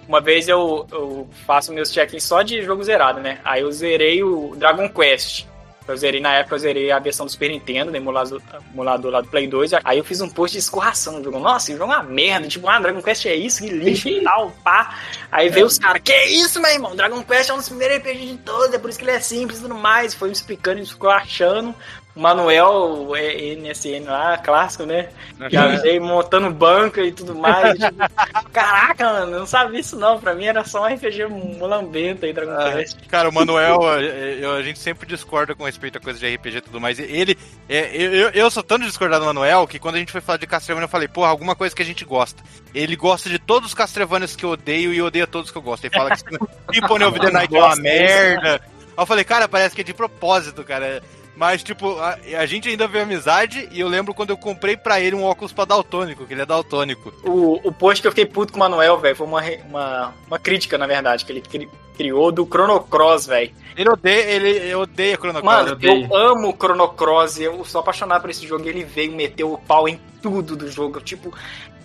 Uma 0.07 0.21
vez 0.21 0.47
eu, 0.47 0.85
eu 0.91 1.27
faço 1.45 1.73
meus 1.73 1.91
check-ins 1.91 2.23
só 2.23 2.41
de 2.41 2.61
jogo 2.63 2.83
zerado, 2.83 3.19
né? 3.19 3.39
Aí 3.43 3.61
eu 3.61 3.71
zerei 3.71 4.23
o 4.23 4.55
Dragon 4.55 4.87
Quest. 4.89 5.45
Eu 5.87 5.95
zerei 5.95 6.19
na 6.19 6.33
época, 6.33 6.55
eu 6.55 6.59
zerei 6.59 6.91
a 6.91 6.99
versão 6.99 7.25
do 7.25 7.31
Super 7.31 7.49
Nintendo, 7.49 7.91
do 7.91 7.97
emulador, 7.97 8.41
emulador 8.73 9.11
lá 9.11 9.21
do 9.21 9.27
Play 9.27 9.47
2. 9.47 9.71
Aí 9.83 9.97
eu 9.97 10.03
fiz 10.03 10.19
um 10.19 10.29
post 10.29 10.53
de 10.53 10.59
escorração 10.59 11.19
do 11.19 11.25
jogo. 11.25 11.39
Nossa, 11.39 11.69
esse 11.71 11.77
jogo 11.77 11.93
é 11.93 11.97
uma 11.97 12.03
merda. 12.03 12.47
Tipo, 12.47 12.67
ah, 12.67 12.79
Dragon 12.79 13.01
Quest 13.01 13.25
é 13.27 13.35
isso, 13.35 13.61
que 13.61 13.69
lixo 13.69 14.07
e 14.07 14.21
tal, 14.25 14.51
pá. 14.63 14.97
Aí 15.31 15.49
veio 15.49 15.67
os 15.67 15.77
caras, 15.77 16.01
que 16.03 16.25
isso, 16.25 16.59
meu 16.59 16.71
irmão? 16.71 16.95
Dragon 16.95 17.23
Quest 17.23 17.49
é 17.49 17.53
um 17.53 17.57
dos 17.57 17.69
primeiros 17.69 17.97
RPG 17.97 18.25
de 18.25 18.37
todos, 18.37 18.73
é 18.73 18.79
por 18.79 18.89
isso 18.89 18.97
que 18.97 19.05
ele 19.05 19.11
é 19.11 19.19
simples 19.19 19.59
e 19.59 19.61
tudo 19.61 19.75
mais. 19.75 20.13
Foi 20.15 20.27
me 20.27 20.33
explicando, 20.33 20.79
ele 20.79 20.87
ficou 20.87 21.09
achando. 21.09 21.75
Manuel 22.15 23.13
é, 23.15 23.55
NSN 23.55 24.05
lá, 24.07 24.37
clássico, 24.37 24.85
né? 24.85 25.09
Já 25.49 25.67
veio 25.67 26.01
montando 26.03 26.49
banca 26.49 27.01
e 27.01 27.11
tudo 27.11 27.35
mais. 27.35 27.77
tipo, 27.77 27.95
caraca, 28.53 29.03
mano, 29.11 29.39
não 29.39 29.45
sabia 29.45 29.79
isso 29.79 29.97
não. 29.97 30.19
Pra 30.19 30.33
mim 30.33 30.45
era 30.45 30.63
só 30.63 30.83
um 30.83 30.85
RPG 30.93 31.25
mulambento 31.27 32.25
aí, 32.25 32.31
Dragon 32.33 32.53
Ah, 32.53 32.71
Quest. 32.71 32.97
Cara, 33.07 33.27
o 33.29 33.33
Manuel, 33.33 33.81
eu- 34.39 34.53
a 34.53 34.61
gente 34.63 34.79
sempre 34.79 35.07
discorda 35.07 35.53
com 35.53 35.65
respeito 35.65 35.97
a 35.97 36.01
coisa 36.01 36.17
de 36.17 36.33
RPG 36.35 36.57
e 36.57 36.61
tudo 36.61 36.79
mais. 36.79 36.99
Ele, 36.99 37.37
é, 37.67 37.95
eu, 37.95 38.29
eu- 38.29 38.51
sou 38.51 38.63
tanto 38.63 38.85
discordado 38.85 39.23
do 39.25 39.27
Manuel 39.27 39.67
que 39.67 39.77
quando 39.79 39.95
a 39.95 39.99
gente 39.99 40.11
foi 40.11 40.21
falar 40.21 40.37
de 40.37 40.47
Castlevania, 40.47 40.85
eu 40.85 40.89
falei, 40.89 41.07
porra, 41.09 41.27
alguma 41.29 41.55
coisa 41.55 41.75
que 41.75 41.81
a 41.81 41.85
gente 41.85 42.05
gosta. 42.05 42.41
Ele 42.73 42.95
gosta 42.95 43.29
de 43.29 43.37
todos 43.39 43.69
os 43.69 43.73
Castlevanias 43.73 44.35
que 44.35 44.45
eu 44.45 44.51
odeio 44.51 44.93
e 44.93 45.01
odeia 45.01 45.27
todos 45.27 45.51
que 45.51 45.57
eu 45.57 45.61
gosto. 45.61 45.83
Ele 45.85 45.93
fala 45.93 46.11
que 46.11 46.23
Symphony 46.73 47.03
of 47.03 47.19
the 47.19 47.29
Night 47.31 47.53
é 47.55 47.59
uma 47.59 47.75
merda. 47.75 48.61
Aí 48.97 49.01
eu 49.01 49.05
falei, 49.05 49.25
cara, 49.25 49.45
parece 49.49 49.75
que 49.75 49.81
é 49.81 49.83
de 49.83 49.93
propósito, 49.93 50.63
cara. 50.63 51.03
Mas, 51.35 51.61
tipo, 51.63 51.97
a, 51.99 52.17
a 52.39 52.45
gente 52.45 52.69
ainda 52.69 52.87
vê 52.87 53.01
amizade 53.01 53.67
e 53.71 53.79
eu 53.79 53.87
lembro 53.89 54.13
quando 54.13 54.29
eu 54.29 54.37
comprei 54.37 54.77
pra 54.77 54.99
ele 55.01 55.15
um 55.15 55.23
óculos 55.23 55.51
pra 55.51 55.65
daltônico, 55.65 56.25
que 56.25 56.33
ele 56.33 56.41
é 56.41 56.45
daltônico. 56.45 57.13
O, 57.23 57.59
o 57.67 57.71
post 57.73 58.01
que 58.01 58.07
eu 58.07 58.11
fiquei 58.11 58.25
puto 58.25 58.53
com 58.53 58.57
o 58.57 58.59
Manuel, 58.59 58.97
velho, 58.99 59.15
foi 59.15 59.27
uma, 59.27 59.41
uma, 59.67 60.13
uma 60.27 60.39
crítica, 60.39 60.77
na 60.77 60.87
verdade, 60.87 61.25
que 61.25 61.31
ele 61.33 61.41
cri- 61.41 61.69
criou 61.97 62.31
do 62.31 62.45
Chrono 62.45 62.79
Cross, 62.81 63.27
velho. 63.27 63.51
Ele 63.75 63.89
odeia, 63.89 64.21
ele 64.31 64.75
odeia 64.75 65.15
Chrono 65.17 65.41
Cross. 65.41 65.43
Mano, 65.43 65.77
eu 66.09 66.15
amo 66.15 66.49
o 66.49 66.53
Chrono 66.57 66.87
Cross, 66.89 67.39
eu 67.39 67.65
sou 67.65 67.81
apaixonado 67.81 68.21
por 68.21 68.29
esse 68.29 68.47
jogo. 68.47 68.63
e 68.65 68.69
Ele 68.69 68.83
veio 68.85 69.11
meter 69.11 69.43
o 69.43 69.57
pau 69.57 69.89
em 69.89 69.99
tudo 70.21 70.55
do 70.55 70.71
jogo. 70.71 71.01
Tipo, 71.01 71.33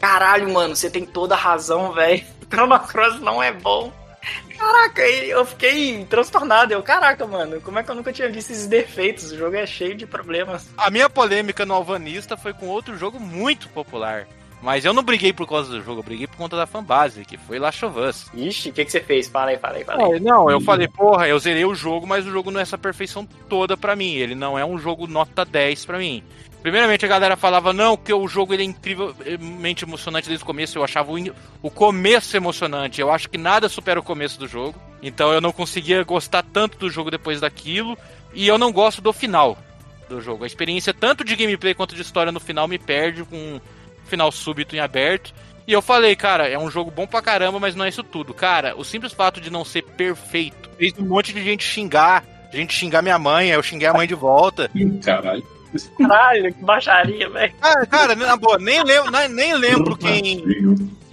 caralho, 0.00 0.48
mano, 0.52 0.76
você 0.76 0.88
tem 0.88 1.04
toda 1.04 1.34
a 1.34 1.38
razão, 1.38 1.92
velho. 1.92 2.22
Chrono 2.48 2.78
Cross 2.80 3.20
não 3.20 3.42
é 3.42 3.52
bom. 3.52 3.92
Caraca, 4.58 5.02
eu 5.02 5.44
fiquei 5.46 6.04
transtornado. 6.04 6.72
Eu, 6.72 6.82
caraca, 6.82 7.26
mano, 7.26 7.60
como 7.60 7.78
é 7.78 7.82
que 7.82 7.90
eu 7.90 7.94
nunca 7.94 8.12
tinha 8.12 8.28
visto 8.28 8.50
esses 8.50 8.66
defeitos? 8.66 9.32
O 9.32 9.36
jogo 9.36 9.56
é 9.56 9.66
cheio 9.66 9.94
de 9.94 10.06
problemas. 10.06 10.68
A 10.76 10.90
minha 10.90 11.08
polêmica 11.08 11.64
no 11.64 11.74
Alvanista 11.74 12.36
foi 12.36 12.52
com 12.52 12.66
outro 12.66 12.96
jogo 12.96 13.18
muito 13.18 13.68
popular. 13.70 14.26
Mas 14.62 14.84
eu 14.84 14.92
não 14.92 15.02
briguei 15.02 15.32
por 15.32 15.48
causa 15.48 15.70
do 15.70 15.82
jogo, 15.82 16.00
eu 16.00 16.04
briguei 16.04 16.26
por 16.26 16.36
conta 16.36 16.54
da 16.54 16.66
fanbase, 16.66 17.24
que 17.24 17.38
foi 17.38 17.58
Last 17.58 17.82
of 17.84 17.98
Us. 17.98 18.26
Ixi, 18.34 18.68
o 18.68 18.72
que, 18.74 18.84
que 18.84 18.92
você 18.92 19.00
fez? 19.00 19.26
Fala 19.26 19.52
aí, 19.52 19.58
fala 19.58 19.76
aí, 19.76 19.84
fala 19.84 20.04
aí. 20.04 20.12
É, 20.12 20.20
não, 20.20 20.50
eu 20.50 20.60
falei, 20.60 20.86
porra, 20.86 21.26
eu 21.26 21.38
zerei 21.38 21.64
o 21.64 21.74
jogo, 21.74 22.06
mas 22.06 22.26
o 22.26 22.30
jogo 22.30 22.50
não 22.50 22.60
é 22.60 22.62
essa 22.62 22.76
perfeição 22.76 23.26
toda 23.48 23.74
pra 23.74 23.96
mim. 23.96 24.12
Ele 24.12 24.34
não 24.34 24.58
é 24.58 24.64
um 24.64 24.76
jogo 24.76 25.06
nota 25.06 25.46
10 25.46 25.86
pra 25.86 25.98
mim. 25.98 26.22
Primeiramente 26.62 27.04
a 27.04 27.08
galera 27.08 27.36
falava, 27.36 27.72
não, 27.72 27.96
que 27.96 28.12
o 28.12 28.28
jogo 28.28 28.52
ele 28.52 28.62
é 28.62 28.66
incrivelmente 28.66 29.84
emocionante 29.84 30.28
desde 30.28 30.42
o 30.42 30.46
começo. 30.46 30.76
Eu 30.78 30.84
achava 30.84 31.10
o, 31.10 31.18
in- 31.18 31.32
o 31.62 31.70
começo 31.70 32.36
emocionante. 32.36 33.00
Eu 33.00 33.10
acho 33.10 33.28
que 33.30 33.38
nada 33.38 33.68
supera 33.68 33.98
o 33.98 34.02
começo 34.02 34.38
do 34.38 34.46
jogo. 34.46 34.80
Então 35.02 35.32
eu 35.32 35.40
não 35.40 35.52
conseguia 35.52 36.02
gostar 36.04 36.42
tanto 36.42 36.76
do 36.78 36.90
jogo 36.90 37.10
depois 37.10 37.40
daquilo. 37.40 37.96
E 38.34 38.46
eu 38.46 38.58
não 38.58 38.72
gosto 38.72 39.00
do 39.00 39.12
final 39.12 39.56
do 40.08 40.20
jogo. 40.20 40.44
A 40.44 40.46
experiência 40.46 40.92
tanto 40.92 41.24
de 41.24 41.34
gameplay 41.34 41.74
quanto 41.74 41.94
de 41.94 42.02
história 42.02 42.30
no 42.30 42.40
final 42.40 42.68
me 42.68 42.78
perde 42.78 43.24
com 43.24 43.36
um 43.36 43.60
final 44.04 44.30
súbito 44.30 44.76
em 44.76 44.80
aberto. 44.80 45.32
E 45.66 45.72
eu 45.72 45.80
falei, 45.80 46.14
cara, 46.16 46.48
é 46.48 46.58
um 46.58 46.70
jogo 46.70 46.90
bom 46.90 47.06
pra 47.06 47.22
caramba, 47.22 47.58
mas 47.60 47.74
não 47.74 47.84
é 47.84 47.88
isso 47.88 48.02
tudo. 48.02 48.34
Cara, 48.34 48.74
o 48.76 48.84
simples 48.84 49.12
fato 49.12 49.40
de 49.40 49.50
não 49.50 49.64
ser 49.64 49.82
perfeito 49.82 50.68
fez 50.76 50.92
um 50.98 51.04
monte 51.06 51.32
de 51.32 51.42
gente 51.42 51.64
xingar. 51.64 52.24
Gente 52.52 52.74
xingar 52.74 53.00
minha 53.02 53.18
mãe, 53.18 53.48
eu 53.50 53.62
xinguei 53.62 53.86
a 53.86 53.94
mãe 53.94 54.08
de 54.08 54.14
volta. 54.14 54.68
Caralho. 55.04 55.44
Caralho, 55.98 56.52
que 56.54 56.64
baixaria, 56.64 57.28
velho. 57.30 57.52
Cara, 57.60 57.86
cara, 57.86 58.14
na 58.16 58.36
boa, 58.36 58.58
nem 58.58 58.82
lembro, 58.82 59.10
nem- 59.10 59.28
nem 59.28 59.54
lembro 59.54 59.96
quem. 59.96 60.44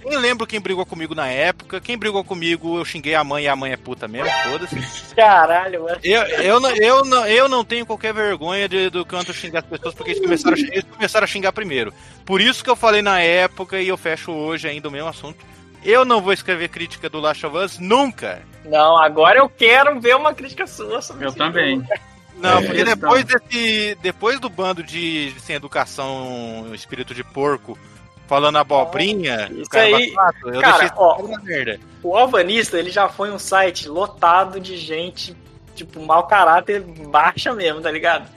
Nem 0.04 0.16
lembro 0.18 0.46
quem 0.46 0.58
brigou 0.58 0.86
comigo 0.86 1.14
na 1.14 1.26
época. 1.28 1.80
Quem 1.82 1.98
brigou 1.98 2.24
comigo, 2.24 2.78
eu 2.78 2.84
xinguei 2.84 3.14
a 3.14 3.22
mãe 3.22 3.44
e 3.44 3.48
a 3.48 3.54
mãe 3.54 3.72
é 3.72 3.76
puta 3.76 4.08
mesmo, 4.08 4.30
foda-se. 4.44 5.14
Caralho, 5.14 5.82
mano. 5.84 5.98
Eu, 6.02 6.22
eu, 6.22 6.60
não, 6.60 6.70
eu, 6.70 7.04
não, 7.04 7.26
eu 7.26 7.48
não 7.48 7.62
tenho 7.62 7.84
qualquer 7.84 8.14
vergonha 8.14 8.66
de, 8.68 8.88
do 8.88 9.04
canto 9.04 9.34
xingar 9.34 9.58
as 9.58 9.66
pessoas, 9.66 9.94
porque 9.94 10.12
eles 10.12 10.22
começaram, 10.22 10.56
a, 10.56 10.60
eles 10.60 10.84
começaram 10.90 11.24
a 11.24 11.28
xingar 11.28 11.52
primeiro. 11.52 11.92
Por 12.24 12.40
isso 12.40 12.64
que 12.64 12.70
eu 12.70 12.76
falei 12.76 13.02
na 13.02 13.20
época, 13.20 13.80
e 13.80 13.88
eu 13.88 13.98
fecho 13.98 14.32
hoje 14.32 14.66
ainda 14.66 14.88
o 14.88 14.92
mesmo 14.92 15.08
assunto. 15.08 15.44
Eu 15.84 16.04
não 16.06 16.20
vou 16.22 16.32
escrever 16.32 16.68
crítica 16.70 17.08
do 17.10 17.20
Last 17.20 17.44
of 17.44 17.56
Us 17.56 17.78
nunca. 17.78 18.42
Não, 18.64 18.98
agora 18.98 19.38
eu 19.38 19.48
quero 19.48 20.00
ver 20.00 20.16
uma 20.16 20.32
crítica 20.34 20.66
sua 20.66 21.02
sobre 21.02 21.26
Eu 21.26 21.32
também. 21.32 21.76
jogo. 21.80 21.88
Não, 22.38 22.58
É, 22.58 22.62
porque 22.66 22.80
então. 22.82 22.94
depois 22.94 23.24
desse. 23.24 23.98
Depois 24.00 24.40
do 24.40 24.48
bando 24.48 24.82
de, 24.82 25.34
sem 25.40 25.56
educação, 25.56 26.70
espírito 26.72 27.14
de 27.14 27.24
porco, 27.24 27.76
falando 28.26 28.58
abobrinha, 28.58 29.48
Isso 29.52 29.62
o 29.62 29.68
cara 29.70 29.84
aí- 29.86 30.12
falar, 30.12 30.34
eu 30.44 30.60
cara, 30.60 30.78
deixei 30.78 30.96
ó. 30.96 31.16
isso 31.18 31.28
na 31.28 31.38
merda. 31.42 31.80
O 32.02 32.16
Alvanista, 32.16 32.78
ele 32.78 32.90
já 32.90 33.08
foi 33.08 33.30
um 33.30 33.38
site 33.38 33.88
lotado 33.88 34.60
de 34.60 34.76
gente, 34.76 35.36
tipo, 35.74 36.00
mau 36.00 36.26
caráter 36.26 36.80
baixa 36.80 37.52
mesmo, 37.52 37.80
tá 37.80 37.90
ligado? 37.90 38.28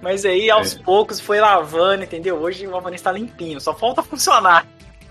Mas 0.00 0.24
aí, 0.24 0.48
aos 0.48 0.76
É. 0.76 0.78
poucos, 0.82 1.18
foi 1.18 1.40
lavando, 1.40 2.04
entendeu? 2.04 2.36
Hoje 2.36 2.64
o 2.66 2.74
Alvanista 2.74 3.10
tá 3.10 3.16
limpinho, 3.18 3.60
só 3.60 3.74
falta 3.74 4.02
funcionar. 4.02 4.64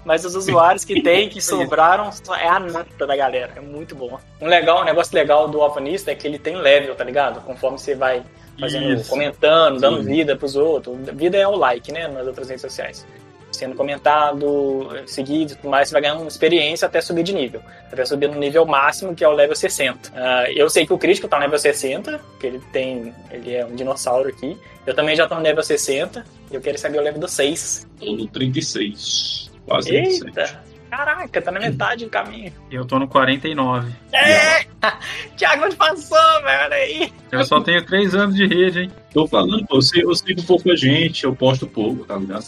Mas 0.07 0.23
os 0.23 0.35
usuários 0.35 0.85
que 0.85 1.01
tem, 1.01 1.27
que 1.27 1.41
sobraram, 1.43 2.09
é 2.39 2.47
a 2.47 2.57
nata 2.57 3.05
da 3.05 3.13
galera. 3.13 3.51
É 3.57 3.59
muito 3.59 3.93
bom. 3.93 4.17
Um, 4.39 4.47
legal, 4.47 4.81
um 4.81 4.85
negócio 4.85 5.13
legal 5.13 5.49
do 5.49 5.61
Alvanista 5.61 6.11
é 6.11 6.15
que 6.15 6.25
ele 6.25 6.39
tem 6.39 6.55
level, 6.55 6.95
tá 6.95 7.03
ligado? 7.03 7.41
Conforme 7.41 7.77
você 7.77 7.93
vai 7.93 8.23
fazendo, 8.57 8.93
Isso. 8.93 9.09
comentando, 9.09 9.81
dando 9.81 10.01
Sim. 10.01 10.09
vida 10.09 10.33
pros 10.37 10.55
outros. 10.55 10.97
Vida 11.13 11.37
é 11.37 11.45
o 11.45 11.57
like, 11.57 11.91
né? 11.91 12.07
Nas 12.07 12.25
outras 12.25 12.47
redes 12.47 12.61
sociais. 12.61 13.05
Sendo 13.51 13.75
comentado, 13.75 14.87
seguido 15.05 15.51
e 15.51 15.55
tudo 15.55 15.69
mais, 15.69 15.89
você 15.89 15.93
vai 15.93 16.01
ganhando 16.03 16.25
experiência 16.25 16.85
até 16.85 17.01
subir 17.01 17.23
de 17.23 17.33
nível. 17.33 17.61
Até 17.91 18.05
subir 18.05 18.29
no 18.29 18.39
nível 18.39 18.65
máximo, 18.65 19.13
que 19.13 19.25
é 19.25 19.27
o 19.27 19.33
level 19.33 19.55
60. 19.57 20.13
Ah, 20.15 20.45
eu 20.49 20.69
sei 20.69 20.85
que 20.85 20.93
o 20.93 20.97
crítico 20.97 21.27
tá 21.27 21.35
no 21.35 21.43
level 21.43 21.59
60, 21.59 22.21
que 22.39 22.47
ele 22.47 22.61
tem. 22.71 23.13
Ele 23.29 23.55
é 23.55 23.65
um 23.65 23.75
dinossauro 23.75 24.29
aqui. 24.29 24.57
Eu 24.85 24.95
também 24.95 25.17
já 25.17 25.27
tô 25.27 25.35
no 25.35 25.41
level 25.41 25.63
60. 25.63 26.25
E 26.49 26.55
eu 26.55 26.61
quero 26.61 26.77
saber 26.77 26.99
o 26.99 27.01
level 27.01 27.19
do 27.19 27.27
6. 27.27 27.85
Tô 27.99 28.13
no 28.13 28.25
36. 28.27 29.46
Quase 29.67 29.89
37. 29.89 30.25
Eita! 30.25 30.67
Caraca, 30.89 31.41
tá 31.41 31.51
na 31.51 31.59
metade 31.59 32.05
do 32.05 32.09
caminho. 32.09 32.51
Eu 32.71 32.85
tô 32.85 32.97
no 32.97 33.07
49. 33.07 33.91
É! 34.13 34.63
Thiago, 35.35 35.65
onde 35.65 35.75
passou, 35.75 36.17
velho? 36.41 36.63
Olha 36.63 36.75
aí. 36.75 37.13
Eu 37.29 37.43
só 37.43 37.59
tenho 37.59 37.85
3 37.85 38.15
anos 38.15 38.35
de 38.35 38.47
rede, 38.47 38.79
hein? 38.83 38.91
Tô 39.13 39.27
falando, 39.27 39.65
pô, 39.67 39.77
eu 39.77 39.81
sigo, 39.81 40.11
eu 40.11 40.15
sigo 40.15 40.43
pouca 40.43 40.75
gente, 40.77 41.25
eu 41.25 41.35
posto 41.35 41.67
pouco, 41.67 42.05
tá 42.05 42.15
ligado? 42.15 42.45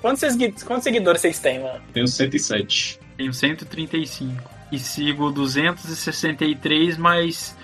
Quantos, 0.00 0.34
quantos 0.64 0.84
seguidores 0.84 1.20
vocês 1.20 1.38
têm, 1.38 1.60
mano? 1.60 1.80
Tenho 1.92 2.08
107. 2.08 2.98
Tenho 3.16 3.32
135. 3.32 4.50
E 4.72 4.78
sigo 4.78 5.30
263, 5.30 6.96
mas 6.96 7.54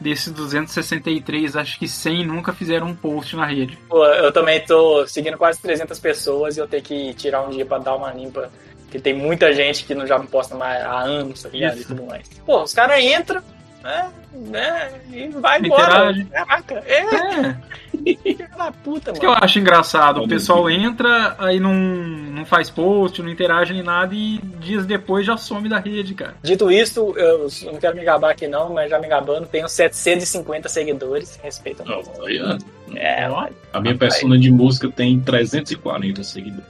desses 0.00 0.32
263, 0.32 1.56
acho 1.56 1.78
que 1.78 1.88
100 1.88 2.26
nunca 2.26 2.52
fizeram 2.52 2.88
um 2.88 2.94
post 2.94 3.34
na 3.36 3.46
rede. 3.46 3.78
Pô, 3.88 4.04
eu 4.04 4.32
também 4.32 4.64
tô 4.64 5.06
seguindo 5.06 5.38
quase 5.38 5.60
300 5.60 5.98
pessoas 5.98 6.56
e 6.56 6.60
eu 6.60 6.68
tenho 6.68 6.82
que 6.82 7.14
tirar 7.14 7.42
um 7.46 7.50
dia 7.50 7.64
pra 7.64 7.78
dar 7.78 7.96
uma 7.96 8.12
limpa. 8.12 8.50
Porque 8.82 9.00
tem 9.00 9.14
muita 9.14 9.52
gente 9.52 9.84
que 9.84 9.94
não 9.94 10.06
já 10.06 10.18
me 10.18 10.26
posta 10.26 10.54
mais 10.54 10.80
há 10.84 11.00
anos, 11.00 11.42
tá 11.42 11.48
ligado? 11.48 11.80
E 11.80 11.84
tudo 11.84 12.04
mais. 12.04 12.28
Pô, 12.44 12.62
os 12.62 12.72
caras 12.72 13.02
entram, 13.02 13.42
né? 13.86 14.10
né? 14.32 14.90
E 15.12 15.28
vai 15.28 15.60
embora. 15.60 15.82
interage. 16.10 16.24
Caraca, 16.26 16.74
é, 16.86 17.00
É, 17.00 18.14
filha 18.22 18.48
da 18.56 18.70
puta, 18.72 19.10
isso 19.12 19.20
que 19.20 19.26
eu 19.26 19.30
mano. 19.30 19.44
acho 19.44 19.58
engraçado. 19.58 20.22
O 20.22 20.28
pessoal 20.28 20.68
entra, 20.70 21.34
aí 21.38 21.58
não, 21.58 21.74
não 21.74 22.44
faz 22.44 22.68
post, 22.70 23.22
não 23.22 23.30
interage 23.30 23.72
nem 23.72 23.82
nada 23.82 24.14
e 24.14 24.38
dias 24.60 24.84
depois 24.86 25.24
já 25.24 25.36
some 25.36 25.68
da 25.68 25.78
rede, 25.78 26.14
cara. 26.14 26.34
Dito 26.42 26.70
isso, 26.70 27.14
eu 27.16 27.48
não 27.64 27.78
quero 27.78 27.96
me 27.96 28.04
gabar 28.04 28.30
aqui 28.32 28.46
não, 28.46 28.72
mas 28.72 28.90
já 28.90 28.98
me 28.98 29.08
gabando, 29.08 29.46
tenho 29.46 29.68
750 29.68 30.68
seguidores. 30.68 31.38
Ó, 31.86 32.02
pouco. 32.02 32.26
aí, 32.26 32.40
ó. 32.42 32.58
É, 32.94 33.28
Ó, 33.28 33.48
A 33.72 33.80
minha 33.80 33.96
persona 33.96 34.38
de 34.38 34.50
música 34.50 34.88
tem 34.90 35.18
340 35.20 36.22
seguidores. 36.22 36.66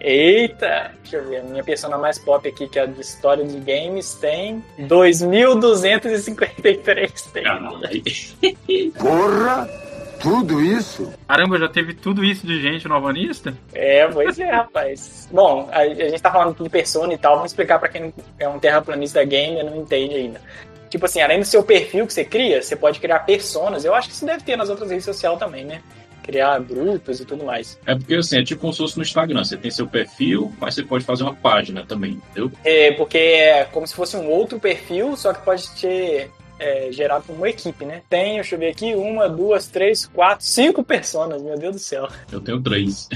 Eita! 0.00 0.92
Deixa 1.02 1.16
eu 1.16 1.28
ver, 1.28 1.38
a 1.38 1.42
minha 1.42 1.64
persona 1.64 1.98
mais 1.98 2.16
pop 2.18 2.46
aqui, 2.48 2.68
que 2.68 2.78
é 2.78 2.82
a 2.82 2.86
de 2.86 3.00
história 3.00 3.44
de 3.44 3.58
games, 3.58 4.14
tem 4.14 4.62
2.253 4.78 7.16
seguidores. 7.16 8.36
Caralho. 8.40 8.92
Porra! 8.98 9.86
Tudo 10.20 10.62
isso? 10.62 11.12
Caramba, 11.28 11.58
já 11.58 11.68
teve 11.68 11.92
tudo 11.92 12.24
isso 12.24 12.46
de 12.46 12.58
gente 12.60 12.88
no 12.88 12.94
Alvanista? 12.94 13.54
É, 13.74 14.08
pois 14.08 14.38
é, 14.38 14.50
rapaz. 14.50 15.28
Bom, 15.30 15.68
a, 15.70 15.80
a 15.80 15.94
gente 15.94 16.22
tá 16.22 16.30
falando 16.30 16.56
de 16.62 16.70
persona 16.70 17.12
e 17.12 17.18
tal, 17.18 17.34
vamos 17.36 17.52
explicar 17.52 17.78
pra 17.78 17.88
quem 17.88 18.00
não- 18.00 18.12
é 18.38 18.48
um 18.48 18.58
terraplanista 18.58 19.22
game 19.24 19.60
e 19.60 19.62
não 19.62 19.76
entende 19.76 20.14
ainda. 20.14 20.40
Tipo 20.88 21.04
assim, 21.04 21.20
além 21.20 21.38
do 21.40 21.44
seu 21.44 21.62
perfil 21.62 22.06
que 22.06 22.14
você 22.14 22.24
cria, 22.24 22.62
você 22.62 22.74
pode 22.74 22.98
criar 22.98 23.18
personas. 23.20 23.84
Eu 23.84 23.94
acho 23.94 24.08
que 24.08 24.14
isso 24.14 24.24
deve 24.24 24.42
ter 24.42 24.56
nas 24.56 24.70
outras 24.70 24.88
redes 24.90 25.04
sociais 25.04 25.38
também, 25.38 25.64
né? 25.66 25.82
Criar 26.26 26.58
grupos 26.60 27.20
e 27.20 27.24
tudo 27.24 27.44
mais. 27.44 27.78
É 27.86 27.94
porque 27.94 28.14
assim, 28.14 28.38
é 28.38 28.44
tipo 28.44 28.60
como 28.60 28.72
se 28.72 28.78
fosse 28.78 28.96
no 28.96 29.02
Instagram. 29.02 29.44
Você 29.44 29.56
tem 29.56 29.70
seu 29.70 29.86
perfil, 29.86 30.52
mas 30.60 30.74
você 30.74 30.82
pode 30.82 31.04
fazer 31.04 31.22
uma 31.22 31.34
página 31.34 31.84
também, 31.86 32.20
entendeu? 32.30 32.50
É, 32.64 32.92
porque 32.92 33.18
é 33.18 33.64
como 33.64 33.86
se 33.86 33.94
fosse 33.94 34.16
um 34.16 34.28
outro 34.28 34.58
perfil, 34.58 35.16
só 35.16 35.32
que 35.32 35.44
pode 35.44 35.62
ser 35.62 36.30
é, 36.58 36.90
gerado 36.90 37.24
por 37.24 37.36
uma 37.36 37.48
equipe, 37.48 37.84
né? 37.84 38.02
Tem, 38.08 38.34
deixa 38.34 38.54
eu 38.54 38.58
ver 38.58 38.68
aqui, 38.68 38.94
uma, 38.94 39.28
duas, 39.28 39.68
três, 39.68 40.06
quatro, 40.06 40.44
cinco 40.44 40.82
personas, 40.82 41.42
meu 41.42 41.58
Deus 41.58 41.74
do 41.74 41.80
céu. 41.80 42.08
Eu 42.30 42.40
tenho 42.40 42.60
três. 42.60 43.08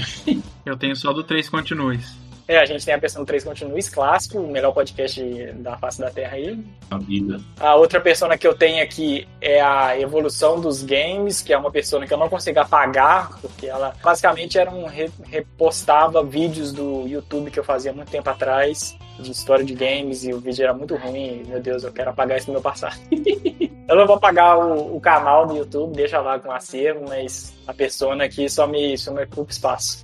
Eu 0.65 0.77
tenho 0.77 0.95
só 0.95 1.11
do 1.11 1.23
3 1.23 1.49
continues. 1.49 2.15
É, 2.51 2.59
a 2.59 2.65
gente 2.65 2.85
tem 2.85 2.93
a 2.93 2.99
Persona 2.99 3.25
3 3.25 3.45
Continues 3.45 3.87
clássico, 3.87 4.37
o 4.37 4.45
melhor 4.51 4.73
podcast 4.73 5.23
da 5.53 5.77
face 5.77 6.01
da 6.01 6.09
Terra 6.11 6.35
aí. 6.35 6.59
Na 6.89 6.97
vida. 6.97 7.39
A 7.57 7.75
outra 7.75 8.01
persona 8.01 8.37
que 8.37 8.45
eu 8.45 8.53
tenho 8.53 8.83
aqui 8.83 9.25
é 9.39 9.61
a 9.61 9.97
Evolução 9.97 10.59
dos 10.59 10.83
Games, 10.83 11.41
que 11.41 11.53
é 11.53 11.57
uma 11.57 11.71
persona 11.71 12.05
que 12.05 12.13
eu 12.13 12.17
não 12.17 12.27
consigo 12.27 12.59
apagar, 12.59 13.39
porque 13.39 13.67
ela 13.67 13.93
basicamente 14.03 14.59
era 14.59 14.69
um 14.69 14.85
re- 14.85 15.09
repostava 15.23 16.21
vídeos 16.25 16.73
do 16.73 17.07
YouTube 17.07 17.49
que 17.51 17.57
eu 17.57 17.63
fazia 17.63 17.93
muito 17.93 18.11
tempo 18.11 18.29
atrás, 18.29 18.97
de 19.17 19.31
história 19.31 19.63
de 19.63 19.73
games, 19.73 20.25
e 20.25 20.33
o 20.33 20.39
vídeo 20.41 20.63
era 20.65 20.73
muito 20.73 20.97
ruim. 20.97 21.43
Meu 21.47 21.61
Deus, 21.61 21.85
eu 21.85 21.93
quero 21.93 22.09
apagar 22.09 22.37
isso 22.37 22.47
do 22.47 22.51
meu 22.51 22.61
passado. 22.61 22.99
eu 23.87 23.95
não 23.95 24.05
vou 24.05 24.17
apagar 24.17 24.59
o, 24.59 24.97
o 24.97 24.99
canal 24.99 25.47
do 25.47 25.55
YouTube, 25.55 25.95
deixa 25.95 26.19
lá 26.19 26.37
com 26.37 26.51
acervo, 26.51 27.05
mas 27.07 27.53
a 27.65 27.73
persona 27.73 28.25
aqui 28.25 28.49
só 28.49 28.67
me, 28.67 28.97
só 28.97 29.13
me 29.13 29.23
ocupa 29.23 29.53
espaço. 29.53 30.03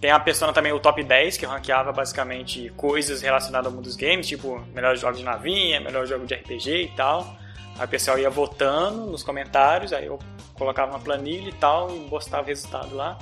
Tem 0.00 0.10
a 0.10 0.18
persona 0.18 0.52
também, 0.52 0.72
o 0.72 0.80
top 0.80 1.02
10, 1.02 1.36
que 1.36 1.46
ranqueava 1.46 1.92
basicamente 1.92 2.72
coisas 2.76 3.22
relacionadas 3.22 3.66
ao 3.66 3.72
mundo 3.72 3.84
dos 3.84 3.96
games, 3.96 4.26
tipo 4.26 4.60
melhores 4.74 5.00
jogos 5.00 5.18
de 5.18 5.24
navinha, 5.24 5.80
melhor 5.80 6.06
jogo 6.06 6.26
de 6.26 6.34
RPG 6.34 6.82
e 6.82 6.88
tal. 6.96 7.36
Aí 7.78 7.84
o 7.84 7.88
pessoal 7.88 8.18
ia 8.18 8.28
votando 8.28 9.06
nos 9.06 9.22
comentários, 9.22 9.92
aí 9.92 10.06
eu 10.06 10.18
colocava 10.54 10.90
uma 10.90 10.98
planilha 10.98 11.48
e 11.48 11.52
tal 11.52 11.94
e 11.94 12.08
postava 12.08 12.42
o 12.42 12.46
resultado 12.46 12.94
lá. 12.94 13.16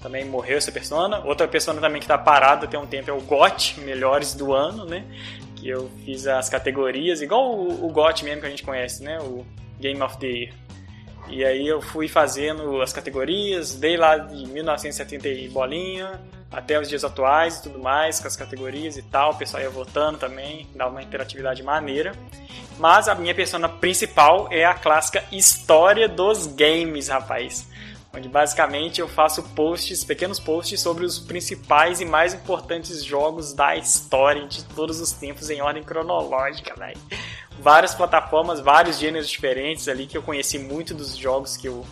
Também 0.00 0.24
morreu 0.24 0.56
essa 0.56 0.72
persona. 0.72 1.20
Outra 1.24 1.46
persona 1.46 1.80
também 1.80 2.00
que 2.00 2.06
tá 2.06 2.16
parada 2.16 2.66
tem 2.66 2.80
um 2.80 2.86
tempo 2.86 3.10
é 3.10 3.12
o 3.12 3.20
GOT, 3.20 3.80
melhores 3.80 4.34
do 4.34 4.52
ano, 4.52 4.86
né? 4.86 5.04
Que 5.56 5.68
eu 5.68 5.90
fiz 6.04 6.26
as 6.26 6.48
categorias, 6.48 7.20
igual 7.20 7.54
o, 7.54 7.86
o 7.86 7.90
GOT 7.90 8.24
mesmo 8.24 8.40
que 8.40 8.46
a 8.46 8.50
gente 8.50 8.62
conhece, 8.62 9.02
né? 9.02 9.18
O 9.20 9.44
Game 9.78 10.00
of 10.02 10.16
the 10.18 10.26
Year. 10.26 10.63
E 11.28 11.44
aí 11.44 11.66
eu 11.66 11.80
fui 11.80 12.06
fazendo 12.06 12.80
as 12.82 12.92
categorias, 12.92 13.74
dei 13.74 13.96
lá 13.96 14.18
de 14.18 14.46
1970 14.46 15.28
e 15.28 15.48
bolinha 15.48 16.20
até 16.52 16.78
os 16.78 16.88
dias 16.88 17.02
atuais 17.02 17.58
e 17.58 17.62
tudo 17.64 17.80
mais, 17.80 18.20
com 18.20 18.28
as 18.28 18.36
categorias 18.36 18.96
e 18.96 19.02
tal. 19.02 19.32
O 19.32 19.36
pessoal 19.36 19.62
ia 19.62 19.70
votando 19.70 20.18
também, 20.18 20.68
dá 20.74 20.86
uma 20.86 21.02
interatividade 21.02 21.62
maneira. 21.62 22.12
Mas 22.78 23.08
a 23.08 23.14
minha 23.14 23.34
persona 23.34 23.68
principal 23.68 24.48
é 24.50 24.64
a 24.64 24.74
clássica 24.74 25.24
História 25.32 26.08
dos 26.08 26.46
Games, 26.46 27.08
rapaz. 27.08 27.68
Onde 28.16 28.28
basicamente 28.28 29.00
eu 29.00 29.08
faço 29.08 29.42
posts, 29.42 30.04
pequenos 30.04 30.38
posts 30.38 30.80
sobre 30.80 31.04
os 31.04 31.18
principais 31.18 32.00
e 32.00 32.04
mais 32.04 32.32
importantes 32.32 33.02
jogos 33.02 33.52
da 33.52 33.74
história 33.74 34.46
de 34.46 34.64
todos 34.66 35.00
os 35.00 35.10
tempos 35.10 35.50
em 35.50 35.60
ordem 35.60 35.82
cronológica, 35.82 36.74
velho 36.76 37.00
várias 37.58 37.94
plataformas, 37.94 38.60
vários 38.60 38.98
gêneros 38.98 39.28
diferentes 39.28 39.88
ali 39.88 40.06
que 40.06 40.16
eu 40.16 40.22
conheci 40.22 40.58
muito 40.58 40.94
dos 40.94 41.16
jogos 41.16 41.56
que 41.56 41.68
eu, 41.68 41.84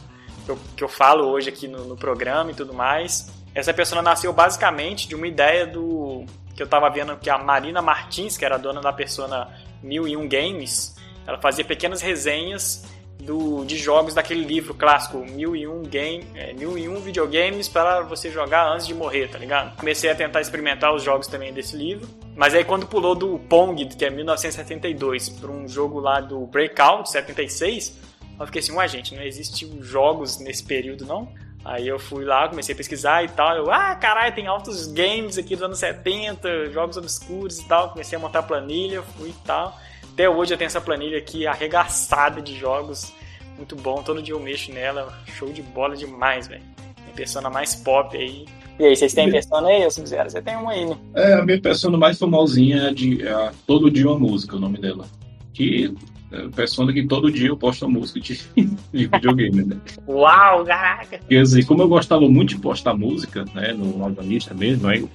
que 0.44 0.50
eu, 0.50 0.58
que 0.76 0.84
eu 0.84 0.88
falo 0.88 1.28
hoje 1.28 1.48
aqui 1.48 1.68
no, 1.68 1.84
no 1.84 1.96
programa 1.96 2.50
e 2.50 2.54
tudo 2.54 2.72
mais. 2.74 3.30
Essa 3.54 3.72
persona 3.72 4.02
nasceu 4.02 4.32
basicamente 4.32 5.06
de 5.08 5.14
uma 5.14 5.26
ideia 5.26 5.66
do 5.66 6.24
que 6.54 6.62
eu 6.62 6.66
tava 6.66 6.88
vendo 6.90 7.16
que 7.16 7.30
a 7.30 7.38
Marina 7.38 7.80
Martins, 7.80 8.36
que 8.36 8.44
era 8.44 8.56
a 8.56 8.58
dona 8.58 8.80
da 8.80 8.92
persona 8.92 9.48
1001 9.82 10.28
Games, 10.28 10.96
ela 11.26 11.38
fazia 11.38 11.64
pequenas 11.64 12.00
resenhas 12.00 12.84
do, 13.24 13.64
de 13.64 13.76
jogos 13.76 14.14
daquele 14.14 14.44
livro 14.44 14.74
clássico, 14.74 15.18
1001 15.18 15.82
game, 15.82 16.26
é, 16.34 16.52
1001 16.52 17.00
videogames 17.00 17.68
para 17.68 18.02
você 18.02 18.30
jogar 18.30 18.68
antes 18.68 18.86
de 18.86 18.94
morrer, 18.94 19.28
tá 19.28 19.38
ligado? 19.38 19.76
Comecei 19.76 20.10
a 20.10 20.14
tentar 20.14 20.40
experimentar 20.40 20.94
os 20.94 21.02
jogos 21.02 21.26
também 21.26 21.52
desse 21.52 21.76
livro, 21.76 22.08
mas 22.36 22.54
aí 22.54 22.64
quando 22.64 22.86
pulou 22.86 23.14
do 23.14 23.38
Pong, 23.38 23.86
que 23.86 24.04
é 24.04 24.10
1972, 24.10 25.28
para 25.28 25.50
um 25.50 25.68
jogo 25.68 26.00
lá 26.00 26.20
do 26.20 26.46
Breakout 26.46 27.10
76, 27.10 27.96
eu 28.40 28.46
fiquei 28.46 28.60
assim, 28.60 28.72
ué 28.72 28.88
gente, 28.88 29.14
não 29.14 29.22
existem 29.22 29.80
jogos 29.82 30.38
nesse 30.38 30.64
período 30.64 31.04
não? 31.06 31.28
Aí 31.64 31.86
eu 31.86 31.98
fui 31.98 32.24
lá, 32.24 32.48
comecei 32.48 32.74
a 32.74 32.76
pesquisar 32.76 33.22
e 33.22 33.28
tal. 33.28 33.56
Eu, 33.56 33.70
ah, 33.70 33.94
caralho, 33.94 34.34
tem 34.34 34.48
altos 34.48 34.88
games 34.88 35.38
aqui 35.38 35.54
dos 35.54 35.62
anos 35.62 35.78
70, 35.78 36.70
jogos 36.72 36.96
obscuros 36.96 37.60
e 37.60 37.68
tal. 37.68 37.90
Comecei 37.90 38.18
a 38.18 38.20
montar 38.20 38.42
planilha, 38.42 39.00
fui 39.02 39.28
e 39.28 39.46
tal. 39.46 39.78
Até 40.12 40.28
hoje 40.28 40.52
eu 40.52 40.58
tenho 40.58 40.66
essa 40.66 40.80
planilha 40.80 41.18
aqui 41.18 41.46
arregaçada 41.46 42.40
de 42.42 42.54
jogos. 42.56 43.12
Muito 43.56 43.74
bom, 43.76 44.02
todo 44.02 44.22
dia 44.22 44.34
eu 44.34 44.40
mexo 44.40 44.72
nela. 44.72 45.12
Show 45.26 45.50
de 45.52 45.62
bola 45.62 45.96
demais, 45.96 46.46
velho. 46.46 46.62
Minha 47.02 47.14
persona 47.14 47.48
mais 47.48 47.74
pop 47.74 48.16
aí. 48.16 48.44
E 48.78 48.84
aí, 48.84 48.96
vocês 48.96 49.14
têm 49.14 49.30
persona 49.30 49.68
aí, 49.68 49.84
ou 49.84 49.90
Sub-Zero? 49.90 50.30
Você 50.30 50.42
tem 50.42 50.56
uma 50.56 50.72
aí, 50.72 50.86
né? 50.86 50.96
É, 51.14 51.34
a 51.34 51.44
minha 51.44 51.60
persona 51.60 51.96
mais 51.96 52.18
famosinha 52.18 52.88
é 52.88 52.92
de 52.92 53.26
é 53.26 53.30
a 53.30 53.52
Todo 53.66 53.90
Dia 53.90 54.08
Uma 54.08 54.18
Música, 54.18 54.56
o 54.56 54.60
nome 54.60 54.78
dela. 54.78 55.06
Que 55.52 55.94
é 56.32 56.46
a 56.46 56.48
persona 56.48 56.92
que 56.92 57.06
todo 57.06 57.30
dia 57.30 57.48
eu 57.48 57.56
posto 57.56 57.86
uma 57.86 57.98
música 58.00 58.18
de, 58.18 58.40
de 58.92 59.06
videogame, 59.06 59.64
né? 59.64 59.76
Uau, 60.08 60.64
caraca! 60.64 61.18
Quer 61.28 61.42
dizer, 61.42 61.64
como 61.66 61.82
eu 61.82 61.88
gostava 61.88 62.28
muito 62.28 62.50
de 62.50 62.58
postar 62.58 62.94
música, 62.94 63.44
né, 63.54 63.72
no 63.72 64.02
Alvanista 64.02 64.54
mesmo, 64.54 64.88
aí, 64.88 65.06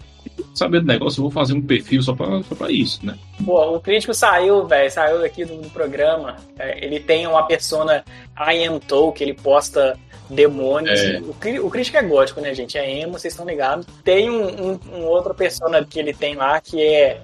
sabendo 0.53 0.83
do 0.83 0.87
negócio, 0.87 1.19
eu 1.19 1.23
vou 1.23 1.31
fazer 1.31 1.53
um 1.53 1.61
perfil 1.61 2.01
só 2.01 2.13
pra, 2.13 2.41
só 2.43 2.55
pra 2.55 2.71
isso, 2.71 3.05
né? 3.05 3.17
Pô, 3.45 3.75
o 3.75 3.79
crítico 3.79 4.13
saiu, 4.13 4.65
velho, 4.67 4.91
saiu 4.91 5.23
aqui 5.23 5.45
do, 5.45 5.57
do 5.57 5.69
programa. 5.69 6.37
É, 6.57 6.83
ele 6.83 6.99
tem 6.99 7.27
uma 7.27 7.45
persona 7.45 8.03
I 8.37 8.65
am 8.65 8.79
que 9.13 9.23
ele 9.23 9.33
posta 9.33 9.97
demônios. 10.29 10.99
É. 10.99 11.19
O, 11.19 11.65
o 11.65 11.69
crítico 11.69 11.97
é 11.97 12.03
gótico, 12.03 12.41
né, 12.41 12.53
gente? 12.53 12.77
É 12.77 12.99
emo, 13.01 13.13
vocês 13.13 13.33
estão 13.33 13.45
ligados. 13.45 13.85
Tem 14.03 14.29
um, 14.29 14.71
um, 14.71 14.79
um 14.93 15.05
outra 15.05 15.33
persona 15.33 15.83
que 15.83 15.99
ele 15.99 16.13
tem 16.13 16.35
lá 16.35 16.59
que 16.59 16.81
é 16.81 17.21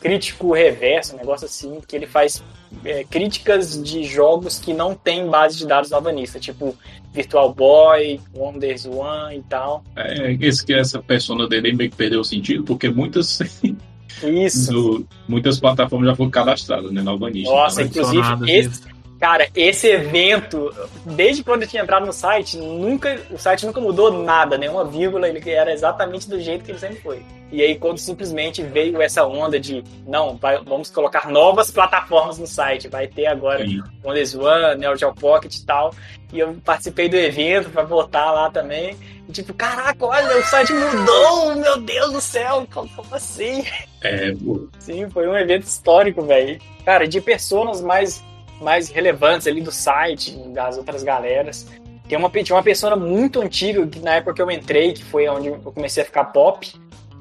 crítico 0.00 0.52
reverso, 0.52 1.14
um 1.14 1.18
negócio 1.18 1.46
assim, 1.46 1.80
que 1.86 1.96
ele 1.96 2.06
faz 2.06 2.42
é, 2.84 3.04
críticas 3.04 3.82
de 3.82 4.04
jogos 4.04 4.58
que 4.58 4.72
não 4.74 4.94
tem 4.94 5.26
base 5.28 5.58
de 5.58 5.66
dados 5.66 5.90
no 5.90 5.96
Alvanista, 5.96 6.38
tipo 6.38 6.74
Virtual 7.12 7.52
Boy, 7.54 8.20
Wonders 8.34 8.84
One 8.86 9.38
e 9.38 9.42
tal. 9.42 9.82
É, 9.96 10.36
esse 10.40 10.64
que 10.64 10.74
essa 10.74 11.00
persona 11.00 11.48
dele 11.48 11.72
meio 11.72 11.90
que 11.90 11.96
perdeu 11.96 12.20
o 12.20 12.24
sentido, 12.24 12.62
porque 12.64 12.88
muitas, 12.88 13.38
Isso. 14.22 14.72
do- 14.72 15.08
muitas 15.28 15.58
plataformas 15.60 16.08
já 16.10 16.16
foram 16.16 16.30
cadastradas, 16.30 16.90
né, 16.92 17.02
no 17.02 17.10
Alvanista. 17.10 17.50
Nossa, 17.50 17.82
Então, 17.82 18.02
inclusive, 18.02 18.52
esse, 18.52 18.82
cara, 19.18 19.48
esse 19.54 19.88
evento, 19.88 20.72
desde 21.04 21.42
quando 21.44 21.62
eu 21.62 21.68
tinha 21.68 21.82
entrado 21.82 22.06
no 22.06 22.12
site, 22.12 22.56
nunca, 22.58 23.18
o 23.30 23.38
site 23.38 23.64
nunca 23.66 23.80
mudou 23.80 24.10
nada, 24.22 24.56
nenhuma 24.58 24.84
vírgula, 24.84 25.28
ele 25.28 25.48
era 25.50 25.72
exatamente 25.72 26.28
do 26.28 26.40
jeito 26.40 26.64
que 26.64 26.70
ele 26.72 26.78
sempre 26.78 26.96
foi. 27.00 27.22
E 27.52 27.62
aí, 27.62 27.76
quando 27.78 27.98
simplesmente 27.98 28.60
veio 28.62 29.00
essa 29.00 29.24
onda 29.24 29.58
de, 29.60 29.82
não, 30.06 30.36
vai- 30.36 30.60
vamos 30.64 30.90
colocar 30.90 31.28
novas 31.30 31.70
plataformas 31.70 32.38
no 32.38 32.46
site, 32.46 32.88
vai 32.88 33.06
ter 33.06 33.26
agora 33.26 33.64
Wonders 34.04 34.34
One, 34.34 34.76
Neo 34.80 34.96
Geo 34.96 35.14
Pocket 35.14 35.54
e 35.54 35.64
tal. 35.64 35.94
E 36.32 36.40
eu 36.40 36.56
participei 36.64 37.08
do 37.08 37.14
evento 37.16 37.70
pra 37.70 37.84
votar 37.84 38.34
lá 38.34 38.50
também. 38.50 38.96
E 39.28 39.32
tipo, 39.32 39.54
caraca, 39.54 40.04
olha, 40.04 40.38
o 40.38 40.42
site 40.42 40.72
mudou, 40.72 41.54
meu 41.54 41.80
Deus 41.80 42.12
do 42.12 42.20
céu, 42.20 42.66
como 42.74 42.88
como 42.88 43.14
assim? 43.14 43.64
é, 44.02 44.32
pô, 44.34 44.66
Sim, 44.80 45.08
foi 45.10 45.28
um 45.28 45.36
evento 45.36 45.62
histórico, 45.64 46.22
velho. 46.22 46.58
Cara, 46.84 47.06
de 47.06 47.20
personas 47.20 47.80
mais 47.80 48.24
mais 48.60 48.88
relevantes 48.88 49.46
ali 49.46 49.60
do 49.60 49.72
site, 49.72 50.32
das 50.48 50.76
outras 50.76 51.02
galeras. 51.02 51.66
Tem 52.08 52.16
uma, 52.16 52.30
tinha 52.30 52.56
uma 52.56 52.62
pessoa 52.62 52.94
muito 52.94 53.40
antiga, 53.40 53.86
que 53.86 53.98
na 53.98 54.14
época 54.14 54.34
que 54.34 54.42
eu 54.42 54.50
entrei, 54.50 54.92
que 54.92 55.04
foi 55.04 55.28
onde 55.28 55.48
eu 55.48 55.58
comecei 55.58 56.02
a 56.02 56.06
ficar 56.06 56.24
pop, 56.26 56.72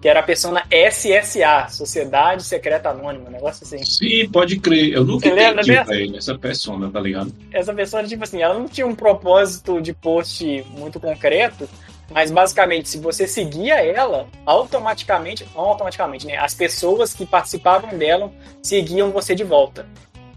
que 0.05 0.09
era 0.09 0.19
a 0.19 0.23
persona 0.23 0.63
SSA, 0.69 1.67
Sociedade 1.69 2.43
Secreta 2.43 2.89
Anônima, 2.89 3.27
um 3.27 3.31
negócio 3.31 3.65
assim. 3.65 3.83
Sim, 3.83 4.29
pode 4.29 4.59
crer. 4.59 4.93
Eu 4.93 5.03
nunca 5.03 5.27
Você 5.27 5.33
lembra 5.33 5.63
entendi, 5.63 5.83
velho, 5.83 6.17
essa 6.17 6.37
persona, 6.37 6.91
tá 6.91 6.99
ligado? 6.99 7.33
Essa 7.51 7.73
pessoa, 7.73 8.03
tipo 8.03 8.23
assim, 8.23 8.39
ela 8.39 8.53
não 8.53 8.67
tinha 8.67 8.85
um 8.85 8.93
propósito 8.93 9.81
de 9.81 9.93
post 9.93 10.63
muito 10.77 10.99
concreto, 10.99 11.67
mas 12.11 12.29
basicamente, 12.29 12.87
se 12.87 12.99
você 12.99 13.27
seguia 13.27 13.83
ela, 13.83 14.27
automaticamente, 14.45 15.43
automaticamente, 15.55 16.27
né? 16.27 16.37
As 16.37 16.53
pessoas 16.53 17.15
que 17.15 17.25
participavam 17.25 17.97
dela 17.97 18.31
seguiam 18.61 19.09
você 19.09 19.33
de 19.33 19.43
volta. 19.43 19.87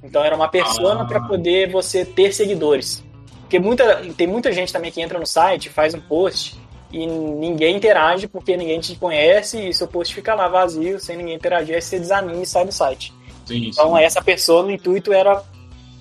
Então 0.09 0.24
era 0.24 0.35
uma 0.35 0.48
persona 0.48 1.02
Ah. 1.02 1.05
para 1.05 1.20
poder 1.20 1.70
você 1.70 2.05
ter 2.05 2.32
seguidores. 2.32 3.05
Porque 3.43 3.59
muita, 3.59 3.97
tem 4.16 4.26
muita 4.26 4.52
gente 4.52 4.72
também 4.72 4.90
que 4.90 5.01
entra 5.01 5.18
no 5.18 5.26
site, 5.26 5.68
faz 5.68 5.94
um 5.94 6.01
post 6.01 6.56
e 6.93 7.06
ninguém 7.06 7.76
interage 7.76 8.26
porque 8.26 8.56
ninguém 8.56 8.80
te 8.80 8.94
conhece 8.97 9.68
e 9.68 9.72
seu 9.74 9.86
post 9.86 10.14
fica 10.14 10.35
lá 10.35 10.48
vazio, 10.48 10.98
sem 10.98 11.16
ninguém 11.16 11.35
interagir, 11.35 11.74
aí 11.74 11.82
você 11.82 11.98
desanima 11.98 12.43
e 12.43 12.47
sai 12.47 12.64
do 12.64 12.72
site. 12.72 13.12
Sim, 13.47 13.68
Então 13.68 13.97
sim. 13.97 14.02
essa 14.02 14.20
pessoa, 14.22 14.62
no 14.62 14.70
intuito 14.70 15.12
era 15.12 15.43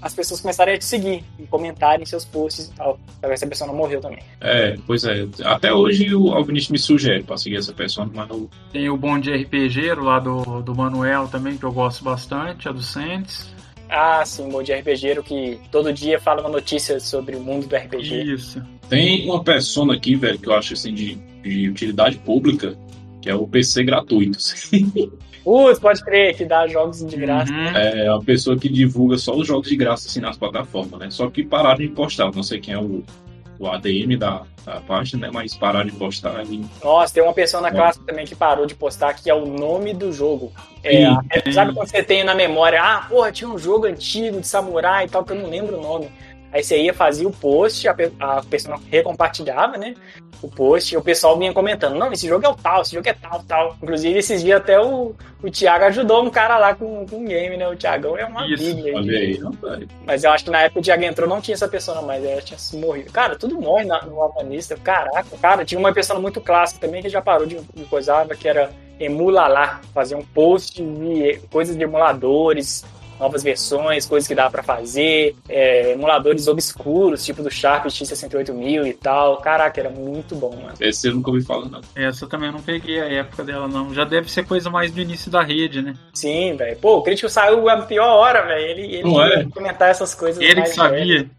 as 0.02 0.14
pessoas 0.14 0.40
começarem 0.42 0.76
a 0.76 0.78
te 0.78 0.86
seguir 0.86 1.24
e 1.40 1.48
comentarem 1.48 2.06
seus 2.06 2.24
posts 2.24 2.68
e 2.68 2.74
tal. 2.76 3.00
Pra 3.20 3.30
ver 3.30 3.38
se 3.38 3.46
a 3.46 3.48
pessoa 3.48 3.68
não 3.68 3.76
morreu 3.76 4.00
também. 4.00 4.20
É, 4.40 4.76
pois 4.86 5.04
é. 5.06 5.26
Até 5.44 5.74
hoje 5.74 6.14
o 6.14 6.34
Alvinista 6.34 6.72
me 6.72 6.78
sugere 6.78 7.24
pra 7.24 7.36
seguir 7.38 7.58
essa 7.58 7.74
persona, 7.74 8.12
mas 8.14 8.28
não. 8.30 8.48
Tem 8.72 8.90
o 8.90 8.96
Bom 8.98 9.18
de 9.20 9.32
RPGero 9.34 10.04
lá 10.04 10.20
do, 10.20 10.62
do 10.62 10.76
Manuel 10.76 11.28
também, 11.30 11.58
que 11.58 11.64
eu 11.64 11.72
gosto 11.72 12.04
bastante, 12.04 12.70
a 12.70 12.72
do 12.72 12.82
Sentes. 12.84 13.50
Ah, 13.90 14.24
sim, 14.26 14.54
o 14.54 14.62
de 14.62 14.74
RPGero 14.74 15.24
que 15.24 15.60
todo 15.72 15.94
dia 15.94 16.20
fala 16.20 16.42
uma 16.42 16.50
notícia 16.50 17.00
sobre 17.00 17.36
o 17.36 17.40
mundo 17.40 17.68
do 17.68 17.76
RPG. 17.76 18.34
Isso. 18.34 18.62
Tem 18.90 19.26
uma 19.26 19.44
persona 19.44 19.94
aqui, 19.94 20.16
velho, 20.16 20.40
que 20.40 20.48
eu 20.48 20.54
acho 20.54 20.74
assim 20.74 20.94
de, 20.94 21.16
de 21.42 21.70
utilidade 21.70 22.18
pública, 22.18 22.78
que 23.22 23.30
é 23.30 23.36
o 23.36 23.48
PC 23.48 23.84
gratuito. 23.84 24.38
Putz, 25.44 25.80
pode 25.80 26.04
crer 26.04 26.36
que 26.36 26.46
dá 26.46 26.68
jogos 26.68 27.06
de 27.06 27.16
graça. 27.16 27.52
Uhum. 27.52 27.68
É 27.68 28.08
a 28.08 28.20
pessoa 28.20 28.58
que 28.58 28.70
divulga 28.70 29.18
só 29.18 29.36
os 29.36 29.48
jogos 29.48 29.70
de 29.70 29.76
graça 29.76 30.08
assim 30.08 30.20
nas 30.20 30.38
plataformas, 30.38 31.00
né? 31.00 31.10
Só 31.10 31.30
que 31.30 31.44
pararam 31.44 31.80
de 31.80 31.90
postar. 31.90 32.32
Não 32.34 32.44
sei 32.44 32.60
quem 32.60 32.74
é 32.74 32.80
o, 32.80 33.04
o 33.60 33.68
ADM 33.68 34.18
da, 34.18 34.44
da 34.66 34.80
página, 34.82 35.28
né? 35.28 35.32
Mas 35.34 35.56
pararam 35.56 35.86
de 35.86 35.94
postar 35.94 36.44
e 36.46 36.64
Nossa, 36.84 37.14
tem 37.14 37.24
uma 37.24 37.34
pessoa 37.34 37.62
na 37.62 37.70
É. 37.70 37.72
classe 37.72 38.00
também 38.02 38.26
que 38.26 38.36
parou 38.36 38.66
de 38.66 38.76
postar 38.76 39.14
que 39.14 39.30
é 39.30 39.34
o 39.34 39.46
nome 39.46 39.94
do 39.94 40.12
jogo. 40.12 40.52
É, 40.84 41.06
Sim, 41.06 41.18
é, 41.32 41.52
sabe 41.52 41.74
quando 41.74 41.90
você 41.90 42.04
tem 42.04 42.24
na 42.24 42.36
memória, 42.36 42.82
ah, 42.82 43.06
porra, 43.10 43.32
tinha 43.32 43.50
um 43.50 43.58
jogo 43.58 43.86
antigo 43.88 44.40
de 44.40 44.48
samurai 44.48 45.06
e 45.06 45.10
tal, 45.10 45.24
que 45.24 45.32
eu 45.32 45.36
não 45.38 45.50
lembro 45.50 45.78
o 45.78 45.82
nome. 45.82 46.10
Aí 46.52 46.64
você 46.64 46.78
ia, 46.82 46.94
fazia 46.94 47.28
o 47.28 47.32
post, 47.32 47.88
a, 47.88 47.94
pe- 47.94 48.12
a 48.20 48.42
pessoa 48.44 48.80
recompartilhava, 48.90 49.78
né? 49.78 49.94
O 50.42 50.48
post, 50.48 50.94
e 50.94 50.98
o 50.98 51.02
pessoal 51.02 51.38
vinha 51.38 51.52
comentando, 51.52 51.96
não, 51.96 52.12
esse 52.14 52.28
jogo 52.28 52.46
é 52.46 52.50
o 52.50 52.56
tal, 52.56 52.84
esse 52.84 52.94
jogo 52.94 53.10
é 53.10 53.14
tal, 53.14 53.44
tal. 53.48 53.76
Inclusive, 53.82 54.20
esses 54.20 54.42
dias 54.44 54.58
até 54.62 54.80
o, 54.80 55.16
o 55.42 55.50
Thiago 55.52 55.86
ajudou 55.86 56.24
um 56.24 56.30
cara 56.30 56.58
lá 56.60 56.76
com, 56.76 57.06
com 57.08 57.18
um 57.18 57.26
game, 57.26 57.58
né? 57.58 57.68
O 57.68 57.76
Thiagão 57.76 58.16
é 58.18 58.24
uma 58.26 58.46
Isso, 58.48 58.64
bíblia. 58.64 58.92
aí. 58.92 58.96
olha 58.96 59.18
aí, 59.20 59.38
rapaz. 59.40 59.84
Mas 60.06 60.24
eu 60.24 60.32
acho 60.32 60.44
que 60.46 60.52
na 60.52 60.62
época 60.62 60.80
o 60.80 60.84
Thiago 60.84 61.04
entrou 61.04 61.28
não 61.28 61.42
tinha 61.42 61.56
essa 61.56 61.68
pessoa 61.68 62.02
mais, 62.04 62.24
ela 62.24 62.42
tinha 62.42 62.58
morrido. 62.80 63.12
Cara, 63.12 63.36
tudo 63.36 63.60
morre 63.60 63.86
na, 63.86 64.02
no 64.04 64.22
Alvanista. 64.22 64.78
Caraca, 64.78 65.26
cara, 65.42 65.66
tinha 65.66 65.80
uma 65.80 65.92
pessoa 65.94 66.20
muito 66.20 66.40
clássica 66.40 66.86
também 66.86 67.02
que 67.02 67.10
já 67.10 67.22
parou 67.22 67.48
de, 67.48 67.60
de 67.74 67.84
coisava, 67.86 68.36
que 68.36 68.48
era 68.48 68.70
Emulalá, 69.00 69.82
fazer 69.94 70.16
um 70.16 70.24
post 70.24 70.82
de 70.84 71.40
coisas 71.52 71.76
de 71.76 71.84
emuladores, 71.84 72.86
novas 73.20 73.44
versões, 73.44 74.06
coisas 74.06 74.28
que 74.28 74.36
dá 74.36 74.50
pra 74.50 74.62
fazer, 74.64 75.36
é, 75.50 75.92
emuladores 75.94 76.48
obscuros, 76.48 77.24
tipo 77.26 77.42
do 77.44 77.50
Sharp 77.50 77.86
X68000 77.86 78.88
e 78.88 78.94
tal. 78.94 79.38
Caraca, 79.38 79.80
era 79.80 79.90
muito 79.90 80.36
bom, 80.36 80.56
mano. 80.56 80.74
Esse 80.80 81.08
eu 81.08 81.16
nunca 81.16 81.32
ouvi 81.32 81.44
falar, 81.44 81.68
não. 81.70 81.82
Essa 81.96 82.26
eu 82.26 82.30
também 82.30 82.52
não 82.52 82.62
peguei 82.62 83.00
a 83.00 83.06
época 83.06 83.44
dela, 83.44 83.68
não. 83.68 83.94
Já 83.94 84.04
deve 84.04 84.32
ser 84.32 84.46
coisa 84.46 84.70
mais 84.70 84.92
do 84.92 85.02
início 85.02 85.30
da 85.32 85.42
rede, 85.44 85.82
né? 85.82 85.94
Sim, 86.14 86.56
velho. 86.56 86.78
Pô, 86.78 86.98
o 86.98 87.04
crítico 87.04 87.30
saiu 87.30 87.68
a 87.70 87.78
pior 87.82 88.08
hora, 88.08 88.46
velho. 88.46 88.66
Ele, 88.66 88.96
ele 88.96 89.04
Não 89.04 89.22
é? 89.24 89.40
ia 89.40 89.50
comentar 89.50 89.90
essas 89.90 90.14
coisas. 90.16 90.42
Ele 90.42 90.50
que 90.50 90.62
velhas. 90.62 90.76
sabia. 90.76 91.30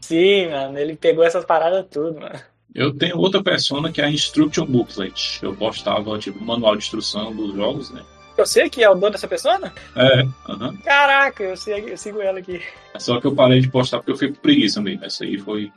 Sim, 0.00 0.48
mano. 0.48 0.78
Ele 0.78 0.96
pegou 0.96 1.24
essas 1.24 1.44
paradas 1.44 1.86
tudo, 1.90 2.20
mano. 2.20 2.38
Eu 2.74 2.96
tenho 2.96 3.18
outra 3.18 3.42
persona 3.42 3.92
que 3.92 4.00
é 4.00 4.04
a 4.04 4.10
Instruction 4.10 4.64
Booklet. 4.64 5.38
Eu 5.42 5.54
postava, 5.54 6.18
tipo, 6.18 6.42
manual 6.42 6.74
de 6.74 6.82
instrução 6.84 7.34
dos 7.34 7.54
jogos, 7.54 7.90
né? 7.90 8.02
Eu 8.36 8.46
sei 8.46 8.68
que 8.70 8.82
é 8.82 8.88
o 8.90 8.94
dono 8.94 9.10
dessa 9.12 9.28
pessoa? 9.28 9.58
né? 9.58 9.72
É, 9.96 10.26
aham. 10.50 10.76
Caraca, 10.84 11.42
eu, 11.42 11.56
sei, 11.56 11.84
eu 11.92 11.96
sigo 11.96 12.20
ela 12.20 12.38
aqui. 12.38 12.62
Só 12.98 13.20
que 13.20 13.26
eu 13.26 13.34
parei 13.34 13.60
de 13.60 13.68
postar 13.68 13.98
porque 13.98 14.12
eu 14.12 14.16
fiquei 14.16 14.34
com 14.34 14.40
preguiça 14.40 14.80
mesmo. 14.80 15.04
Essa 15.04 15.24
aí 15.24 15.38
foi. 15.38 15.70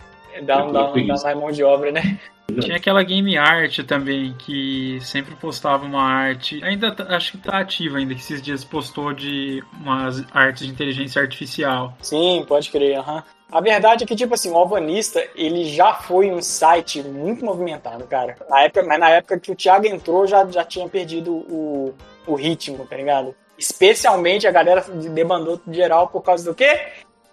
Dá 0.43 0.65
um, 0.65 0.71
dá 0.71 0.91
um, 0.91 1.07
dá 1.07 1.15
mais 1.23 1.37
mão 1.37 1.51
de 1.51 1.63
obra, 1.63 1.91
né? 1.91 2.19
Tinha 2.61 2.75
aquela 2.77 3.01
Game 3.03 3.35
Art 3.37 3.79
também, 3.87 4.35
que 4.37 4.99
sempre 5.01 5.33
postava 5.35 5.83
uma 5.85 6.03
arte. 6.03 6.63
Ainda 6.63 6.91
tá- 6.91 7.07
acho 7.15 7.31
que 7.31 7.37
tá 7.39 7.59
ativa 7.59 7.97
ainda, 7.97 8.13
que 8.13 8.19
esses 8.21 8.41
dias 8.41 8.63
postou 8.63 9.13
de 9.13 9.63
umas 9.73 10.23
artes 10.31 10.67
de 10.67 10.71
inteligência 10.71 11.21
artificial. 11.21 11.97
Sim, 12.01 12.45
pode 12.47 12.69
crer, 12.69 12.99
aham. 12.99 13.23
A 13.51 13.61
verdade 13.61 14.03
é 14.03 14.07
que, 14.07 14.15
tipo 14.15 14.33
assim, 14.33 14.51
o 14.51 14.55
Alvanista, 14.57 15.23
ele 15.35 15.65
já 15.65 15.93
foi 15.93 16.29
um 16.31 16.41
site 16.41 17.01
muito 17.01 17.43
movimentado, 17.43 18.03
cara. 18.05 18.35
Na 18.49 18.61
época, 18.61 18.83
mas 18.83 18.99
na 18.99 19.09
época 19.09 19.39
que 19.39 19.51
o 19.51 19.55
Thiago 19.55 19.87
entrou, 19.87 20.27
já, 20.27 20.45
já 20.45 20.63
tinha 20.63 20.87
perdido 20.87 21.31
o, 21.31 21.95
o 22.27 22.35
ritmo, 22.35 22.85
tá 22.85 22.95
ligado? 22.97 23.35
Especialmente 23.57 24.47
a 24.47 24.51
galera 24.51 24.81
debandou 25.13 25.59
geral 25.71 26.07
por 26.07 26.21
causa 26.21 26.43
do 26.45 26.55
quê? 26.55 26.79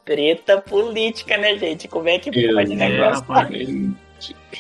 Treta 0.05 0.61
política, 0.61 1.37
né, 1.37 1.57
gente? 1.57 1.87
Como 1.89 2.09
é 2.09 2.19
que 2.19 2.31
pode 2.31 2.73
É, 2.73 2.77
negócio? 2.77 3.25
rapaz. 3.25 3.69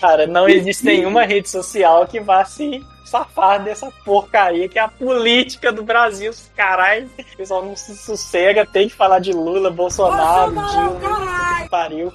Cara, 0.00 0.26
não 0.26 0.48
existe 0.48 0.84
nenhuma 0.84 1.24
rede 1.24 1.48
social 1.48 2.06
que 2.06 2.18
vá 2.20 2.44
se 2.44 2.80
safar 3.04 3.62
dessa 3.62 3.90
porcaria 4.04 4.68
que 4.68 4.78
é 4.78 4.82
a 4.82 4.88
política 4.88 5.70
do 5.70 5.82
Brasil. 5.82 6.32
Caralho, 6.56 7.09
o 7.34 7.36
pessoal 7.36 7.64
não 7.64 7.76
se 7.76 7.94
sossega, 7.96 8.64
tem 8.66 8.88
que 8.88 8.94
falar 8.94 9.18
de 9.18 9.32
Lula, 9.32 9.70
Bolsonaro, 9.70 10.50
Dilma, 10.50 11.62
que 11.62 11.68
pariu. 11.68 12.12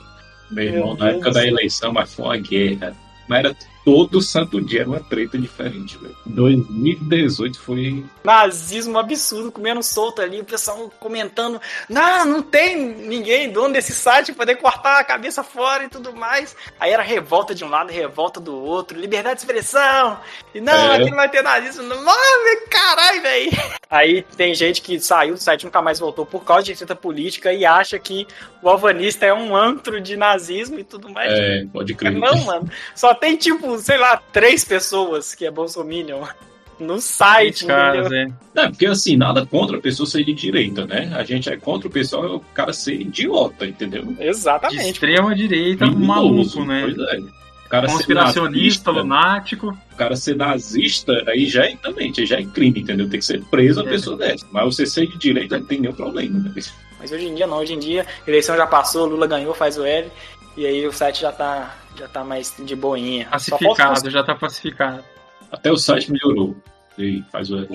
Meu 0.52 0.64
irmão, 0.66 0.88
Meu 0.88 0.98
na 0.98 1.10
época 1.10 1.24
Deus. 1.26 1.36
da 1.36 1.46
eleição, 1.48 1.94
mas 1.94 2.14
foi 2.14 2.26
uma 2.26 2.38
guerra. 2.38 2.96
Mas 3.28 3.40
era 3.40 3.56
todo 3.88 4.22
santo 4.22 4.60
dia 4.60 4.82
era 4.82 4.90
uma 4.90 5.00
treta 5.00 5.38
diferente, 5.38 5.98
velho. 5.98 6.14
2018 6.26 7.58
foi. 7.58 8.04
Nazismo 8.22 9.00
absurdo, 9.00 9.50
comendo 9.50 9.82
solto 9.82 10.22
ali, 10.22 10.42
o 10.42 10.44
pessoal 10.44 10.92
comentando: 11.00 11.62
não, 11.88 12.26
não 12.26 12.42
tem 12.42 12.76
ninguém 12.76 13.50
dono 13.50 13.74
desse 13.74 13.94
site 13.94 14.34
poder 14.34 14.58
cortar 14.58 15.00
a 15.00 15.06
cabeça 15.06 15.42
fora 15.42 15.86
e 15.86 15.88
tudo 15.88 16.14
mais. 16.14 16.54
Aí 16.78 16.92
era 16.92 17.02
revolta 17.02 17.56
de 17.56 17.64
um 17.64 17.70
lado, 17.70 17.90
revolta 17.90 18.42
do 18.42 18.54
outro, 18.54 19.00
liberdade 19.00 19.36
de 19.36 19.42
expressão. 19.44 20.20
E 20.54 20.60
não, 20.60 20.74
É. 20.74 20.96
aqui 20.98 21.10
não 21.10 21.16
vai 21.16 21.30
ter 21.30 21.42
nazismo. 21.42 21.84
Mano, 21.84 22.68
caralho, 22.70 23.22
velho. 23.22 23.52
Aí 23.90 24.22
tem 24.36 24.54
gente 24.54 24.82
que 24.82 25.00
saiu 25.00 25.36
do 25.36 25.40
site 25.40 25.62
e 25.62 25.66
nunca 25.66 25.82
mais 25.82 25.98
voltou 25.98 26.26
por 26.26 26.44
causa 26.44 26.64
de 26.64 26.76
treta 26.76 26.94
política 26.94 27.54
e 27.54 27.66
acha 27.66 27.98
que 27.98 28.28
o 28.62 28.68
alvanista 28.68 29.26
é 29.26 29.34
um 29.34 29.56
antro 29.56 30.02
de 30.02 30.18
nazismo 30.18 30.78
e 30.78 30.84
tudo 30.84 31.08
mais. 31.10 31.32
É, 31.32 31.66
pode 31.72 31.96
crer. 31.96 32.12
Não, 32.12 32.44
mano. 32.44 32.70
Só 32.94 33.14
tem, 33.14 33.38
tipo, 33.38 33.77
sei 33.82 33.98
lá, 33.98 34.18
três 34.32 34.64
pessoas 34.64 35.34
que 35.36 35.46
é 35.46 35.52
bolsominion 35.52 36.24
no 36.80 37.00
site, 37.02 37.66
Caras, 37.66 38.06
entendeu? 38.08 38.34
é. 38.56 38.62
É, 38.64 38.70
porque 38.70 38.86
assim, 38.86 39.16
nada 39.18 39.46
contra 39.46 39.78
a 39.78 39.82
pessoa 39.82 40.06
ser 40.08 40.24
de 40.24 40.34
direita, 40.34 40.86
né? 40.86 41.12
A 41.16 41.24
gente 41.24 41.50
é 41.50 41.58
contra 41.58 41.88
o 41.88 41.92
pessoal, 41.92 42.26
é 42.26 42.30
o 42.30 42.40
cara 42.54 42.72
ser 42.74 42.94
idiota, 43.02 43.66
entendeu? 43.66 44.06
De 44.06 44.24
Exatamente. 44.24 44.92
extrema 44.92 45.34
direita, 45.36 45.86
maluco, 45.88 46.64
né? 46.66 46.82
Pois 46.94 46.98
é. 47.10 47.20
O 47.66 47.70
cara 47.70 47.88
ser 47.90 47.96
Conspiracionista, 47.96 48.52
nazista, 48.54 48.92
lunático. 48.92 49.78
o 49.92 49.96
cara 49.98 50.16
ser 50.16 50.36
nazista, 50.38 51.12
aí 51.28 51.46
já 51.48 51.66
é 51.66 51.76
também, 51.76 52.14
já 52.14 52.38
é 52.40 52.44
crime, 52.46 52.80
entendeu? 52.80 53.10
Tem 53.10 53.20
que 53.20 53.26
ser 53.26 53.44
preso 53.46 53.82
a 53.82 53.84
É. 53.84 53.88
pessoa 53.90 54.16
dessa. 54.16 54.46
Mas 54.52 54.64
você 54.76 54.86
ser 54.86 55.06
de 55.08 55.18
direita 55.18 55.60
não 55.60 55.66
tem 55.66 55.82
nenhum 55.82 55.94
problema, 55.94 56.40
né? 56.40 56.52
Mas 57.00 57.12
hoje 57.12 57.26
em 57.28 57.36
dia 57.36 57.46
não, 57.46 57.58
hoje 57.58 57.74
em 57.74 57.80
dia 57.80 58.06
a 58.26 58.30
eleição 58.30 58.56
já 58.56 58.66
passou, 58.66 59.06
Lula 59.06 59.28
ganhou, 59.28 59.54
faz 59.54 59.78
o 59.78 59.84
L, 59.86 60.08
e 60.56 60.66
aí 60.66 60.88
o 60.88 60.94
site 60.94 61.20
já 61.22 61.32
tá, 61.32 61.76
já 61.98 62.08
tá 62.08 62.24
mais 62.24 62.54
de 62.58 62.76
boinha. 62.76 63.28
Pacificado, 63.30 64.10
já 64.10 64.24
tá 64.24 64.36
pacificado. 64.36 65.04
Até 65.52 65.72
o 65.72 65.78
site 65.78 66.12
melhorou. 66.12 66.56
E 66.98 67.24
faz 67.32 67.50
o. 67.52 67.68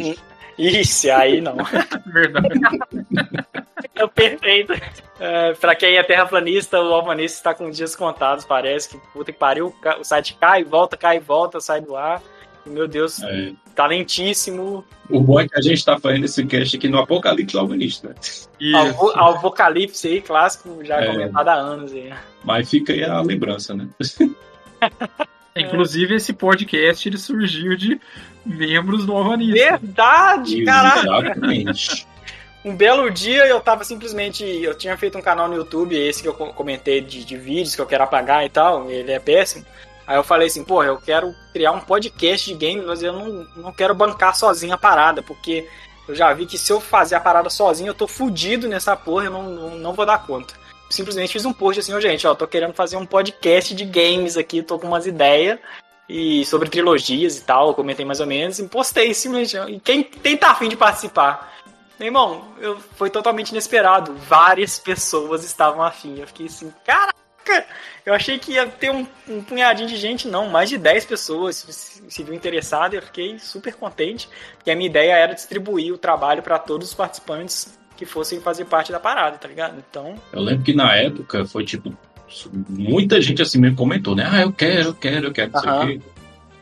Ixi, 0.59 1.11
aí 1.11 1.41
não. 1.41 1.57
Verdade. 2.07 2.49
É 3.95 4.07
perfeito. 4.07 4.73
É, 5.21 5.53
pra 5.55 5.75
quem 5.75 5.97
é 5.97 6.03
terraplanista, 6.03 6.81
o 6.81 6.95
alvanista 6.95 7.39
está 7.39 7.55
com 7.55 7.71
dias 7.71 7.95
contados, 7.95 8.45
parece 8.45 8.89
que 8.89 8.99
puta 9.13 9.33
que 9.33 9.39
pariu, 9.39 9.75
o 10.01 10.05
site 10.05 10.37
cai, 10.41 10.65
volta, 10.65 10.97
cai, 10.97 11.21
volta, 11.21 11.61
sai 11.61 11.81
do 11.81 11.95
ar. 11.95 12.23
Meu 12.65 12.87
Deus, 12.87 13.23
É, 13.23 13.53
talentíssimo. 13.75 14.85
o 15.11 15.21
bom 15.21 15.41
é 15.41 15.49
que 15.49 15.59
a 15.59 15.61
gente 15.63 15.85
tá 15.85 15.99
fazendo 15.99 16.25
esse 16.25 16.45
cast 16.47 16.77
aqui 16.77 16.89
no 16.89 16.99
Apocalipse 16.99 17.57
Alvanista, 17.59 18.09
né? 18.09 18.15
Alvo- 18.79 19.09
Isso. 19.11 19.19
Apocalipse 19.19 20.07
aí, 20.09 20.21
clássico, 20.21 20.85
já 20.85 21.01
É. 21.01 21.07
comentado 21.11 21.49
há 21.49 21.55
anos 21.55 21.93
aí. 21.93 22.13
Mas 22.45 22.71
fica 22.71 22.93
aí 22.93 23.03
a 23.05 23.21
lembrança, 23.21 23.75
né? 23.75 23.89
Inclusive, 25.57 26.15
esse 26.15 26.33
podcast 26.33 27.07
ele 27.09 27.19
surgiu 27.19 27.77
de 27.77 28.01
membros 28.45 29.05
do 29.05 29.13
Alvanista. 29.15 29.53
Verdade, 29.55 30.65
caraca! 30.65 31.01
Exatamente. 31.01 32.07
Um 32.65 32.77
belo 32.77 33.11
dia 33.11 33.45
eu 33.49 33.61
tava 33.61 33.83
simplesmente. 33.83 34.45
Eu 34.45 34.73
tinha 34.79 34.97
feito 34.97 35.19
um 35.19 35.21
canal 35.21 35.49
no 35.49 35.57
YouTube, 35.57 35.97
esse 35.97 36.23
que 36.23 36.29
eu 36.29 36.33
co- 36.33 36.53
comentei 36.53 37.01
de, 37.01 37.25
de 37.25 37.37
vídeos 37.37 37.75
que 37.75 37.81
eu 37.81 37.87
quero 37.87 38.05
apagar 38.05 38.47
e 38.47 38.49
tal, 38.49 38.89
ele 38.89 39.11
é 39.11 39.19
péssimo. 39.19 39.67
Aí 40.07 40.17
eu 40.17 40.25
falei 40.25 40.49
assim, 40.49 40.65
porra, 40.65 40.87
eu 40.87 40.99
quero 40.99 41.35
criar 41.53 41.73
um 41.73 41.81
podcast 41.81 42.53
de 42.53 42.67
games, 42.67 42.87
mas 42.87 43.03
eu 43.03 43.13
não, 43.13 43.47
não 43.57 43.73
quero 43.73 43.95
bancar 43.95 44.35
sozinho 44.35 44.75
a 44.75 44.79
parada, 44.79 45.23
porque 45.23 45.69
eu 46.09 46.15
já 46.15 46.33
vi 46.33 46.47
que 46.47 46.59
se 46.59 46.73
eu 46.73 46.81
fazer 46.81 47.15
a 47.15 47.21
parada 47.21 47.49
sozinho, 47.49 47.91
eu 47.91 47.95
tô 47.95 48.07
fudido 48.07 48.69
nessa 48.69 48.97
porra, 48.97 49.27
eu 49.27 49.31
não, 49.31 49.43
não, 49.45 49.71
não 49.77 49.93
vou 49.93 50.05
dar 50.05 50.27
conta. 50.27 50.55
Simplesmente 50.91 51.33
fiz 51.33 51.45
um 51.45 51.53
post 51.53 51.81
assim, 51.81 51.95
ó, 51.95 52.01
gente, 52.01 52.27
ó, 52.27 52.35
tô 52.35 52.47
querendo 52.47 52.75
fazer 52.75 52.97
um 52.97 53.07
podcast 53.07 53.75
de 53.75 53.85
games 53.85 54.37
aqui, 54.37 54.63
tô 54.63 54.79
com 54.79 54.89
umas 54.89 55.07
ideias 55.07 55.59
e 56.09 56.45
sobre 56.45 56.69
trilogias 56.69 57.39
e 57.39 57.45
tal, 57.45 57.75
comentei 57.75 58.05
mais 58.05 58.21
ou 58.21 58.27
menos, 58.27 58.59
e 58.59 58.69
postei 58.69 59.15
simplesmente. 59.15 59.73
E 59.73 59.81
quem, 59.81 60.03
quem 60.03 60.37
tá 60.37 60.51
afim 60.51 60.69
de 60.69 60.77
participar? 60.77 61.53
Meu 61.99 62.09
irmão, 62.09 62.49
eu, 62.59 62.79
foi 62.97 63.09
totalmente 63.09 63.51
inesperado. 63.51 64.15
Várias 64.15 64.79
pessoas 64.79 65.45
estavam 65.45 65.83
afim. 65.83 66.19
Eu 66.19 66.27
fiquei 66.27 66.47
assim, 66.47 66.73
Eu 68.05 68.15
achei 68.15 68.39
que 68.39 68.53
ia 68.53 68.67
ter 68.67 68.91
um, 68.91 69.07
um 69.29 69.43
punhadinho 69.43 69.89
de 69.89 69.97
gente, 69.97 70.27
não, 70.27 70.49
mais 70.49 70.69
de 70.69 70.77
10 70.77 71.05
pessoas 71.05 71.57
se, 71.57 72.03
se 72.09 72.23
viu 72.23 72.35
interessado. 72.35 72.95
Eu 72.95 73.03
fiquei 73.03 73.39
super 73.39 73.75
contente, 73.75 74.29
porque 74.57 74.71
a 74.71 74.77
minha 74.77 74.89
ideia 74.89 75.13
era 75.13 75.35
distribuir 75.35 75.93
o 75.93 75.99
trabalho 75.99 76.43
para 76.43 76.59
todos 76.59 76.89
os 76.89 76.95
participantes 76.95 77.79
que 77.97 78.05
fossem 78.05 78.41
fazer 78.41 78.65
parte 78.65 78.91
da 78.91 78.99
parada, 78.99 79.37
tá 79.39 79.47
ligado? 79.47 79.77
Então, 79.89 80.15
Eu 80.33 80.41
lembro 80.43 80.65
que 80.65 80.75
na 80.75 80.95
época 80.97 81.45
foi 81.45 81.65
tipo. 81.65 81.97
Muita 82.69 83.21
gente 83.21 83.43
assim 83.43 83.59
mesmo 83.59 83.77
comentou, 83.77 84.17
né? 84.17 84.27
Ah, 84.29 84.41
eu 84.41 84.53
quero, 84.53 84.89
eu 84.89 84.95
quero, 84.95 85.27
eu 85.27 85.33
quero, 85.33 85.53
não 85.53 85.61
sei 85.61 85.71
o 85.71 85.87
quê. 85.87 86.01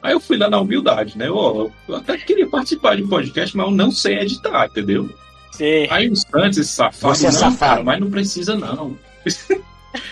Aí 0.03 0.13
eu 0.13 0.21
fui 0.21 0.37
lá 0.37 0.51
na 0.51 0.59
humildade, 0.61 1.17
né? 1.17 1.31
Ó, 1.31 1.69
eu 1.89 1.97
até 1.97 2.17
queria 2.19 2.49
participar 2.49 2.97
de 2.97 3.05
um 3.05 3.09
podcast, 3.09 3.57
mas 3.57 3.67
eu 3.67 3.73
não 3.73 3.91
sei 3.91 4.19
editar, 4.19 4.67
entendeu? 4.67 5.09
se, 5.53 5.87
Aí 5.91 6.09
os 6.09 6.25
antes, 6.35 6.69
safado, 6.71 7.15
Você 7.15 7.27
é 7.27 7.31
não, 7.31 7.39
safado. 7.39 7.59
cara, 7.59 7.85
mas 7.85 8.01
não 8.01 8.11
precisa 8.11 8.57
não. 8.57 8.97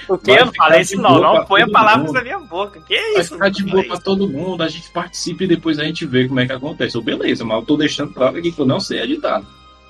o 0.09 0.19
que 0.19 0.33
vai 0.33 0.41
eu 0.41 0.47
não 0.47 0.53
falei 0.55 0.81
isso 0.81 0.97
não, 0.97 1.21
não 1.21 1.45
ponha 1.45 1.69
palavras 1.71 2.07
mundo. 2.07 2.15
na 2.15 2.23
minha 2.23 2.39
boca. 2.39 2.81
Que 2.81 2.97
Vai 3.13 3.21
isso? 3.23 3.35
ficar 3.35 3.49
de 3.49 3.65
boa 3.65 3.85
pra 3.85 3.99
todo 3.99 4.29
mundo, 4.29 4.63
a 4.63 4.69
gente 4.69 4.91
participa 4.91 5.45
e 5.45 5.47
depois 5.49 5.79
a 5.79 5.85
gente 5.85 6.05
vê 6.05 6.27
como 6.27 6.41
é 6.41 6.47
que 6.47 6.53
acontece. 6.53 6.97
Eu, 6.97 7.03
beleza, 7.03 7.45
mas 7.45 7.59
eu 7.59 7.67
tô 7.67 7.77
deixando 7.77 8.13
claro 8.13 8.37
aqui 8.39 8.51
que 8.51 8.61
eu 8.61 8.67
não 8.67 8.81
sei 8.81 9.01
editar. 9.01 9.43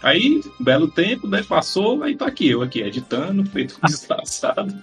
Aí, 0.03 0.43
um 0.61 0.65
belo 0.65 0.89
tempo, 0.89 1.27
né? 1.27 1.43
Passou, 1.43 2.03
aí 2.03 2.15
tá 2.15 2.27
aqui, 2.27 2.51
eu 2.51 2.63
aqui 2.63 2.81
editando, 2.83 3.45
feito 3.47 3.77
um 3.83 3.87
desgraçado. 3.89 4.75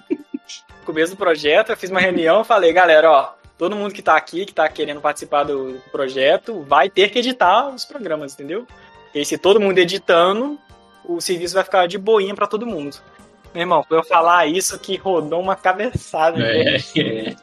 começo 0.86 1.14
do 1.14 1.18
projeto, 1.18 1.69
eu 1.69 1.77
fiz 1.77 1.90
uma 1.90 2.02
reunião 2.02 2.41
e 2.41 2.45
falei, 2.45 2.73
galera, 2.73 3.10
ó, 3.10 3.34
todo 3.57 3.76
mundo 3.76 3.94
que 3.94 4.02
tá 4.02 4.15
aqui, 4.18 4.45
que 4.45 4.53
tá 4.53 4.68
querendo 4.68 4.99
participar 4.99 5.44
do 5.44 5.80
projeto, 5.91 6.61
vai 6.68 6.90
ter 6.90 7.10
que 7.10 7.19
editar 7.19 7.69
os 7.69 7.86
programas, 7.86 8.34
entendeu? 8.34 8.68
E 9.14 9.19
aí, 9.19 9.26
se 9.26 9.38
todo 9.38 9.60
mundo 9.60 9.77
editando, 9.77 10.60
o 11.06 11.22
serviço 11.22 11.53
vai 11.53 11.64
ficar 11.64 11.88
de 11.88 11.98
boinha 11.98 12.36
pra 12.36 12.48
todo 12.48 12.65
mundo. 12.65 12.98
Meu 13.56 13.61
irmão, 13.61 13.86
pra 13.88 13.99
eu 13.99 14.03
falar 14.03 14.48
isso 14.48 14.77
que 14.77 14.98
rodou 14.98 15.40
uma 15.40 15.56
cabeçada. 15.56 16.38
né? 16.38 16.76
É, 16.76 16.99
é. 16.99 17.36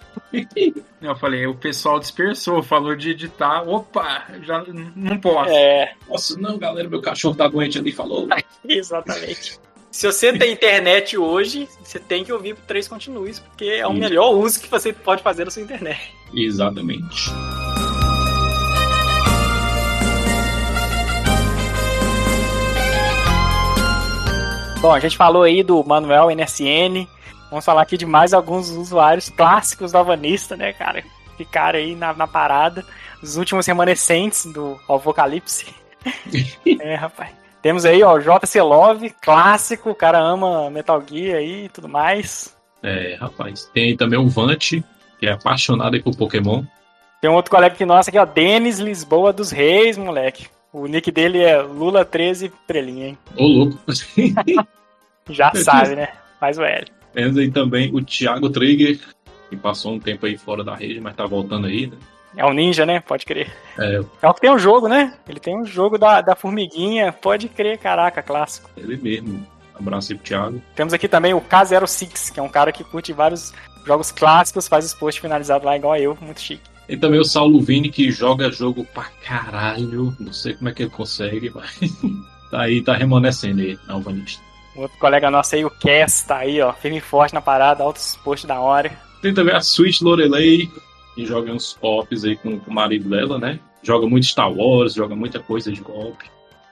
Eu 1.00 1.16
falei, 1.16 1.46
o 1.46 1.54
pessoal 1.54 1.98
dispersou, 1.98 2.62
falou 2.62 2.94
de 2.94 3.12
editar. 3.12 3.66
Opa, 3.66 4.26
já 4.42 4.62
não 4.94 5.18
posso. 5.18 5.50
É, 5.50 5.94
Nossa, 6.06 6.38
não, 6.38 6.58
galera, 6.58 6.86
meu 6.86 7.00
cachorro 7.00 7.34
tá 7.34 7.48
doente 7.48 7.78
ali, 7.78 7.92
falou. 7.92 8.28
exatamente. 8.68 9.58
Se 9.90 10.06
você 10.06 10.36
tem 10.36 10.52
internet 10.52 11.16
hoje, 11.16 11.66
você 11.82 11.98
tem 11.98 12.24
que 12.24 12.32
ouvir 12.32 12.56
Três 12.66 12.86
Continues, 12.86 13.38
porque 13.38 13.64
é 13.64 13.86
o 13.86 13.92
melhor 13.94 14.34
uso 14.34 14.60
que 14.60 14.68
você 14.68 14.92
pode 14.92 15.22
fazer 15.22 15.46
da 15.46 15.50
sua 15.50 15.62
internet. 15.62 16.12
Exatamente. 16.34 17.30
Bom, 24.82 24.92
a 24.92 24.98
gente 24.98 25.16
falou 25.16 25.44
aí 25.44 25.62
do 25.62 25.84
Manuel 25.84 26.28
NSN. 26.32 27.06
Vamos 27.48 27.64
falar 27.64 27.82
aqui 27.82 27.96
de 27.96 28.04
mais 28.04 28.34
alguns 28.34 28.68
usuários 28.68 29.28
clássicos 29.28 29.92
do 29.92 29.98
Avanista, 29.98 30.56
né, 30.56 30.72
cara? 30.72 31.04
Ficaram 31.36 31.78
aí 31.78 31.94
na, 31.94 32.12
na 32.12 32.26
parada. 32.26 32.84
Os 33.22 33.36
últimos 33.36 33.64
remanescentes 33.64 34.44
do 34.46 34.76
Apocalipse. 34.88 35.72
é, 36.80 36.96
rapaz. 36.96 37.30
Temos 37.62 37.84
aí, 37.84 38.02
ó, 38.02 38.18
JC 38.18 38.60
Love, 38.60 39.10
clássico. 39.10 39.90
O 39.90 39.94
cara 39.94 40.18
ama 40.18 40.68
Metal 40.68 41.00
Gear 41.08 41.38
aí 41.38 41.66
e 41.66 41.68
tudo 41.68 41.88
mais. 41.88 42.56
É, 42.82 43.16
rapaz. 43.20 43.70
Tem 43.72 43.84
aí 43.84 43.96
também 43.96 44.18
o 44.18 44.28
Vante, 44.28 44.82
que 45.20 45.28
é 45.28 45.30
apaixonado 45.30 45.94
aí 45.94 46.02
por 46.02 46.16
Pokémon. 46.16 46.64
Tem 47.20 47.30
um 47.30 47.34
outro 47.34 47.52
colega 47.52 47.72
aqui 47.72 47.84
nosso 47.84 48.10
aqui, 48.10 48.18
ó, 48.18 48.24
Denis 48.24 48.80
Lisboa 48.80 49.32
dos 49.32 49.52
Reis, 49.52 49.96
moleque. 49.96 50.48
O 50.72 50.86
nick 50.86 51.10
dele 51.10 51.38
é 51.42 51.62
Lula13 51.62 52.50
Prelinha, 52.66 53.08
hein? 53.08 53.18
Ô, 53.36 53.44
louco. 53.46 53.78
Já 55.28 55.52
sabe, 55.54 55.94
né? 55.94 56.08
Faz 56.40 56.58
o 56.58 56.62
L. 56.62 56.86
Temos 57.12 57.36
aí 57.36 57.50
também 57.50 57.94
o 57.94 58.02
Thiago 58.02 58.48
Trigger, 58.50 58.98
que 59.50 59.56
passou 59.56 59.92
um 59.92 60.00
tempo 60.00 60.26
aí 60.26 60.36
fora 60.38 60.64
da 60.64 60.74
rede, 60.74 61.00
mas 61.00 61.14
tá 61.14 61.26
voltando 61.26 61.66
aí, 61.66 61.86
né? 61.86 61.96
É 62.36 62.46
um 62.46 62.54
ninja, 62.54 62.86
né? 62.86 63.00
Pode 63.00 63.26
crer. 63.26 63.52
É, 63.78 64.00
É 64.22 64.28
o 64.28 64.32
que 64.32 64.40
tem 64.40 64.50
um 64.50 64.58
jogo, 64.58 64.88
né? 64.88 65.14
Ele 65.28 65.38
tem 65.38 65.54
um 65.54 65.66
jogo 65.66 65.98
da, 65.98 66.22
da 66.22 66.34
formiguinha. 66.34 67.12
Pode 67.12 67.48
crer, 67.48 67.76
caraca, 67.78 68.22
clássico. 68.22 68.70
ele 68.76 68.96
mesmo. 68.96 69.46
Abraço 69.74 70.12
aí 70.12 70.18
pro 70.18 70.26
Thiago. 70.26 70.62
Temos 70.74 70.94
aqui 70.94 71.06
também 71.08 71.34
o 71.34 71.40
K06, 71.40 72.32
que 72.32 72.40
é 72.40 72.42
um 72.42 72.48
cara 72.48 72.72
que 72.72 72.82
curte 72.84 73.12
vários 73.12 73.52
jogos 73.84 74.10
clássicos, 74.10 74.68
faz 74.68 74.86
os 74.86 74.94
posts 74.94 75.20
finalizados 75.20 75.66
lá 75.66 75.76
igual 75.76 75.96
eu, 75.96 76.16
muito 76.20 76.40
chique. 76.40 76.71
E 76.88 76.96
também 76.96 77.20
o 77.20 77.24
Saulo 77.24 77.60
Vini, 77.60 77.88
que 77.88 78.10
joga 78.10 78.50
jogo 78.50 78.84
pra 78.92 79.04
caralho. 79.24 80.14
Não 80.18 80.32
sei 80.32 80.54
como 80.54 80.68
é 80.68 80.72
que 80.72 80.82
ele 80.82 80.90
consegue, 80.90 81.50
mas 81.54 81.78
tá 82.50 82.62
aí, 82.62 82.82
tá 82.82 82.94
remanescendo 82.94 83.60
aí 83.62 83.78
na 83.86 83.94
Alvanista. 83.94 84.42
Outro 84.74 84.96
colega 84.98 85.30
nosso 85.30 85.54
aí, 85.54 85.64
o 85.64 85.70
Cass, 85.70 86.22
tá 86.22 86.38
aí, 86.38 86.60
ó, 86.60 86.72
firme 86.72 86.98
e 86.98 87.00
forte 87.00 87.34
na 87.34 87.40
parada, 87.42 87.82
altos 87.82 88.16
posts 88.24 88.46
da 88.48 88.58
hora. 88.58 88.90
Tem 89.20 89.32
também 89.34 89.54
a 89.54 89.60
Switch 89.60 90.00
Lorelei, 90.00 90.68
que 91.14 91.26
joga 91.26 91.52
uns 91.52 91.74
cops 91.74 92.24
aí 92.24 92.36
com, 92.36 92.58
com 92.58 92.70
o 92.70 92.74
marido 92.74 93.08
dela, 93.08 93.38
né? 93.38 93.60
Joga 93.82 94.06
muito 94.06 94.26
Star 94.26 94.50
Wars, 94.50 94.94
joga 94.94 95.14
muita 95.14 95.38
coisa 95.40 95.70
de 95.70 95.80
golpe. 95.80 96.24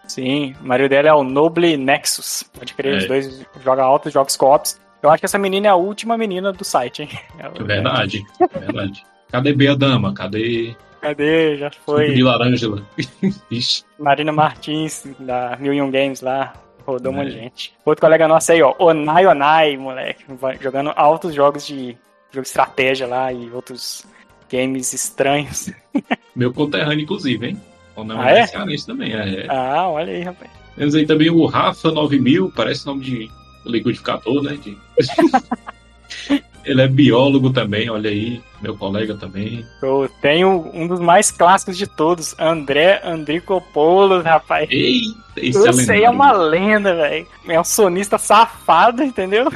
Sim, 0.08 0.54
o 0.60 0.66
marido 0.66 0.88
dele 0.88 1.08
é 1.08 1.14
o 1.14 1.22
Noble 1.22 1.76
Nexus. 1.76 2.42
Pode 2.52 2.74
crer, 2.74 2.94
É. 2.94 2.98
os 2.98 3.06
dois 3.06 3.46
jogam 3.62 3.84
altos 3.84 4.12
jogos 4.12 4.36
co-ops. 4.36 4.80
Eu 5.02 5.10
acho 5.10 5.20
que 5.20 5.26
essa 5.26 5.38
menina 5.38 5.68
é 5.68 5.70
a 5.70 5.76
última 5.76 6.16
menina 6.18 6.52
do 6.52 6.64
site, 6.64 7.02
hein? 7.02 7.08
É 7.38 7.48
verdade, 7.62 8.22
é 8.40 8.58
verdade. 8.58 9.04
Cadê 9.30 9.52
Bea 9.52 9.76
Dama? 9.76 10.12
Cadê 10.14 10.74
Cadê? 11.00 11.56
Já 11.56 11.70
foi. 11.86 12.10
Vila 12.12 12.36
Ângela? 12.42 12.82
Ixi, 13.50 13.84
Marina 13.98 14.32
Martins, 14.32 15.06
da 15.18 15.56
Mil 15.58 15.72
Um 15.84 15.90
Games 15.90 16.20
lá. 16.20 16.52
Rodou 16.86 17.12
um 17.12 17.16
monte 17.16 17.30
de 17.30 17.38
É. 17.38 17.42
gente. 17.42 17.72
Outro 17.84 18.00
colega 18.00 18.26
nosso 18.26 18.50
aí, 18.52 18.62
ó. 18.62 18.74
Onai 18.78 19.26
Onai, 19.26 19.76
moleque. 19.76 20.24
Jogando 20.60 20.92
altos 20.96 21.34
jogos 21.34 21.66
de 21.66 21.96
jogo 22.32 22.42
de 22.42 22.48
estratégia 22.48 23.06
lá 23.06 23.32
e 23.32 23.50
outros 23.50 24.04
games 24.50 24.92
estranhos. 24.92 25.70
meu 26.34 26.52
conterrâneo, 26.52 27.00
inclusive, 27.02 27.46
hein? 27.48 27.60
Não, 27.96 28.18
Ah, 28.20 28.30
é? 28.30 28.46
cearense 28.46 28.86
também, 28.86 29.12
é. 29.12 29.46
Ah, 29.48 29.88
olha 29.88 30.12
aí, 30.12 30.22
rapaz. 30.22 30.50
Temos 30.74 30.94
aí 30.94 31.04
também 31.06 31.28
o 31.28 31.44
Rafa 31.44 31.90
9000, 31.90 32.50
parece 32.56 32.86
nome 32.86 33.04
de 33.04 33.30
liquidificador, 33.66 34.42
né? 34.42 34.54
De- 34.56 34.78
Ele 36.64 36.82
é 36.82 36.88
biólogo 36.88 37.50
também, 37.50 37.88
olha 37.88 38.10
aí, 38.10 38.42
meu 38.60 38.76
colega 38.76 39.14
também. 39.14 39.64
Eu 39.82 40.10
tenho 40.20 40.70
um 40.74 40.86
dos 40.86 41.00
mais 41.00 41.30
clássicos 41.30 41.76
de 41.76 41.86
todos, 41.86 42.34
André 42.38 43.00
Andricopoulos, 43.04 44.22
rapaz. 44.24 44.68
Eita, 44.70 45.14
esse 45.36 45.58
Eu 45.58 45.66
é 45.66 45.72
sei, 45.72 46.04
é 46.04 46.10
uma 46.10 46.32
lenda, 46.32 46.94
velho. 46.94 47.26
É 47.48 47.60
um 47.60 47.64
sonista 47.64 48.18
safado, 48.18 49.02
entendeu? 49.02 49.48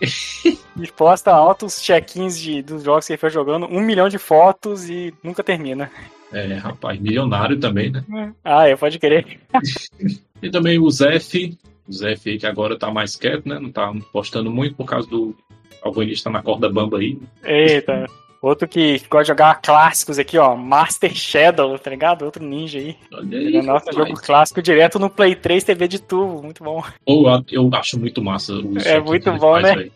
e 0.00 0.86
posta 0.96 1.32
altos 1.32 1.80
check-ins 1.82 2.38
de- 2.38 2.62
dos 2.62 2.82
jogos 2.82 3.06
que 3.06 3.12
ele 3.12 3.18
foi 3.20 3.30
jogando, 3.30 3.66
um 3.66 3.80
milhão 3.80 4.08
de 4.08 4.18
fotos 4.18 4.88
e 4.88 5.12
nunca 5.22 5.42
termina. 5.42 5.90
É, 6.32 6.54
rapaz, 6.54 7.00
milionário 7.00 7.58
também, 7.58 7.90
né? 7.90 8.04
Ah, 8.44 8.68
é, 8.68 8.76
pode 8.76 8.98
querer. 8.98 9.40
E 10.40 10.48
também 10.50 10.78
o 10.78 10.88
Zef, 10.88 11.58
o 11.88 11.92
Zef 11.92 12.30
aí 12.30 12.38
que 12.38 12.46
agora 12.46 12.78
tá 12.78 12.92
mais 12.92 13.16
quieto, 13.16 13.48
né? 13.48 13.58
Não 13.58 13.72
tá 13.72 13.92
postando 14.12 14.52
muito 14.52 14.76
por 14.76 14.84
causa 14.86 15.08
do 15.08 15.34
alvanista 15.82 16.30
na 16.30 16.42
corda 16.42 16.68
bamba 16.68 16.98
aí. 16.98 17.18
Eita. 17.44 18.06
Outro 18.40 18.68
que 18.68 18.98
gosta 19.10 19.24
de 19.24 19.28
jogar 19.28 19.60
clássicos 19.60 20.16
aqui, 20.18 20.38
ó. 20.38 20.54
Master 20.54 21.12
Shadow, 21.12 21.76
tá 21.78 21.90
ligado? 21.90 22.24
Outro 22.24 22.44
ninja 22.44 22.78
aí. 22.78 22.96
Olha 23.12 23.38
aí, 23.38 23.52
Nossa, 23.62 23.90
rapaz. 23.90 23.96
jogo 23.96 24.20
clássico 24.20 24.62
direto 24.62 24.98
no 24.98 25.10
Play 25.10 25.34
3 25.34 25.64
TV 25.64 25.88
de 25.88 26.00
tubo. 26.00 26.40
Muito 26.42 26.62
bom. 26.62 26.82
Ou 27.04 27.26
eu, 27.50 27.68
acho 27.74 27.98
muito 27.98 28.22
massa 28.22 28.52
o 28.52 28.78
É 28.84 29.00
muito 29.00 29.32
bom, 29.32 29.60
faz, 29.60 29.64
né? 29.64 29.74
velho. 29.74 29.92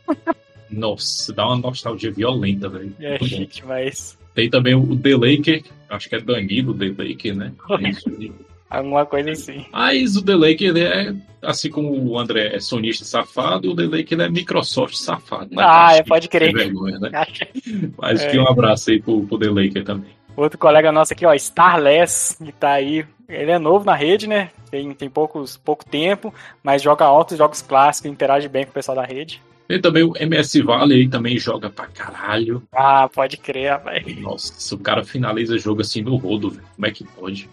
Nossa, 0.70 1.32
dá 1.32 1.46
uma 1.46 1.56
nostalgia 1.59 2.10
violenta, 2.10 2.68
velho. 2.68 2.92
É 2.98 3.10
Muito 3.10 3.20
bom. 3.20 3.26
chique 3.28 3.60
demais. 3.60 4.18
Tem 4.34 4.48
também 4.50 4.74
o 4.74 4.96
The 4.96 5.14
Laker, 5.16 5.62
acho 5.90 6.09
que 6.09 6.16
é 6.16 6.20
Danilo 6.20 6.74
The 6.74 6.86
Laker, 6.86 7.36
né? 7.36 7.52
É. 7.70 8.51
Alguma 8.73 9.05
coisa 9.05 9.31
assim. 9.32 9.66
Mas 9.70 10.16
o 10.16 10.24
The 10.24 10.35
Laker, 10.35 10.69
ele 10.70 10.81
é, 10.81 11.15
assim 11.43 11.70
como 11.70 11.93
o 11.94 12.19
André 12.19 12.55
é 12.57 12.59
sonista 12.61 13.05
safado, 13.05 13.70
o 13.73 13.77
The 13.77 13.82
Laker 13.82 14.12
ele 14.12 14.23
é 14.23 14.28
Microsoft 14.31 14.94
safado. 14.94 15.55
né? 15.55 15.62
Ah, 15.65 15.94
é, 15.94 16.03
pode 16.03 16.27
crer. 16.28 16.49
é 16.49 16.53
vergonha, 16.53 16.99
né? 16.99 17.11
Mas 17.99 18.23
É. 18.23 18.28
que 18.31 18.39
um 18.39 18.49
abraço 18.49 18.90
aí 18.90 19.01
pro, 19.03 19.27
pro 19.27 19.39
The 19.39 19.51
Laker 19.51 19.85
também. 19.85 20.11
Outro 20.35 20.59
colega 20.59 20.90
nosso 20.90 21.12
aqui, 21.12 21.27
ó, 21.27 21.35
Starless, 21.35 22.43
que 22.43 22.53
tá 22.53 22.70
aí. 22.73 23.05
ele 23.28 23.51
é 23.51 23.59
novo 23.59 23.85
na 23.85 23.94
rede, 23.94 24.27
né? 24.27 24.49
Tem, 24.70 24.90
tem 24.94 25.11
poucos, 25.11 25.59
pouco 25.59 25.85
tempo, 25.85 26.32
mas 26.62 26.81
joga 26.82 27.05
altos 27.05 27.36
jogos 27.36 27.61
clássicos, 27.61 28.11
interage 28.11 28.49
bem 28.49 28.65
com 28.65 28.70
o 28.70 28.74
pessoal 28.74 28.97
da 28.97 29.05
rede. 29.05 29.43
Tem 29.69 29.78
também 29.81 30.03
o 30.03 30.15
MS 30.19 30.62
Valley 30.62 31.03
aí 31.03 31.09
também 31.09 31.39
joga 31.39 31.69
pra 31.69 31.86
caralho. 31.86 32.62
Ah, 32.74 33.09
pode 33.15 33.36
crer, 33.36 33.78
velho. 33.85 34.20
Nossa, 34.23 34.55
se 34.59 34.74
o 34.74 34.78
cara 34.78 35.05
finaliza 35.05 35.59
jogo 35.59 35.82
assim 35.82 36.01
no 36.01 36.16
rodo, 36.16 36.51
velho, 36.51 36.65
como 36.74 36.86
é 36.86 36.90
que 36.90 37.05
pode? 37.05 37.49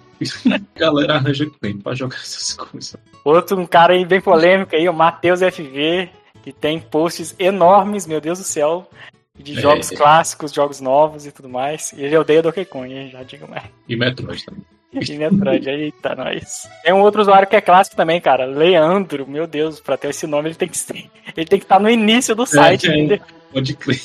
A 0.52 0.60
galera 0.80 1.16
arranja 1.16 1.50
tempo 1.62 1.84
pra 1.84 1.94
jogar 1.94 2.18
essas 2.18 2.54
coisas. 2.54 2.96
Outro 3.24 3.60
um 3.60 3.66
cara 3.66 3.94
aí 3.94 4.06
bem 4.06 4.22
polêmico 4.22 4.76
aí, 4.76 4.88
o 4.90 4.94
Matheus 4.94 5.40
FV, 5.42 6.10
que 6.44 6.52
tem 6.52 6.80
posts 6.80 7.36
enormes, 7.40 8.06
meu 8.06 8.20
Deus 8.20 8.40
do 8.40 8.46
céu, 8.46 8.90
de 9.38 9.58
É. 9.58 9.62
jogos 9.62 9.90
clássicos, 9.90 10.54
jogos 10.54 10.82
novos 10.82 11.26
e 11.26 11.32
tudo 11.32 11.48
mais. 11.50 11.94
E 11.94 12.04
ele 12.04 12.18
odeia 12.18 12.42
Donkey 12.42 12.66
Kong, 12.66 12.94
hein, 12.94 13.10
já 13.12 13.24
digo 13.24 13.48
mais. 13.50 13.64
E 13.88 13.96
Metroid 13.96 14.44
também. 14.46 14.64
E 14.92 15.18
Metroid, 15.18 15.70
eita, 15.70 16.16
nós. 16.16 16.68
Tem 16.84 16.92
um 16.94 17.02
outro 17.02 17.22
usuário 17.22 17.48
que 17.48 17.56
é 17.56 17.62
clássico 17.62 17.96
também, 17.96 18.20
cara. 18.20 18.46
Leandro, 18.46 19.28
meu 19.28 19.46
Deus, 19.46 19.80
pra 19.80 19.96
ter 19.96 20.10
esse 20.10 20.26
nome 20.26 20.50
ele 20.50 20.56
tem 20.56 20.68
que 20.68 20.78
ser. 20.78 21.10
Ele 21.38 21.46
tem 21.46 21.60
que 21.60 21.66
estar 21.66 21.80
no 21.80 21.90
início 21.90 22.36
do 22.36 22.46
site, 22.46 22.88
é. 22.90 22.98
entendeu? 22.98 23.20
Pode 23.54 23.76
crer. 23.76 24.02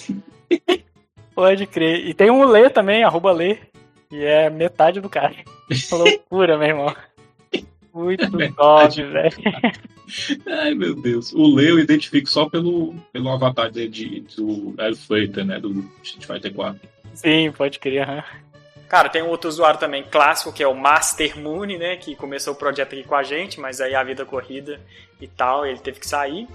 Pode 1.35 1.67
crer. 1.67 2.07
E 2.07 2.15
tem 2.15 2.31
um 2.31 2.45
Lê 2.45 2.71
também, 2.71 3.03
arroba 3.03 3.33
Lê. 3.33 3.59
E 4.15 4.25
é 4.25 4.49
metade 4.49 5.01
do 5.01 5.09
cara. 5.09 5.35
Loucura, 5.91 6.57
meu 6.57 6.69
irmão. 6.69 6.97
Muito 7.93 8.55
top, 8.55 9.03
velho. 9.03 9.37
Ai, 10.47 10.73
meu 10.73 10.95
Deus. 10.95 11.33
O 11.33 11.53
Leo 11.53 11.71
eu 11.71 11.81
identifico 11.81 12.29
só 12.29 12.49
pelo, 12.49 12.95
pelo 13.13 13.29
avatar 13.29 13.73
dele 13.73 13.89
de, 13.89 14.21
do 14.37 14.73
Air 14.79 14.95
Fighter, 14.95 15.45
né? 15.45 15.59
Do 15.59 15.85
Street 16.05 16.27
Fighter 16.27 16.55
4. 16.55 16.81
Sim, 17.13 17.51
pode 17.51 17.81
crer, 17.81 18.09
aham. 18.09 18.23
Cara, 18.89 19.09
tem 19.09 19.21
um 19.21 19.29
outro 19.29 19.49
usuário 19.49 19.81
também 19.81 20.05
clássico, 20.05 20.53
que 20.53 20.63
é 20.63 20.69
o 20.69 20.77
Master 20.77 21.37
Moon, 21.37 21.67
né? 21.67 21.97
Que 21.97 22.15
começou 22.15 22.53
o 22.53 22.57
projeto 22.57 22.93
aqui 22.93 23.03
com 23.03 23.17
a 23.17 23.25
gente, 23.25 23.59
mas 23.59 23.81
aí 23.81 23.97
a 23.97 24.05
vida 24.05 24.25
corrida 24.25 24.81
e 25.21 25.27
tal, 25.27 25.67
ele 25.67 25.81
teve 25.81 25.99
que 25.99 26.07
sair. 26.07 26.47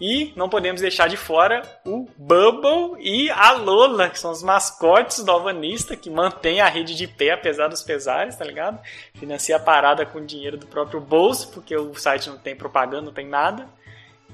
E 0.00 0.32
não 0.34 0.48
podemos 0.48 0.80
deixar 0.80 1.08
de 1.08 1.16
fora 1.16 1.62
o 1.84 2.08
Bubble 2.16 2.96
e 2.98 3.30
a 3.30 3.52
Lola, 3.52 4.10
que 4.10 4.18
são 4.18 4.32
os 4.32 4.42
mascotes 4.42 5.22
do 5.22 5.30
Alvanista, 5.30 5.96
que 5.96 6.10
mantém 6.10 6.60
a 6.60 6.68
rede 6.68 6.94
de 6.94 7.06
pé, 7.06 7.30
apesar 7.30 7.68
dos 7.68 7.82
pesares, 7.82 8.36
tá 8.36 8.44
ligado? 8.44 8.80
Financia 9.14 9.56
a 9.56 9.60
parada 9.60 10.04
com 10.04 10.24
dinheiro 10.24 10.56
do 10.56 10.66
próprio 10.66 11.00
bolso, 11.00 11.50
porque 11.52 11.76
o 11.76 11.94
site 11.94 12.28
não 12.28 12.38
tem 12.38 12.56
propaganda, 12.56 13.02
não 13.02 13.12
tem 13.12 13.26
nada. 13.26 13.68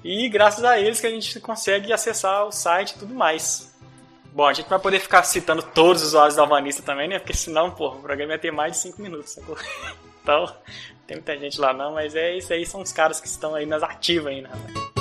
E 0.02 0.28
graças 0.30 0.64
a 0.64 0.78
eles 0.78 1.00
que 1.00 1.06
a 1.06 1.10
gente 1.10 1.38
consegue 1.40 1.92
acessar 1.92 2.46
o 2.46 2.52
site 2.52 2.92
e 2.92 2.98
tudo 2.98 3.14
mais. 3.14 3.70
Bom, 4.32 4.46
a 4.46 4.52
gente 4.52 4.68
vai 4.68 4.78
poder 4.78 5.00
ficar 5.00 5.24
citando 5.24 5.62
todos 5.62 6.02
os 6.02 6.08
usuários 6.08 6.36
da 6.36 6.42
Alvanista 6.42 6.82
também, 6.82 7.08
né? 7.08 7.18
Porque 7.18 7.34
senão, 7.34 7.70
pô, 7.70 7.88
o 7.88 8.00
programa 8.00 8.32
ia 8.32 8.38
ter 8.38 8.52
mais 8.52 8.72
de 8.72 8.78
5 8.78 9.02
minutos, 9.02 9.32
sacou? 9.32 9.56
Então, 10.22 10.54
tem 11.06 11.16
muita 11.16 11.36
gente 11.38 11.58
lá 11.58 11.72
não, 11.72 11.94
mas 11.94 12.14
é 12.14 12.36
isso 12.36 12.52
aí, 12.52 12.66
são 12.66 12.82
os 12.82 12.92
caras 12.92 13.18
que 13.18 13.26
estão 13.26 13.54
aí 13.54 13.64
nas 13.64 13.82
ativas 13.82 14.26
ainda. 14.26 14.48
rapaz. 14.50 14.99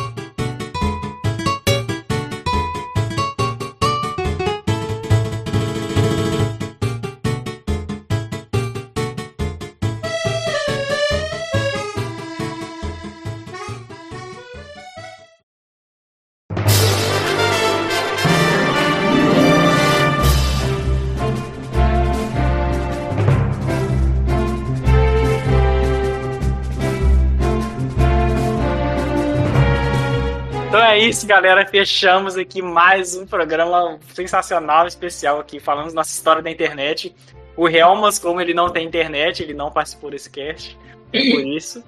Isso, 31.10 31.26
galera. 31.26 31.66
Fechamos 31.66 32.38
aqui 32.38 32.62
mais 32.62 33.16
um 33.16 33.26
programa 33.26 34.00
sensacional, 34.14 34.88
especial 34.88 35.40
aqui. 35.40 35.60
Falamos 35.60 35.94
nossa 35.94 36.12
história 36.12 36.42
da 36.42 36.52
internet. 36.52 37.16
O 37.58 37.68
Helmas, 37.68 38.20
como 38.20 38.40
ele 38.40 38.54
não 38.54 38.70
tem 38.70 38.86
internet, 38.86 39.42
ele 39.44 39.54
não 39.54 39.72
participou 39.72 40.12
desse 40.12 40.30
cast. 40.30 40.78
Por 41.12 41.42
isso. 41.44 41.84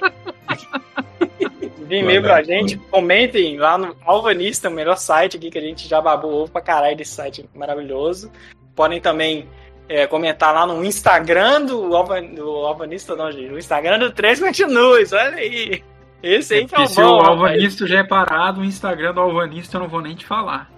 Envie 1.81 1.99
e-mail 1.99 2.23
pra 2.23 2.41
gente, 2.45 2.77
comentem 2.77 3.59
lá 3.59 3.77
no 3.77 3.97
Alvanista, 4.05 4.69
o 4.69 4.73
melhor 4.73 4.97
site 4.97 5.39
aqui 5.39 5.51
que 5.51 5.59
a 5.59 5.63
gente 5.63 5.89
já 5.89 6.01
babou 6.01 6.43
ovo 6.43 6.53
pra 6.53 6.61
caralho 6.61 6.97
desse 6.97 7.17
site 7.17 7.45
maravilhoso. 7.53 8.31
Podem 8.77 9.01
também 9.01 9.49
é, 9.91 10.07
comentar 10.07 10.55
lá 10.55 10.65
no 10.65 10.85
Instagram 10.85 11.63
do, 11.63 11.97
Alva, 11.97 12.23
do 12.23 12.49
Alvanista, 12.49 13.17
não, 13.17 13.33
gente. 13.33 13.53
O 13.53 13.59
Instagram 13.59 13.99
do 13.99 14.13
Três 14.13 14.39
Continues, 14.39 15.13
olha 15.13 15.35
aí. 15.35 15.83
Esse 16.23 16.55
aí 16.55 16.67
que 16.67 16.75
é 16.77 16.79
o 16.79 16.83
Porque 16.83 16.95
se 16.95 17.03
o 17.03 17.07
bom. 17.07 17.27
Alvanista 17.27 17.87
já 17.89 17.99
é 17.99 18.05
parado, 18.05 18.61
o 18.61 18.65
Instagram 18.65 19.13
do 19.13 19.21
Alvanista 19.21 19.77
eu 19.77 19.81
não 19.81 19.89
vou 19.89 20.01
nem 20.01 20.15
te 20.15 20.25
falar. 20.25 20.71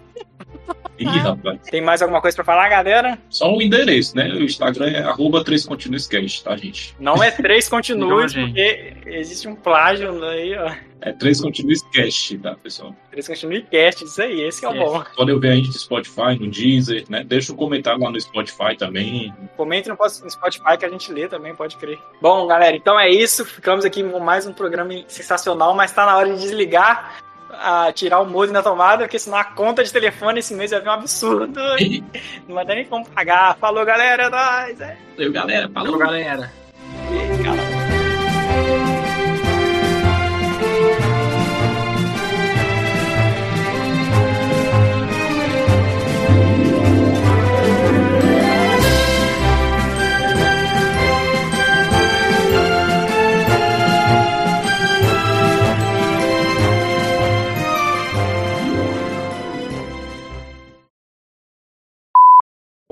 Ih, 0.98 1.06
rapaz. 1.06 1.60
Tem 1.70 1.80
mais 1.80 2.02
alguma 2.02 2.20
coisa 2.20 2.34
pra 2.36 2.44
falar, 2.44 2.68
galera? 2.68 3.18
Só 3.28 3.52
o 3.52 3.60
endereço, 3.60 4.16
né? 4.16 4.28
O 4.28 4.42
Instagram 4.42 4.90
é 4.90 5.02
arroba 5.02 5.42
3continuescast, 5.42 6.44
tá, 6.44 6.56
gente? 6.56 6.94
Não 6.98 7.22
é 7.22 7.30
Três 7.30 7.68
Continues, 7.68 8.34
Legal, 8.34 8.48
porque 8.48 8.94
existe 9.06 9.48
um 9.48 9.56
plágio 9.56 10.22
aí, 10.24 10.56
ó. 10.56 10.72
É 11.00 11.12
3continuescast, 11.12 12.40
tá, 12.40 12.54
pessoal? 12.54 12.94
Três 13.10 13.26
Continues 13.26 13.64
Cast, 13.68 14.04
isso 14.04 14.22
aí, 14.22 14.42
esse 14.42 14.60
que 14.60 14.66
é 14.66 14.68
o 14.68 14.74
bom. 14.74 15.02
Podem 15.16 15.34
ouvir 15.34 15.48
a 15.48 15.56
gente 15.56 15.68
no 15.68 15.74
Spotify, 15.74 16.38
no 16.38 16.48
Deezer, 16.48 17.04
né? 17.08 17.24
Deixa 17.24 17.52
um 17.52 17.56
comentário 17.56 18.00
lá 18.00 18.10
no 18.10 18.20
Spotify 18.20 18.76
também. 18.78 19.34
Comente 19.56 19.88
no 19.88 19.96
Spotify 20.30 20.78
que 20.78 20.84
a 20.84 20.88
gente 20.88 21.12
lê 21.12 21.26
também, 21.26 21.54
pode 21.56 21.76
crer. 21.76 21.98
Bom, 22.20 22.46
galera, 22.46 22.76
então 22.76 23.00
é 23.00 23.10
isso. 23.10 23.44
Ficamos 23.44 23.84
aqui 23.84 24.04
com 24.04 24.20
mais 24.20 24.46
um 24.46 24.52
programa 24.52 24.92
sensacional, 25.08 25.74
mas 25.74 25.90
tá 25.90 26.06
na 26.06 26.16
hora 26.16 26.32
de 26.32 26.40
desligar, 26.40 27.16
a 27.62 27.92
tirar 27.92 28.20
o 28.20 28.26
modem 28.26 28.52
da 28.52 28.62
tomada, 28.62 29.04
porque 29.04 29.18
senão 29.18 29.38
a 29.38 29.44
conta 29.44 29.84
de 29.84 29.92
telefone 29.92 30.40
esse 30.40 30.54
mês 30.54 30.70
vai 30.70 30.80
vir 30.80 30.88
um 30.88 30.92
absurdo. 30.92 31.60
Não 32.48 32.54
vai 32.54 32.64
nem 32.64 32.84
como 32.84 33.08
pagar. 33.08 33.56
Falou, 33.58 33.84
galera, 33.84 34.24
é 34.24 34.28
nóis. 34.28 34.80
É. 34.80 34.96
Valeu, 35.16 35.32
galera. 35.32 35.68
Falou, 35.68 35.98
galera. 35.98 36.52
E, 37.10 37.42
cara, 37.42 37.61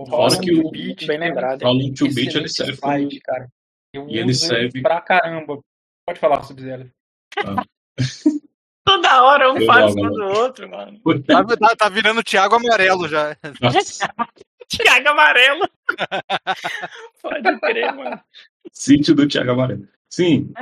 Fora 0.07 0.41
que 0.41 0.53
o 0.53 0.63
muito 0.63 1.07
bem 1.07 1.19
lembrado. 1.19 1.63
Rola 1.63 1.79
2 1.79 1.91
bit, 1.91 2.05
Excelente 2.07 2.37
ele 2.39 2.49
serve 2.49 2.77
site, 2.77 3.21
cara. 3.21 3.49
Eu 3.93 4.09
E 4.09 4.19
ele 4.19 4.35
serve- 4.35 4.81
pra 4.83 5.01
caramba. 5.01 5.61
Pode 6.07 6.19
falar, 6.21 6.43
Sub-Zero. 6.45 6.91
Toda 8.87 9.23
hora 9.23 9.53
um 9.53 9.59
Eu 9.59 9.67
faz 9.67 9.95
do 9.95 10.25
outro, 10.25 10.69
mano. 10.69 11.01
Tá, 11.27 11.45
tá- 11.45 11.77
tá 11.77 11.89
virando 11.89 12.23
Thiago 12.25 12.55
Amarelo 12.57 13.07
já. 13.09 13.37
Thiago 14.69 15.09
amarelo. 15.09 15.69
Pode 17.21 17.61
crer, 17.61 17.93
mano. 17.95 18.21
sítio 18.73 19.15
do 19.15 19.27
Thiago 19.29 19.51
Amarelo. 19.53 19.89
Sim, 20.09 20.53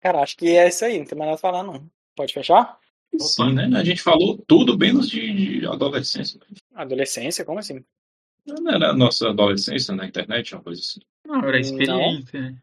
Cara, 0.00 0.22
acho 0.22 0.36
que 0.36 0.56
é 0.56 0.68
isso 0.68 0.84
aí. 0.84 0.98
Não 0.98 1.06
tem 1.06 1.18
mais 1.18 1.28
nada 1.30 1.38
a 1.38 1.40
falar, 1.40 1.62
não. 1.62 1.88
Pode 2.16 2.32
fechar? 2.32 2.78
Sim, 3.18 3.54
né? 3.54 3.70
A 3.78 3.84
gente 3.84 4.02
falou 4.02 4.36
tudo 4.46 4.76
menos 4.78 5.08
de, 5.08 5.60
de 5.60 5.66
adolescência. 5.66 6.38
né? 6.40 6.56
Adolescência, 6.74 7.44
como 7.44 7.58
assim? 7.58 7.82
Não 8.46 8.70
era 8.72 8.90
a 8.90 8.94
nossa 8.94 9.28
adolescência 9.30 9.94
na 9.94 10.06
internet, 10.06 10.54
uma 10.54 10.62
coisa 10.62 10.80
assim. 10.80 11.00
Não, 11.26 11.42
era 11.44 11.58
experiência. 11.58 12.40
né? 12.40 12.56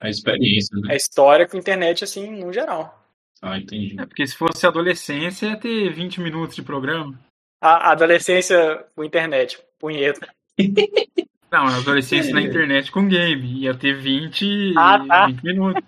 A 0.00 0.08
experiência, 0.08 0.78
né? 0.80 0.96
história 0.96 1.46
com 1.48 1.58
internet, 1.58 2.04
assim, 2.04 2.30
no 2.30 2.52
geral. 2.52 3.04
Ah, 3.42 3.58
entendi. 3.58 3.96
É, 4.00 4.06
porque 4.06 4.26
se 4.26 4.36
fosse 4.36 4.66
adolescência, 4.66 5.46
ia 5.48 5.56
ter 5.56 5.92
20 5.92 6.20
minutos 6.20 6.54
de 6.56 6.62
programa. 6.62 7.18
A 7.60 7.88
a 7.88 7.92
adolescência 7.92 8.86
com 8.94 9.02
internet, 9.04 9.58
punheta. 9.78 10.28
Não, 11.50 11.66
a 11.66 11.76
adolescência 11.78 12.30
É. 12.30 12.34
na 12.34 12.42
internet 12.42 12.90
com 12.92 13.08
game. 13.08 13.60
Ia 13.62 13.74
ter 13.74 13.94
20, 13.94 14.74
Ah, 14.76 15.04
tá. 15.06 15.26
20 15.26 15.42
minutos. 15.42 15.82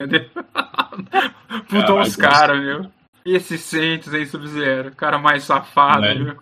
Entendeu? 0.00 0.28
Puta, 1.68 1.86
Caralho, 1.86 2.00
os 2.02 2.16
caras, 2.16 2.60
meu. 2.60 2.90
Esse 3.26 3.56
Saints 3.56 4.12
aí, 4.12 4.26
Sub-Zero. 4.26 4.94
Cara 4.94 5.18
mais 5.18 5.44
safado, 5.44 6.02
Né? 6.02 6.14
viu? 6.14 6.38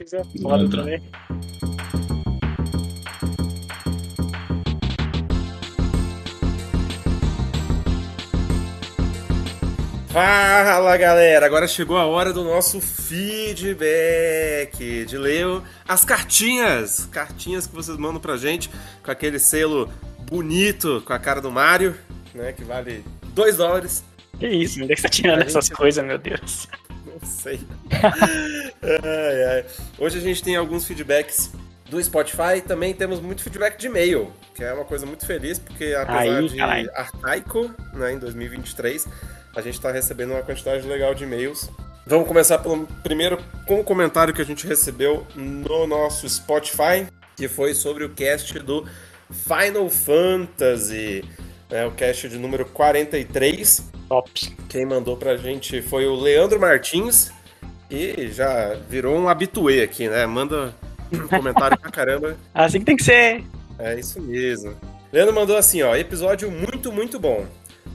Isso 0.00 0.14
é 0.16 0.24
foda 0.40 0.68
também. 0.70 1.02
Fala 10.12 10.96
galera, 10.98 11.46
agora 11.46 11.66
chegou 11.66 11.96
a 11.96 12.04
hora 12.04 12.34
do 12.34 12.44
nosso 12.44 12.80
feedback, 12.82 13.86
de 15.06 15.16
ler 15.16 15.62
as 15.88 16.04
cartinhas, 16.04 17.06
cartinhas 17.06 17.66
que 17.66 17.74
vocês 17.74 17.96
mandam 17.96 18.20
pra 18.20 18.36
gente 18.36 18.70
com 19.02 19.10
aquele 19.10 19.38
selo 19.38 19.90
bonito 20.30 21.02
com 21.06 21.14
a 21.14 21.18
cara 21.18 21.40
do 21.40 21.50
Mario, 21.50 21.96
né, 22.34 22.52
que 22.52 22.62
vale 22.62 23.02
2 23.34 23.56
dólares, 23.56 24.04
Que 24.38 24.48
isso, 24.48 24.82
onde 24.82 24.92
é 24.92 24.94
que 24.96 25.00
você 25.00 25.08
tá 25.08 25.12
tirando 25.12 25.42
essas 25.42 25.68
coisas, 25.68 26.04
meu 26.04 26.18
Deus? 26.18 26.68
não 27.06 27.28
sei. 27.28 27.60
Ai, 28.82 29.44
ai. 29.44 29.64
Hoje 29.98 30.18
a 30.18 30.20
gente 30.20 30.42
tem 30.42 30.56
alguns 30.56 30.86
feedbacks 30.86 31.50
do 31.88 32.02
Spotify, 32.02 32.60
também 32.66 32.94
temos 32.94 33.20
muito 33.20 33.42
feedback 33.42 33.78
de 33.78 33.86
e-mail, 33.86 34.32
que 34.54 34.64
é 34.64 34.72
uma 34.72 34.84
coisa 34.84 35.04
muito 35.04 35.26
feliz, 35.26 35.58
porque 35.58 35.94
apesar 35.94 36.38
Aí, 36.38 36.48
de 36.48 36.56
caralho. 36.56 36.90
arcaico, 36.94 37.74
né, 37.92 38.14
em 38.14 38.18
2023, 38.18 39.06
a 39.54 39.60
gente 39.60 39.74
está 39.74 39.92
recebendo 39.92 40.30
uma 40.30 40.42
quantidade 40.42 40.86
legal 40.86 41.14
de 41.14 41.24
e-mails. 41.24 41.70
Vamos 42.06 42.26
começar 42.26 42.58
pelo 42.58 42.86
primeiro 43.02 43.38
com 43.66 43.78
o 43.80 43.84
comentário 43.84 44.32
que 44.34 44.42
a 44.42 44.44
gente 44.44 44.66
recebeu 44.66 45.26
no 45.36 45.86
nosso 45.86 46.28
Spotify, 46.28 47.06
que 47.36 47.46
foi 47.46 47.74
sobre 47.74 48.04
o 48.04 48.08
cast 48.10 48.58
do 48.58 48.86
Final 49.30 49.88
Fantasy, 49.88 51.24
né, 51.72 51.86
o 51.86 51.90
cast 51.90 52.28
de 52.28 52.38
número 52.38 52.66
43. 52.66 53.90
Top. 54.08 54.56
Quem 54.68 54.84
mandou 54.84 55.16
pra 55.16 55.36
gente 55.38 55.80
foi 55.80 56.06
o 56.06 56.14
Leandro 56.14 56.60
Martins 56.60 57.32
e 57.90 58.28
já 58.28 58.74
virou 58.88 59.16
um 59.16 59.28
habituê 59.28 59.82
aqui, 59.82 60.06
né? 60.06 60.26
Manda 60.26 60.74
um 61.10 61.26
comentário 61.26 61.78
pra 61.78 61.90
caramba. 61.90 62.36
Assim 62.54 62.78
que 62.78 62.84
tem 62.84 62.96
que 62.96 63.04
ser. 63.04 63.42
É 63.78 63.98
isso 63.98 64.20
mesmo. 64.20 64.76
Leandro 65.10 65.34
mandou 65.34 65.56
assim, 65.58 65.82
ó, 65.82 65.94
episódio 65.94 66.50
muito, 66.50 66.90
muito 66.90 67.18
bom. 67.18 67.44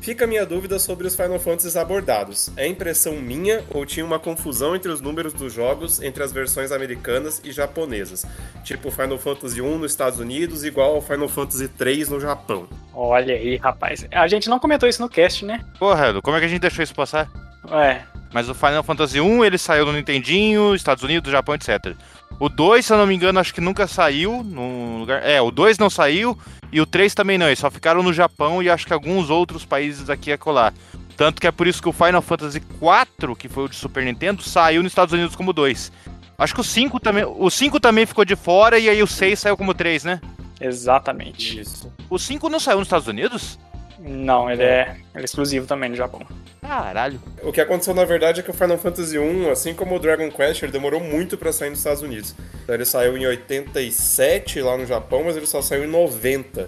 Fica 0.01 0.25
a 0.25 0.27
minha 0.27 0.45
dúvida 0.45 0.79
sobre 0.79 1.05
os 1.05 1.15
Final 1.15 1.39
Fantasies 1.39 1.75
abordados. 1.75 2.49
É 2.55 2.65
impressão 2.65 3.13
minha 3.17 3.63
ou 3.69 3.85
tinha 3.85 4.05
uma 4.05 4.19
confusão 4.19 4.75
entre 4.75 4.91
os 4.91 5.01
números 5.01 5.33
dos 5.33 5.51
jogos 5.53 6.01
entre 6.01 6.23
as 6.23 6.31
versões 6.31 6.71
americanas 6.71 7.41
e 7.43 7.51
japonesas? 7.51 8.25
Tipo 8.63 8.89
Final 8.89 9.17
Fantasy 9.17 9.61
1 9.61 9.77
nos 9.77 9.91
Estados 9.91 10.19
Unidos 10.19 10.63
igual 10.63 10.95
ao 10.95 11.01
Final 11.01 11.27
Fantasy 11.27 11.67
3 11.67 12.09
no 12.09 12.19
Japão. 12.19 12.67
Olha 12.93 13.35
aí, 13.35 13.57
rapaz. 13.57 14.07
A 14.11 14.27
gente 14.27 14.49
não 14.49 14.59
comentou 14.59 14.87
isso 14.87 15.01
no 15.01 15.09
cast, 15.09 15.43
né? 15.45 15.63
Porra, 15.77 16.09
Edu, 16.09 16.21
como 16.21 16.37
é 16.37 16.39
que 16.39 16.45
a 16.45 16.49
gente 16.49 16.61
deixou 16.61 16.83
isso 16.83 16.95
passar? 16.95 17.29
É. 17.69 18.01
Mas 18.33 18.49
o 18.49 18.53
Final 18.55 18.83
Fantasy 18.83 19.19
1 19.19 19.45
ele 19.45 19.57
saiu 19.57 19.85
no 19.85 19.93
Nintendinho, 19.93 20.75
Estados 20.75 21.03
Unidos, 21.03 21.31
Japão, 21.31 21.55
etc. 21.55 21.95
O 22.39 22.49
2, 22.49 22.85
se 22.85 22.93
eu 22.93 22.97
não 22.97 23.07
me 23.07 23.15
engano, 23.15 23.39
acho 23.39 23.53
que 23.53 23.61
nunca 23.61 23.87
saiu 23.87 24.43
no 24.43 24.99
lugar. 24.99 25.23
É, 25.25 25.41
o 25.41 25.49
2 25.49 25.79
não 25.79 25.89
saiu 25.89 26.37
e 26.71 26.79
o 26.79 26.85
3 26.85 27.13
também 27.15 27.37
não. 27.37 27.47
Eles 27.47 27.59
só 27.59 27.71
ficaram 27.71 28.03
no 28.03 28.13
Japão 28.13 28.61
e 28.61 28.69
acho 28.69 28.85
que 28.85 28.93
alguns 28.93 29.29
outros 29.29 29.65
países 29.65 30.09
aqui 30.09 30.31
a 30.31 30.37
colar. 30.37 30.73
Tanto 31.15 31.41
que 31.41 31.47
é 31.47 31.51
por 31.51 31.65
isso 31.65 31.81
que 31.81 31.89
o 31.89 31.93
Final 31.93 32.21
Fantasy 32.21 32.59
4, 32.59 33.35
que 33.35 33.49
foi 33.49 33.63
o 33.63 33.69
de 33.69 33.75
Super 33.75 34.05
Nintendo, 34.05 34.43
saiu 34.43 34.83
nos 34.83 34.91
Estados 34.91 35.13
Unidos 35.13 35.35
como 35.35 35.51
2. 35.51 35.91
Acho 36.37 36.53
que 36.53 36.61
o 36.61 36.63
5 36.63 36.99
também, 36.99 37.25
o 37.25 37.49
5 37.49 37.79
também 37.79 38.05
ficou 38.05 38.23
de 38.23 38.35
fora 38.35 38.77
e 38.77 38.87
aí 38.87 39.01
o 39.01 39.07
6 39.07 39.39
saiu 39.39 39.57
como 39.57 39.73
3, 39.73 40.03
né? 40.03 40.21
Exatamente. 40.61 41.59
Isso. 41.59 41.91
O 42.07 42.19
5 42.19 42.49
não 42.49 42.59
saiu 42.59 42.77
nos 42.77 42.85
Estados 42.85 43.07
Unidos? 43.07 43.57
Não, 44.07 44.49
ele 44.49 44.63
é, 44.63 44.95
ele 45.13 45.23
é 45.23 45.25
exclusivo 45.25 45.67
também 45.67 45.89
no 45.89 45.95
Japão. 45.95 46.25
Caralho. 46.61 47.19
O 47.43 47.51
que 47.51 47.61
aconteceu 47.61 47.93
na 47.93 48.05
verdade 48.05 48.39
é 48.39 48.43
que 48.43 48.49
o 48.49 48.53
Final 48.53 48.77
Fantasy 48.77 49.19
1, 49.19 49.49
assim 49.51 49.73
como 49.73 49.95
o 49.95 49.99
Dragon 49.99 50.29
Quest, 50.31 50.63
ele 50.63 50.71
demorou 50.71 50.99
muito 50.99 51.37
pra 51.37 51.51
sair 51.51 51.69
nos 51.69 51.79
Estados 51.79 52.01
Unidos. 52.01 52.33
Então 52.63 52.73
ele 52.73 52.85
saiu 52.85 53.17
em 53.17 53.25
87 53.25 54.61
lá 54.61 54.77
no 54.77 54.85
Japão, 54.85 55.23
mas 55.25 55.35
ele 55.35 55.45
só 55.45 55.61
saiu 55.61 55.83
em 55.83 55.87
90. 55.87 56.67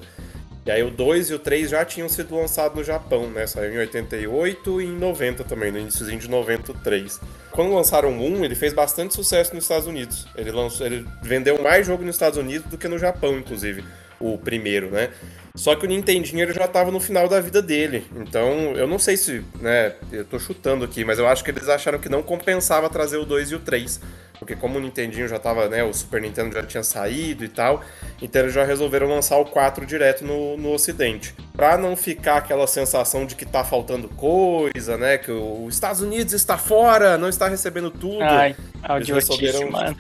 E 0.65 0.71
aí 0.71 0.83
o 0.83 0.91
2 0.91 1.31
e 1.31 1.33
o 1.33 1.39
3 1.39 1.69
já 1.69 1.83
tinham 1.83 2.07
sido 2.07 2.35
lançados 2.35 2.77
no 2.77 2.83
Japão, 2.83 3.27
né? 3.29 3.47
Saiu 3.47 3.73
em 3.73 3.77
88 3.79 4.81
e 4.81 4.85
em 4.85 4.97
90 4.97 5.43
também, 5.43 5.71
no 5.71 5.79
iníciozinho 5.79 6.19
de 6.19 6.29
93. 6.29 7.19
Quando 7.51 7.73
lançaram 7.73 8.09
o 8.09 8.21
1, 8.21 8.45
ele 8.45 8.55
fez 8.55 8.71
bastante 8.71 9.15
sucesso 9.15 9.55
nos 9.55 9.63
Estados 9.63 9.87
Unidos. 9.87 10.27
Ele, 10.35 10.51
lançou, 10.51 10.85
ele 10.85 11.07
vendeu 11.23 11.59
mais 11.61 11.87
jogo 11.87 12.03
nos 12.03 12.15
Estados 12.15 12.37
Unidos 12.37 12.69
do 12.69 12.77
que 12.77 12.87
no 12.87 12.99
Japão, 12.99 13.37
inclusive. 13.37 13.83
O 14.19 14.37
primeiro, 14.37 14.91
né? 14.91 15.09
Só 15.55 15.75
que 15.75 15.85
o 15.85 15.89
Nintendinho 15.89 16.51
já 16.53 16.67
tava 16.67 16.91
no 16.91 16.99
final 16.99 17.27
da 17.27 17.39
vida 17.41 17.61
dele. 17.61 18.05
Então, 18.15 18.73
eu 18.75 18.87
não 18.87 18.97
sei 18.99 19.17
se, 19.17 19.43
né, 19.59 19.93
eu 20.11 20.23
tô 20.23 20.39
chutando 20.39 20.85
aqui, 20.85 21.03
mas 21.03 21.19
eu 21.19 21.27
acho 21.27 21.43
que 21.43 21.51
eles 21.51 21.67
acharam 21.67 21.99
que 21.99 22.07
não 22.09 22.21
compensava 22.23 22.89
trazer 22.89 23.17
o 23.17 23.25
2 23.25 23.51
e 23.51 23.55
o 23.55 23.59
3. 23.59 23.99
Porque 24.39 24.55
como 24.55 24.77
o 24.77 24.81
Nintendinho 24.81 25.27
já 25.27 25.37
tava, 25.37 25.67
né, 25.67 25.83
o 25.83 25.93
Super 25.93 26.21
Nintendo 26.21 26.53
já 26.53 26.63
tinha 26.63 26.81
saído 26.81 27.43
e 27.43 27.49
tal, 27.49 27.83
então 28.21 28.41
eles 28.43 28.53
já 28.53 28.63
resolveram 28.63 29.09
lançar 29.09 29.37
o 29.37 29.43
4 29.45 29.85
direto 29.85 30.23
no, 30.23 30.55
no 30.55 30.71
ocidente. 30.71 31.35
Pra 31.53 31.77
não 31.77 31.97
ficar 31.97 32.37
aquela 32.37 32.65
sensação 32.65 33.25
de 33.25 33.35
que 33.35 33.45
tá 33.45 33.65
faltando 33.65 34.07
coisa, 34.07 34.97
né, 34.97 35.17
que 35.17 35.29
o- 35.29 35.65
os 35.65 35.73
Estados 35.73 35.99
Unidos 35.99 36.33
está 36.33 36.57
fora, 36.57 37.17
não 37.17 37.27
está 37.27 37.49
recebendo 37.49 37.91
tudo. 37.91 38.21
Ai, 38.23 38.51
Eles 38.51 38.81
audiotice, 39.11 39.41
resolveram- 39.41 39.71
mano. 39.71 39.97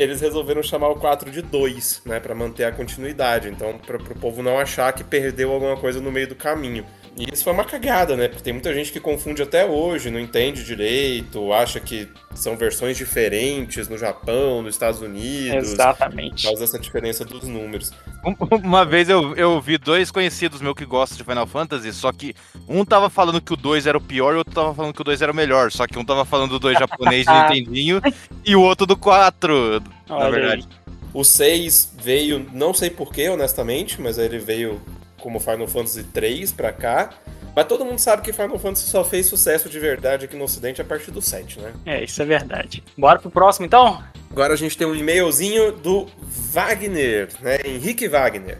Eles 0.00 0.22
resolveram 0.22 0.62
chamar 0.62 0.88
o 0.88 0.94
4 0.94 1.30
de 1.30 1.42
2, 1.42 2.00
né, 2.06 2.18
Pra 2.18 2.34
manter 2.34 2.64
a 2.64 2.72
continuidade. 2.72 3.50
Então, 3.50 3.76
para 3.76 3.98
o 3.98 4.18
povo 4.18 4.42
não 4.42 4.58
achar 4.58 4.90
que 4.94 5.04
perdeu 5.04 5.52
alguma 5.52 5.76
coisa 5.76 6.00
no 6.00 6.10
meio 6.10 6.26
do 6.26 6.34
caminho. 6.34 6.86
E 7.20 7.26
isso 7.34 7.44
foi 7.44 7.52
uma 7.52 7.64
cagada, 7.64 8.16
né? 8.16 8.28
Porque 8.28 8.42
tem 8.42 8.52
muita 8.54 8.72
gente 8.72 8.90
que 8.90 8.98
confunde 8.98 9.42
até 9.42 9.66
hoje, 9.66 10.10
não 10.10 10.18
entende 10.18 10.64
direito, 10.64 11.52
acha 11.52 11.78
que 11.78 12.08
são 12.34 12.56
versões 12.56 12.96
diferentes 12.96 13.88
no 13.90 13.98
Japão, 13.98 14.62
nos 14.62 14.74
Estados 14.74 15.02
Unidos, 15.02 15.50
por 15.68 15.74
Exatamente. 15.74 16.44
causa 16.44 16.60
dessa 16.60 16.78
diferença 16.78 17.22
dos 17.22 17.44
números. 17.44 17.92
Um- 18.24 18.34
Uma 18.56 18.86
vez 18.86 19.10
eu, 19.10 19.36
eu 19.36 19.60
vi 19.60 19.76
dois 19.76 20.10
conhecidos 20.10 20.62
meus 20.62 20.74
que 20.74 20.86
gostam 20.86 21.18
de 21.18 21.24
Final 21.24 21.46
Fantasy, 21.46 21.92
só 21.92 22.10
que 22.10 22.34
um 22.66 22.86
tava 22.86 23.10
falando 23.10 23.40
que 23.42 23.52
o 23.52 23.56
2 23.56 23.86
era 23.86 23.98
o 23.98 24.00
pior 24.00 24.32
e 24.32 24.36
o 24.36 24.38
outro 24.38 24.54
tava 24.54 24.74
falando 24.74 24.94
que 24.94 25.02
o 25.02 25.04
2 25.04 25.20
era 25.20 25.30
o 25.30 25.34
melhor. 25.36 25.70
Só 25.70 25.86
que 25.86 25.98
um 25.98 26.04
tava 26.04 26.24
falando 26.24 26.52
do 26.52 26.58
2 26.58 26.78
japonês 26.80 27.26
de 27.26 27.32
Nintendinho 27.32 28.00
e 28.46 28.56
o 28.56 28.62
outro 28.62 28.86
do 28.86 28.96
4, 28.96 29.82
na 30.08 30.30
verdade. 30.30 30.66
O 31.12 31.22
6 31.22 31.92
veio, 32.00 32.46
não 32.52 32.72
sei 32.72 32.88
porquê, 32.88 33.28
honestamente, 33.28 34.00
mas 34.00 34.16
ele 34.16 34.38
veio 34.38 34.80
como 35.20 35.38
Final 35.40 35.68
Fantasy 35.68 36.04
3 36.04 36.52
pra 36.52 36.72
cá. 36.72 37.10
Mas 37.54 37.66
todo 37.66 37.84
mundo 37.84 37.98
sabe 37.98 38.22
que 38.22 38.32
Final 38.32 38.58
Fantasy 38.58 38.88
só 38.88 39.04
fez 39.04 39.26
sucesso 39.26 39.68
de 39.68 39.78
verdade 39.78 40.24
aqui 40.24 40.36
no 40.36 40.44
ocidente 40.44 40.80
a 40.80 40.84
partir 40.84 41.10
do 41.10 41.20
7, 41.20 41.60
né? 41.60 41.72
É, 41.84 42.04
isso 42.04 42.22
é 42.22 42.24
verdade. 42.24 42.82
Bora 42.96 43.18
pro 43.18 43.30
próximo, 43.30 43.66
então? 43.66 44.02
Agora 44.30 44.54
a 44.54 44.56
gente 44.56 44.78
tem 44.78 44.86
um 44.86 44.94
e-mailzinho 44.94 45.72
do 45.72 46.06
Wagner, 46.52 47.28
né? 47.40 47.58
Henrique 47.64 48.08
Wagner. 48.08 48.58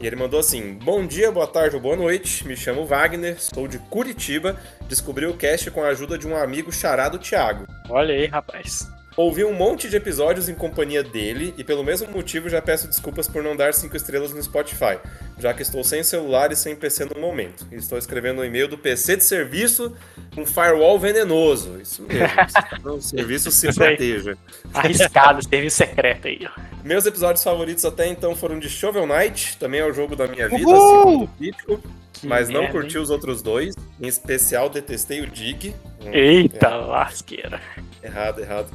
E 0.00 0.06
ele 0.06 0.16
mandou 0.16 0.40
assim: 0.40 0.78
Bom 0.82 1.06
dia, 1.06 1.30
boa 1.30 1.46
tarde 1.46 1.76
ou 1.76 1.82
boa 1.82 1.94
noite. 1.96 2.46
Me 2.46 2.56
chamo 2.56 2.86
Wagner, 2.86 3.38
sou 3.38 3.68
de 3.68 3.78
Curitiba. 3.78 4.58
Descobri 4.88 5.26
o 5.26 5.34
cast 5.34 5.70
com 5.70 5.82
a 5.82 5.88
ajuda 5.88 6.16
de 6.16 6.26
um 6.26 6.34
amigo 6.34 6.72
charado 6.72 7.18
Thiago. 7.18 7.66
Olha 7.90 8.14
aí, 8.14 8.26
rapaz. 8.26 8.88
Ouvi 9.20 9.44
um 9.44 9.52
monte 9.52 9.86
de 9.86 9.98
episódios 9.98 10.48
em 10.48 10.54
companhia 10.54 11.02
dele 11.02 11.52
e 11.58 11.62
pelo 11.62 11.84
mesmo 11.84 12.10
motivo 12.10 12.48
já 12.48 12.62
peço 12.62 12.88
desculpas 12.88 13.28
por 13.28 13.42
não 13.42 13.54
dar 13.54 13.74
5 13.74 13.94
estrelas 13.94 14.32
no 14.32 14.42
Spotify, 14.42 14.98
já 15.38 15.52
que 15.52 15.60
estou 15.60 15.84
sem 15.84 16.02
celular 16.02 16.50
e 16.52 16.56
sem 16.56 16.74
PC 16.74 17.04
no 17.04 17.20
momento. 17.20 17.66
Estou 17.70 17.98
escrevendo 17.98 18.40
um 18.40 18.44
e-mail 18.46 18.66
do 18.66 18.78
PC 18.78 19.16
de 19.16 19.24
serviço 19.24 19.94
com 20.34 20.46
firewall 20.46 20.98
venenoso. 20.98 21.78
Isso 21.82 22.02
mesmo. 22.02 22.96
o 22.96 23.00
serviço 23.04 23.50
se 23.50 23.70
proteja. 23.74 24.38
Arriscado, 24.72 25.46
serviço 25.46 25.76
secreto 25.76 26.26
aí. 26.26 26.48
Meus 26.82 27.04
episódios 27.04 27.44
favoritos 27.44 27.84
até 27.84 28.06
então 28.06 28.34
foram 28.34 28.58
de 28.58 28.70
Shovel 28.70 29.06
Knight, 29.06 29.58
também 29.58 29.80
é 29.80 29.84
o 29.84 29.92
jogo 29.92 30.16
da 30.16 30.26
minha 30.26 30.48
vida, 30.48 30.66
Uhul! 30.66 31.28
segundo 31.38 31.84
o 31.84 32.00
mas 32.22 32.48
não 32.48 32.62
merda, 32.62 32.72
curti 32.72 32.96
hein? 32.96 33.02
os 33.02 33.10
outros 33.10 33.42
dois. 33.42 33.74
Em 34.00 34.06
especial, 34.06 34.68
detestei 34.68 35.20
o 35.20 35.26
Dig. 35.26 35.74
Eita 36.10 36.74
lasqueira. 36.74 37.60
Errado, 38.02 38.40
errado. 38.40 38.70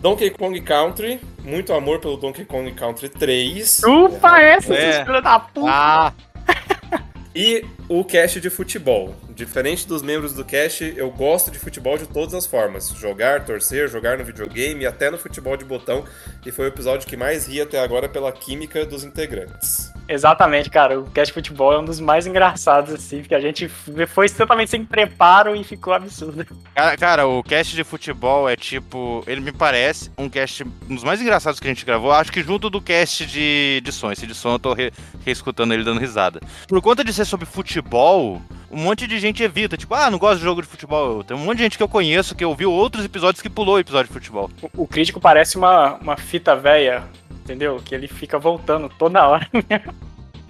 Donkey 0.00 0.30
Kong 0.30 0.60
Country, 0.60 1.20
muito 1.42 1.72
amor 1.72 1.98
pelo 1.98 2.16
Donkey 2.16 2.44
Kong 2.44 2.70
Country 2.72 3.08
3. 3.08 3.80
Chupa 3.84 4.40
essa, 4.40 4.74
É. 4.74 5.04
filhos 5.04 5.22
da 5.22 5.38
puta. 5.40 5.70
Ah, 5.70 6.12
E 7.34 7.64
o 7.88 8.04
cast 8.04 8.40
de 8.40 8.50
futebol. 8.50 9.16
Diferente 9.30 9.88
dos 9.88 10.02
membros 10.02 10.34
do 10.34 10.44
cast, 10.44 10.92
eu 10.96 11.10
gosto 11.10 11.50
de 11.50 11.58
futebol 11.58 11.96
de 11.96 12.06
todas 12.06 12.34
as 12.34 12.46
formas. 12.46 12.90
Jogar, 12.90 13.44
torcer, 13.44 13.88
jogar 13.88 14.18
no 14.18 14.24
videogame, 14.24 14.84
até 14.84 15.10
no 15.10 15.16
futebol 15.16 15.56
de 15.56 15.64
botão. 15.64 16.04
E 16.44 16.52
foi 16.52 16.66
o 16.66 16.68
episódio 16.68 17.08
que 17.08 17.16
mais 17.16 17.46
ri 17.46 17.60
até 17.60 17.80
agora 17.80 18.08
pela 18.08 18.30
química 18.30 18.84
dos 18.84 19.04
integrantes. 19.04 19.90
Exatamente, 20.08 20.70
cara. 20.70 21.00
O 21.00 21.10
cast 21.10 21.26
de 21.26 21.34
futebol 21.34 21.72
é 21.72 21.78
um 21.78 21.84
dos 21.84 22.00
mais 22.00 22.26
engraçados, 22.26 22.92
assim, 22.94 23.20
porque 23.20 23.34
a 23.34 23.40
gente 23.40 23.68
foi 23.68 24.28
totalmente 24.28 24.70
sem 24.70 24.84
preparo 24.84 25.54
e 25.54 25.62
ficou 25.62 25.92
absurdo. 25.92 26.46
Cara, 26.74 26.96
cara, 26.96 27.26
o 27.26 27.42
cast 27.42 27.76
de 27.76 27.84
futebol 27.84 28.48
é 28.48 28.56
tipo. 28.56 29.22
Ele 29.26 29.40
me 29.40 29.52
parece 29.52 30.10
um 30.16 30.28
cast 30.28 30.64
um 30.88 30.94
dos 30.94 31.04
mais 31.04 31.20
engraçados 31.20 31.60
que 31.60 31.66
a 31.66 31.70
gente 31.70 31.84
gravou. 31.84 32.10
Acho 32.10 32.32
que 32.32 32.42
junto 32.42 32.70
do 32.70 32.80
cast 32.80 33.26
de, 33.26 33.82
de 33.84 33.92
som. 33.92 34.10
Esse 34.10 34.26
de 34.26 34.34
som 34.34 34.52
eu 34.52 34.58
tô 34.58 34.72
re, 34.72 34.90
reescutando 35.24 35.74
ele 35.74 35.84
dando 35.84 36.00
risada. 36.00 36.40
Por 36.66 36.80
conta 36.80 37.04
de 37.04 37.12
ser 37.12 37.26
sobre 37.26 37.44
futebol, 37.44 37.77
um 38.70 38.78
monte 38.78 39.06
de 39.06 39.18
gente 39.18 39.42
evita. 39.42 39.76
Tipo, 39.76 39.94
ah, 39.94 40.10
não 40.10 40.18
gosto 40.18 40.38
de 40.38 40.44
jogo 40.44 40.62
de 40.62 40.68
futebol. 40.68 41.24
Tem 41.24 41.36
um 41.36 41.40
monte 41.40 41.58
de 41.58 41.62
gente 41.64 41.76
que 41.76 41.82
eu 41.82 41.88
conheço 41.88 42.34
que 42.34 42.44
ouviu 42.44 42.72
outros 42.72 43.04
episódios 43.04 43.42
que 43.42 43.50
pulou 43.50 43.76
o 43.76 43.78
episódio 43.78 44.08
de 44.08 44.12
futebol. 44.12 44.50
O, 44.62 44.82
o 44.82 44.86
crítico 44.86 45.20
parece 45.20 45.56
uma, 45.56 45.94
uma 45.94 46.16
fita 46.16 46.54
velha, 46.54 47.04
entendeu? 47.30 47.80
Que 47.84 47.94
ele 47.94 48.08
fica 48.08 48.38
voltando 48.38 48.88
toda 48.88 49.26
hora 49.26 49.46
mesmo. 49.52 49.94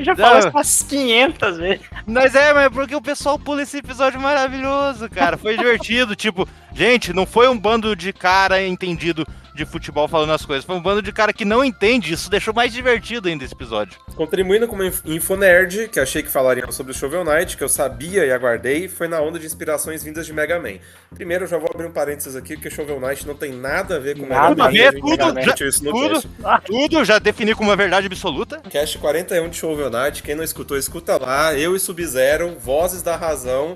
Já 0.01 0.15
falou 0.15 0.39
isso 0.39 0.49
umas 0.51 0.83
500 0.83 1.59
vezes. 1.59 1.87
Mas 2.07 2.35
é, 2.35 2.53
mas 2.53 2.67
é 2.67 2.71
porque 2.71 2.95
o 2.95 3.03
pessoal 3.03 3.37
pula 3.37 3.63
esse 3.63 3.79
episódio 3.79 4.21
maravilhoso, 4.21 5.11
cara. 5.11 5.37
Foi 5.37 5.57
divertido. 5.59 6.15
tipo, 6.15 6.49
gente, 6.73 7.13
não 7.13 7.27
foi 7.27 7.49
um 7.49 7.59
bando 7.59 7.97
de 7.97 8.13
cara 8.13 8.65
entendido 8.65 9.27
de 9.59 9.67
futebol 9.67 10.07
falando 10.07 10.33
as 10.33 10.47
coisas. 10.47 10.65
Foi 10.65 10.77
um 10.77 10.81
bando 10.81 11.03
de 11.03 11.13
cara 11.13 11.33
que 11.33 11.45
não 11.45 11.65
entende. 11.65 12.13
Isso 12.13 12.31
deixou 12.31 12.55
mais 12.55 12.73
divertido 12.73 13.29
ainda 13.29 13.45
esse 13.45 13.55
episódio. 13.55 13.99
Contribuindo 14.15 14.69
com 14.69 14.77
uma 14.77 14.87
Infonerd, 15.05 15.89
que 15.89 15.99
achei 15.99 16.23
que 16.23 16.31
falariam 16.31 16.71
sobre 16.71 16.93
o 16.93 16.95
Shovel 16.95 17.25
Knight, 17.25 17.57
que 17.57 17.65
eu 17.65 17.69
sabia 17.69 18.25
e 18.25 18.33
aguardei, 18.33 18.89
foi 18.89 19.09
na 19.09 19.21
onda 19.21 19.39
de 19.39 19.47
inspirações 19.47 20.03
vindas 20.03 20.27
de 20.27 20.33
Mega 20.33 20.59
Man. 20.59 20.79
Primeiro, 21.15 21.45
eu 21.45 21.49
já 21.49 21.59
vou 21.59 21.69
abrir 21.73 21.87
um 21.87 21.93
parênteses 21.93 22.37
aqui, 22.37 22.55
porque 22.55 22.71
Shovel 22.71 23.01
Knight 23.01 23.27
não 23.27 23.35
tem 23.35 23.53
nada 23.53 23.97
a 23.97 23.99
ver 23.99 24.17
com 24.19 24.27
nada 24.27 24.71
Mega 24.71 24.93
Man. 24.93 25.01
Tudo, 25.01 25.43
já, 25.43 25.55
tudo, 25.91 26.61
tudo 26.65 27.05
já 27.05 27.19
defini 27.19 27.55
como 27.55 27.71
uma 27.71 27.77
verdade 27.77 28.07
absoluta. 28.07 28.61
Cast 28.71 28.97
41 28.99 29.49
de 29.49 29.57
Shovel 29.57 29.91
Knight, 29.91 30.23
quem 30.23 30.35
não 30.35 30.45
escutou, 30.45 30.77
escuta 30.77 31.19
lá. 31.21 31.55
Eu 31.55 31.75
e 31.75 31.81
Sub-Zero, 31.81 32.57
vozes 32.61 33.03
da 33.03 33.17
razão, 33.17 33.75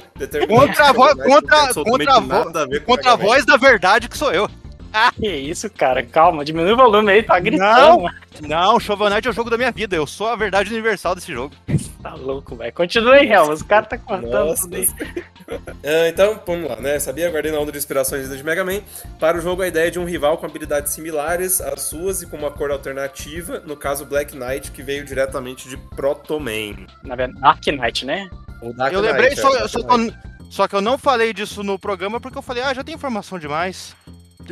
Contra 0.49 0.89
a, 0.89 0.93
vo 0.93 1.17
contra, 1.17 1.75
contra, 1.75 2.17
a, 2.17 2.81
contra 2.81 3.13
a 3.13 3.17
voz 3.17 3.45
da 3.45 3.57
verdade 3.57 4.09
que 4.09 4.17
sou 4.17 4.33
eu. 4.33 4.49
Que 5.19 5.29
isso, 5.29 5.71
cara? 5.71 6.03
Calma, 6.03 6.45
diminui 6.45 6.73
o 6.73 6.77
volume 6.77 7.13
aí, 7.13 7.23
tá 7.23 7.39
gritando. 7.39 8.09
Não, 8.41 8.73
não 8.73 8.81
Shovel 8.81 9.09
Knight 9.09 9.27
é 9.27 9.31
o 9.31 9.35
jogo 9.35 9.51
da 9.51 9.57
minha 9.57 9.71
vida. 9.71 9.97
Eu 9.97 10.07
sou 10.07 10.29
a 10.29 10.37
verdade 10.37 10.71
universal 10.71 11.15
desse 11.15 11.33
jogo. 11.33 11.55
tá 12.03 12.15
louco, 12.15 12.57
velho. 12.57 12.73
Continua 12.73 13.15
aí, 13.15 13.31
Helma. 13.31 13.53
Os 13.53 13.63
caras 13.63 13.89
tá 13.89 13.99
cortando 13.99 14.49
Nossa, 14.49 14.63
tudo 14.63 14.77
aí. 14.77 14.87
uh, 14.87 16.09
então, 16.09 16.41
vamos 16.47 16.69
lá, 16.69 16.77
né? 16.77 16.99
Sabia, 16.99 17.31
guardei 17.31 17.53
na 17.53 17.59
onda 17.59 17.73
de 17.73 17.79
inspirações 17.79 18.29
de 18.29 18.45
Mega 18.45 18.65
Man. 18.65 18.81
Para 19.19 19.39
o 19.39 19.41
jogo, 19.41 19.63
a 19.63 19.69
ideia 19.69 19.91
de 19.91 19.99
um 19.99 20.05
rival 20.05 20.39
com 20.39 20.47
habilidades 20.47 20.93
similares 20.93 21.61
às 21.61 21.83
suas 21.83 22.23
e 22.23 22.27
com 22.27 22.37
uma 22.37 22.51
cor 22.51 22.71
alternativa. 22.71 23.61
No 23.61 23.77
caso, 23.77 24.05
Black 24.05 24.37
Knight, 24.37 24.71
que 24.71 24.83
veio 24.83 25.05
diretamente 25.05 25.69
de 25.69 25.77
Proto 25.77 26.39
Man. 26.39 26.87
Na 27.03 27.15
verdade, 27.15 27.41
Dark 27.41 27.67
Knight, 27.67 28.05
né? 28.05 28.29
Dark 28.75 28.93
eu 28.93 29.01
lembrei, 29.01 29.31
Knight, 29.31 29.41
só, 29.41 29.57
é, 29.57 29.69
só, 29.69 29.81
só 30.51 30.69
que 30.69 30.77
eu 30.77 30.83
não 30.83 30.99
falei 30.99 31.33
disso 31.33 31.63
no 31.63 31.79
programa 31.79 32.21
porque 32.21 32.37
eu 32.37 32.43
falei, 32.43 32.63
ah, 32.63 32.75
já 32.75 32.85
tem 32.85 32.95
informação 32.95 33.39
demais. 33.39 33.97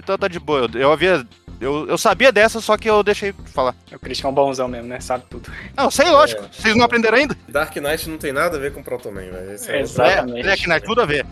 Então 0.02 0.18
tá 0.18 0.28
de 0.28 0.40
boa. 0.40 0.68
Eu, 0.72 0.80
eu 0.80 0.92
havia. 0.92 1.26
Eu, 1.60 1.86
eu 1.86 1.98
sabia 1.98 2.32
dessa, 2.32 2.60
só 2.60 2.76
que 2.76 2.88
eu 2.88 3.02
deixei 3.02 3.32
de 3.32 3.50
falar. 3.50 3.74
O 3.92 3.98
Christian 3.98 4.28
é 4.28 4.30
um 4.30 4.34
bonzão 4.34 4.66
mesmo, 4.66 4.88
né? 4.88 4.98
Sabe 4.98 5.24
tudo. 5.28 5.50
Não, 5.76 5.90
sei, 5.90 6.10
lógico. 6.10 6.42
É. 6.42 6.48
Vocês 6.50 6.74
não 6.74 6.84
aprenderam 6.84 7.18
ainda? 7.18 7.36
Dark 7.48 7.76
Knight 7.76 8.08
não 8.08 8.16
tem 8.16 8.32
nada 8.32 8.56
a 8.56 8.60
ver 8.60 8.72
com 8.72 8.82
Proto 8.82 9.12
Man, 9.12 9.30
velho. 9.30 9.56
É 9.68 9.80
Exatamente. 9.80 10.46
Dark 10.46 10.66
Knight, 10.66 10.86
tudo 10.86 11.02
a 11.02 11.06
ver. 11.06 11.26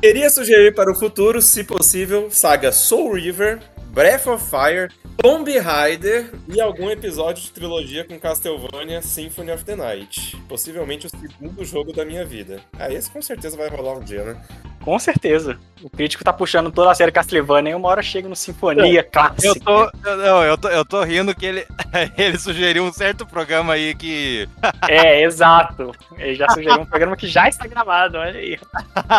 Queria 0.00 0.30
sugerir 0.30 0.74
para 0.74 0.90
o 0.90 0.94
futuro, 0.94 1.42
se 1.42 1.64
possível, 1.64 2.28
saga 2.30 2.70
Soul 2.72 3.14
River, 3.14 3.60
Breath 3.92 4.26
of 4.26 4.42
Fire, 4.48 4.88
Tomb 5.18 5.58
Raider 5.58 6.32
e 6.48 6.62
algum 6.62 6.90
episódio 6.90 7.42
de 7.42 7.52
trilogia 7.52 8.04
com 8.04 8.18
Castlevania 8.18 9.02
Symphony 9.02 9.52
of 9.52 9.66
the 9.66 9.76
Night. 9.76 10.34
Possivelmente 10.48 11.06
o 11.06 11.10
segundo 11.10 11.62
jogo 11.62 11.92
da 11.92 12.02
minha 12.02 12.24
vida. 12.24 12.62
Ah, 12.78 12.90
esse 12.90 13.10
com 13.10 13.20
certeza 13.20 13.54
vai 13.54 13.68
rolar 13.68 13.98
um 13.98 14.00
dia, 14.00 14.24
né? 14.24 14.42
Com 14.80 14.98
certeza. 14.98 15.58
O 15.82 15.90
crítico 15.90 16.24
tá 16.24 16.32
puxando 16.32 16.72
toda 16.72 16.90
a 16.90 16.94
série 16.94 17.12
Castlevania 17.12 17.72
e 17.72 17.74
uma 17.74 17.86
hora 17.90 18.02
chega 18.02 18.30
no 18.30 18.34
Sinfonia 18.34 18.98
é, 18.98 19.02
clássica. 19.02 19.46
Eu 19.46 19.60
tô, 19.60 19.90
não, 20.02 20.42
eu 20.42 20.56
tô, 20.56 20.68
eu 20.70 20.84
tô 20.86 21.04
rindo 21.04 21.34
que 21.34 21.44
ele, 21.44 21.66
ele 22.16 22.38
sugeriu 22.38 22.84
um 22.84 22.92
certo 22.94 23.26
programa 23.26 23.74
aí 23.74 23.94
que. 23.94 24.48
é, 24.88 25.22
exato. 25.22 25.92
Ele 26.16 26.34
já 26.34 26.48
sugeriu 26.48 26.80
um 26.80 26.86
programa 26.86 27.14
que 27.14 27.26
já 27.26 27.46
está 27.46 27.66
gravado, 27.66 28.16
olha 28.16 28.40
aí. 28.40 28.58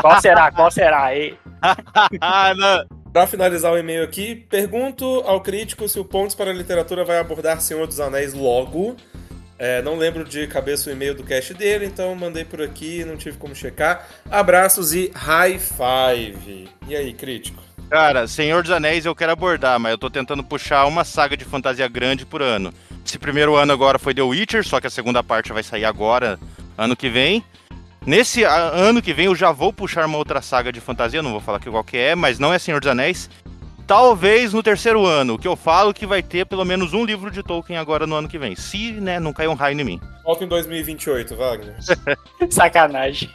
Qual 0.01 0.19
será? 0.19 0.51
Qual 0.51 0.71
será? 0.71 1.03
Aí. 1.03 1.37
ah, 2.19 2.55
não. 2.55 3.02
Para 3.13 3.27
finalizar 3.27 3.71
o 3.71 3.77
e-mail 3.77 4.03
aqui, 4.03 4.35
pergunto 4.49 5.05
ao 5.27 5.39
crítico 5.39 5.87
se 5.87 5.99
o 5.99 6.03
Pontos 6.03 6.33
para 6.33 6.49
a 6.49 6.53
Literatura 6.53 7.05
vai 7.05 7.19
abordar 7.19 7.61
Senhor 7.61 7.85
dos 7.85 7.99
Anéis 7.99 8.33
logo. 8.33 8.95
É, 9.59 9.83
não 9.83 9.95
lembro 9.95 10.23
de 10.23 10.47
cabeça 10.47 10.89
o 10.89 10.93
e-mail 10.93 11.13
do 11.13 11.23
cast 11.23 11.53
dele, 11.53 11.85
então 11.85 12.15
mandei 12.15 12.43
por 12.43 12.59
aqui, 12.59 13.05
não 13.05 13.15
tive 13.15 13.37
como 13.37 13.55
checar. 13.55 14.09
Abraços 14.31 14.95
e 14.95 15.11
high 15.13 15.59
five. 15.59 16.67
E 16.87 16.95
aí, 16.95 17.13
crítico? 17.13 17.61
Cara, 17.87 18.25
Senhor 18.25 18.63
dos 18.63 18.71
Anéis 18.71 19.05
eu 19.05 19.13
quero 19.13 19.31
abordar, 19.31 19.79
mas 19.79 19.91
eu 19.91 19.97
tô 19.99 20.09
tentando 20.09 20.43
puxar 20.43 20.87
uma 20.87 21.03
saga 21.03 21.37
de 21.37 21.45
fantasia 21.45 21.87
grande 21.87 22.25
por 22.25 22.41
ano. 22.41 22.73
Esse 23.05 23.19
primeiro 23.19 23.55
ano 23.55 23.71
agora 23.71 23.99
foi 23.99 24.15
The 24.15 24.23
Witcher, 24.23 24.65
só 24.65 24.81
que 24.81 24.87
a 24.87 24.89
segunda 24.89 25.23
parte 25.23 25.53
vai 25.53 25.61
sair 25.61 25.85
agora, 25.85 26.39
ano 26.75 26.95
que 26.95 27.09
vem. 27.09 27.45
Nesse 28.05 28.43
ano 28.43 29.01
que 29.01 29.13
vem 29.13 29.27
eu 29.27 29.35
já 29.35 29.51
vou 29.53 29.71
puxar 29.71 30.05
uma 30.05 30.17
outra 30.17 30.41
saga 30.41 30.73
de 30.73 30.81
fantasia, 30.81 31.21
não 31.21 31.31
vou 31.31 31.39
falar 31.39 31.59
que 31.59 31.69
qual 31.69 31.83
que 31.83 31.97
é, 31.97 32.15
mas 32.15 32.37
não 32.37 32.53
é 32.53 32.59
Senhor 32.59 32.81
dos 32.81 32.89
Anéis. 32.89 33.29
Talvez 33.87 34.53
no 34.53 34.61
terceiro 34.61 35.05
ano, 35.05 35.37
que 35.37 35.47
eu 35.47 35.55
falo 35.55 35.93
que 35.93 36.05
vai 36.05 36.21
ter 36.21 36.45
pelo 36.45 36.65
menos 36.65 36.93
um 36.93 37.05
livro 37.05 37.31
de 37.31 37.41
Tolkien 37.41 37.77
agora 37.77 38.05
no 38.05 38.15
ano 38.15 38.27
que 38.27 38.37
vem. 38.37 38.55
Se, 38.55 38.91
né, 38.91 39.19
não 39.19 39.31
cair 39.31 39.47
um 39.47 39.53
raio 39.53 39.79
em 39.79 39.83
mim. 39.83 40.01
Volta 40.23 40.43
em 40.43 40.47
2028, 40.47 41.35
Wagner. 41.35 41.75
Sacanagem. 42.49 43.29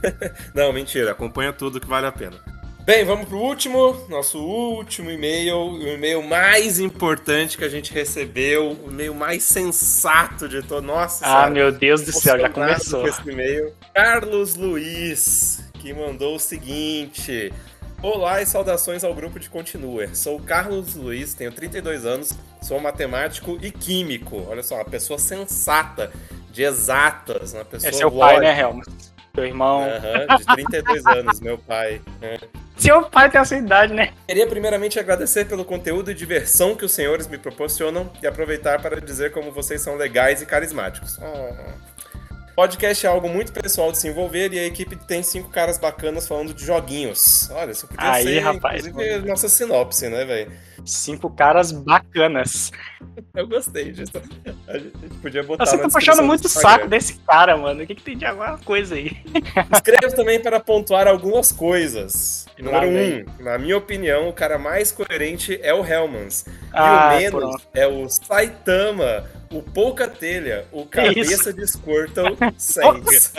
não, 0.54 0.72
mentira. 0.72 1.12
Acompanha 1.12 1.52
tudo 1.52 1.80
que 1.80 1.86
vale 1.86 2.06
a 2.06 2.12
pena. 2.12 2.36
Bem, 2.84 3.02
vamos 3.02 3.26
pro 3.26 3.38
último, 3.38 3.96
nosso 4.10 4.38
último 4.38 5.10
e-mail, 5.10 5.56
o 5.56 5.88
e-mail 5.88 6.22
mais 6.22 6.78
importante 6.78 7.56
que 7.56 7.64
a 7.64 7.68
gente 7.68 7.90
recebeu, 7.94 8.72
o 8.84 8.90
e-mail 8.90 9.14
mais 9.14 9.42
sensato 9.42 10.46
de 10.46 10.60
todo. 10.62 10.84
Nossa, 10.84 11.24
Ah, 11.26 11.48
meu 11.48 11.72
Deus 11.72 12.02
do 12.02 12.12
céu, 12.12 12.38
já 12.38 12.50
começou. 12.50 13.06
Esse 13.08 13.22
e-mail. 13.26 13.72
Carlos 13.94 14.54
Luiz, 14.54 15.64
que 15.80 15.94
mandou 15.94 16.36
o 16.36 16.38
seguinte: 16.38 17.50
Olá 18.02 18.42
e 18.42 18.46
saudações 18.46 19.02
ao 19.02 19.14
grupo 19.14 19.40
de 19.40 19.48
Continuer. 19.48 20.14
Sou 20.14 20.38
Carlos 20.38 20.94
Luiz, 20.94 21.32
tenho 21.32 21.52
32 21.52 22.04
anos, 22.04 22.34
sou 22.60 22.78
matemático 22.78 23.58
e 23.62 23.70
químico. 23.70 24.46
Olha 24.46 24.62
só, 24.62 24.74
uma 24.74 24.84
pessoa 24.84 25.18
sensata, 25.18 26.12
de 26.52 26.62
exatas, 26.64 27.54
uma 27.54 27.64
pessoa. 27.64 27.88
É 27.88 27.92
seu 27.94 28.12
pai, 28.12 28.40
né, 28.40 28.60
Helmut? 28.60 28.90
Seu 29.34 29.46
irmão. 29.46 29.80
Uhum, 29.80 30.36
de 30.36 30.44
32 30.44 31.06
anos, 31.16 31.40
meu 31.40 31.56
pai. 31.56 32.02
Seu 32.76 33.02
pai 33.02 33.30
tem 33.30 33.40
a 33.40 33.44
sua 33.44 33.56
idade, 33.56 33.94
né? 33.94 34.12
Queria 34.26 34.46
primeiramente 34.46 34.98
agradecer 34.98 35.46
pelo 35.46 35.64
conteúdo 35.64 36.10
e 36.10 36.14
diversão 36.14 36.74
que 36.74 36.84
os 36.84 36.92
senhores 36.92 37.26
me 37.26 37.38
proporcionam 37.38 38.10
e 38.22 38.26
aproveitar 38.26 38.82
para 38.82 39.00
dizer 39.00 39.32
como 39.32 39.52
vocês 39.52 39.80
são 39.80 39.96
legais 39.96 40.42
e 40.42 40.46
carismáticos. 40.46 41.18
Oh. 41.22 41.93
Podcast 42.54 43.04
é 43.04 43.08
algo 43.08 43.28
muito 43.28 43.52
pessoal 43.52 43.90
de 43.90 43.98
se 43.98 44.06
envolver 44.08 44.52
e 44.52 44.58
a 44.60 44.64
equipe 44.64 44.94
tem 44.94 45.24
cinco 45.24 45.50
caras 45.50 45.76
bacanas 45.76 46.28
falando 46.28 46.54
de 46.54 46.64
joguinhos. 46.64 47.50
Olha, 47.50 47.72
isso 47.72 47.88
podia 47.88 48.12
Aí, 48.12 48.22
ser, 48.24 48.38
rapaz, 48.38 48.86
inclusive, 48.86 49.14
mano. 49.16 49.26
nossa 49.26 49.48
sinopse, 49.48 50.08
né, 50.08 50.24
velho? 50.24 50.52
Cinco 50.84 51.28
caras 51.30 51.72
bacanas. 51.72 52.70
Eu 53.34 53.48
gostei 53.48 53.90
disso. 53.90 54.12
A 54.68 54.78
gente 54.78 54.92
podia 55.20 55.42
botar 55.42 55.66
Você 55.66 55.78
tá 55.78 55.88
puxando 55.88 56.22
muito 56.22 56.48
saco 56.48 56.86
desse 56.86 57.14
cara, 57.26 57.56
mano. 57.56 57.82
O 57.82 57.86
que, 57.86 57.94
que 57.96 58.02
tem 58.02 58.16
de 58.16 58.24
alguma 58.24 58.56
coisa 58.58 58.94
aí? 58.94 59.16
Escreva 59.72 60.14
também 60.14 60.40
para 60.40 60.60
pontuar 60.60 61.08
algumas 61.08 61.50
coisas. 61.50 62.46
Número 62.58 62.86
um, 62.86 63.42
na 63.42 63.58
minha 63.58 63.76
opinião, 63.76 64.28
o 64.28 64.32
cara 64.32 64.58
mais 64.58 64.92
coerente 64.92 65.58
é 65.60 65.74
o 65.74 65.84
Hellmans. 65.84 66.44
Ah, 66.72 67.14
e 67.14 67.16
o 67.16 67.20
menos 67.20 67.40
pronto. 67.40 67.68
é 67.74 67.86
o 67.88 68.08
Saitama, 68.08 69.24
o 69.54 69.62
Pouca 69.62 70.08
Telha, 70.08 70.66
o 70.72 70.84
Cabeça 70.84 71.52
de 71.52 71.66
Squirtle 71.66 72.36
Saints. 72.58 73.32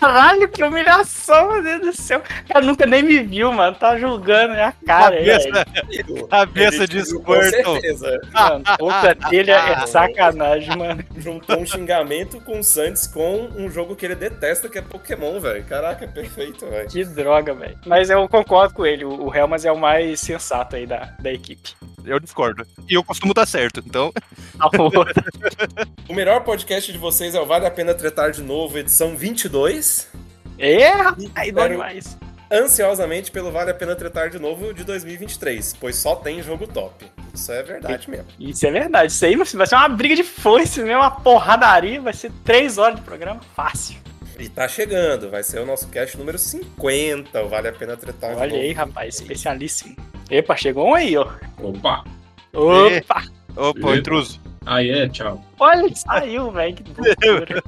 Caralho, 0.00 0.48
que 0.48 0.64
humilhação, 0.64 1.52
meu 1.52 1.62
Deus 1.62 1.80
do 1.80 2.02
céu. 2.02 2.22
Cara, 2.48 2.64
nunca 2.64 2.86
nem 2.86 3.02
me 3.02 3.20
viu, 3.20 3.52
mano. 3.52 3.76
Tá 3.76 3.98
julgando 3.98 4.54
minha 4.54 4.72
cara. 4.86 5.16
Cabeça, 5.16 5.66
aí, 5.86 6.26
cabeça 6.28 6.88
de 6.88 7.04
Squirtle. 7.04 7.62
Com 7.62 7.74
certeza. 7.74 8.20
Mano, 8.32 8.64
Pouca 8.78 9.14
Telha 9.14 9.52
é 9.52 9.86
sacanagem, 9.86 10.76
mano. 10.76 11.04
Juntou 11.16 11.60
um 11.60 11.66
xingamento 11.66 12.40
com 12.40 12.58
o 12.58 12.64
Santos 12.64 13.06
com 13.06 13.48
um 13.56 13.70
jogo 13.70 13.94
que 13.94 14.04
ele 14.06 14.14
detesta, 14.14 14.68
que 14.68 14.78
é 14.78 14.82
Pokémon, 14.82 15.38
velho. 15.38 15.62
Caraca, 15.64 16.04
é 16.04 16.08
perfeito, 16.08 16.66
velho. 16.66 16.88
Que 16.88 17.04
droga, 17.04 17.54
velho. 17.54 17.78
Mas 17.86 18.10
eu 18.10 18.26
concordo 18.28 18.74
com 18.74 18.86
ele. 18.86 19.04
O 19.04 19.32
Helmas 19.32 19.64
é 19.64 19.70
o 19.70 19.78
mais 19.78 20.20
sensato 20.20 20.74
aí 20.74 20.86
da, 20.86 21.14
da 21.20 21.32
equipe. 21.32 21.74
Eu 22.06 22.20
discordo. 22.20 22.64
E 22.88 22.94
eu 22.94 23.02
costumo 23.02 23.32
estar 23.32 23.46
certo, 23.46 23.82
então. 23.84 24.12
o 26.08 26.14
melhor 26.14 26.44
podcast 26.44 26.92
de 26.92 26.98
vocês 26.98 27.34
é 27.34 27.40
o 27.40 27.44
Vale 27.44 27.66
a 27.66 27.70
Pena 27.70 27.92
Tretar 27.92 28.30
de 28.30 28.42
Novo, 28.42 28.78
edição 28.78 29.16
22. 29.16 30.08
É, 30.58 30.88
rapaz, 30.88 31.16
bom 31.16 31.42
Espero- 31.42 31.68
demais. 31.70 32.16
Ansiosamente 32.50 33.32
pelo 33.32 33.50
Vale 33.50 33.72
a 33.72 33.74
Pena 33.74 33.96
Tretar 33.96 34.30
de 34.30 34.38
novo 34.38 34.72
de 34.72 34.84
2023, 34.84 35.74
pois 35.80 35.96
só 35.96 36.14
tem 36.14 36.40
jogo 36.40 36.68
top. 36.68 37.04
Isso 37.34 37.50
é 37.50 37.60
verdade 37.60 38.08
mesmo. 38.08 38.26
Isso 38.38 38.64
é 38.64 38.70
verdade. 38.70 39.10
Isso 39.12 39.24
aí 39.24 39.34
vai 39.34 39.66
ser 39.66 39.74
uma 39.74 39.88
briga 39.88 40.14
de 40.14 40.22
foice 40.22 40.80
mesmo, 40.80 41.00
uma 41.00 41.10
porradaria. 41.10 42.00
Vai 42.00 42.12
ser 42.12 42.30
três 42.44 42.78
horas 42.78 42.96
de 42.96 43.02
programa 43.02 43.40
fácil. 43.56 43.96
E 44.38 44.48
tá 44.48 44.68
chegando, 44.68 45.28
vai 45.28 45.42
ser 45.42 45.58
o 45.60 45.66
nosso 45.66 45.88
cast 45.88 46.16
número 46.16 46.38
50, 46.38 47.42
o 47.42 47.48
Vale 47.48 47.68
a 47.68 47.72
Pena 47.72 47.96
Tretar 47.96 48.34
de 48.34 48.40
Olha 48.40 48.56
aí, 48.56 48.72
rapaz, 48.72 49.16
especialíssimo. 49.16 49.96
Epa, 50.30 50.56
chegou 50.56 50.88
um 50.88 50.94
aí, 50.94 51.16
ó. 51.16 51.28
Opa! 51.60 52.04
Opa! 52.52 53.24
Opa, 53.56 53.96
intruso. 53.96 54.40
Aí 54.64 54.90
é, 54.90 55.08
tchau. 55.08 55.42
Olha, 55.58 55.94
saiu, 55.94 56.50
velho. 56.50 56.74
Que 56.74 56.84
loucura. 57.30 57.62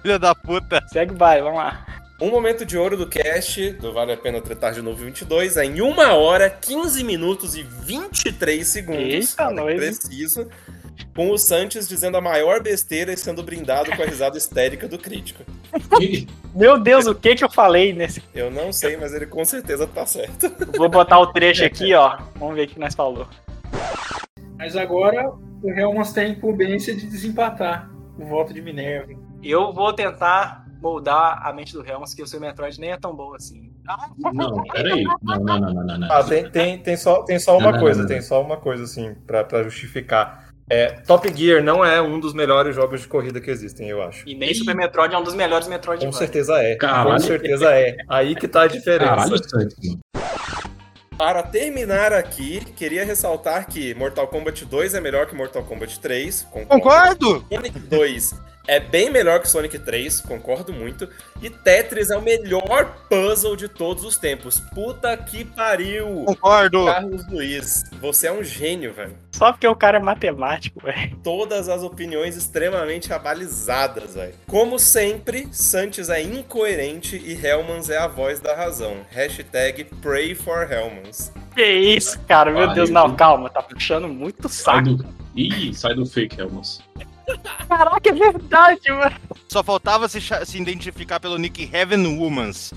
Filha 0.00 0.18
da 0.18 0.34
puta. 0.34 0.82
Segue 0.88 1.12
o 1.12 1.16
baile, 1.16 1.42
vamos 1.42 1.58
lá. 1.58 1.86
Um 2.20 2.30
momento 2.30 2.64
de 2.64 2.78
ouro 2.78 2.96
do 2.96 3.06
cast 3.06 3.72
do 3.72 3.92
Vale 3.92 4.12
a 4.12 4.16
Pena 4.16 4.40
Tretar 4.40 4.72
de 4.72 4.80
novo 4.80 5.04
22 5.04 5.58
é 5.58 5.66
em 5.66 5.82
1 5.82 5.98
hora, 6.14 6.48
15 6.48 7.04
minutos 7.04 7.54
e 7.54 7.62
23 7.62 8.66
segundos. 8.66 9.02
Eita, 9.02 9.50
nós, 9.50 10.00
hein? 10.38 10.48
Com 11.14 11.30
o 11.30 11.38
Santos 11.38 11.88
dizendo 11.88 12.16
a 12.16 12.20
maior 12.20 12.62
besteira 12.62 13.12
e 13.12 13.16
sendo 13.16 13.42
brindado 13.42 13.90
com 13.96 14.02
a 14.02 14.06
risada 14.06 14.36
histérica 14.36 14.86
do 14.86 14.98
crítico. 14.98 15.42
Meu 16.54 16.78
Deus, 16.78 17.06
o 17.06 17.14
que 17.14 17.34
que 17.34 17.44
eu 17.44 17.50
falei 17.50 17.92
nesse? 17.92 18.22
Eu 18.34 18.50
não 18.50 18.72
sei, 18.72 18.96
mas 18.96 19.12
ele 19.14 19.26
com 19.26 19.44
certeza 19.44 19.86
tá 19.86 20.04
certo. 20.06 20.50
Vou 20.76 20.88
botar 20.88 21.18
o 21.18 21.26
trecho 21.32 21.64
aqui, 21.64 21.94
ó. 21.94 22.18
Vamos 22.36 22.54
ver 22.54 22.64
o 22.64 22.68
que 22.68 22.78
nós 22.78 22.94
falou. 22.94 23.26
Mas 24.58 24.76
agora 24.76 25.32
o 25.62 25.70
Helmans 25.70 26.12
tem 26.12 26.24
a 26.24 26.28
incumbência 26.28 26.94
de 26.94 27.06
desempatar 27.06 27.90
o 28.18 28.24
voto 28.24 28.54
de 28.54 28.62
Minerva. 28.62 29.12
Eu 29.42 29.72
vou 29.72 29.92
tentar 29.92 30.66
moldar 30.80 31.46
a 31.46 31.52
mente 31.52 31.72
do 31.72 31.86
Helms, 31.86 32.14
que 32.14 32.22
o 32.22 32.26
seu 32.26 32.40
Metroid 32.40 32.80
nem 32.80 32.90
é 32.92 32.96
tão 32.96 33.14
bom 33.14 33.34
assim. 33.34 33.72
Não, 34.32 34.62
peraí. 34.64 35.04
Não, 35.04 35.18
não, 35.22 35.44
não, 35.44 35.60
não, 35.60 35.84
não, 35.84 35.98
não. 35.98 36.12
Ah, 36.12 36.24
tem, 36.24 36.50
tem, 36.50 36.78
tem, 36.78 36.96
só, 36.96 37.22
tem 37.22 37.38
só 37.38 37.56
uma 37.56 37.66
Não, 37.66 37.72
não, 37.72 37.80
coisa, 37.80 37.98
não, 38.02 38.08
não. 38.08 38.14
tem 38.14 38.22
só 38.22 38.42
uma 38.42 38.56
coisa, 38.56 38.84
assim, 38.84 39.14
pra, 39.26 39.44
pra 39.44 39.62
justificar. 39.62 40.45
É, 40.68 40.88
Top 41.06 41.30
Gear 41.32 41.62
não 41.62 41.84
é 41.84 42.02
um 42.02 42.18
dos 42.18 42.34
melhores 42.34 42.74
jogos 42.74 43.00
de 43.00 43.08
corrida 43.08 43.40
que 43.40 43.50
existem, 43.50 43.88
eu 43.88 44.02
acho. 44.02 44.28
E 44.28 44.34
nem 44.34 44.52
Super 44.52 44.74
Metroid 44.74 45.14
é 45.14 45.18
um 45.18 45.22
dos 45.22 45.34
melhores 45.34 45.68
Metroid 45.68 46.04
Com 46.04 46.12
certeza 46.12 46.58
é. 46.60 46.74
Caralho. 46.74 47.12
Com 47.12 47.18
certeza 47.20 47.70
é. 47.72 47.96
Aí 48.08 48.34
que 48.34 48.48
tá 48.48 48.62
a 48.62 48.66
diferença. 48.66 49.14
Caralho. 49.14 50.00
Para 51.16 51.42
terminar 51.42 52.12
aqui, 52.12 52.60
queria 52.76 53.04
ressaltar 53.04 53.66
que 53.68 53.94
Mortal 53.94 54.28
Kombat 54.28 54.64
2 54.66 54.94
é 54.94 55.00
melhor 55.00 55.26
que 55.26 55.34
Mortal 55.34 55.62
Kombat 55.62 55.98
3. 56.00 56.48
Concordo! 56.50 57.44
Sonic 57.48 57.78
2 57.78 58.34
é 58.66 58.80
bem 58.80 59.10
melhor 59.10 59.40
que 59.40 59.48
Sonic 59.48 59.78
3, 59.78 60.20
concordo 60.22 60.72
muito. 60.72 61.08
E 61.40 61.50
Tetris 61.50 62.10
é 62.10 62.16
o 62.16 62.22
melhor 62.22 62.96
puzzle 63.08 63.56
de 63.56 63.68
todos 63.68 64.04
os 64.04 64.16
tempos. 64.16 64.58
Puta 64.74 65.16
que 65.16 65.44
pariu! 65.44 66.24
Concordo! 66.26 66.84
Carlos 66.86 67.28
Luiz, 67.30 67.84
você 68.00 68.26
é 68.26 68.32
um 68.32 68.42
gênio, 68.42 68.92
velho. 68.92 69.16
Só 69.32 69.52
porque 69.52 69.66
o 69.66 69.76
cara 69.76 69.98
é 69.98 70.00
matemático, 70.00 70.80
velho. 70.82 71.16
Todas 71.22 71.68
as 71.68 71.82
opiniões 71.82 72.36
extremamente 72.36 73.12
abalizadas, 73.12 74.14
velho. 74.14 74.34
Como 74.46 74.78
sempre, 74.78 75.48
Santos 75.52 76.08
é 76.08 76.22
incoerente 76.22 77.16
e 77.16 77.34
Hellmans 77.34 77.90
é 77.90 77.98
a 77.98 78.06
voz 78.06 78.40
da 78.40 78.54
razão. 78.54 78.96
Hashtag 79.10 79.84
Pray 80.00 80.34
for 80.34 80.70
Hellmans. 80.70 81.32
Que 81.54 81.64
isso, 81.64 82.18
cara? 82.26 82.50
Meu 82.50 82.66
Vai, 82.66 82.74
Deus, 82.74 82.90
não, 82.90 83.14
calma. 83.14 83.48
Tá 83.48 83.62
puxando 83.62 84.08
muito 84.08 84.48
saco. 84.48 84.94
do... 84.94 85.06
Ih, 85.34 85.74
sai 85.74 85.94
do 85.94 86.06
fake, 86.06 86.40
Helmos. 86.40 86.82
Caraca, 87.68 88.08
é 88.08 88.12
verdade, 88.12 88.90
mano. 88.90 89.16
Só 89.48 89.62
faltava 89.62 90.08
se, 90.08 90.20
se 90.20 90.60
identificar 90.60 91.18
pelo 91.20 91.38
nick 91.38 91.68
Heaven 91.72 92.06
Womans. 92.18 92.72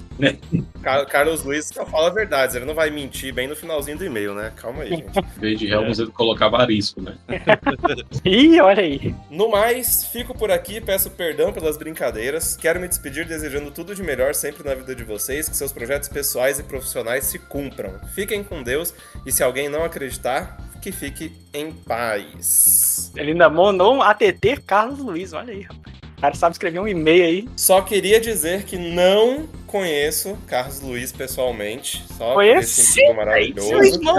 Car- 0.81 1.05
Carlos 1.07 1.43
Luiz 1.43 1.67
só 1.67 1.85
fala 1.85 2.13
verdades, 2.13 2.55
ele 2.55 2.65
não 2.65 2.73
vai 2.73 2.89
mentir 2.89 3.33
bem 3.33 3.47
no 3.47 3.55
finalzinho 3.55 3.97
do 3.97 4.05
e-mail, 4.05 4.33
né? 4.33 4.53
Calma 4.55 4.83
aí, 4.83 4.89
gente. 4.89 5.17
Em 5.19 5.39
vez 5.39 5.59
de 5.59 5.67
Helmos, 5.71 5.99
ele 5.99 6.11
colocava 6.11 6.57
arisco, 6.61 7.01
né? 7.01 7.15
Ih, 8.23 8.59
olha 8.61 8.81
aí. 8.83 9.15
No 9.29 9.49
mais, 9.49 10.05
fico 10.05 10.37
por 10.37 10.51
aqui, 10.51 10.79
peço 10.79 11.09
perdão 11.11 11.51
pelas 11.51 11.77
brincadeiras. 11.77 12.55
Quero 12.55 12.79
me 12.79 12.87
despedir 12.87 13.25
desejando 13.25 13.71
tudo 13.71 13.93
de 13.95 14.03
melhor 14.03 14.33
sempre 14.33 14.63
na 14.67 14.75
vida 14.75 14.95
de 14.95 15.03
vocês, 15.03 15.49
que 15.49 15.55
seus 15.57 15.71
projetos 15.71 16.07
pessoais 16.09 16.59
e 16.59 16.63
profissionais 16.63 17.25
se 17.25 17.39
cumpram. 17.39 17.99
Fiquem 18.13 18.43
com 18.43 18.61
Deus 18.63 18.93
e 19.25 19.31
se 19.31 19.43
alguém 19.43 19.69
não 19.69 19.83
acreditar, 19.83 20.57
que 20.79 20.91
fique 20.91 21.31
em 21.53 21.71
paz. 21.71 23.11
Ele 23.15 23.31
ainda 23.31 23.49
mandou 23.49 23.95
um 23.95 24.01
ATT 24.01 24.61
Carlos 24.65 24.99
Luiz, 24.99 25.33
olha 25.33 25.53
aí, 25.53 25.61
rapaz. 25.61 25.99
O 26.17 26.21
cara 26.21 26.35
sabe 26.35 26.53
escrever 26.53 26.79
um 26.79 26.87
e-mail 26.87 27.23
aí. 27.23 27.49
Só 27.55 27.81
queria 27.81 28.19
dizer 28.19 28.63
que 28.63 28.77
não 28.77 29.47
conheço 29.65 30.37
Carlos 30.47 30.81
Luiz 30.81 31.13
pessoalmente. 31.13 32.03
Só 32.17 32.41
esse 32.41 32.75
Conheci. 32.75 32.93
Seu 32.93 33.13
maravilhoso. 33.13 33.83
irmão. 33.83 34.17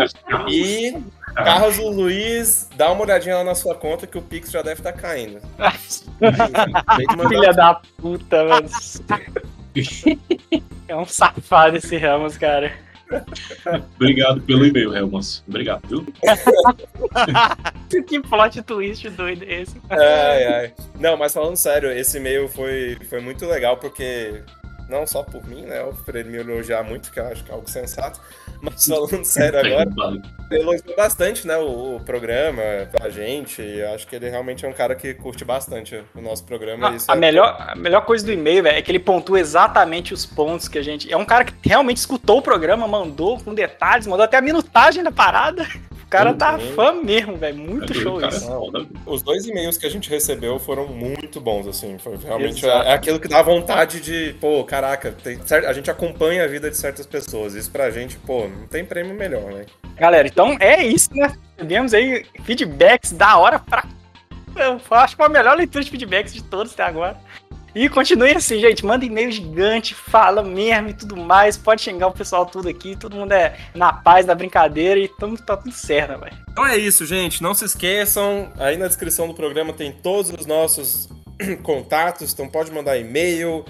E 0.49 0.97
Carlos 1.35 1.77
Luiz, 1.77 2.69
dá 2.75 2.91
uma 2.91 3.03
olhadinha 3.03 3.37
lá 3.37 3.45
na 3.45 3.55
sua 3.55 3.75
conta 3.75 4.07
que 4.07 4.17
o 4.17 4.23
Pix 4.23 4.51
já 4.51 4.63
deve 4.63 4.81
estar 4.81 4.93
caindo. 4.93 5.41
Que 6.19 7.07
mandar 7.17 7.29
Filha 7.29 7.53
da 7.53 7.75
puta, 7.99 8.45
mano. 8.45 8.69
É 10.89 10.97
um 10.97 11.07
safado 11.07 11.77
esse 11.77 11.97
Ramos, 11.97 12.37
cara. 12.37 12.73
Obrigado 13.97 14.41
pelo 14.43 14.67
e-mail, 14.67 14.95
Helmos. 14.95 15.43
Obrigado, 15.49 15.87
viu? 15.89 16.07
Que 18.07 18.21
plot 18.21 18.63
twist 18.63 19.11
doido 19.11 19.45
é 19.45 19.63
esse? 19.63 19.77
Ai, 19.91 20.45
ai. 20.45 20.75
Não, 20.99 21.17
mas 21.17 21.35
falando 21.35 21.57
sério, 21.57 21.91
esse 21.91 22.19
e-mail 22.19 22.49
foi, 22.49 22.97
foi 23.09 23.21
muito 23.21 23.45
legal 23.47 23.77
porque. 23.79 24.43
Não 24.89 25.07
só 25.07 25.23
por 25.23 25.45
mim, 25.47 25.63
né? 25.63 25.79
Por 26.05 26.17
ele 26.17 26.31
me 26.31 26.39
elogiar 26.39 26.83
muito, 26.83 27.13
que 27.13 27.21
eu 27.21 27.27
acho 27.27 27.45
que 27.45 27.51
é 27.51 27.55
algo 27.55 27.69
sensato. 27.69 28.21
Mas 28.63 28.87
falando 28.87 29.25
sério 29.25 29.59
agora, 29.59 29.91
Vale. 29.91 30.23
ele 30.51 30.61
elogiou 30.63 30.95
bastante, 30.97 31.47
né? 31.47 31.57
O, 31.57 31.97
o 31.97 32.01
programa 32.01 32.63
pra 32.93 33.09
gente. 33.09 33.63
E 33.63 33.81
eu 33.81 33.95
acho 33.95 34.07
que 34.07 34.17
ele 34.17 34.29
realmente 34.29 34.65
é 34.65 34.69
um 34.69 34.73
cara 34.73 34.95
que 34.95 35.15
curte 35.15 35.45
bastante 35.45 36.03
o 36.15 36.21
nosso 36.21 36.45
programa. 36.45 36.91
e 36.91 36.97
isso 36.97 37.11
A 37.11 37.15
é- 37.15 37.19
melhor, 37.19 37.57
a 37.59 37.75
melhor 37.75 38.05
coisa 38.05 38.25
do 38.25 38.33
e-mail, 38.33 38.63
velho, 38.63 38.77
é 38.77 38.83
que 38.83 38.91
ele 38.91 38.99
pontua 38.99 39.41
exatamente 39.41 40.13
os 40.13 40.27
pontos 40.27 40.69
que 40.69 40.79
a 40.79 40.83
gente. 40.83 41.11
É 41.11 41.17
um 41.17 41.25
cara 41.25 41.45
que 41.45 41.55
realmente 41.67 41.97
escutou 41.99 42.39
o 42.39 42.43
programa, 42.43 42.87
mandou 42.87 43.39
com 43.41 43.55
detalhes, 43.55 44.07
mandou 44.07 44.25
até 44.25 44.37
a 44.37 44.43
minutagem 44.43 45.03
da 45.03 45.11
parada. 45.13 45.67
O 46.11 46.17
cara 46.19 46.35
tá 46.35 46.55
Uhum. 46.57 46.75
fã 46.75 46.93
mesmo, 46.93 47.37
velho. 47.37 47.57
Muito 47.57 47.93
É, 47.93 47.95
show 47.95 48.19
cara, 48.19 48.35
isso. 48.35 48.89
Os 49.07 49.23
dois 49.23 49.47
e-mails 49.47 49.79
que 49.79 49.87
a 49.87 49.89
gente 49.89 50.11
recebeu 50.11 50.59
foram 50.59 50.89
muito 50.89 51.41
bons, 51.41 51.69
assim. 51.69 51.99
Foi 52.01 52.17
realmente 52.17 52.67
Exato. 52.67 52.89
é 52.89 52.93
aquilo 52.95 53.21
que 53.21 53.29
dá 53.29 53.41
vontade 53.43 54.01
de, 54.01 54.35
pô, 54.41 54.65
caraca, 54.65 55.13
tem 55.13 55.39
a 55.65 55.73
gente 55.73 55.89
acompanha 55.89 56.43
a 56.43 56.49
vida 56.49 56.69
de 56.69 56.77
certas 56.77 57.07
pessoas. 57.07 57.55
Isso 57.55 57.71
pra 57.71 57.91
gente, 57.93 58.17
pô, 58.19 58.49
não 58.49 58.67
tem 58.67 58.85
prêmio 58.85 59.15
melhor, 59.15 59.53
né? 59.53 59.67
Galera, 59.97 60.27
então 60.27 60.57
é 60.59 60.85
isso, 60.85 61.11
né? 61.15 61.33
Tivemos 61.57 61.95
aí 61.95 62.27
feedbacks 62.43 63.13
da 63.13 63.37
hora 63.39 63.61
pra. 63.61 63.85
Eu 64.57 64.81
acho 64.91 65.13
que 65.15 65.17
foi 65.17 65.27
a 65.27 65.29
melhor 65.29 65.57
leitura 65.57 65.85
de 65.85 65.91
feedbacks 65.93 66.35
de 66.35 66.43
todos 66.43 66.73
até 66.73 66.83
agora. 66.83 67.17
E 67.75 67.89
continue 67.89 68.33
assim, 68.33 68.61
gente. 68.61 68.85
Manda 68.85 69.05
e-mail 69.05 69.31
gigante, 69.31 69.95
fala 69.95 70.43
mesmo 70.43 70.89
e 70.89 70.95
tudo 70.95 71.17
mais. 71.17 71.57
Pode 71.57 71.83
xingar 71.83 72.09
o 72.09 72.13
pessoal 72.13 72.45
tudo 72.47 72.69
aqui. 72.69 72.97
Todo 72.97 73.15
mundo 73.17 73.31
é 73.33 73.57
na 73.75 73.93
paz, 73.93 74.27
na 74.27 74.35
brincadeira 74.35 74.99
e 74.99 75.09
tamo, 75.09 75.39
tá 75.39 75.57
tudo 75.57 75.73
certo, 75.73 76.19
velho. 76.19 76.37
Então 76.51 76.67
é 76.67 76.77
isso, 76.77 77.07
gente. 77.07 77.43
Não 77.43 77.55
se 77.55 77.65
esqueçam, 77.65 78.53
aí 78.59 78.77
na 78.77 78.87
descrição 78.87 79.29
do 79.29 79.35
programa 79.35 79.73
tem 79.73 79.93
todos 79.93 80.33
os 80.33 80.47
nossos 80.47 81.09
contatos, 81.63 82.33
então 82.33 82.49
pode 82.49 82.73
mandar 82.73 82.99
e-mail, 82.99 83.65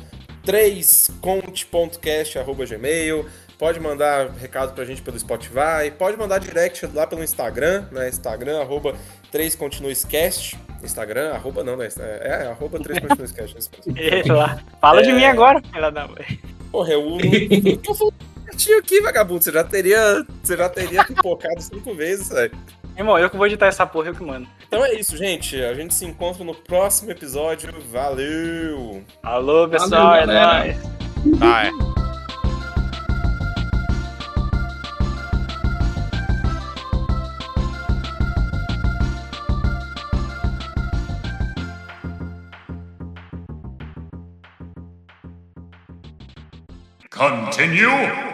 3conte.cast.gmail, 0.45 3.27
pode 3.59 3.79
mandar 3.79 4.31
recado 4.31 4.75
pra 4.75 4.85
gente 4.85 5.03
pelo 5.03 5.19
Spotify, 5.19 5.91
pode 5.99 6.17
mandar 6.17 6.39
direct 6.39 6.87
lá 6.95 7.07
pelo 7.07 7.23
Instagram, 7.23 7.85
né? 7.93 8.09
Instagram, 8.09 8.61
arroba 8.61 8.97
3continuescast. 9.33 10.59
Instagram, 10.83 11.33
arroba 11.35 11.63
não, 11.65 11.77
né? 11.77 11.89
É, 11.99 12.29
é 12.29 12.47
arroba 12.49 12.79
3continuescast. 12.79 13.57
isso 13.59 13.71
mesmo. 13.87 13.97
Sei 14.23 14.33
lá. 14.33 14.59
Fala 14.81 15.03
de 15.03 15.11
É. 15.11 15.13
mim 15.15 15.25
agora, 15.25 15.61
filha 15.73 15.91
da 15.91 16.07
mãe. 16.09 16.39
Porra, 16.71 16.93
eu 16.93 17.19
eu 17.21 17.77
tô 17.79 17.95
falando 17.95 18.15
certinho 18.47 18.79
aqui, 18.79 19.01
vagabundo. 19.01 19.43
Você 19.43 19.53
já 19.53 19.65
teria, 19.65 20.25
você 20.43 20.57
já 20.57 20.69
teria 20.69 21.05
pipocado 21.05 21.61
cinco 21.61 21.95
vezes, 21.95 22.29
velho. 22.29 22.53
Irmão, 22.97 23.19
eu 23.19 23.31
que 23.31 23.37
vou 23.37 23.47
editar 23.47 23.67
essa 23.67 23.87
porra, 23.87 24.09
eu 24.09 24.15
que 24.15 24.23
mando. 24.23 24.47
Então 24.67 24.85
é 24.85 24.95
isso, 24.95 25.17
gente. 25.17 25.61
A 25.63 25.73
gente 25.75 25.95
se 25.95 26.05
encontra 26.05 26.45
no 26.45 26.55
próximo 26.55 27.11
episódio. 27.11 27.73
Valeu! 27.91 29.03
Alô, 29.23 29.69
pessoal, 29.69 30.09
Valeu, 30.27 30.31
é 30.37 30.77
nóis. 30.77 30.77
É. 31.43 32.10
Continue. 47.21 48.30